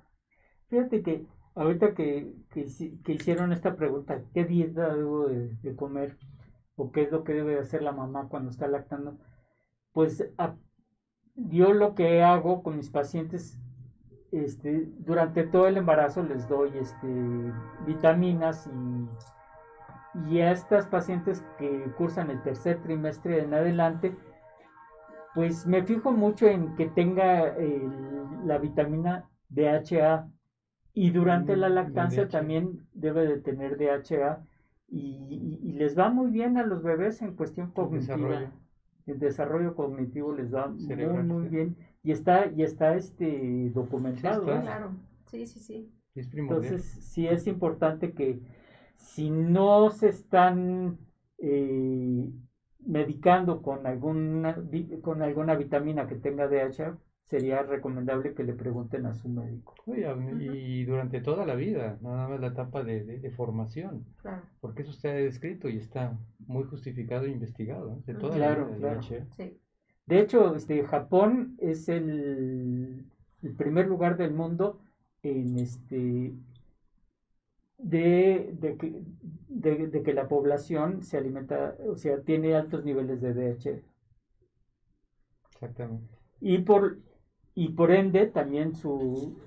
Fíjate 0.68 1.02
que 1.02 1.26
ahorita 1.54 1.94
que, 1.94 2.34
que, 2.50 2.66
hici- 2.66 3.02
que 3.02 3.12
hicieron 3.12 3.52
esta 3.52 3.76
pregunta, 3.76 4.22
¿qué 4.34 4.44
dieta 4.44 4.94
debo 4.94 5.26
de, 5.28 5.76
comer? 5.76 6.18
¿O 6.76 6.90
qué 6.92 7.02
es 7.04 7.12
lo 7.12 7.24
que 7.24 7.32
debe 7.34 7.54
de 7.54 7.60
hacer 7.60 7.82
la 7.82 7.92
mamá 7.92 8.28
cuando 8.28 8.50
está 8.50 8.66
lactando? 8.68 9.18
Pues 9.92 10.24
yo 11.36 11.72
lo 11.72 11.94
que 11.94 12.22
hago 12.22 12.62
con 12.62 12.76
mis 12.76 12.90
pacientes, 12.90 13.58
este, 14.32 14.88
durante 14.98 15.44
todo 15.44 15.66
el 15.68 15.76
embarazo 15.76 16.22
les 16.22 16.48
doy 16.48 16.70
este, 16.78 17.06
vitaminas 17.86 18.66
y, 18.66 19.08
y 20.30 20.40
a 20.40 20.52
estas 20.52 20.86
pacientes 20.86 21.44
que 21.58 21.84
cursan 21.96 22.30
el 22.30 22.42
tercer 22.42 22.80
trimestre 22.82 23.42
en 23.42 23.54
adelante, 23.54 24.14
pues 25.34 25.66
me 25.66 25.82
fijo 25.82 26.12
mucho 26.12 26.46
en 26.46 26.74
que 26.76 26.86
tenga 26.86 27.48
el- 27.56 28.46
la 28.46 28.58
vitamina 28.58 29.28
DHA 29.48 30.28
y 30.92 31.10
durante 31.10 31.56
Mm, 31.56 31.60
la 31.60 31.68
lactancia 31.68 32.28
también 32.28 32.86
debe 32.94 33.26
de 33.26 33.40
tener 33.40 33.76
DHA 33.76 34.44
y, 34.88 35.00
y- 35.00 35.68
y 35.68 35.72
les 35.72 35.98
va 35.98 36.08
muy 36.10 36.30
bien 36.30 36.56
a 36.56 36.64
los 36.64 36.82
bebés 36.82 37.20
en 37.22 37.34
cuestión 37.34 37.70
cognitiva. 37.72 38.16
desarrollo. 38.16 38.48
El 39.06 39.18
desarrollo 39.18 39.74
cognitivo 39.74 40.32
les 40.32 40.54
va 40.54 40.68
muy, 40.68 40.86
Cerebral, 40.86 41.24
muy 41.26 41.44
sí. 41.44 41.48
bien 41.50 41.76
y 42.02 42.12
está 42.12 42.46
y 42.46 42.62
está 42.62 42.94
este 42.94 43.70
documentado. 43.74 44.44
Sí, 44.44 44.50
está. 44.50 44.58
¿eh? 44.60 44.62
Claro, 44.62 44.90
sí, 45.26 45.46
sí, 45.46 45.58
sí. 45.58 45.90
Es 46.14 46.28
primordial. 46.28 46.64
Entonces, 46.74 47.04
sí 47.04 47.26
es 47.26 47.46
importante 47.48 48.12
que 48.12 48.40
si 48.96 49.30
no 49.30 49.90
se 49.90 50.08
están 50.08 50.98
eh, 51.38 52.30
medicando 52.86 53.62
con 53.62 53.86
alguna, 53.86 54.56
con 55.02 55.22
alguna 55.22 55.54
vitamina 55.54 56.06
que 56.06 56.16
tenga 56.16 56.48
DHA, 56.48 56.98
sería 57.24 57.62
recomendable 57.62 58.34
que 58.34 58.44
le 58.44 58.52
pregunten 58.54 59.06
a 59.06 59.14
su 59.14 59.28
médico. 59.28 59.74
Oye, 59.86 60.06
y 60.42 60.84
durante 60.84 61.20
toda 61.20 61.46
la 61.46 61.54
vida, 61.54 61.98
nada 62.02 62.28
más 62.28 62.40
la 62.40 62.48
etapa 62.48 62.82
de, 62.84 63.02
de- 63.04 63.18
de 63.18 63.30
formación, 63.30 64.04
Claro, 64.22 64.42
porque 64.60 64.82
eso 64.82 64.90
está 64.92 65.08
descrito 65.08 65.68
y 65.68 65.78
está 65.78 66.18
muy 66.46 66.64
justificado 66.64 67.24
e 67.26 67.30
investigado, 67.30 67.92
¿eh? 67.92 68.02
de 68.06 68.14
toda 68.14 68.36
Claro, 68.36 68.68
la 68.70 68.76
vida, 68.76 68.78
claro. 68.78 69.00
de 69.00 69.16
hecho. 69.16 69.26
sí. 69.36 69.58
De 70.06 70.20
hecho, 70.20 70.54
este, 70.54 70.84
Japón 70.84 71.56
es 71.58 71.88
el, 71.88 73.06
el 73.42 73.54
primer 73.54 73.86
lugar 73.88 74.18
del 74.18 74.34
mundo 74.34 74.80
en 75.22 75.58
este 75.58 76.34
de, 77.84 78.54
de 78.60 78.76
que, 78.76 79.02
de- 79.48 79.86
de 79.88 80.02
que 80.02 80.14
la 80.14 80.26
población 80.26 81.02
se 81.02 81.18
alimenta, 81.18 81.76
o 81.86 81.96
sea, 81.96 82.20
tiene 82.22 82.54
altos 82.54 82.82
niveles 82.84 83.20
de 83.20 83.34
DHA. 83.34 83.80
Exactamente. 85.52 86.08
Y 86.40 86.58
por, 86.58 86.98
y 87.54 87.68
por 87.70 87.90
ende 87.92 88.26
también 88.26 88.74
su 88.74 89.38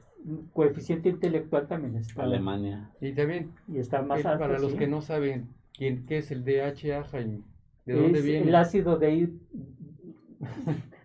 coeficiente 0.53 1.09
intelectual 1.09 1.67
también 1.67 1.95
está, 1.95 2.23
Alemania 2.23 2.91
Y 3.01 3.13
también, 3.13 3.51
y 3.67 3.77
está 3.79 4.01
más 4.01 4.19
el- 4.21 4.27
alto. 4.27 4.39
para 4.39 4.59
los 4.59 4.71
sí. 4.73 4.77
que 4.77 4.87
no 4.87 5.01
saben 5.01 5.47
quién, 5.73 6.05
qué 6.05 6.19
es 6.19 6.29
el 6.31 6.43
DHA, 6.45 7.03
Jaime, 7.05 7.41
¿de 7.85 7.93
dónde 7.93 8.19
es 8.19 8.25
viene? 8.25 8.47
el 8.49 8.55
ácido 8.55 8.97
de 8.97 9.29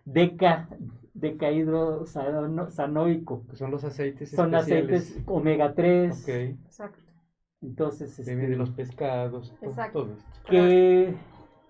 deca, 0.05 0.69
decaidrosanoico. 1.15 3.47
Que 3.49 3.57
son 3.57 3.71
los 3.71 3.85
aceites 3.85 4.31
Son 4.31 4.55
especiales. 4.55 5.03
aceites 5.03 5.23
omega 5.27 5.75
3. 5.75 6.23
Ok, 6.23 6.29
Exacto. 6.67 6.99
Entonces, 7.63 8.17
que 8.17 8.23
viene 8.25 8.43
de 8.43 8.47
este, 8.53 8.57
los 8.57 8.71
pescados, 8.71 9.55
Exacto. 9.63 10.03
todo 10.05 10.13
esto. 10.15 10.27
que, 10.51 11.15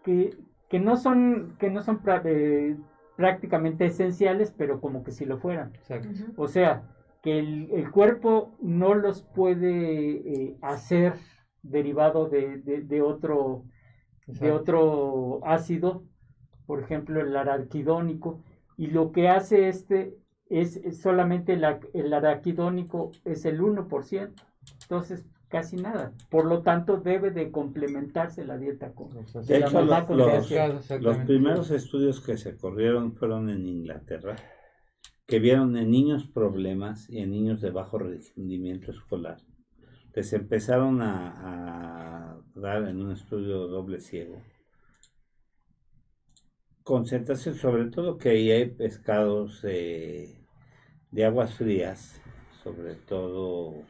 que, 0.02 0.36
que 0.68 0.80
no 0.80 0.96
son, 0.96 1.56
que 1.58 1.70
no 1.70 1.82
son 1.82 2.02
pra- 2.02 2.22
eh, 2.24 2.76
prácticamente 3.16 3.84
esenciales, 3.86 4.54
pero 4.56 4.80
como 4.80 5.04
que 5.04 5.12
si 5.12 5.24
lo 5.26 5.38
fueran. 5.38 5.72
Exacto. 5.74 6.08
O 6.36 6.48
sea, 6.48 6.82
que 7.22 7.38
el, 7.38 7.70
el 7.72 7.90
cuerpo 7.90 8.52
no 8.60 8.94
los 8.94 9.22
puede 9.22 10.10
eh, 10.50 10.56
hacer 10.62 11.14
derivado 11.62 12.28
de, 12.28 12.56
de- 12.58 12.80
de 12.80 13.02
otro, 13.02 13.64
de 14.26 14.50
otro 14.50 15.40
ácido, 15.44 16.04
por 16.66 16.80
ejemplo 16.80 17.20
el 17.20 17.36
araquidónico, 17.36 18.40
y 18.78 18.86
lo 18.88 19.12
que 19.12 19.28
hace 19.28 19.68
este 19.68 20.16
es, 20.48 20.76
es 20.78 21.00
solamente 21.02 21.56
la- 21.56 21.80
el 21.92 22.12
araquidónico 22.14 23.10
es 23.24 23.44
el 23.44 23.60
1%, 23.60 24.32
entonces 24.82 25.24
casi 25.52 25.76
nada. 25.76 26.12
Por 26.30 26.46
lo 26.46 26.62
tanto, 26.62 26.96
debe 26.96 27.30
de 27.30 27.52
complementarse 27.52 28.44
la 28.44 28.56
dieta 28.58 28.92
con 28.94 29.14
Los 29.14 29.32
de 29.46 29.60
la 29.60 29.66
aceites 29.66 29.68
hecho 29.68 29.74
mamá 29.74 29.98
los, 30.00 30.08
con 30.08 31.02
los- 31.04 31.18
primeros 31.18 31.70
estudios 31.70 32.20
que 32.20 32.36
se 32.38 32.56
corrieron 32.56 33.12
fueron 33.12 33.50
en 33.50 33.66
Inglaterra 33.68 34.34
que 35.26 35.38
vieron 35.38 35.76
en 35.76 35.90
niños 35.90 36.26
problemas 36.26 37.08
y 37.08 37.18
en 37.20 37.30
niños 37.30 37.60
de 37.60 37.70
bajo 37.70 37.98
rendimiento 37.98 38.90
escolar 38.90 39.38
les 40.14 40.32
empezaron 40.32 41.00
a, 41.00 42.32
a 42.34 42.40
dar 42.54 42.88
en 42.88 43.00
un 43.00 43.12
estudio 43.12 43.68
doble 43.68 44.00
ciego 44.00 44.42
concentración, 46.82 47.54
sobre 47.54 47.86
todo 47.86 48.18
que 48.18 48.30
ahí 48.30 48.50
hay 48.50 48.66
pescados 48.70 49.60
eh, 49.64 50.44
de 51.12 51.24
aguas 51.24 51.54
frías, 51.54 52.20
sobre 52.64 52.94
todo 52.96 53.84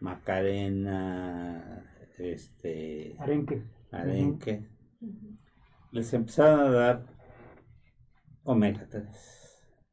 macarena, 0.00 1.84
este, 2.18 3.14
Arenque. 3.18 3.62
arenque, 3.90 4.68
les 5.92 6.12
empezaron 6.12 6.60
a 6.60 6.70
dar 6.70 7.06
omega 8.44 8.86
3 8.88 9.06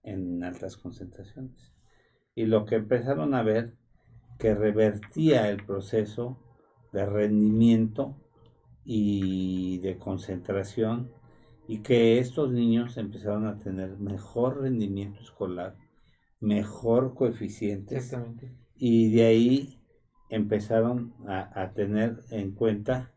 en 0.04 0.44
altas 0.44 0.78
concentraciones. 0.78 1.74
Y 2.36 2.46
lo 2.46 2.66
que 2.66 2.76
empezaron 2.76 3.34
a 3.34 3.44
ver 3.44 3.76
que 4.40 4.54
revertía 4.54 5.50
el 5.50 5.66
proceso 5.66 6.38
de 6.94 7.06
rendimiento 7.06 8.16
y 8.84 9.80
de 9.80 9.98
concentración 9.98 11.12
y 11.68 11.80
que 11.80 12.20
estos 12.20 12.52
niños 12.52 12.98
empezaron 12.98 13.46
a 13.48 13.58
tener 13.58 13.98
mejor 13.98 14.62
rendimiento 14.62 15.20
escolar, 15.22 15.76
mejor 16.40 17.14
coeficiente 17.14 17.98
Exactamente. 17.98 18.56
y 18.76 19.12
de 19.12 19.26
ahí 19.26 19.77
empezaron 20.30 21.14
a, 21.28 21.72
tener 21.74 22.22
en 22.32 22.52
cuenta 22.52 23.12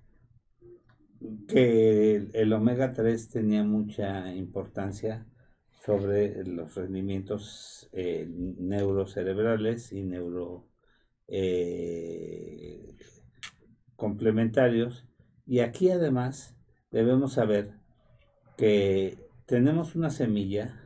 que 1.48 2.16
el, 2.16 2.30
el 2.34 2.52
omega 2.52 2.92
3 2.92 3.28
tenía 3.28 3.64
mucha 3.64 4.32
importancia 4.34 5.26
sobre 5.84 6.44
los 6.44 6.74
rendimientos 6.74 7.88
eh, 7.92 8.28
neurocerebrales 8.28 9.92
y 9.92 10.02
neuro 10.02 10.68
eh, 11.26 12.96
complementarios. 13.96 15.06
Y 15.46 15.60
aquí 15.60 15.90
además 15.90 16.56
debemos 16.90 17.34
saber 17.34 17.72
que 18.56 19.18
tenemos 19.46 19.96
una 19.96 20.10
semilla 20.10 20.80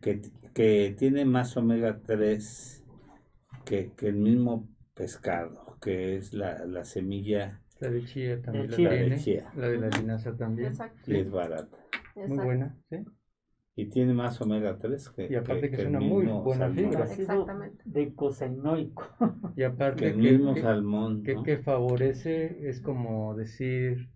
que, 0.00 0.22
que 0.54 0.94
tiene 0.98 1.26
más 1.26 1.56
omega 1.56 2.00
3 2.04 2.82
que, 3.66 3.92
que 3.92 4.08
el 4.08 4.16
mismo 4.16 4.68
pescado, 4.94 5.76
que 5.80 6.16
es 6.16 6.32
la, 6.34 6.64
la 6.66 6.84
semilla 6.84 7.60
La 7.80 7.90
de 7.90 8.04
chía 8.04 8.40
también. 8.42 8.64
El 8.66 8.70
la, 8.70 8.76
chía. 8.76 8.90
de, 8.90 9.08
de 9.10 9.18
chía. 9.18 9.52
la 9.56 9.68
de 9.68 9.78
la 9.78 9.88
linaza 9.88 10.36
también. 10.36 10.68
Exacto. 10.68 11.10
y 11.10 11.16
es 11.16 11.30
barata. 11.30 11.76
Muy 12.14 12.24
exacto. 12.24 12.44
buena, 12.44 12.76
¿sí? 12.90 12.96
Y 13.76 13.86
tiene 13.88 14.12
más 14.12 14.38
omega 14.42 14.76
3 14.78 15.08
que, 15.10 15.28
Y 15.30 15.36
aparte 15.36 15.70
que 15.70 15.76
es 15.76 15.82
el 15.82 15.88
una 15.88 16.00
muy 16.00 16.26
buena 16.26 16.68
fibra. 16.70 17.04
Exactamente. 17.04 17.82
Decosainoico. 17.86 19.04
Y 19.52 19.54
Que 19.56 19.64
aparte 19.64 20.08
el 20.08 20.14
que, 20.16 20.32
mismo 20.32 20.54
que- 20.54 20.60
salmón. 20.60 21.22
que, 21.22 21.34
¿no? 21.36 21.42
que 21.44 21.58
favorece 21.58 22.68
es 22.68 22.80
como 22.82 23.34
decir 23.36 24.10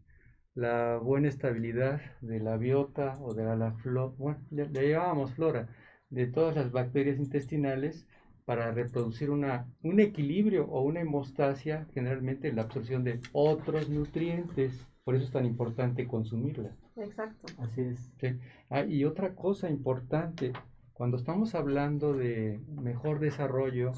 la 0.55 0.99
buena 0.99 1.29
estabilidad 1.29 2.01
de 2.21 2.41
la 2.41 2.57
biota 2.59 3.19
o 3.23 3.33
de 3.35 3.45
la, 3.45 3.73
flora, 3.83 4.13
bueno, 4.19 4.41
le, 4.51 4.69
le 4.69 4.91
llamábamos 4.91 5.33
flora, 5.35 5.69
de 6.11 6.27
todas 6.27 6.55
las 6.57 6.71
bacterias 6.71 7.19
intestinales 7.19 8.07
para 8.45 8.71
reproducir 8.73 9.31
una, 9.31 9.67
un 9.83 10.01
equilibrio 10.01 10.67
o 10.67 10.83
una 10.83 11.01
hemostasia, 11.01 11.87
generalmente 11.95 12.53
la 12.53 12.63
absorción 12.63 13.05
de 13.05 13.21
otros 13.33 13.89
nutrientes. 13.89 14.87
Por 15.05 15.15
eso 15.15 15.25
es 15.27 15.33
tan 15.33 15.45
importante 15.47 16.07
consumirla. 16.07 16.77
Exacto. 16.97 17.47
Así 17.59 17.83
es. 17.83 18.13
Sí. 18.19 18.39
Ah, 18.71 18.85
y 18.85 19.05
otra 19.05 19.35
cosa 19.35 19.69
importante, 19.71 20.53
cuando 20.93 21.17
estamos 21.17 21.55
hablando 21.55 22.15
de 22.15 22.61
mejor 22.83 23.19
desarrollo, 23.19 23.93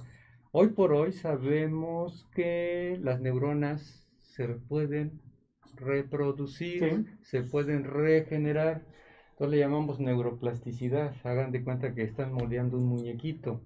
hoy 0.53 0.69
por 0.69 0.93
hoy 0.93 1.13
sabemos 1.13 2.27
que 2.35 2.99
las 3.03 3.21
neuronas 3.21 4.09
se 4.19 4.49
pueden 4.49 5.21
reproducir, 5.77 6.81
Sí. 6.81 7.07
se 7.23 7.43
pueden 7.43 7.85
regenerar. 7.85 8.83
Entonces 9.33 9.51
le 9.53 9.59
llamamos 9.59 10.01
neuroplasticidad. 10.01 11.15
Hagan 11.25 11.53
de 11.53 11.63
cuenta 11.63 11.95
que 11.95 12.03
están 12.03 12.33
moldeando 12.33 12.79
un 12.79 12.87
muñequito. 12.87 13.63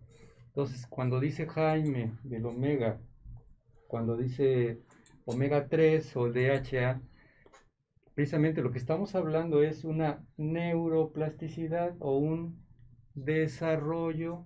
Entonces, 0.51 0.85
cuando 0.89 1.21
dice 1.21 1.47
Jaime 1.47 2.13
del 2.25 2.45
omega, 2.45 2.99
cuando 3.87 4.17
dice 4.17 4.81
omega 5.25 5.69
3 5.69 6.17
o 6.17 6.29
DHA, 6.29 7.01
precisamente 8.17 8.61
lo 8.61 8.73
que 8.73 8.79
estamos 8.79 9.15
hablando 9.15 9.63
es 9.63 9.85
una 9.85 10.25
neuroplasticidad 10.37 11.95
o 12.01 12.19
un 12.19 12.61
desarrollo 13.15 14.45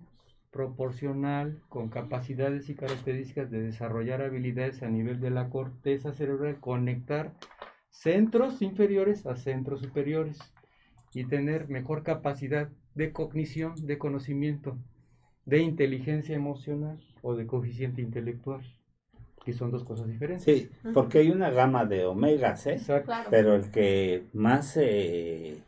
proporcional 0.51 1.63
con 1.71 1.89
capacidades 1.89 2.69
y 2.69 2.75
características 2.75 3.51
de 3.51 3.63
desarrollar 3.63 4.21
habilidades 4.21 4.83
a 4.83 4.91
nivel 4.91 5.21
de 5.21 5.31
la 5.31 5.49
corteza 5.49 6.13
cerebral, 6.13 6.61
conectar 6.61 7.33
centros 7.89 8.61
inferiores 8.61 9.25
a 9.25 9.37
centros 9.37 9.81
superiores 9.81 10.39
y 11.15 11.25
tener 11.25 11.69
mejor 11.71 12.03
capacidad 12.03 12.69
de 12.95 13.11
cognición, 13.11 13.75
de 13.87 13.97
conocimiento, 13.97 14.77
de 15.47 15.59
inteligencia 15.59 16.35
emocional 16.35 16.99
o 17.23 17.35
de 17.35 17.47
coeficiente 17.47 18.01
intelectual, 18.03 18.63
que 19.45 19.53
son 19.53 19.71
dos 19.71 19.85
cosas 19.85 20.07
diferentes. 20.09 20.45
Sí, 20.45 20.71
porque 20.95 21.19
hay 21.19 21.31
una 21.31 21.51
gama 21.51 21.85
de 21.85 22.07
omegas, 22.07 22.67
¿eh? 22.67 22.75
Exacto. 22.75 23.07
Claro. 23.07 23.29
Pero 23.31 23.55
el 23.55 23.71
que 23.71 24.25
más 24.33 24.69
se 24.69 25.63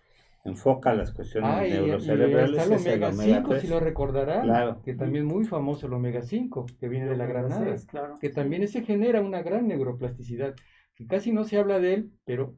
enfoca 0.45 0.95
las 0.95 1.13
cuestiones 1.13 1.51
Ah, 1.53 1.67
y, 1.67 1.71
y 1.71 1.73
está 1.73 1.83
neurocerebrales 1.83 2.51
el 2.67 2.73
es 2.73 2.87
el 2.87 2.93
omega 2.93 3.09
omega 3.09 3.37
5, 3.39 3.49
3. 3.51 3.63
si 3.63 3.69
lo 3.69 3.81
recordarán, 3.81 4.43
Claro. 4.45 4.83
que 4.83 4.95
también 4.95 5.27
es 5.27 5.33
muy 5.35 5.45
famoso 5.45 5.87
el 5.89 5.93
omega 5.93 6.23
5, 6.23 6.67
que 6.79 6.89
viene 6.89 7.07
de 7.07 7.17
la 7.17 7.27
granada, 7.27 7.75
claro. 7.89 8.15
que 8.21 8.31
también 8.31 8.67
se 8.69 8.83
genera 8.83 9.21
una 9.21 9.43
gran 9.43 9.67
neuroplasticidad, 9.67 10.55
que 10.95 11.07
casi 11.07 11.33
no 11.33 11.45
se 11.45 11.59
habla 11.59 11.81
de 11.81 11.95
él, 11.95 12.13
pero 12.25 12.55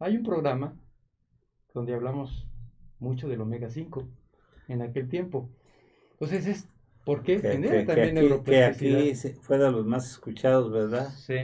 hay 0.00 0.16
un 0.16 0.24
programa 0.24 0.76
donde 1.72 1.94
hablamos 1.94 2.46
mucho 2.98 3.28
del 3.28 3.40
omega 3.40 3.70
5 3.70 4.06
en 4.68 4.82
aquel 4.82 5.08
tiempo. 5.08 5.48
Entonces 6.24 6.46
es 6.46 6.68
porque 7.04 7.40
Que, 7.40 7.48
genera 7.50 7.72
que- 7.72 7.80
que 7.80 7.86
también 7.86 8.18
aquí, 8.18 8.44
que 8.44 8.64
aquí 8.64 9.14
fue 9.42 9.58
de 9.58 9.70
los 9.70 9.84
más 9.86 10.10
escuchados, 10.10 10.70
¿verdad? 10.72 11.08
Sí, 11.10 11.36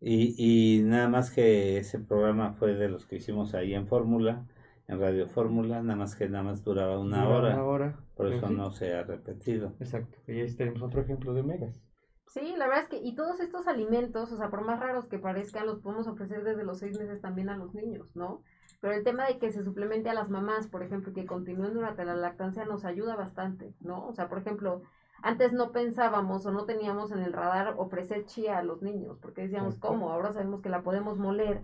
Y, 0.00 0.34
y 0.78 0.82
nada 0.82 1.08
más 1.08 1.30
que 1.30 1.78
ese 1.78 1.98
programa 1.98 2.52
fue 2.52 2.74
de 2.74 2.88
los 2.88 3.06
que 3.06 3.16
hicimos 3.16 3.54
ahí 3.54 3.74
en 3.74 3.86
Fórmula, 3.86 4.46
en 4.88 5.00
Radio 5.00 5.26
Fórmula, 5.26 5.82
nada 5.82 5.96
más 5.96 6.14
que 6.16 6.28
nada 6.28 6.44
más 6.44 6.62
duraba 6.62 6.98
una 6.98 7.24
dura 7.24 7.36
hora, 7.38 7.54
Una 7.54 7.64
hora, 7.64 8.00
por 8.14 8.26
eso 8.32 8.46
sí, 8.48 8.54
no 8.54 8.70
se 8.70 8.94
ha 8.94 9.02
repetido. 9.04 9.74
Exacto, 9.80 10.18
y 10.26 10.40
ahí 10.40 10.52
tenemos 10.54 10.82
otro 10.82 11.00
ejemplo 11.00 11.32
de 11.34 11.40
omegas. 11.40 11.80
Sí, 12.28 12.54
la 12.58 12.66
verdad 12.66 12.82
es 12.84 12.88
que, 12.90 12.98
y 12.98 13.14
todos 13.14 13.40
estos 13.40 13.66
alimentos, 13.66 14.30
o 14.32 14.36
sea, 14.36 14.50
por 14.50 14.62
más 14.64 14.78
raros 14.80 15.08
que 15.08 15.18
parezcan, 15.18 15.66
los 15.66 15.80
podemos 15.80 16.06
ofrecer 16.08 16.42
desde 16.44 16.64
los 16.64 16.78
seis 16.78 16.98
meses 16.98 17.20
también 17.20 17.48
a 17.48 17.56
los 17.56 17.74
niños, 17.74 18.14
¿no? 18.14 18.42
Pero 18.80 18.94
el 18.94 19.04
tema 19.04 19.26
de 19.26 19.38
que 19.38 19.50
se 19.50 19.62
suplemente 19.64 20.10
a 20.10 20.14
las 20.14 20.28
mamás, 20.30 20.66
por 20.68 20.82
ejemplo, 20.82 21.12
que 21.12 21.26
continúen 21.26 21.74
durante 21.74 22.04
la 22.04 22.14
lactancia, 22.14 22.64
nos 22.64 22.84
ayuda 22.84 23.16
bastante, 23.16 23.74
¿no? 23.80 24.06
O 24.06 24.12
sea, 24.12 24.28
por 24.28 24.38
ejemplo, 24.38 24.82
antes 25.22 25.52
no 25.54 25.72
pensábamos 25.72 26.44
o 26.46 26.50
no 26.52 26.66
teníamos 26.66 27.10
en 27.10 27.20
el 27.20 27.32
radar 27.32 27.74
ofrecer 27.78 28.26
chía 28.26 28.58
a 28.58 28.62
los 28.62 28.82
niños, 28.82 29.18
porque 29.20 29.42
decíamos. 29.42 29.78
¿cómo? 29.78 30.10
Ahora 30.10 30.32
sabemos 30.32 30.60
que 30.60 30.68
la 30.68 30.82
podemos 30.82 31.16
moler 31.18 31.62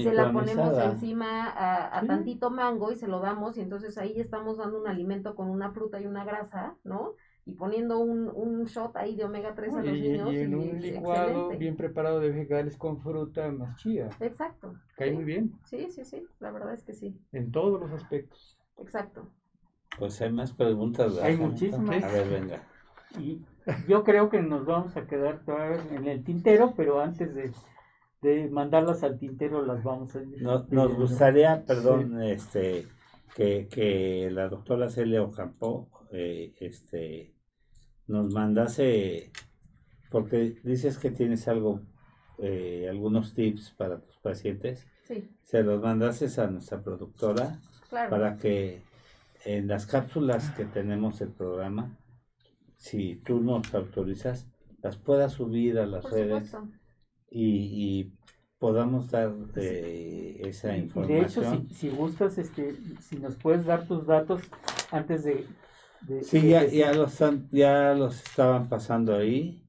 y 0.00 0.02
se 0.04 0.14
la 0.14 0.32
ponemos 0.32 0.72
encima 0.92 1.46
a, 1.50 1.86
a 1.98 2.00
Sí. 2.00 2.06
tantito 2.08 2.50
mango 2.50 2.90
y 2.90 2.96
se 2.96 3.06
lo 3.06 3.20
damos 3.20 3.56
y 3.58 3.60
entonces 3.60 3.98
ahí 3.98 4.18
estamos 4.18 4.56
dando 4.56 4.80
un 4.80 4.88
alimento 4.88 5.34
con 5.34 5.50
una 5.50 5.70
fruta 5.70 6.00
y 6.00 6.06
una 6.06 6.24
grasa, 6.24 6.74
¿no? 6.82 7.12
Y 7.46 7.52
poniendo 7.52 7.98
un, 7.98 8.28
un 8.28 8.64
shot 8.64 8.96
ahí 8.96 9.16
de 9.16 9.24
omega 9.24 9.54
3 9.54 9.74
a 9.74 9.82
los 9.82 9.96
Y, 9.96 10.00
niños. 10.00 10.32
y 10.32 10.38
en 10.38 10.52
y 10.52 10.54
un 10.54 10.80
licuado 10.80 11.26
excelente. 11.28 11.56
bien 11.56 11.76
preparado 11.76 12.20
de 12.20 12.30
vegetales 12.30 12.76
con 12.78 12.98
fruta 13.00 13.50
más 13.52 13.76
chía. 13.76 14.08
Exacto. 14.20 14.74
Cae 14.96 15.10
sí. 15.10 15.14
muy 15.14 15.24
bien 15.24 15.52
Sí, 15.64 15.90
sí, 15.90 16.04
sí, 16.04 16.26
la 16.40 16.50
verdad 16.52 16.72
es 16.74 16.82
que 16.84 16.94
sí. 16.94 17.14
en 17.32 17.50
todos 17.52 17.80
los 17.80 17.90
aspectos. 17.92 18.58
Exacto. 18.78 19.30
Pues 19.98 20.20
hay 20.22 20.32
más 20.32 20.52
preguntas. 20.52 21.14
¿verdad, 21.14 21.30
Hay 21.30 21.36
muchísimas. 21.36 22.02
A 22.02 22.08
ver, 22.08 22.28
venga. 22.28 22.62
Y 23.20 23.42
yo 23.88 24.02
creo 24.04 24.28
que 24.30 24.40
nos 24.42 24.64
vamos 24.66 24.96
a 24.96 25.06
quedar 25.06 25.44
todavía 25.44 25.80
en 25.92 26.06
el 26.08 26.24
tintero, 26.24 26.74
pero 26.76 27.00
antes 27.00 27.34
de, 27.34 27.52
de 28.22 28.48
mandarlas 28.50 29.04
al 29.04 29.18
tintero 29.18 29.64
las 29.64 29.84
vamos 29.84 30.16
a 30.16 30.20
nos 30.40 30.66
pidiendo. 30.66 30.96
gustaría, 30.96 31.64
perdón, 31.64 32.20
este, 32.22 32.88
que, 33.36 33.68
que 33.68 34.30
la 34.32 34.48
doctora 34.48 34.88
Celia 34.88 35.22
Ocampo 35.22 35.88
eh, 36.10 36.54
este, 36.58 37.33
nos 38.06 38.32
mandase, 38.32 39.30
porque 40.10 40.56
dices 40.62 40.98
que 40.98 41.10
tienes 41.10 41.48
algo, 41.48 41.80
eh, 42.38 42.86
algunos 42.88 43.34
tips 43.34 43.70
para 43.76 44.00
tus 44.00 44.16
pacientes, 44.18 44.86
Sí, 45.04 45.28
se 45.42 45.62
los 45.62 45.82
mandases 45.82 46.38
a 46.38 46.46
nuestra 46.50 46.80
productora 46.82 47.60
claro. 47.90 48.08
para 48.10 48.36
que 48.38 48.82
en 49.44 49.68
las 49.68 49.84
cápsulas 49.84 50.50
que 50.52 50.64
tenemos 50.64 51.20
el 51.20 51.28
programa, 51.28 51.98
si 52.76 53.16
tú 53.16 53.40
nos 53.40 53.74
autorizas, 53.74 54.46
las 54.82 54.96
puedas 54.96 55.32
subir 55.34 55.78
a 55.78 55.84
las 55.86 56.02
Por 56.02 56.12
redes 56.12 56.56
y, 57.30 58.00
y 58.00 58.12
podamos 58.58 59.10
dar 59.10 59.34
eh, 59.56 60.40
esa 60.44 60.74
Y 60.74 60.80
de 60.88 61.20
hecho, 61.20 61.42
información. 61.42 61.68
si, 61.68 61.74
si 61.74 61.88
gustas, 61.90 62.38
este, 62.38 62.76
si 63.00 63.16
nos 63.16 63.34
puedes 63.36 63.66
dar 63.66 63.86
tus 63.86 64.06
datos 64.06 64.40
antes 64.90 65.24
de... 65.24 65.46
de- 66.06 66.22
Sí, 66.24 66.40
de 66.40 66.48
ya, 66.48 66.66
ya, 66.66 66.92
los, 66.92 67.18
ya 67.50 67.94
los 67.94 68.22
estaban 68.22 68.68
pasando 68.68 69.14
ahí 69.16 69.60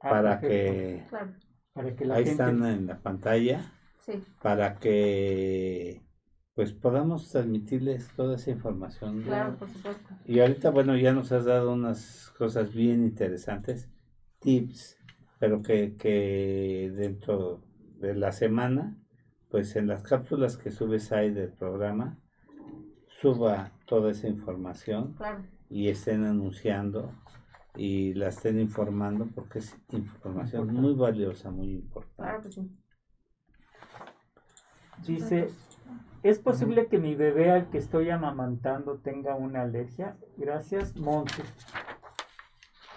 Ah, 0.00 0.10
para 0.10 0.40
que 0.40 1.04
Claro. 1.08 1.32
Para 1.72 1.94
que 1.96 2.04
la 2.04 2.14
ahí 2.16 2.24
gente... 2.24 2.42
están 2.42 2.66
en 2.66 2.86
la 2.86 2.98
pantalla 3.00 3.72
Sí, 3.98 4.12
para 4.42 4.74
que 4.76 6.02
pues 6.54 6.72
podamos 6.72 7.30
transmitirles 7.30 8.08
toda 8.14 8.34
esa 8.36 8.50
información. 8.50 9.22
Claro, 9.22 9.56
por 9.56 9.70
supuesto. 9.70 10.08
Y 10.26 10.40
ahorita, 10.40 10.68
bueno, 10.70 10.96
ya 10.98 11.12
nos 11.14 11.32
has 11.32 11.46
dado 11.46 11.72
unas 11.72 12.30
cosas 12.36 12.74
bien 12.74 13.04
interesantes, 13.04 13.88
tips, 14.40 14.98
pero 15.38 15.62
que, 15.62 15.96
que 15.96 16.92
dentro 16.94 17.62
de 18.00 18.14
la 18.16 18.32
semana, 18.32 18.98
pues 19.50 19.76
en 19.76 19.86
las 19.86 20.02
cápsulas 20.02 20.56
que 20.58 20.70
subes 20.70 21.10
ahí 21.12 21.30
del 21.30 21.52
programa, 21.52 22.18
suba 23.08 23.70
toda 23.86 24.10
esa 24.10 24.28
información 24.28 25.14
Claro. 25.16 25.44
Y 25.72 25.88
estén 25.88 26.24
anunciando 26.24 27.10
y 27.74 28.12
la 28.12 28.28
estén 28.28 28.60
informando 28.60 29.26
porque 29.34 29.60
es 29.60 29.74
información 29.88 30.62
Importante. 30.68 30.72
muy 30.82 30.94
valiosa, 30.94 31.50
muy 31.50 31.70
importante. 31.72 32.14
Claro 32.16 32.42
que 32.42 32.50
sí. 32.50 32.70
Dice, 35.06 35.48
¿es 36.22 36.38
posible 36.38 36.88
que 36.88 36.98
mi 36.98 37.14
bebé 37.14 37.50
al 37.50 37.70
que 37.70 37.78
estoy 37.78 38.10
amamantando 38.10 38.98
tenga 38.98 39.34
una 39.34 39.62
alergia? 39.62 40.18
Gracias, 40.36 40.94
Monte. 40.94 41.42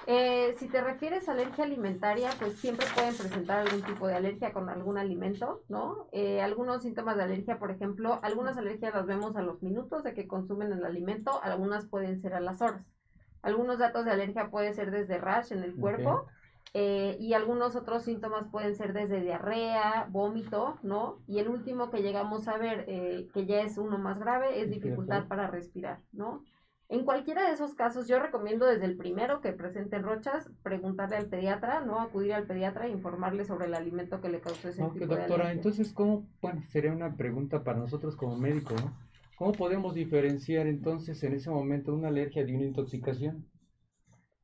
Eh, 0.08 0.54
si 0.60 0.68
te 0.68 0.82
refieres 0.82 1.28
a 1.28 1.32
alergia 1.32 1.64
alimentaria, 1.64 2.30
pues 2.40 2.54
siempre 2.60 2.86
pueden 2.94 3.16
presentar 3.16 3.62
algún 3.62 3.82
tipo 3.82 4.08
de 4.08 4.16
alergia 4.16 4.54
con 4.54 4.70
algún 4.70 5.00
alimento, 5.00 5.64
¿no? 5.68 6.08
Eh, 6.12 6.42
algunos 6.42 6.84
síntomas 6.84 7.18
de 7.18 7.24
alergia, 7.24 7.58
por 7.58 7.72
ejemplo, 7.72 8.20
algunas 8.22 8.56
alergias 8.58 8.94
las 8.94 9.08
vemos 9.08 9.36
a 9.36 9.42
los 9.42 9.64
minutos 9.64 10.04
de 10.04 10.14
que 10.14 10.28
consumen 10.28 10.72
el 10.72 10.86
alimento, 10.86 11.42
algunas 11.42 11.86
pueden 11.88 12.20
ser 12.20 12.36
a 12.36 12.40
las 12.40 12.62
horas. 12.62 12.94
Algunos 13.42 13.80
datos 13.80 14.06
de 14.06 14.12
alergia 14.12 14.50
puede 14.50 14.74
ser 14.74 14.92
desde 14.92 15.18
rash 15.18 15.52
en 15.52 15.64
el 15.64 15.76
cuerpo 15.76 16.26
eh, 16.74 17.16
y 17.20 17.34
algunos 17.34 17.76
otros 17.76 18.04
síntomas 18.04 18.48
pueden 18.52 18.76
ser 18.76 18.92
desde 18.92 19.22
diarrea, 19.22 20.08
vómito, 20.10 20.78
¿no? 20.84 21.20
Y 21.26 21.40
el 21.40 21.48
último 21.48 21.90
que 21.90 22.02
llegamos 22.02 22.48
a 22.48 22.58
ver, 22.58 22.86
eh, 22.88 23.30
que 23.34 23.46
ya 23.46 23.62
es 23.62 23.78
uno 23.78 23.98
más 23.98 24.20
grave, 24.20 24.62
es 24.62 24.70
dificultad 24.70 25.28
para 25.28 25.48
respirar, 25.48 26.00
¿no? 26.12 26.44
En 26.88 27.04
cualquiera 27.04 27.48
de 27.48 27.54
esos 27.54 27.74
casos, 27.74 28.08
yo 28.08 28.20
recomiendo 28.20 28.66
desde 28.68 28.86
el 28.86 28.96
primero 28.96 29.42
que 29.42 29.52
presenten 29.54 30.04
rochas, 30.04 30.50
preguntarle 30.62 31.16
al 31.18 31.28
pediatra, 31.28 31.82
¿no? 31.82 32.00
Acudir 32.00 32.34
al 32.34 32.46
pediatra 32.46 32.86
e 32.86 32.92
informarle 32.92 33.44
sobre 33.44 33.66
el 33.66 33.74
alimento 33.74 34.22
que 34.22 34.30
le 34.30 34.40
causó 34.40 34.70
ese 34.70 34.84
Ok, 34.84 34.94
tipo 34.94 35.16
de 35.16 35.22
doctora, 35.22 35.46
alergia. 35.46 35.52
entonces, 35.54 35.92
¿cómo, 35.94 36.28
bueno, 36.42 36.64
sería 36.70 36.92
una 36.92 37.16
pregunta 37.16 37.64
para 37.64 37.80
nosotros 37.80 38.16
como 38.16 38.38
médicos, 38.38 38.84
¿no? 38.84 38.94
¿Cómo 39.36 39.52
podemos 39.54 39.96
diferenciar 39.96 40.68
entonces 40.68 41.22
en 41.24 41.34
ese 41.34 41.50
momento 41.50 41.94
una 41.94 42.10
alergia 42.10 42.46
de 42.46 42.56
una 42.56 42.66
intoxicación? 42.66 43.46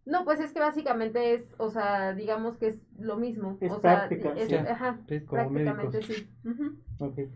No, 0.06 0.26
pues 0.26 0.40
es 0.40 0.52
que 0.52 0.60
básicamente 0.60 1.34
es, 1.36 1.54
o 1.60 1.70
sea, 1.70 2.14
digamos 2.14 2.58
que 2.58 2.68
es 2.68 2.82
lo 2.98 3.18
mismo. 3.18 3.58
Es 3.62 3.72
o 3.72 3.80
sea, 3.80 4.08
práctica, 4.08 4.34
es- 4.36 4.50
sí. 4.50 4.56
ajá, 4.56 5.00
Sí, 5.08 5.20
como 5.22 5.44
prácticamente 5.52 5.98
médicos. 6.00 6.06
sí. 6.18 6.28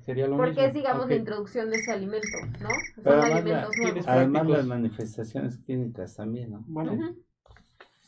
Sería 0.06 0.28
lo 0.28 0.38
Porque 0.38 0.50
mismo. 0.52 0.64
es, 0.66 0.74
digamos, 0.74 1.08
la 1.10 1.16
introducción 1.16 1.70
de 1.70 1.78
ese 1.78 1.92
alimento, 1.92 2.28
¿no? 2.62 2.70
Son 2.70 3.04
Pero 3.04 3.22
alimentos 3.24 3.78
la- 3.78 3.84
nuevos. 3.84 4.08
Además 4.08 4.48
las 4.48 4.66
manifestaciones 4.66 5.58
clínicas 5.60 6.16
también, 6.16 6.52
¿no? 6.52 6.64
Bueno, 6.68 6.94
Ujú. 6.94 7.04
Exacto. 7.04 7.22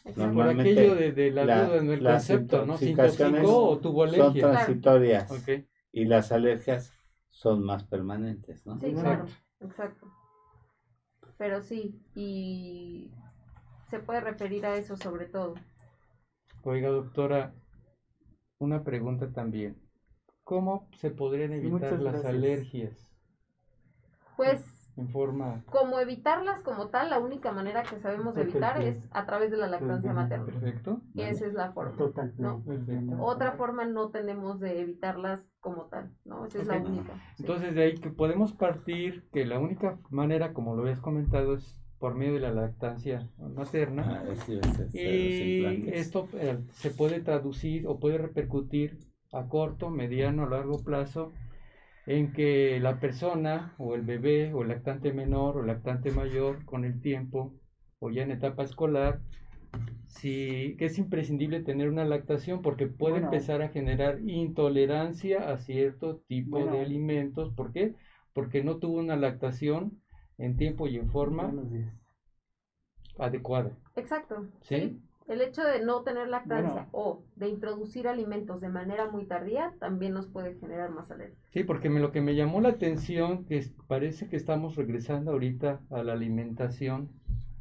Por 0.06 0.16
Normalmente 0.28 0.72
aquello 0.72 0.96
de, 0.96 1.12
de 1.12 1.32
la, 1.32 1.46
la- 1.46 1.66
duda 1.66 1.78
en 1.78 1.92
el 1.92 2.04
las 2.04 2.14
concepto, 2.28 2.66
¿no? 2.66 2.78
¿Se 2.78 2.86
intoxicaciones 2.90 3.42
intoxicó 3.42 3.70
o 3.70 3.78
tuvo 3.80 4.08
Son 4.08 4.16
alergia? 4.22 4.52
transitorias 4.52 5.32
Ok, 5.32 5.66
y 5.92 6.06
las 6.06 6.32
alergias 6.32 6.94
son 7.30 7.64
más 7.64 7.84
permanentes, 7.84 8.66
¿no? 8.66 8.80
Sí, 8.80 8.86
Exacto. 8.88 9.04
claro, 9.12 9.26
exacto. 9.60 10.08
Pero 11.38 11.62
sí, 11.62 12.00
y 12.16 13.12
se 13.88 14.00
puede 14.00 14.22
referir 14.22 14.66
a 14.66 14.76
eso 14.76 14.98
sobre 14.98 15.26
todo. 15.26 15.56
Oiga, 16.64 16.90
doctora, 16.90 17.54
una 18.60 18.84
pregunta 18.84 19.32
también. 19.32 19.78
¿Cómo 20.44 20.88
se 20.94 21.12
podrían 21.12 21.54
evitar 21.54 22.00
las 22.00 22.24
alergias 22.24 23.10
Pues 24.38 24.62
en 24.96 25.10
forma 25.10 25.64
como 25.70 26.00
evitarlas 26.00 26.64
como 26.64 26.88
tal, 26.88 27.10
la 27.12 27.20
única 27.20 27.52
manera 27.52 27.84
que 27.84 28.00
sabemos 28.00 28.34
de 28.34 28.44
evitar 28.44 28.82
es 28.82 29.08
a 29.12 29.26
través 29.26 29.52
de 29.52 29.58
la 29.58 29.68
lactancia 29.68 30.12
materna. 30.12 30.46
perfecto? 30.46 31.02
Esa 31.16 31.46
es 31.46 31.54
la 31.54 31.72
forma. 31.72 31.98
total. 31.98 32.34
¿no? 32.38 32.64
Perfecto. 32.64 33.16
Otra 33.22 33.52
forma 33.52 33.86
no 33.86 34.10
tenemos 34.10 34.60
de 34.60 34.82
evitarlas 34.82 35.52
como 35.60 35.86
tal, 35.86 36.12
¿no? 36.26 36.46
Esa 36.46 36.62
es 36.62 36.68
la 36.68 36.78
única. 36.78 37.14
sí. 37.36 37.44
Entonces 37.44 37.76
de 37.76 37.84
ahí 37.84 37.96
que 37.96 38.10
podemos 38.10 38.54
partir 38.54 39.28
que 39.32 39.46
la 39.46 39.60
única 39.60 40.00
manera, 40.10 40.54
como 40.54 40.76
lo 40.76 40.82
habías 40.82 41.00
comentado, 41.00 41.54
es 41.54 41.80
por 42.00 42.16
medio 42.16 42.34
de 42.34 42.40
la 42.42 42.52
lactancia 42.52 43.30
materna. 43.38 44.24
Ah, 44.28 44.36
sí, 44.46 44.54
es- 44.54 44.80
es- 44.80 44.80
los 44.80 44.94
Y 44.94 45.90
esto 45.90 46.28
eh, 46.34 46.58
se 46.74 46.92
puede 46.92 47.22
traducir 47.22 47.88
o 47.88 48.00
puede 48.00 48.18
repercutir 48.18 49.00
a 49.34 49.48
corto, 49.48 49.90
mediano, 49.90 50.44
a 50.44 50.50
largo 50.50 50.84
plazo 50.84 51.34
en 52.06 52.32
que 52.32 52.80
la 52.80 53.00
persona 53.00 53.74
o 53.78 53.96
el 53.96 54.02
bebé 54.02 54.54
o 54.54 54.62
el 54.62 54.70
lactante 54.70 55.12
menor 55.12 55.58
o 55.58 55.64
lactante 55.64 56.12
mayor 56.12 56.64
con 56.66 56.86
el 56.86 57.02
tiempo 57.02 57.54
o 58.00 58.10
ya 58.12 58.24
en 58.24 58.32
etapa 58.32 58.64
escolar, 58.64 59.20
sí 60.08 60.76
que 60.78 60.86
es 60.86 60.98
imprescindible 60.98 61.62
tener 61.64 61.90
una 61.90 62.06
lactación 62.06 62.62
porque 62.62 62.88
puede 62.88 63.14
Bueno. 63.14 63.28
empezar 63.28 63.62
a 63.62 63.70
generar 63.70 64.20
intolerancia 64.26 65.50
a 65.52 65.58
cierto 65.58 66.22
tipo 66.28 66.58
Bueno. 66.60 66.74
de 66.74 66.82
alimentos. 66.82 67.54
¿Por 67.54 67.74
qué? 67.74 67.94
Porque 68.34 68.64
no 68.64 68.78
tuvo 68.78 69.00
una 69.00 69.16
lactación 69.18 70.00
en 70.38 70.56
tiempo 70.58 70.88
y 70.88 70.98
en 70.98 71.10
forma 71.10 71.52
adecuada. 73.18 73.72
Exacto. 73.96 74.46
¿Sí? 74.62 74.76
¿sí? 74.76 75.02
El 75.28 75.42
hecho 75.42 75.62
de 75.64 75.84
no 75.84 76.04
tener 76.04 76.30
lactancia 76.30 76.74
Bueno. 76.74 76.90
o 76.94 77.24
de 77.36 77.50
introducir 77.50 78.08
alimentos 78.08 78.62
de 78.62 78.70
manera 78.70 79.10
muy 79.12 79.26
tardía 79.26 79.74
también 79.80 80.14
nos 80.14 80.28
puede 80.28 80.56
generar 80.56 80.90
más 80.92 81.12
alergia. 81.12 81.38
Sí, 81.52 81.64
porque 81.66 81.90
me- 81.90 82.00
lo 82.00 82.12
que 82.12 82.22
me 82.22 82.36
llamó 82.36 82.62
la 82.62 82.70
atención, 82.70 83.44
que 83.46 83.58
es- 83.58 83.74
parece 83.88 84.30
que 84.30 84.38
estamos 84.38 84.76
regresando 84.78 85.32
ahorita 85.32 85.82
a 85.90 86.04
la 86.04 86.14
alimentación, 86.14 87.10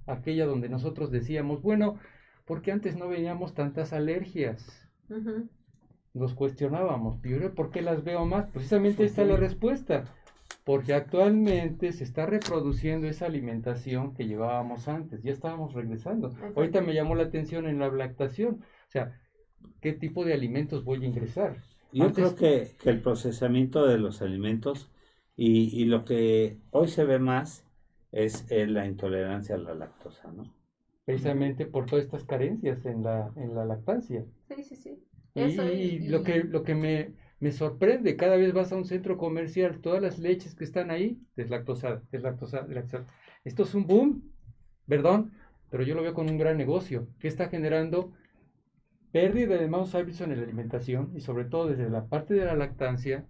aquella 0.07 0.47
donde 0.47 0.69
nosotros 0.69 1.11
decíamos, 1.11 1.61
bueno, 1.63 1.99
¿por 2.45 2.63
qué 2.63 2.71
antes 2.71 2.97
no 2.97 3.09
veíamos 3.09 3.55
tantas 3.55 3.93
alergias? 3.93 4.89
Nos 6.15 6.35
cuestionábamos, 6.35 7.19
¿y 7.25 7.35
ahora 7.35 7.51
por 7.53 7.71
qué 7.71 7.83
las 7.83 8.05
veo 8.05 8.25
más? 8.27 8.49
Precisamente 8.51 9.05
esta 9.05 9.23
es 9.23 9.29
la 9.29 9.35
Sí. 9.35 9.41
respuesta, 9.41 10.05
porque 10.67 10.95
actualmente 10.95 11.93
se 11.93 12.05
está 12.05 12.27
reproduciendo 12.27 13.07
esa 13.09 13.27
alimentación 13.27 14.15
que 14.15 14.27
llevábamos 14.27 14.89
antes, 14.89 15.23
ya 15.23 15.33
estábamos 15.33 15.75
regresando. 15.75 16.29
Exacto. 16.29 16.61
Ahorita 16.61 16.83
me 16.83 16.95
llamó 16.95 17.15
la 17.15 17.23
atención 17.25 17.69
en 17.69 17.79
la 17.79 17.89
lactación, 17.91 18.63
o 18.89 18.91
sea, 18.91 19.19
¿qué 19.81 19.93
tipo 19.95 20.25
de 20.27 20.35
alimentos 20.35 20.85
voy 20.85 21.03
a 21.05 21.07
ingresar? 21.07 21.57
Yo 21.93 22.05
Antes- 22.05 22.35
creo 22.35 22.37
que, 22.37 22.77
que 22.83 22.91
el 22.91 23.01
procesamiento 23.01 23.87
de 23.87 23.99
los 23.99 24.23
alimentos 24.23 24.91
y, 25.37 25.71
y 25.81 25.85
lo 25.87 26.05
que 26.05 26.59
hoy 26.73 26.89
se 26.89 27.05
ve 27.05 27.19
más 27.19 27.65
es 28.13 28.51
eh, 28.51 28.67
la 28.67 28.87
intolerancia 28.87 29.55
a 29.55 29.59
la 29.59 29.75
lactosa, 29.75 30.33
¿no? 30.33 30.45
precisamente 31.05 31.67
por 31.67 31.87
todas 31.87 32.05
estas 32.05 32.25
carencias 32.25 32.85
en 32.85 33.05
la, 33.05 33.33
en 33.37 33.55
la 33.55 33.65
lactancia. 33.65 34.25
Sí, 34.49 34.65
sí, 34.65 34.77
sí. 34.77 34.99
Y, 35.35 35.41
Eso 35.43 35.63
lo 36.11 36.23
que, 36.25 36.45
lo 36.45 36.63
que 36.65 36.75
me, 36.75 37.13
me 37.39 37.53
sorprende, 37.53 38.17
cada 38.17 38.37
vez 38.37 38.53
vas 38.53 38.73
a 38.73 38.77
un 38.77 38.85
centro 38.85 39.19
comercial, 39.19 39.81
todas 39.81 40.01
las 40.01 40.19
leches 40.19 40.55
que 40.55 40.65
están 40.65 40.91
ahí, 40.91 41.21
deslactosada, 41.37 42.03
deslactosada, 42.11 42.67
deslactosada. 42.67 43.07
Esto 43.45 43.65
es 43.65 43.75
un 43.75 43.87
boom, 43.87 44.33
perdón, 44.87 45.33
pero 45.71 45.83
yo 45.83 45.95
lo 45.95 46.03
veo 46.03 46.15
con 46.15 46.31
un 46.31 46.39
gran 46.39 46.57
negocio, 46.57 47.09
que 47.19 47.29
está 47.29 47.49
generando 47.49 48.13
pérdida 49.13 49.57
de 49.57 49.69
malos 49.69 49.95
hábitos 49.95 50.21
en 50.23 50.37
la 50.37 50.43
alimentación 50.43 51.13
y 51.15 51.21
sobre 51.21 51.45
todo 51.45 51.69
desde 51.69 51.91
la 51.91 52.07
parte 52.07 52.35
de 52.35 52.45
la 52.45 52.55
lactancia, 52.55 53.27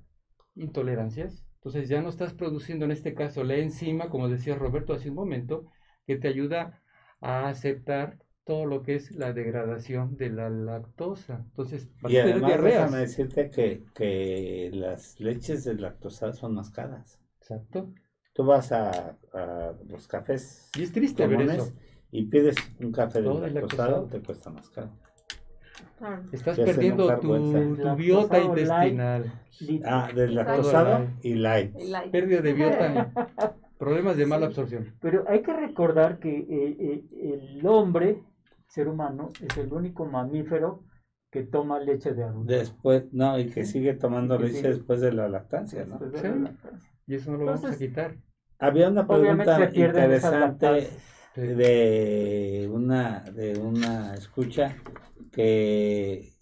intolerancias. 0.55 1.45
Entonces 1.57 1.89
ya 1.89 2.01
no 2.01 2.09
estás 2.09 2.33
produciendo 2.33 2.85
en 2.85 2.93
este 2.93 3.15
caso 3.15 3.43
la 3.43 3.57
enzima, 3.57 4.09
como 4.09 4.29
decía 4.29 4.55
Roberto 4.55 4.93
hace 4.93 5.11
un 5.11 5.17
momento, 5.17 5.67
que 6.07 6.17
te 6.17 6.29
ayuda 6.29 6.81
a 7.21 7.49
aceptar 7.49 8.19
todo 8.47 8.65
lo 8.65 8.83
que 8.83 8.95
es 8.95 9.11
la 9.17 9.33
degradación 9.33 10.17
de 10.17 10.31
la 10.31 10.49
lactosa. 10.49 11.43
Entonces, 11.51 11.91
Y 12.09 12.17
además 12.17 12.47
diarreas. 12.47 12.83
déjame 12.85 12.99
decirte 12.99 13.51
que, 13.51 13.83
que 13.95 14.71
las 14.73 15.19
leches 15.21 15.65
deslactosadas 15.65 16.39
son 16.39 16.55
más 16.55 16.71
caras. 16.71 17.19
Exacto. 17.41 17.93
Tú 18.33 18.45
vas 18.45 18.71
a, 18.71 19.17
a 19.35 19.75
los 19.89 20.07
cafés 20.07 20.71
Y 20.79 20.83
es 20.85 20.93
triste 20.93 21.27
ver 21.27 21.41
eso. 21.43 21.73
y 22.13 22.27
pides 22.27 22.55
un 22.81 22.93
café 22.93 23.21
deslactosado, 23.21 24.05
te 24.07 24.21
cuesta 24.21 24.51
más 24.51 24.71
caro. 24.71 24.91
Estás 26.33 26.59
perdiendo 26.59 27.07
tu, 27.19 27.77
tu 27.77 27.97
biota 27.97 28.39
light. 28.39 28.49
intestinal. 28.49 29.33
Lit- 29.61 29.83
Ah, 29.87 30.09
deslactosado 30.15 31.07
y 31.23 31.35
light. 31.35 31.75
Light. 31.81 32.11
Pérdida 32.13 32.41
de 32.43 32.53
biota. 32.53 33.13
Problemas 33.79 34.17
de 34.17 34.27
mala 34.27 34.47
Sí. 34.47 34.51
absorción. 34.53 34.95
Pero 35.01 35.25
hay 35.29 35.43
que 35.43 35.53
recordar 35.53 36.19
que 36.19 36.31
eh, 36.39 36.77
eh, 36.79 37.05
el 37.59 37.67
hombre, 37.67 38.23
ser 38.69 38.89
humano, 38.89 39.29
es 39.41 39.57
el 39.57 39.73
único 39.73 40.05
mamífero 40.07 40.85
que 41.31 41.43
toma 41.43 41.79
leche 41.81 42.15
de 42.15 42.25
adulto. 42.25 42.53
Después, 42.53 43.13
no, 43.13 43.39
y 43.39 43.51
que 43.51 43.65
sigue 43.65 43.95
tomando 43.95 44.37
que 44.39 44.45
leche 44.45 44.57
sigue. 44.59 44.69
después 44.71 45.01
de 45.01 45.13
la 45.13 45.29
lactancia, 45.29 45.85
¿no? 45.85 45.99
Después 45.99 46.23
de 46.23 46.29
Sí. 46.29 46.35
la 46.35 46.41
lactancia. 46.51 46.91
Y 47.07 47.15
eso 47.15 47.31
no 47.33 47.39
lo 47.39 47.45
vamos 47.47 47.65
a 47.65 47.67
Entonces, 47.69 47.89
quitar. 47.89 48.17
Había 48.59 48.89
una 48.89 49.07
pregunta 49.07 49.71
interesante 49.75 50.89
de 51.37 52.69
una 52.73 53.21
de 53.21 53.59
una 53.59 54.15
escucha 54.15 54.77
que 55.33 56.33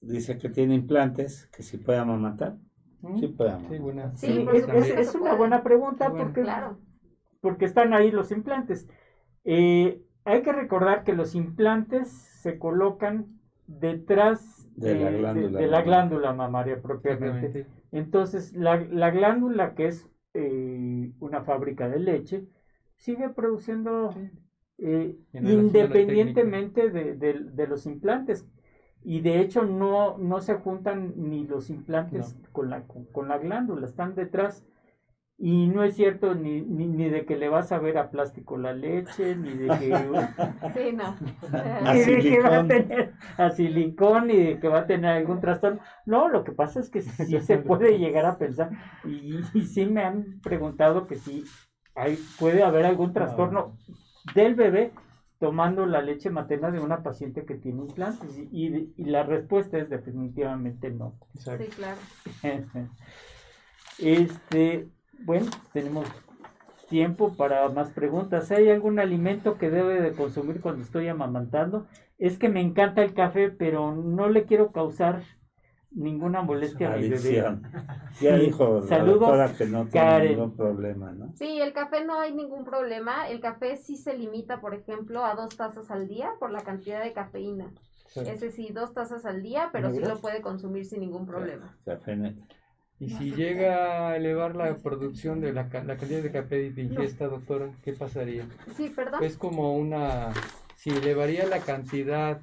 dice 0.00 0.38
que 0.38 0.48
tiene 0.48 0.74
implantes, 0.74 1.46
que 1.54 1.62
si 1.62 1.78
puede 1.78 1.98
amamantar. 1.98 2.56
¿Mm? 3.02 3.18
Sí 3.18 3.28
podemos. 3.28 3.70
Sí, 3.72 3.78
buena. 3.78 4.16
Sí, 4.16 4.26
Sí, 4.26 4.40
por 4.44 4.56
es, 4.56 5.14
una 5.14 5.20
puede. 5.22 5.36
buena 5.36 5.62
pregunta 5.62 6.08
Bueno, 6.08 6.24
porque, 6.24 6.42
Claro. 6.42 6.78
porque 7.40 7.64
están 7.66 7.94
ahí 7.94 8.10
los 8.10 8.30
implantes. 8.32 8.88
Eh, 9.44 10.02
hay 10.24 10.42
que 10.42 10.52
recordar 10.52 11.04
que 11.04 11.12
los 11.14 11.34
implantes 11.34 12.08
se 12.10 12.58
colocan 12.58 13.26
detrás 13.66 14.68
De 14.76 14.94
la 14.98 15.10
glándula 15.10 15.58
de 15.60 15.66
la 15.66 15.78
mamaria. 15.78 15.82
glándula 15.84 16.32
mamaria 16.32 16.82
propiamente. 16.82 17.66
Entonces, 17.92 18.52
la, 18.54 18.76
la 18.76 19.10
glándula, 19.10 19.74
que 19.74 19.86
es 19.86 20.08
eh, 20.34 21.12
una 21.20 21.42
fábrica 21.42 21.88
de 21.88 21.98
leche, 21.98 22.44
sigue 22.96 23.28
produciendo 23.30 24.14
eh, 24.78 25.16
independientemente 25.58 26.90
de, 26.90 27.14
de- 27.16 27.44
de 27.52 27.66
los 27.66 27.86
implantes. 27.86 28.46
Y 29.02 29.20
de 29.22 29.40
hecho 29.40 29.64
no, 29.64 30.18
no 30.18 30.40
se 30.40 30.54
juntan 30.54 31.14
ni 31.16 31.46
los 31.46 31.70
implantes 31.70 32.36
con, 32.52 32.70
la, 32.70 32.82
con, 32.82 33.04
con 33.06 33.28
la 33.28 33.38
glándula, 33.38 33.86
están 33.86 34.14
detrás. 34.14 34.64
Y 35.42 35.68
no 35.68 35.82
es 35.84 35.96
cierto 35.96 36.34
ni, 36.34 36.60
ni, 36.60 36.86
ni 36.86 37.08
de 37.08 37.24
que 37.24 37.34
le 37.34 37.48
vas 37.48 37.72
a 37.72 37.78
ver 37.78 37.96
a 37.96 38.10
plástico 38.10 38.58
la 38.58 38.74
leche, 38.74 39.34
ni 39.36 39.54
de 39.56 39.68
que, 39.78 39.88
Sí, 40.74 40.92
no. 40.92 41.16
A 41.86 41.94
ni 41.94 42.00
de 42.00 42.18
que 42.20 42.40
va 42.42 42.58
a 42.58 42.66
tener 42.66 43.14
a 43.38 43.50
silicón, 43.50 44.26
ni 44.26 44.36
de 44.36 44.60
que 44.60 44.68
va 44.68 44.80
a 44.80 44.86
tener 44.86 45.10
algún 45.10 45.40
trastorno. 45.40 45.80
No, 46.04 46.28
lo 46.28 46.44
que 46.44 46.52
pasa 46.52 46.78
es 46.80 46.90
que 46.90 47.00
sí 47.00 47.40
se 47.40 47.56
puede 47.56 47.98
llegar 47.98 48.26
a 48.26 48.36
pensar. 48.36 48.70
Y, 49.06 49.40
y 49.54 49.62
sí 49.64 49.86
me 49.86 50.02
han 50.04 50.40
preguntado 50.42 51.06
que 51.06 51.16
sí 51.16 51.44
hay, 51.94 52.18
puede 52.38 52.62
haber 52.62 52.84
algún 52.84 53.14
trastorno 53.14 53.78
del 54.34 54.54
bebé 54.54 54.92
tomando 55.38 55.86
la 55.86 56.02
leche 56.02 56.28
materna 56.28 56.70
de 56.70 56.80
una 56.80 57.02
paciente 57.02 57.46
que 57.46 57.54
tiene 57.54 57.80
implantes. 57.80 58.36
Y, 58.52 58.66
y- 58.66 58.92
y 58.94 59.04
la 59.04 59.22
respuesta 59.22 59.78
es 59.78 59.88
definitivamente 59.88 60.90
no. 60.90 61.14
Sí, 61.38 61.64
claro. 61.74 61.98
Este, 63.98 64.88
bueno, 65.24 65.46
tenemos 65.72 66.06
tiempo 66.88 67.34
para 67.36 67.68
más 67.68 67.90
preguntas. 67.90 68.50
¿Hay 68.50 68.68
algún 68.68 68.98
alimento 68.98 69.58
que 69.58 69.70
debe 69.70 70.00
de 70.00 70.12
consumir 70.12 70.60
cuando 70.60 70.82
estoy 70.82 71.08
amamantando? 71.08 71.86
Es 72.18 72.38
que 72.38 72.48
me 72.48 72.60
encanta 72.60 73.02
el 73.02 73.14
café, 73.14 73.50
pero 73.50 73.94
no 73.94 74.28
le 74.28 74.44
quiero 74.44 74.72
causar 74.72 75.22
ninguna 75.92 76.42
molestia 76.42 76.92
a 76.92 76.96
mi 76.96 77.02
bebé. 77.08 77.40
Adicción. 77.40 77.62
Ya 78.20 78.36
Sí. 78.38 78.46
dijo 78.46 78.80
la 78.80 78.86
Saludos, 78.86 79.20
doctora 79.20 79.52
que 79.56 79.66
no 79.66 79.86
tiene 79.86 80.06
Karen. 80.06 80.28
ningún 80.32 80.56
problema, 80.56 81.12
¿no? 81.12 81.32
Sí, 81.36 81.60
el 81.60 81.72
café 81.72 82.04
no 82.04 82.18
hay 82.18 82.34
ningún 82.34 82.64
problema. 82.64 83.28
El 83.28 83.40
café 83.40 83.76
sí 83.76 83.96
se 83.96 84.16
limita, 84.16 84.60
por 84.60 84.74
ejemplo, 84.74 85.24
a 85.24 85.34
dos 85.34 85.56
tazas 85.56 85.90
al 85.90 86.06
día 86.08 86.30
por 86.38 86.50
la 86.50 86.60
cantidad 86.60 87.02
de 87.02 87.12
cafeína. 87.12 87.72
exacto. 88.04 88.30
Ese 88.30 88.50
sí, 88.50 88.70
dos 88.72 88.92
tazas 88.92 89.24
al 89.24 89.42
día, 89.42 89.70
pero 89.72 89.90
sí 89.92 90.00
lo 90.00 90.18
puede 90.18 90.42
consumir 90.42 90.84
sin 90.84 91.00
ningún 91.00 91.24
problema. 91.26 91.76
Café 91.84 92.16
Y 93.00 93.08
si 93.08 93.32
llega 93.32 94.08
a 94.10 94.16
elevar 94.16 94.54
la 94.54 94.76
producción 94.76 95.40
de 95.40 95.54
la, 95.54 95.70
ca- 95.70 95.82
la 95.82 95.96
cantidad 95.96 96.22
de 96.22 96.30
café 96.30 96.70
de 96.70 96.82
ingesta, 96.82 97.28
doctora, 97.28 97.70
¿qué 97.82 97.94
pasaría? 97.94 98.46
Sí, 98.76 98.90
perdón. 98.90 99.24
Es 99.24 99.38
como 99.38 99.74
una, 99.74 100.34
si 100.76 100.90
elevaría 100.90 101.46
la 101.46 101.60
cantidad 101.60 102.42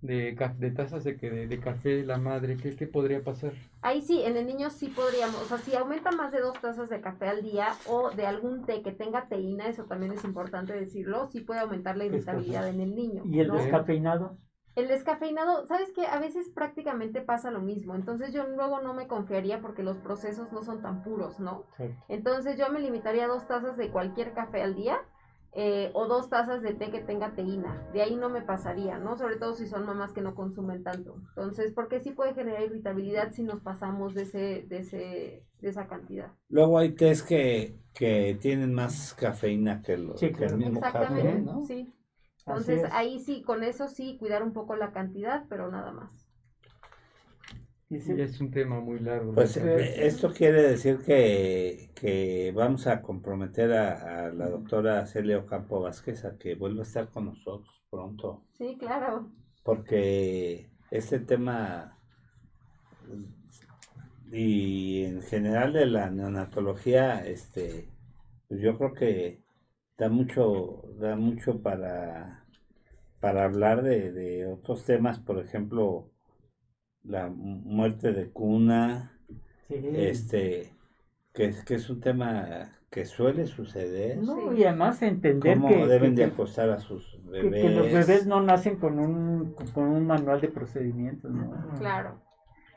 de, 0.00 0.32
tazas 0.74 1.04
de, 1.04 1.18
que- 1.18 1.30
de, 1.30 1.46
de 1.46 1.60
café 1.60 2.02
la 2.02 2.16
madre, 2.16 2.56
¿qué, 2.56 2.74
qué 2.74 2.86
podría 2.86 3.22
pasar? 3.22 3.52
Ahí 3.82 4.00
sí, 4.00 4.22
en 4.22 4.38
el 4.38 4.46
niño 4.46 4.70
sí 4.70 4.88
podríamos, 4.88 5.36
o 5.36 5.44
sea, 5.44 5.58
si 5.58 5.76
aumenta 5.76 6.10
más 6.10 6.32
de 6.32 6.40
dos 6.40 6.58
tazas 6.60 6.88
de 6.88 7.02
café 7.02 7.28
al 7.28 7.42
día 7.42 7.68
o 7.86 8.10
de 8.10 8.26
algún 8.26 8.64
té 8.64 8.80
que 8.82 8.92
tenga 8.92 9.28
teína, 9.28 9.66
eso 9.68 9.84
también 9.84 10.12
es 10.12 10.24
importante 10.24 10.72
decirlo, 10.72 11.26
sí 11.26 11.40
puede 11.40 11.60
aumentar 11.60 11.98
la 11.98 12.06
irritabilidad 12.06 12.66
en 12.68 12.80
el 12.80 12.94
niño. 12.94 13.22
¿Y 13.26 13.40
el 13.40 13.48
¿no? 13.48 13.56
descafeinado? 13.56 14.38
El 14.76 14.88
descafeinado, 14.88 15.66
¿sabes 15.66 15.92
qué? 15.94 16.06
A 16.06 16.20
veces 16.20 16.48
prácticamente 16.48 17.20
pasa 17.20 17.50
lo 17.50 17.60
mismo, 17.60 17.94
entonces 17.94 18.32
yo 18.32 18.46
luego 18.46 18.80
no 18.80 18.94
me 18.94 19.08
confiaría 19.08 19.60
porque 19.60 19.82
los 19.82 19.98
procesos 19.98 20.52
no 20.52 20.62
son 20.62 20.80
tan 20.80 21.02
puros, 21.02 21.40
¿no? 21.40 21.64
Entonces 22.08 22.56
yo 22.56 22.70
me 22.70 22.80
limitaría 22.80 23.24
a 23.24 23.28
dos 23.28 23.46
tazas 23.46 23.76
de 23.76 23.90
cualquier 23.90 24.32
café 24.32 24.62
al 24.62 24.76
día 24.76 25.00
eh, 25.52 25.90
o 25.94 26.06
dos 26.06 26.30
tazas 26.30 26.62
de 26.62 26.74
té 26.74 26.90
que 26.92 27.00
tenga 27.00 27.34
teína. 27.34 27.84
De 27.92 28.02
ahí 28.02 28.14
no 28.14 28.28
me 28.28 28.40
pasaría, 28.40 28.98
¿no? 28.98 29.18
Sobre 29.18 29.36
todo 29.36 29.54
si 29.54 29.66
son 29.66 29.84
mamás 29.84 30.12
que 30.12 30.20
no 30.20 30.36
consumen 30.36 30.84
tanto. 30.84 31.16
Entonces, 31.30 31.72
porque 31.74 31.98
sí 31.98 32.12
puede 32.12 32.34
generar 32.34 32.62
irritabilidad 32.62 33.32
si 33.32 33.42
nos 33.42 33.60
pasamos 33.60 34.14
de, 34.14 34.22
ese, 34.22 34.64
de, 34.68 34.78
ese, 34.78 35.42
de 35.60 35.68
esa 35.68 35.88
cantidad. 35.88 36.30
Luego 36.48 36.78
hay 36.78 36.92
tés 36.92 37.24
que, 37.24 37.74
que 37.92 38.38
tienen 38.40 38.72
más 38.72 39.14
cafeína 39.14 39.82
que, 39.82 39.98
lo, 39.98 40.16
Sí, 40.16 40.30
que 40.30 40.44
el 40.44 40.56
mismo 40.56 40.80
café, 40.80 41.40
¿no? 41.40 41.64
sí. 41.64 41.92
Entonces 42.46 42.84
es. 42.84 42.92
ahí 42.92 43.18
sí, 43.20 43.42
con 43.42 43.62
eso 43.64 43.88
sí, 43.88 44.16
cuidar 44.18 44.42
un 44.42 44.52
poco 44.52 44.76
la 44.76 44.92
cantidad, 44.92 45.46
pero 45.48 45.70
nada 45.70 45.92
más. 45.92 46.26
Dice, 47.88 48.14
Ya 48.16 48.24
es 48.24 48.40
un 48.40 48.50
tema 48.50 48.80
muy 48.80 49.00
largo. 49.00 49.32
Pues 49.34 49.56
¿no? 49.56 49.64
eh, 49.78 50.06
esto 50.06 50.32
quiere 50.32 50.62
decir 50.62 50.98
que, 51.04 51.90
que 51.94 52.52
vamos 52.54 52.86
a 52.86 53.02
comprometer 53.02 53.72
a, 53.72 54.26
a 54.26 54.32
la 54.32 54.48
doctora 54.48 55.06
Celia 55.06 55.38
Ocampo 55.38 55.80
Vázquez 55.80 56.24
a 56.24 56.36
que 56.38 56.54
vuelva 56.54 56.80
a 56.80 56.86
estar 56.86 57.10
con 57.10 57.26
nosotros 57.26 57.82
pronto, 57.90 58.44
Sí, 58.52 58.76
claro. 58.78 59.32
porque 59.62 60.70
este 60.90 61.20
tema 61.20 61.96
y 64.32 65.04
en 65.04 65.22
general 65.22 65.72
de 65.72 65.86
la 65.86 66.10
neonatología, 66.10 67.26
este, 67.26 67.88
pues 68.48 68.60
yo 68.60 68.76
creo 68.78 68.92
que 68.94 69.39
da 70.00 70.08
mucho, 70.08 70.82
da 70.98 71.14
mucho 71.14 71.60
para, 71.62 72.44
para 73.20 73.44
hablar 73.44 73.82
de, 73.82 74.10
de 74.12 74.46
otros 74.46 74.84
temas, 74.86 75.18
por 75.18 75.38
ejemplo, 75.38 76.10
la 77.04 77.28
mu- 77.28 77.60
muerte 77.64 78.12
de 78.12 78.30
cuna, 78.30 79.18
sí. 79.68 79.74
este, 79.94 80.72
que 81.34 81.44
es, 81.46 81.62
que 81.64 81.74
es 81.74 81.90
un 81.90 82.00
tema 82.00 82.78
que 82.90 83.04
suele 83.04 83.46
suceder, 83.46 84.16
No, 84.22 84.34
Sí. 84.52 84.60
y 84.60 84.64
además 84.64 85.02
entender 85.02 85.54
cómo 85.58 85.68
que, 85.68 85.86
deben 85.86 86.14
que- 86.14 86.22
de 86.22 86.24
acostar 86.32 86.70
a 86.70 86.78
sus 86.78 87.20
bebés. 87.24 87.62
que 87.62 87.68
los 87.68 87.86
bebés 87.92 88.26
no 88.26 88.40
nacen 88.40 88.76
con 88.76 88.98
un, 88.98 89.52
con 89.74 89.84
un 89.84 90.06
manual 90.06 90.40
de 90.40 90.48
procedimientos, 90.48 91.30
¿no? 91.30 91.52
Claro. 91.78 92.20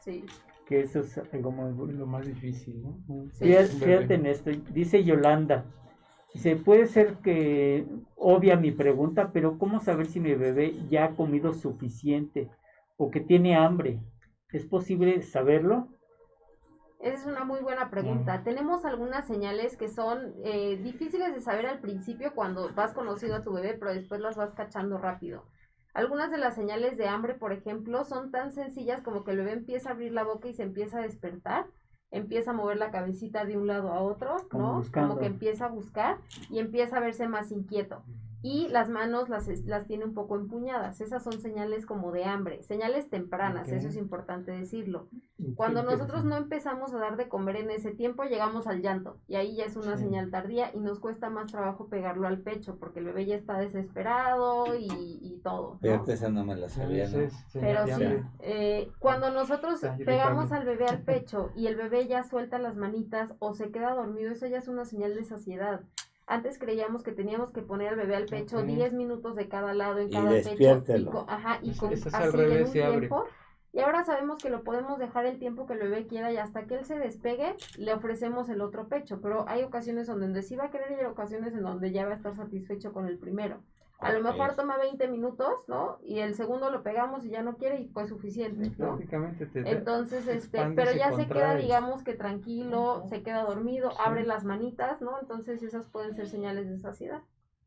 Sí. 0.02 0.26
Que 0.68 0.82
eso 0.82 1.00
es 1.00 1.18
algo 1.34 1.52
Es 1.90 1.96
lo 1.96 2.06
más 2.06 2.28
difícil, 2.28 2.82
¿no? 2.84 3.00
Sí. 3.32 3.46
Fíjate, 3.80 4.14
en 4.16 4.26
esto, 4.26 4.52
dice 4.74 5.04
Yolanda, 5.06 5.66
dice, 6.34 6.56
puede 6.56 6.88
ser 6.88 7.16
que 7.18 7.86
obvia 8.16 8.56
mi 8.56 8.72
pregunta, 8.72 9.32
pero 9.32 9.58
¿cómo 9.58 9.80
saber 9.80 10.08
si 10.08 10.20
mi 10.20 10.34
bebé 10.34 10.76
ya 10.90 11.06
ha 11.06 11.16
comido 11.16 11.54
suficiente 11.54 12.50
o 12.98 13.12
que 13.12 13.20
tiene 13.20 13.56
hambre? 13.56 14.00
¿Es 14.52 14.66
posible 14.66 15.22
saberlo? 15.22 15.88
Esa 17.00 17.16
es 17.16 17.26
una 17.26 17.44
muy 17.44 17.60
buena 17.60 17.90
pregunta. 17.90 18.44
Tenemos 18.44 18.86
algunas 18.86 19.28
señales 19.28 19.76
que 19.76 19.90
son 19.90 20.34
eh, 20.46 20.78
difíciles 20.78 21.34
de 21.34 21.42
saber 21.42 21.66
al 21.66 21.80
principio 21.80 22.34
cuando 22.34 22.74
vas 22.74 22.94
conociendo 22.94 23.36
a 23.36 23.42
tu 23.42 23.52
bebé, 23.52 23.76
pero 23.78 23.94
después 23.94 24.22
las 24.22 24.38
vas 24.38 24.54
cachando 24.54 24.98
rápido. 24.98 25.44
Algunas 25.94 26.32
de 26.32 26.38
las 26.38 26.56
señales 26.56 26.98
de 26.98 27.10
hambre, 27.10 27.36
por 27.36 27.52
ejemplo, 27.52 28.06
son 28.06 28.32
tan 28.32 28.52
sencillas 28.52 29.02
como 29.02 29.26
que 29.26 29.32
el 29.32 29.38
bebé 29.38 29.52
empieza 29.52 29.90
a 29.90 29.92
abrir 29.92 30.14
la 30.14 30.24
boca 30.24 30.48
y 30.48 30.54
se 30.54 30.64
empieza 30.64 31.00
a 31.00 31.04
despertar, 31.04 31.66
empieza 32.14 32.52
a 32.52 32.54
mover 32.54 32.78
la 32.78 32.92
cabecita 32.92 33.44
de 33.44 33.58
un 33.58 33.68
lado 33.68 33.92
a 33.92 34.00
otro, 34.00 34.38
Como 34.50 34.68
¿no? 34.68 34.74
buscando. 34.76 35.10
Como 35.10 35.20
que 35.20 35.26
empieza 35.28 35.66
a 35.66 35.70
buscar 35.70 36.18
y 36.50 36.60
empieza 36.60 36.98
a 36.98 37.00
verse 37.02 37.28
más 37.28 37.52
inquieto. 37.52 38.02
Y 38.46 38.68
las 38.68 38.90
manos 38.90 39.30
las, 39.30 39.48
las 39.66 39.88
tiene 39.88 40.04
un 40.06 40.14
poco 40.14 40.36
empuñadas. 40.36 41.00
Esas 41.02 41.24
son 41.24 41.40
señales 41.42 41.86
como 41.86 42.12
de 42.12 42.26
hambre, 42.26 42.62
señales 42.62 43.10
tempranas, 43.10 43.70
eso 43.72 43.88
es 43.88 43.96
importante 43.96 44.52
decirlo. 44.52 45.08
Cuando 45.56 45.82
nosotros 45.82 46.26
no 46.26 46.36
empezamos 46.38 46.94
a 46.94 47.00
dar 47.00 47.16
de 47.18 47.30
comer 47.30 47.56
en 47.56 47.72
ese 47.72 47.92
tiempo, 47.92 48.24
llegamos 48.24 48.68
al 48.68 48.82
llanto 48.82 49.18
y 49.28 49.36
ahí 49.36 49.56
ya 49.56 49.66
es 49.66 49.76
una 49.78 49.96
Sí. 49.98 50.04
señal 50.04 50.30
tardía 50.30 50.72
y 50.76 50.80
nos 50.80 51.00
cuesta 51.00 51.30
más 51.30 51.52
trabajo 51.52 51.88
pegarlo 51.88 52.28
al 52.28 52.40
pecho 52.42 52.78
porque 52.80 53.00
el 53.00 53.06
bebé 53.06 53.26
ya 53.26 53.36
está 53.36 53.58
desesperado 53.58 54.76
y, 54.78 54.88
y 55.22 55.40
todo. 55.44 55.80
¿no? 55.98 56.06
Esa 56.14 56.30
no 56.30 56.44
me 56.46 56.56
la 56.56 56.68
sabía, 56.70 57.08
¿no? 57.08 57.28
Pero 57.54 57.86
sí, 57.88 58.04
eh, 58.40 58.92
cuando 59.00 59.32
nosotros 59.32 59.80
pegamos 60.06 60.52
al 60.52 60.66
bebé 60.66 60.86
al 60.86 61.02
pecho 61.06 61.52
y 61.56 61.68
el 61.68 61.76
bebé 61.78 62.08
ya 62.08 62.24
suelta 62.24 62.60
las 62.60 62.76
manitas 62.76 63.34
o 63.40 63.54
se 63.54 63.72
queda 63.72 63.94
dormido, 63.96 64.32
eso 64.32 64.48
ya 64.48 64.58
es 64.58 64.68
una 64.68 64.84
señal 64.86 65.16
de 65.16 65.24
saciedad. 65.24 65.82
Antes 66.26 66.58
creíamos 66.58 67.04
que 67.04 67.12
teníamos 67.12 67.52
que 67.52 67.62
poner 67.62 67.90
al 67.90 67.96
bebé 67.98 68.16
al 68.16 68.26
pecho 68.26 68.60
Ok. 68.60 68.66
10 68.66 68.94
minutos 68.94 69.36
de 69.36 69.48
cada 69.50 69.74
lado 69.74 70.00
en 70.00 70.08
Y 70.10 70.12
cada 70.12 70.30
pecho 70.30 70.48
y, 70.48 70.52
despiértelo. 70.52 71.12
co- 71.12 71.26
ajá, 71.28 71.60
y 71.62 71.76
con, 71.76 71.92
es 71.94 72.08
así 72.08 72.16
al 72.16 72.34
revés, 72.34 72.58
en 72.60 72.66
un 72.66 72.72
se 72.72 72.84
abre. 72.84 73.00
tiempo. 73.00 73.26
Y 73.74 73.80
ahora 73.80 74.04
sabemos 74.04 74.38
que 74.38 74.50
lo 74.52 74.64
podemos 74.64 75.00
dejar 75.00 75.26
el 75.26 75.40
tiempo 75.40 75.66
que 75.66 75.74
el 75.74 75.80
bebé 75.80 76.06
quiera 76.06 76.32
y 76.32 76.38
hasta 76.38 76.66
que 76.66 76.76
él 76.76 76.86
se 76.86 77.00
despegue 77.00 77.56
le 77.78 77.94
ofrecemos 77.94 78.48
el 78.50 78.62
otro 78.62 78.88
pecho. 78.88 79.20
Pero 79.20 79.46
hay 79.50 79.64
ocasiones 79.64 80.06
donde 80.08 80.44
sí 80.44 80.56
va 80.56 80.66
a 80.66 80.70
querer 80.70 80.92
y 80.92 80.96
hay 80.96 81.06
ocasiones 81.06 81.54
en 81.54 81.64
donde 81.64 81.92
ya 81.92 82.06
va 82.06 82.12
a 82.14 82.16
estar 82.16 82.36
satisfecho 82.36 82.94
con 82.94 83.08
el 83.08 83.18
primero. 83.18 83.62
A 84.00 84.12
lo 84.12 84.22
mejor 84.22 84.56
toma 84.56 84.78
20 84.78 85.08
minutos, 85.08 85.68
¿no? 85.68 85.98
Y 86.04 86.20
el 86.20 86.36
segundo 86.36 86.70
lo 86.70 86.84
pegamos 86.84 87.24
y 87.26 87.30
ya 87.30 87.42
no 87.42 87.56
quiere 87.58 87.80
y 87.80 87.88
fue 87.88 88.06
suficiente, 88.08 88.70
¿no? 88.78 88.98
Prácticamente 88.98 89.46
te 89.46 89.70
Entonces, 89.70 90.28
este, 90.28 90.72
pero 90.76 90.92
ya 90.92 91.14
se 91.14 91.28
queda, 91.28 91.56
digamos 91.56 92.04
que 92.04 92.14
tranquilo, 92.14 93.06
se 93.08 93.24
queda 93.24 93.44
dormido, 93.44 93.92
Sí. 93.92 93.98
abre 94.00 94.26
las 94.26 94.44
manitas, 94.44 95.02
¿no? 95.02 95.20
Entonces 95.20 95.64
esas 95.64 95.88
pueden 95.88 96.14
ser 96.14 96.28
señales 96.28 96.68
de 96.70 96.80
saciedad. 96.80 97.22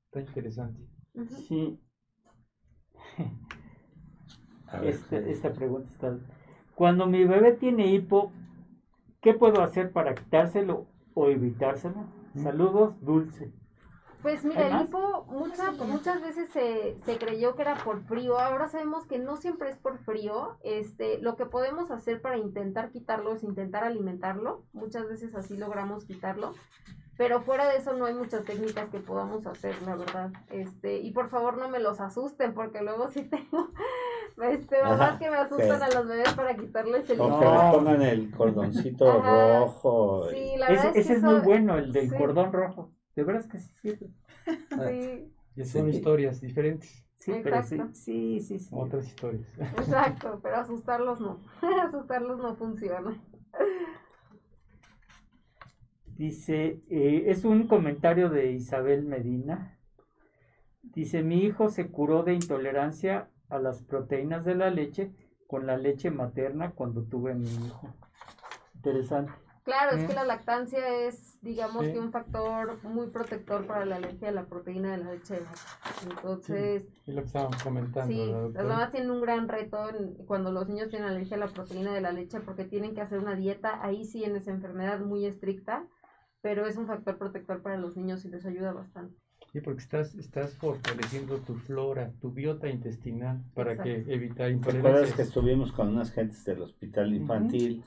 Está 0.07 0.21
interesante. 0.21 0.83
Ujú. 1.15 1.35
Sí, 1.35 1.81
esta, 4.83 5.17
esta 5.17 5.53
pregunta 5.53 5.89
está... 5.93 6.19
Cuando 6.75 7.07
mi 7.07 7.25
bebé 7.25 7.53
tiene 7.53 7.87
hipo, 7.87 8.31
¿Qué 9.27 9.35
puedo 9.35 9.61
hacer 9.61 9.91
para 9.91 10.15
quitárselo 10.15 10.87
o 11.15 11.29
evitárselo? 11.31 12.07
Saludos, 12.37 12.95
Dulce. 13.01 13.51
Pues 14.23 14.45
mira, 14.45 14.67
¿Hay 14.67 14.73
el 14.73 14.89
hipo 14.89 15.25
mucha- 15.31 15.71
muchas 15.73 16.21
veces 16.21 16.49
se, 16.51 16.97
se 17.05 17.19
creyó 17.19 17.55
que 17.55 17.63
era 17.63 17.77
por 17.85 18.03
frío, 18.03 18.39
ahora 18.41 18.67
sabemos 18.69 19.07
que 19.07 19.19
no 19.19 19.37
siempre 19.37 19.71
es 19.71 19.77
por 19.77 19.99
frío. 19.99 20.57
Este, 20.65 21.19
lo 21.19 21.37
que 21.37 21.47
podemos 21.47 21.91
hacer 21.91 22.21
para 22.21 22.37
intentar 22.37 22.91
quitarlo 22.91 23.35
es 23.35 23.45
intentar 23.45 23.85
alimentarlo, 23.85 24.65
muchas 24.73 25.07
veces 25.09 25.35
así 25.37 25.57
logramos 25.57 26.05
quitarlo, 26.07 26.55
pero 27.17 27.43
fuera 27.43 27.69
de 27.69 27.77
eso 27.77 27.93
no 27.93 28.07
hay 28.07 28.15
muchas 28.15 28.45
técnicas 28.45 28.89
que 28.91 28.99
podamos 28.99 29.47
hacer, 29.47 29.75
la 29.83 29.95
verdad. 29.95 30.31
Este, 30.51 30.99
y 30.99 31.13
por 31.13 31.29
favor 31.31 31.57
no 31.57 31.69
me 31.69 31.79
los 31.79 32.01
asusten, 32.01 32.53
porque 32.53 32.83
luego 32.83 33.09
sí 33.11 33.23
tengo 33.25 33.69
este, 34.43 34.83
mamás 34.83 35.01
Ajá, 35.01 35.19
que 35.21 35.31
me 35.31 35.37
asustan 35.37 35.83
a 35.83 35.89
los 35.91 36.09
bebés 36.09 36.33
para 36.35 36.57
quitarles 36.57 37.09
el 37.11 37.17
hipo. 37.17 37.39
que 37.39 37.45
No. 37.45 37.63
le 37.71 37.71
pongan 37.79 38.03
el 38.03 38.31
cordoncito 38.33 39.09
Ajá. 39.09 39.61
rojo. 39.61 40.29
Sí, 40.31 40.57
la 40.59 40.67
Ese, 40.67 40.75
verdad 40.75 40.87
es 40.87 40.97
ese 40.97 41.09
que 41.09 41.15
es 41.19 41.23
muy 41.23 41.35
eso- 41.37 41.45
bueno, 41.45 41.77
el 41.79 41.93
del 41.93 42.11
sí. 42.11 42.17
cordón 42.17 42.53
rojo. 42.53 42.91
De 43.17 43.25
veras 43.25 43.47
que 43.49 43.59
sí 43.59 43.73
sirve. 43.81 44.11
Sí, 44.71 45.33
Y 45.57 45.65
son 45.65 45.91
Sí. 45.91 45.97
historias 45.97 46.41
diferentes, 46.43 47.03
Sí, 47.19 47.33
pero 47.43 47.63
sí, 47.63 47.75
Exacto. 47.77 47.95
sí, 47.95 48.41
sí, 48.41 48.59
sí. 48.59 48.69
otras 48.71 49.07
historias. 49.07 49.49
exacto, 49.79 50.39
pero 50.43 50.57
asustarlos 50.57 51.19
no, 51.21 51.41
asustarlos 51.83 52.39
no 52.39 52.55
funciona. 52.57 53.19
Dice, 56.17 56.83
eh, 56.91 57.25
es 57.27 57.45
un 57.45 57.67
comentario 57.67 58.29
de 58.29 58.53
Isabel 58.53 59.03
Medina. 59.05 59.79
Dice, 60.83 61.23
mi 61.23 61.39
hijo 61.45 61.69
se 61.71 61.89
curó 61.91 62.23
de 62.23 62.35
intolerancia 62.35 63.29
a 63.49 63.59
las 63.59 63.83
proteínas 63.83 64.45
de 64.45 64.55
la 64.55 64.71
leche 64.71 65.11
con 65.47 65.67
la 65.67 65.77
leche 65.77 66.11
materna 66.11 66.73
cuando 66.73 67.03
tuve 67.05 67.33
a 67.33 67.35
mi 67.35 67.49
hijo. 67.49 67.95
Interesante. 68.75 69.33
Claro, 69.67 69.97
es 69.97 70.05
Mm. 70.05 70.07
que 70.07 70.15
la 70.15 70.25
lactancia 70.25 70.89
es, 71.07 71.39
digamos 71.43 71.85
Sí. 71.85 71.93
que 71.93 71.99
un 71.99 72.13
factor 72.13 72.83
muy 72.85 73.09
protector 73.09 73.67
para 73.67 73.85
la 73.85 73.97
alergia 73.97 74.29
a 74.29 74.33
la 74.33 74.47
proteína 74.47 74.93
de 74.93 74.99
la 75.05 75.11
leche 75.13 75.35
de 75.35 75.41
vaca. 75.41 75.59
Entonces, 76.09 76.85
Es 77.05 77.15
lo 77.15 77.21
que 77.23 77.27
estábamos 77.27 77.63
comentando. 77.65 78.15
sí, 78.15 78.27
la 78.31 78.49
las 78.63 78.65
mamás 78.65 78.93
tienen 78.93 79.11
un 79.11 79.21
gran 79.21 79.49
reto 79.49 79.91
en- 79.91 80.15
cuando 80.25 80.53
los 80.53 80.69
niños 80.69 80.89
tienen 80.89 81.09
alergia 81.09 81.37
a 81.37 81.41
la 81.41 81.49
proteína 81.49 81.93
de 81.93 82.01
la 82.01 82.13
leche 82.13 82.39
porque 82.39 82.65
tienen 82.65 82.95
que 82.95 83.01
hacer 83.01 83.19
una 83.19 83.35
dieta, 83.35 83.85
ahí 83.85 84.05
sí 84.05 84.23
en 84.23 84.37
esa 84.37 84.53
enfermedad 84.53 85.01
muy 85.01 85.27
estricta, 85.27 85.85
pero 86.43 86.67
es 86.69 86.77
un 86.77 86.87
factor 86.87 87.19
protector 87.19 87.61
para 87.61 87.77
los 87.77 87.97
niños 87.97 88.25
y 88.25 88.29
les 88.29 88.47
ayuda 88.47 88.73
bastante. 88.73 89.17
Sí, 89.53 89.61
porque 89.61 89.81
estás, 89.81 90.15
estás 90.15 90.55
fortaleciendo 90.59 91.39
tu 91.39 91.57
flora, 91.57 92.13
tu 92.21 92.31
biota 92.31 92.69
intestinal 92.69 93.43
para 93.55 93.77
que 93.83 94.05
evitar 94.07 94.47
¿Te 94.49 94.55
acuerdas 94.55 94.63
que 94.63 94.77
intolerancias. 94.79 95.19
estuvimos 95.29 95.73
con 95.73 95.89
unas 95.89 96.13
gentes 96.13 96.45
del 96.45 96.63
hospital 96.63 97.13
infantil 97.15 97.83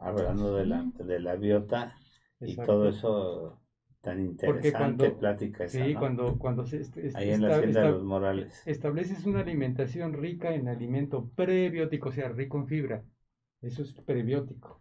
hablando 0.00 0.54
de 0.54 0.66
la, 0.66 0.84
de 0.98 1.20
la 1.20 1.36
biota 1.36 1.94
y 2.40 2.50
Exacto. 2.52 2.72
todo 2.72 2.88
eso 2.88 3.60
tan 4.00 4.20
interesante 4.20 4.72
cuando- 4.72 5.18
plática 5.18 5.64
esa, 5.64 5.84
Sí, 5.84 5.94
¿no? 5.94 5.98
cuando, 6.00 6.38
cuando 6.38 6.64
se 6.64 6.78
est- 6.80 6.96
est- 6.96 7.16
ahí 7.16 7.30
en 7.30 7.42
la 7.42 7.60
esta- 7.60 7.82
de 7.82 7.90
los 7.90 8.04
Morales. 8.04 8.62
estableces 8.66 9.26
una 9.26 9.40
alimentación 9.40 10.12
rica 10.12 10.54
en 10.54 10.68
alimento 10.68 11.28
prebiótico, 11.34 12.10
o 12.10 12.12
sea, 12.12 12.28
rico 12.28 12.58
en 12.58 12.66
fibra. 12.68 13.04
Eso 13.60 13.82
es 13.82 13.92
prebiótico. 13.92 14.80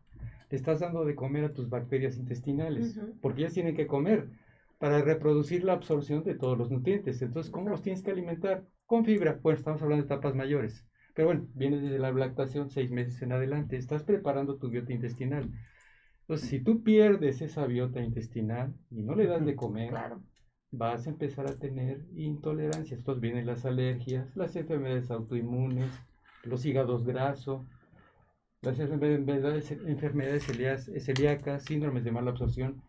Le 0.49 0.55
estás 0.57 0.79
dando 0.79 1.03
de 1.03 1.15
comer 1.15 1.45
a 1.45 1.53
tus 1.53 1.67
bacterias 1.69 2.15
intestinales, 2.17 2.99
porque 3.21 3.41
ellas 3.41 3.53
tienen 3.53 3.75
que 3.75 3.87
comer 3.87 4.29
para 4.77 5.01
reproducir 5.01 5.63
la 5.63 5.73
absorción 5.73 6.23
de 6.23 6.35
todos 6.35 6.55
los 6.57 6.69
nutrientes. 6.69 7.21
Entonces, 7.23 7.51
¿cómo 7.51 7.69
los 7.69 7.81
tienes 7.81 8.03
que 8.03 8.11
alimentar? 8.11 8.63
Con 8.85 9.03
fibra. 9.03 9.39
Bueno, 9.41 9.57
estamos 9.57 9.81
hablando 9.81 10.05
de 10.05 10.13
etapas 10.13 10.35
mayores. 10.35 10.85
Pero 11.17 11.29
bueno, 11.29 11.47
viene 11.55 11.79
desde 11.79 11.97
la 11.97 12.11
lactación 12.11 12.69
seis 12.69 12.91
meses 12.91 13.19
en 13.23 13.31
adelante. 13.31 13.75
Estás 13.75 14.03
preparando 14.03 14.57
tu 14.57 14.69
biota 14.69 14.93
intestinal. 14.93 15.49
Entonces, 16.21 16.47
si 16.47 16.59
tú 16.59 16.83
pierdes 16.83 17.41
esa 17.41 17.65
biota 17.65 18.01
intestinal 18.01 18.75
y 18.91 19.01
no 19.01 19.15
le 19.15 19.25
das 19.25 19.43
de 19.43 19.55
comer, 19.55 19.89
Claro. 19.89 20.21
vas 20.71 21.07
a 21.07 21.09
empezar 21.09 21.47
a 21.47 21.57
tener 21.57 22.05
intolerancias. 22.15 22.99
Entonces 22.99 23.19
vienen 23.19 23.47
las 23.47 23.65
alergias, 23.65 24.35
las 24.35 24.55
enfermedades 24.55 25.09
autoinmunes, 25.09 25.89
los 26.43 26.63
hígados 26.67 27.03
grasos, 27.03 27.65
las 28.61 28.77
enfermedades, 28.79 29.71
enfermedades 29.71 30.43
celíacas, 30.45 31.63
síndromes 31.63 32.03
de 32.03 32.11
mala 32.11 32.29
absorción, 32.29 32.83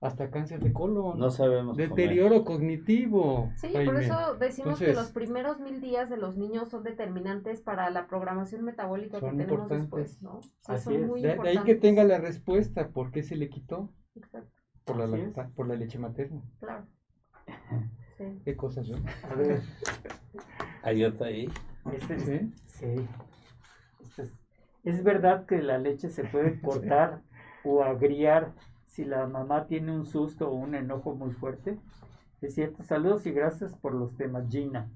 hasta 0.00 0.30
cáncer 0.30 0.60
de 0.60 0.72
colon, 0.72 1.18
No 1.18 1.30
sabemos 1.30 1.74
comer. 1.76 1.88
deterioro 1.90 2.44
cognitivo. 2.44 3.50
Sí, 3.56 3.68
Jaime. 3.72 3.84
por 3.92 4.02
eso 4.02 4.34
decimos 4.36 4.78
que 4.78 4.92
los 4.94 5.10
primeros 5.12 5.60
mil 5.60 5.80
días 5.80 6.10
de 6.10 6.16
los 6.16 6.36
niños 6.36 6.68
son 6.68 6.82
determinantes 6.82 7.60
para 7.60 7.88
la 7.90 8.06
programación 8.06 8.64
metabólica 8.64 9.20
que 9.20 9.26
tenemos 9.26 9.40
importantes. 9.52 9.80
después, 9.82 10.22
¿no? 10.22 10.40
Sí, 10.42 10.50
Así 10.66 10.84
son 10.84 10.94
es. 10.94 11.06
muy 11.08 11.22
De, 11.22 11.36
de 11.36 11.48
ahí 11.48 11.58
que 11.64 11.74
tenga 11.76 12.04
la 12.04 12.18
respuesta, 12.18 12.88
¿por 12.88 13.10
qué 13.12 13.22
se 13.22 13.36
le 13.36 13.48
quitó? 13.48 13.90
Exacto, 14.16 14.50
Por 14.84 14.96
la, 14.96 15.06
lacta- 15.06 15.48
por 15.54 15.68
la 15.68 15.74
leche 15.76 15.98
materna. 15.98 16.42
claro. 16.60 16.86
Sí. 18.18 18.40
¿Qué 18.44 18.54
cosas 18.56 18.86
son? 18.86 19.02
A 19.28 19.34
ver, 19.34 19.62
Hay 20.82 21.02
otra 21.02 21.28
ahí. 21.28 21.48
este 21.92 22.14
es- 22.14 22.22
¿Sí? 22.24 22.52
sí. 22.66 23.08
Este 24.06 24.22
es, 24.22 24.34
¿Es 24.84 25.02
verdad 25.02 25.46
que 25.46 25.62
la 25.62 25.78
leche 25.78 26.08
se 26.10 26.22
puede 26.24 26.60
cortar 26.60 27.22
o 27.64 27.82
agriar 27.82 28.52
si 28.92 29.04
la 29.04 29.26
mamá 29.26 29.66
tiene 29.66 29.90
un 29.92 30.04
susto 30.04 30.48
o 30.48 30.54
un 30.54 30.74
enojo 30.74 31.14
muy 31.14 31.32
fuerte? 31.32 31.78
Es 32.40 32.54
cierto. 32.54 32.82
Saludos 32.82 33.26
y 33.26 33.32
gracias 33.32 33.74
por 33.74 33.94
los 33.94 34.14
temas, 34.16 34.44
Gina. 34.50 34.88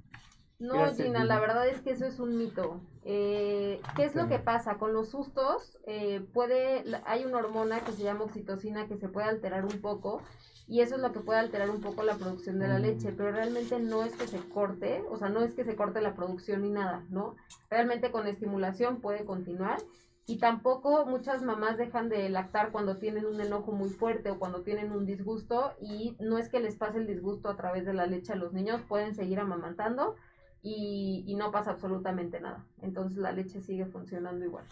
No, 0.59 0.75
Gracias, 0.75 1.07
Gina, 1.07 1.21
Gina. 1.21 1.35
la 1.35 1.41
verdad 1.41 1.69
es 1.69 1.81
que 1.81 1.91
eso 1.91 2.07
es 2.07 2.19
un 2.19 2.37
mito. 2.39 2.81
Eh, 3.05 3.81
¿Qué 3.95 4.05
es 4.05 4.15
lo 4.15 4.27
que 4.29 4.39
pasa? 4.39 4.79
Con 4.79 4.93
los 4.93 5.11
sustos, 5.11 5.79
eh, 5.87 6.21
puede, 6.33 6.83
hay 7.05 7.25
una 7.25 7.39
hormona 7.39 7.81
que 7.81 7.93
se 7.93 8.03
llama 8.03 8.25
oxitocina 8.25 8.87
que 8.87 8.97
se 8.97 9.09
puede 9.09 9.29
alterar 9.29 9.65
un 9.65 9.81
poco 9.81 10.23
y 10.67 10.81
eso 10.81 10.97
es 10.97 11.01
lo 11.03 11.13
que 11.13 11.21
puede 11.21 11.39
alterar 11.39 11.71
un 11.71 11.81
poco 11.81 12.03
la 12.03 12.17
producción 12.17 12.59
de 12.59 12.69
la 12.69 12.79
Mm. 12.79 12.83
leche, 12.83 13.13
pero 13.13 13.31
realmente 13.33 13.79
no 13.79 14.03
es 14.03 14.13
que 14.17 14.27
se 14.27 14.39
corte, 14.49 15.05
o 15.11 15.17
sea, 15.17 15.29
no 15.29 15.41
es 15.43 15.55
que 15.55 15.63
se 15.63 15.77
corte 15.77 16.01
la 16.01 16.15
producción 16.17 16.63
ni 16.63 16.71
nada, 16.71 17.05
¿no? 17.11 17.37
Realmente 17.71 18.11
con 18.11 18.27
estimulación 18.27 19.01
puede 19.01 19.25
continuar 19.25 19.79
y 20.27 20.39
tampoco 20.39 21.07
muchas 21.07 21.43
mamás 21.43 21.79
dejan 21.79 22.09
de 22.09 22.29
lactar 22.29 22.73
cuando 22.73 22.97
tienen 22.97 23.27
un 23.27 23.41
enojo 23.41 23.71
muy 23.71 23.91
fuerte 23.91 24.31
o 24.31 24.39
cuando 24.39 24.63
tienen 24.63 24.91
un 24.91 25.07
disgusto 25.07 25.73
y 25.81 26.17
no 26.19 26.39
es 26.39 26.49
que 26.49 26.59
les 26.59 26.75
pase 26.75 26.99
el 26.99 27.07
disgusto 27.07 27.49
a 27.49 27.57
través 27.57 27.87
de 27.87 27.95
la 27.95 28.07
leche 28.07 28.33
a 28.33 28.37
los 28.37 28.53
niños, 28.53 28.83
pueden 28.89 29.15
seguir 29.15 29.39
amamantando 29.39 30.17
y, 30.63 31.23
y 31.29 31.37
no 31.37 31.53
pasa 31.53 31.71
absolutamente 31.71 32.41
nada. 32.41 32.65
Entonces 32.83 33.19
la 33.19 33.31
leche 33.31 33.61
sigue 33.61 33.87
funcionando 33.87 34.45
igual. 34.45 34.65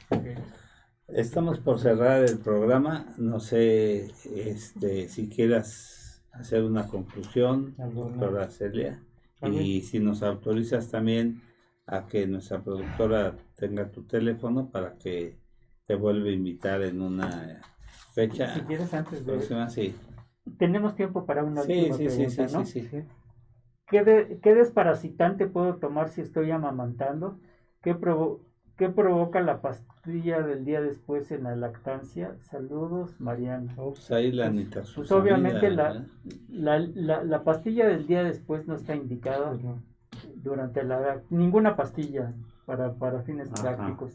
Estamos 1.07 1.61
por 1.61 1.79
cerrar 1.79 2.25
el 2.25 2.39
programa. 2.39 3.15
No 3.17 3.39
sé 3.39 4.11
este, 4.35 5.09
si 5.09 5.29
quieras 5.29 6.25
hacer 6.33 6.65
una 6.65 6.89
conclusión, 6.89 7.77
doctora 7.95 8.51
Celia. 8.51 9.03
Y 9.43 9.83
si 9.83 10.01
nos 10.01 10.23
autorizas 10.23 10.91
también 10.91 11.43
a 11.87 12.07
que 12.07 12.27
nuestra 12.27 12.63
productora 12.65 13.37
tenga 13.55 13.91
tu 13.91 14.05
teléfono 14.05 14.71
para 14.71 14.97
que 14.97 15.44
te 15.87 15.95
vuelva 15.95 16.29
a 16.29 16.33
invitar 16.33 16.83
en 16.83 17.03
una 17.03 17.61
fecha 18.15 18.55
Si 18.55 18.61
quieres 18.63 18.93
antes 18.95 19.25
de... 19.25 19.33
próxima. 19.33 19.69
Sí, 19.69 19.95
Tenemos 20.59 20.95
tiempo 20.95 21.27
para 21.27 21.45
una 21.45 21.63
sí, 21.63 21.73
última 21.91 21.97
sí, 21.97 22.09
sí, 22.09 22.17
pregunta, 22.17 22.49
sí, 22.49 22.55
¿no? 22.57 22.65
sí, 22.65 22.81
sí. 22.91 23.03
¿Qué, 23.89 24.03
de- 24.05 24.39
qué 24.43 24.55
desparasitante 24.55 25.47
puedo 25.47 25.77
tomar 25.77 26.09
si 26.09 26.23
estoy 26.23 26.51
amamantando? 26.51 27.39
¿Qué, 27.83 27.95
provo- 27.95 28.41
qué 28.79 28.89
provoca 28.89 29.43
la 29.43 29.61
pastilla 29.61 30.41
del 30.41 30.65
día 30.65 30.81
después 30.81 31.31
en 31.31 31.45
la 31.45 31.55
lactancia? 31.55 32.35
Saludos, 32.41 33.21
Mariana. 33.21 33.75
Pues 33.77 34.11
ahí 34.11 34.33
la 34.33 34.47
Pues- 34.47 34.57
nitazoxamida, 34.57 35.07
pues 35.07 35.13
obviamente 35.13 35.71
la-. 35.71 36.07
La, 36.49 36.79
la- 36.79 37.25
la 37.25 37.45
pastilla 37.45 37.87
del 37.87 38.07
día 38.07 38.25
después 38.25 38.67
no 38.67 38.75
está 38.75 38.95
indicada 38.97 39.51
Pues 39.51 39.63
durante 40.37 40.83
la 40.83 41.21
ninguna 41.29 41.77
pastilla 41.77 42.33
para, 42.65 42.95
para 42.95 43.21
fines 43.23 43.51
Ajá. 43.53 43.77
prácticos. 43.77 44.15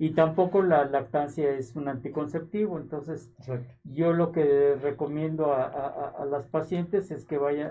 Y 0.00 0.12
tampoco 0.14 0.62
la 0.62 0.86
lactancia 0.86 1.50
es 1.50 1.76
un 1.76 1.86
anticonceptivo, 1.86 2.78
entonces 2.78 3.30
Exacto. 3.40 3.70
yo 3.84 4.14
lo 4.14 4.32
que 4.32 4.74
recomiendo 4.76 5.52
a, 5.52 5.64
a- 5.66 6.24
las 6.24 6.46
pacientes 6.46 7.10
es 7.10 7.26
que 7.26 7.36
vaya, 7.36 7.70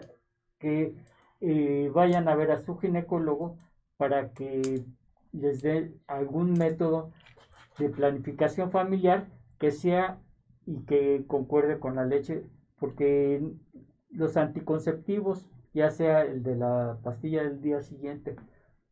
que 0.60 0.94
eh, 1.42 1.90
vayan 1.92 2.28
a 2.28 2.36
ver 2.36 2.52
a 2.52 2.60
su 2.60 2.78
ginecólogo 2.78 3.58
para 3.98 4.30
que 4.34 4.86
les 5.32 5.64
dé 5.64 5.92
algún 6.06 6.54
método 6.54 7.10
de 7.80 7.90
planificación 7.90 8.70
familiar 8.70 9.26
que 9.58 9.72
sea 9.72 10.20
y 10.68 10.82
que 10.86 11.24
concuerde 11.26 11.80
con 11.80 11.96
la 11.96 12.06
leche, 12.06 12.44
porque 12.80 13.42
los 14.12 14.38
anticonceptivos, 14.38 15.48
ya 15.74 15.90
sea 15.90 16.22
el 16.22 16.44
de 16.44 16.56
la 16.58 17.00
pastilla 17.04 17.42
del 17.42 17.60
día 17.60 17.82
siguiente 17.82 18.36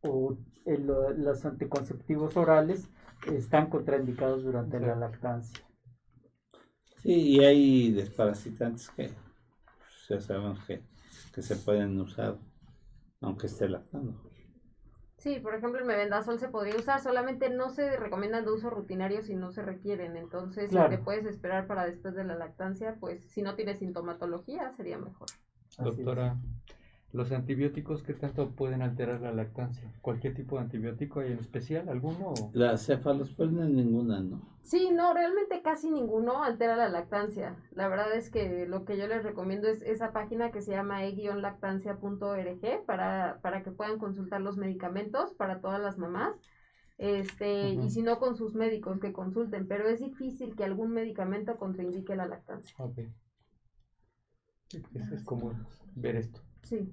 o 0.02 0.36
el- 0.64 0.86
los 1.22 1.46
anticonceptivos 1.46 2.36
orales, 2.36 2.90
están 3.26 3.68
contraindicados 3.70 4.44
durante 4.44 4.80
la 4.80 4.94
lactancia. 4.96 5.64
Sí, 7.02 7.12
y 7.36 7.44
hay 7.44 7.92
desparasitantes 7.92 8.90
que 8.90 9.08
pues, 9.08 10.08
ya 10.08 10.20
sabemos 10.20 10.60
que, 10.64 10.82
que 11.34 11.42
se 11.42 11.56
pueden 11.56 11.98
usar 12.00 12.38
aunque 13.20 13.46
esté 13.46 13.68
lactando. 13.68 14.14
Sí, 15.18 15.40
por 15.40 15.54
ejemplo, 15.54 15.80
el 15.80 15.84
mebendazol 15.86 16.38
se 16.38 16.48
podría 16.48 16.76
usar, 16.76 17.00
solamente 17.00 17.50
no 17.50 17.70
se 17.70 17.96
recomiendan 17.96 18.44
de 18.44 18.52
uso 18.52 18.70
rutinario 18.70 19.22
si 19.22 19.34
no 19.34 19.50
se 19.50 19.62
requieren. 19.62 20.16
Entonces, 20.16 20.70
Claro. 20.70 20.90
si 20.90 20.96
te 20.96 21.02
puedes 21.02 21.26
esperar 21.26 21.66
para 21.66 21.84
después 21.86 22.14
de 22.14 22.24
la 22.24 22.36
lactancia, 22.36 22.96
pues 23.00 23.24
si 23.30 23.42
no 23.42 23.54
tienes 23.56 23.80
sintomatología, 23.80 24.72
sería 24.76 24.98
mejor. 24.98 25.26
Así 25.78 26.02
es. 26.02 26.22
¿Los 27.12 27.32
antibióticos 27.32 28.02
qué 28.02 28.14
tanto 28.14 28.50
pueden 28.50 28.82
alterar 28.82 29.20
la 29.20 29.32
lactancia? 29.32 29.92
¿Cualquier 30.02 30.34
tipo 30.34 30.56
de 30.56 30.62
antibiótico 30.62 31.20
hay 31.20 31.32
en 31.32 31.38
especial? 31.38 31.88
¿Alguno? 31.88 32.28
o- 32.28 32.50
La 32.54 32.76
cefalosporina 32.78 33.66
ninguna, 33.66 34.20
¿no? 34.20 34.40
Sí, 34.62 34.90
no, 34.92 35.14
realmente 35.14 35.62
casi 35.62 35.90
ninguno 35.90 36.42
altera 36.44 36.76
la 36.76 36.88
lactancia. 36.90 37.56
La 37.72 37.88
verdad 37.88 38.12
es 38.14 38.28
que 38.30 38.66
lo 38.66 38.84
que 38.84 38.98
yo 38.98 39.06
les 39.06 39.22
recomiendo 39.24 39.66
es 39.66 39.80
esa 39.82 40.12
página 40.12 40.50
que 40.52 40.60
se 40.60 40.72
llama 40.72 41.04
e-lactancia.org 41.04 42.84
para, 42.86 43.38
para 43.40 43.62
que 43.62 43.70
puedan 43.70 43.98
consultar 43.98 44.42
los 44.42 44.58
medicamentos 44.58 45.32
para 45.34 45.60
todas 45.60 45.80
las 45.80 45.96
mamás. 45.96 46.36
Este, 46.98 47.70
y 47.74 47.90
si 47.90 48.02
no 48.02 48.18
con 48.18 48.36
sus 48.36 48.54
médicos 48.54 49.00
que 49.00 49.12
consulten, 49.12 49.66
pero 49.68 49.88
es 49.88 50.00
difícil 50.00 50.54
que 50.54 50.64
algún 50.64 50.90
medicamento 50.92 51.56
contraindique 51.56 52.14
la 52.16 52.26
lactancia. 52.26 52.76
Ok. 52.78 52.98
Sí, 54.68 54.82
Es, 54.94 55.12
es 55.12 55.22
común 55.24 55.66
ver 55.94 56.16
esto. 56.16 56.40
Sí. 56.68 56.92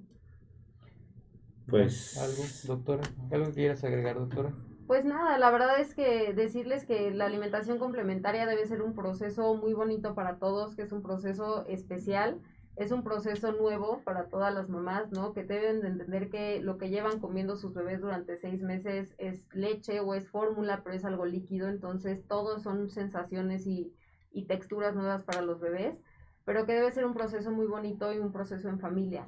Pues- 1.68 2.16
¿Algo, 2.16 2.44
doctora? 2.66 3.02
¿Algo 3.30 3.46
que 3.48 3.52
quieras 3.52 3.84
agregar, 3.84 4.18
doctora? 4.18 4.54
Pues 4.86 5.04
nada, 5.04 5.36
la 5.36 5.50
verdad 5.50 5.80
es 5.80 5.94
que 5.94 6.32
decirles 6.32 6.86
que 6.86 7.10
la 7.10 7.26
alimentación 7.26 7.78
complementaria 7.78 8.46
debe 8.46 8.64
ser 8.66 8.80
un 8.80 8.94
proceso 8.94 9.54
muy 9.56 9.74
bonito 9.74 10.14
para 10.14 10.38
todos, 10.38 10.76
que 10.76 10.82
es 10.82 10.92
un 10.92 11.02
proceso 11.02 11.66
especial, 11.66 12.40
es 12.76 12.90
un 12.92 13.02
proceso 13.02 13.52
nuevo 13.52 14.00
para 14.04 14.28
todas 14.28 14.54
las 14.54 14.68
mamás, 14.70 15.10
¿no? 15.10 15.34
Que 15.34 15.44
deben 15.44 15.82
de 15.82 15.88
entender 15.88 16.30
que 16.30 16.60
lo 16.60 16.78
que 16.78 16.88
llevan 16.88 17.18
comiendo 17.20 17.56
sus 17.56 17.74
bebés 17.74 18.00
durante 18.00 18.36
seis 18.38 18.62
meses 18.62 19.14
es 19.18 19.46
leche 19.52 20.00
o 20.00 20.14
es 20.14 20.28
fórmula, 20.30 20.82
pero 20.84 20.94
es 20.94 21.04
algo 21.04 21.26
líquido, 21.26 21.68
entonces 21.68 22.26
todos 22.26 22.62
son 22.62 22.88
sensaciones 22.88 23.66
y, 23.66 23.92
y 24.30 24.46
texturas 24.46 24.94
nuevas 24.94 25.22
para 25.24 25.42
los 25.42 25.60
bebés, 25.60 26.00
pero 26.44 26.64
que 26.64 26.74
debe 26.74 26.92
ser 26.92 27.04
un 27.04 27.14
proceso 27.14 27.50
muy 27.50 27.66
bonito 27.66 28.14
y 28.14 28.18
un 28.18 28.32
proceso 28.32 28.68
en 28.68 28.78
familia 28.78 29.26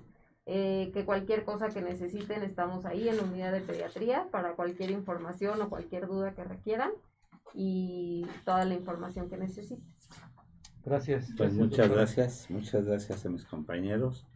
eh, 0.50 0.90
que 0.94 1.04
cualquier 1.04 1.44
cosa 1.44 1.68
que 1.68 1.82
necesiten 1.82 2.42
estamos 2.42 2.86
ahí 2.86 3.06
en 3.06 3.18
la 3.18 3.24
unidad 3.24 3.52
de 3.52 3.60
pediatría 3.60 4.28
para 4.30 4.54
cualquier 4.54 4.90
información 4.90 5.60
o 5.60 5.68
cualquier 5.68 6.06
duda 6.06 6.34
que 6.34 6.42
requieran 6.42 6.90
y 7.52 8.24
toda 8.46 8.64
la 8.64 8.72
información 8.72 9.28
que 9.28 9.36
necesiten. 9.36 9.84
Gracias. 10.86 11.26
Pues 11.36 11.54
Gracias, 11.54 11.54
muchas 11.54 11.88
doctora. 11.88 11.94
gracias, 11.94 12.50
muchas 12.50 12.84
gracias 12.86 13.26
a 13.26 13.28
mis 13.28 13.44
compañeros. 13.44 14.26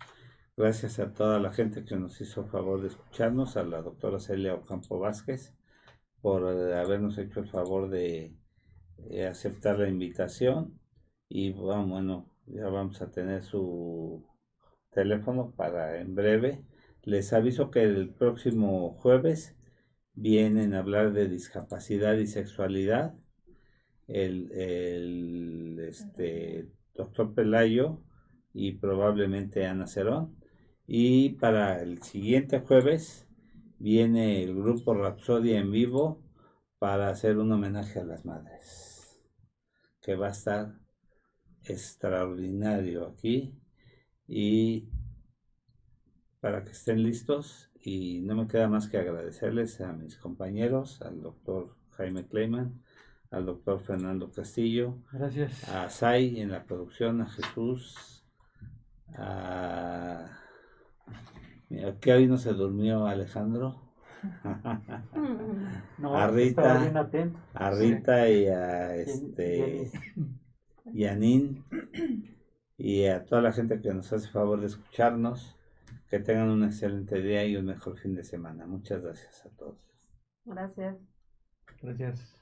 Gracias 0.54 0.98
a 0.98 1.14
toda 1.14 1.38
la 1.38 1.50
gente 1.50 1.82
que 1.86 1.96
nos 1.96 2.20
hizo 2.20 2.44
favor 2.44 2.82
de 2.82 2.88
escucharnos, 2.88 3.56
a 3.56 3.62
la 3.64 3.80
doctora 3.80 4.20
Celia 4.20 4.54
Ocampo 4.54 4.98
Vázquez 4.98 5.54
por 6.20 6.42
eh, 6.42 6.78
habernos 6.78 7.16
hecho 7.16 7.40
el 7.40 7.48
favor 7.48 7.88
de 7.88 8.36
eh, 9.08 9.26
aceptar 9.26 9.78
la 9.78 9.88
invitación 9.88 10.78
y 11.30 11.52
bueno, 11.52 12.26
ya 12.44 12.68
vamos 12.68 13.00
a 13.00 13.10
tener 13.10 13.42
su 13.42 14.22
teléfono 14.92 15.52
para 15.56 16.00
en 16.00 16.14
breve. 16.14 16.64
Les 17.02 17.32
aviso 17.32 17.70
que 17.70 17.82
el 17.82 18.10
próximo 18.10 18.92
jueves 19.00 19.56
vienen 20.14 20.74
a 20.74 20.78
hablar 20.80 21.12
de 21.12 21.28
discapacidad 21.28 22.16
y 22.16 22.26
sexualidad. 22.26 23.14
El, 24.06 24.52
el, 24.52 25.78
este, 25.80 26.68
doctor 26.94 27.34
Pelayo 27.34 28.02
y 28.52 28.72
probablemente 28.72 29.66
Ana 29.66 29.86
Cerón. 29.86 30.36
Y 30.86 31.30
para 31.30 31.80
el 31.82 32.02
siguiente 32.02 32.60
jueves 32.60 33.26
viene 33.78 34.42
el 34.42 34.54
grupo 34.54 34.94
Rapsodia 34.94 35.58
en 35.58 35.72
vivo 35.72 36.22
para 36.78 37.08
hacer 37.08 37.38
un 37.38 37.50
homenaje 37.52 38.00
a 38.00 38.04
las 38.04 38.24
madres, 38.24 39.22
que 40.02 40.16
va 40.16 40.28
a 40.28 40.32
estar 40.32 40.74
extraordinario 41.64 43.06
aquí 43.06 43.61
y 44.34 44.88
para 46.40 46.64
que 46.64 46.70
estén 46.70 47.02
listos 47.02 47.70
y 47.84 48.20
no 48.22 48.34
me 48.34 48.46
queda 48.48 48.66
más 48.66 48.88
que 48.88 48.96
agradecerles 48.96 49.80
a 49.82 49.92
mis 49.92 50.16
compañeros, 50.16 51.02
al 51.02 51.20
doctor 51.20 51.76
Jaime 51.90 52.26
Kleiman, 52.26 52.80
al 53.30 53.44
doctor 53.44 53.80
Fernando 53.80 54.30
Castillo, 54.32 54.96
Gracias. 55.12 55.68
a 55.68 55.90
Sai 55.90 56.40
en 56.40 56.50
la 56.50 56.64
producción, 56.64 57.20
a 57.20 57.26
Jesús, 57.28 58.24
a... 59.14 60.38
Mira, 61.68 61.98
que 62.00 62.12
hoy 62.14 62.26
no 62.26 62.38
se 62.38 62.54
durmió 62.54 63.04
Alejandro, 63.06 63.82
No, 65.98 66.16
A 66.16 66.28
Rita. 66.28 66.80
bien 66.80 66.96
atento. 66.96 67.38
a 67.52 67.70
Rita 67.70 68.30
y 68.30 68.46
a 68.46 68.96
este 68.96 69.90
Yanin 70.94 71.64
y 72.84 73.06
a 73.06 73.24
toda 73.24 73.40
la 73.40 73.52
gente 73.52 73.80
que 73.80 73.94
nos 73.94 74.12
hace 74.12 74.28
favor 74.28 74.60
de 74.60 74.66
escucharnos. 74.66 75.56
Que 76.10 76.18
tengan 76.18 76.50
un 76.50 76.64
excelente 76.64 77.22
día 77.22 77.46
y 77.46 77.56
un 77.56 77.64
mejor 77.64 77.96
fin 77.96 78.14
de 78.14 78.24
semana. 78.24 78.66
Muchas 78.66 79.02
gracias 79.02 79.46
a 79.46 79.50
todos. 79.50 79.78
Gracias. 80.44 81.06
Gracias. 81.80 82.41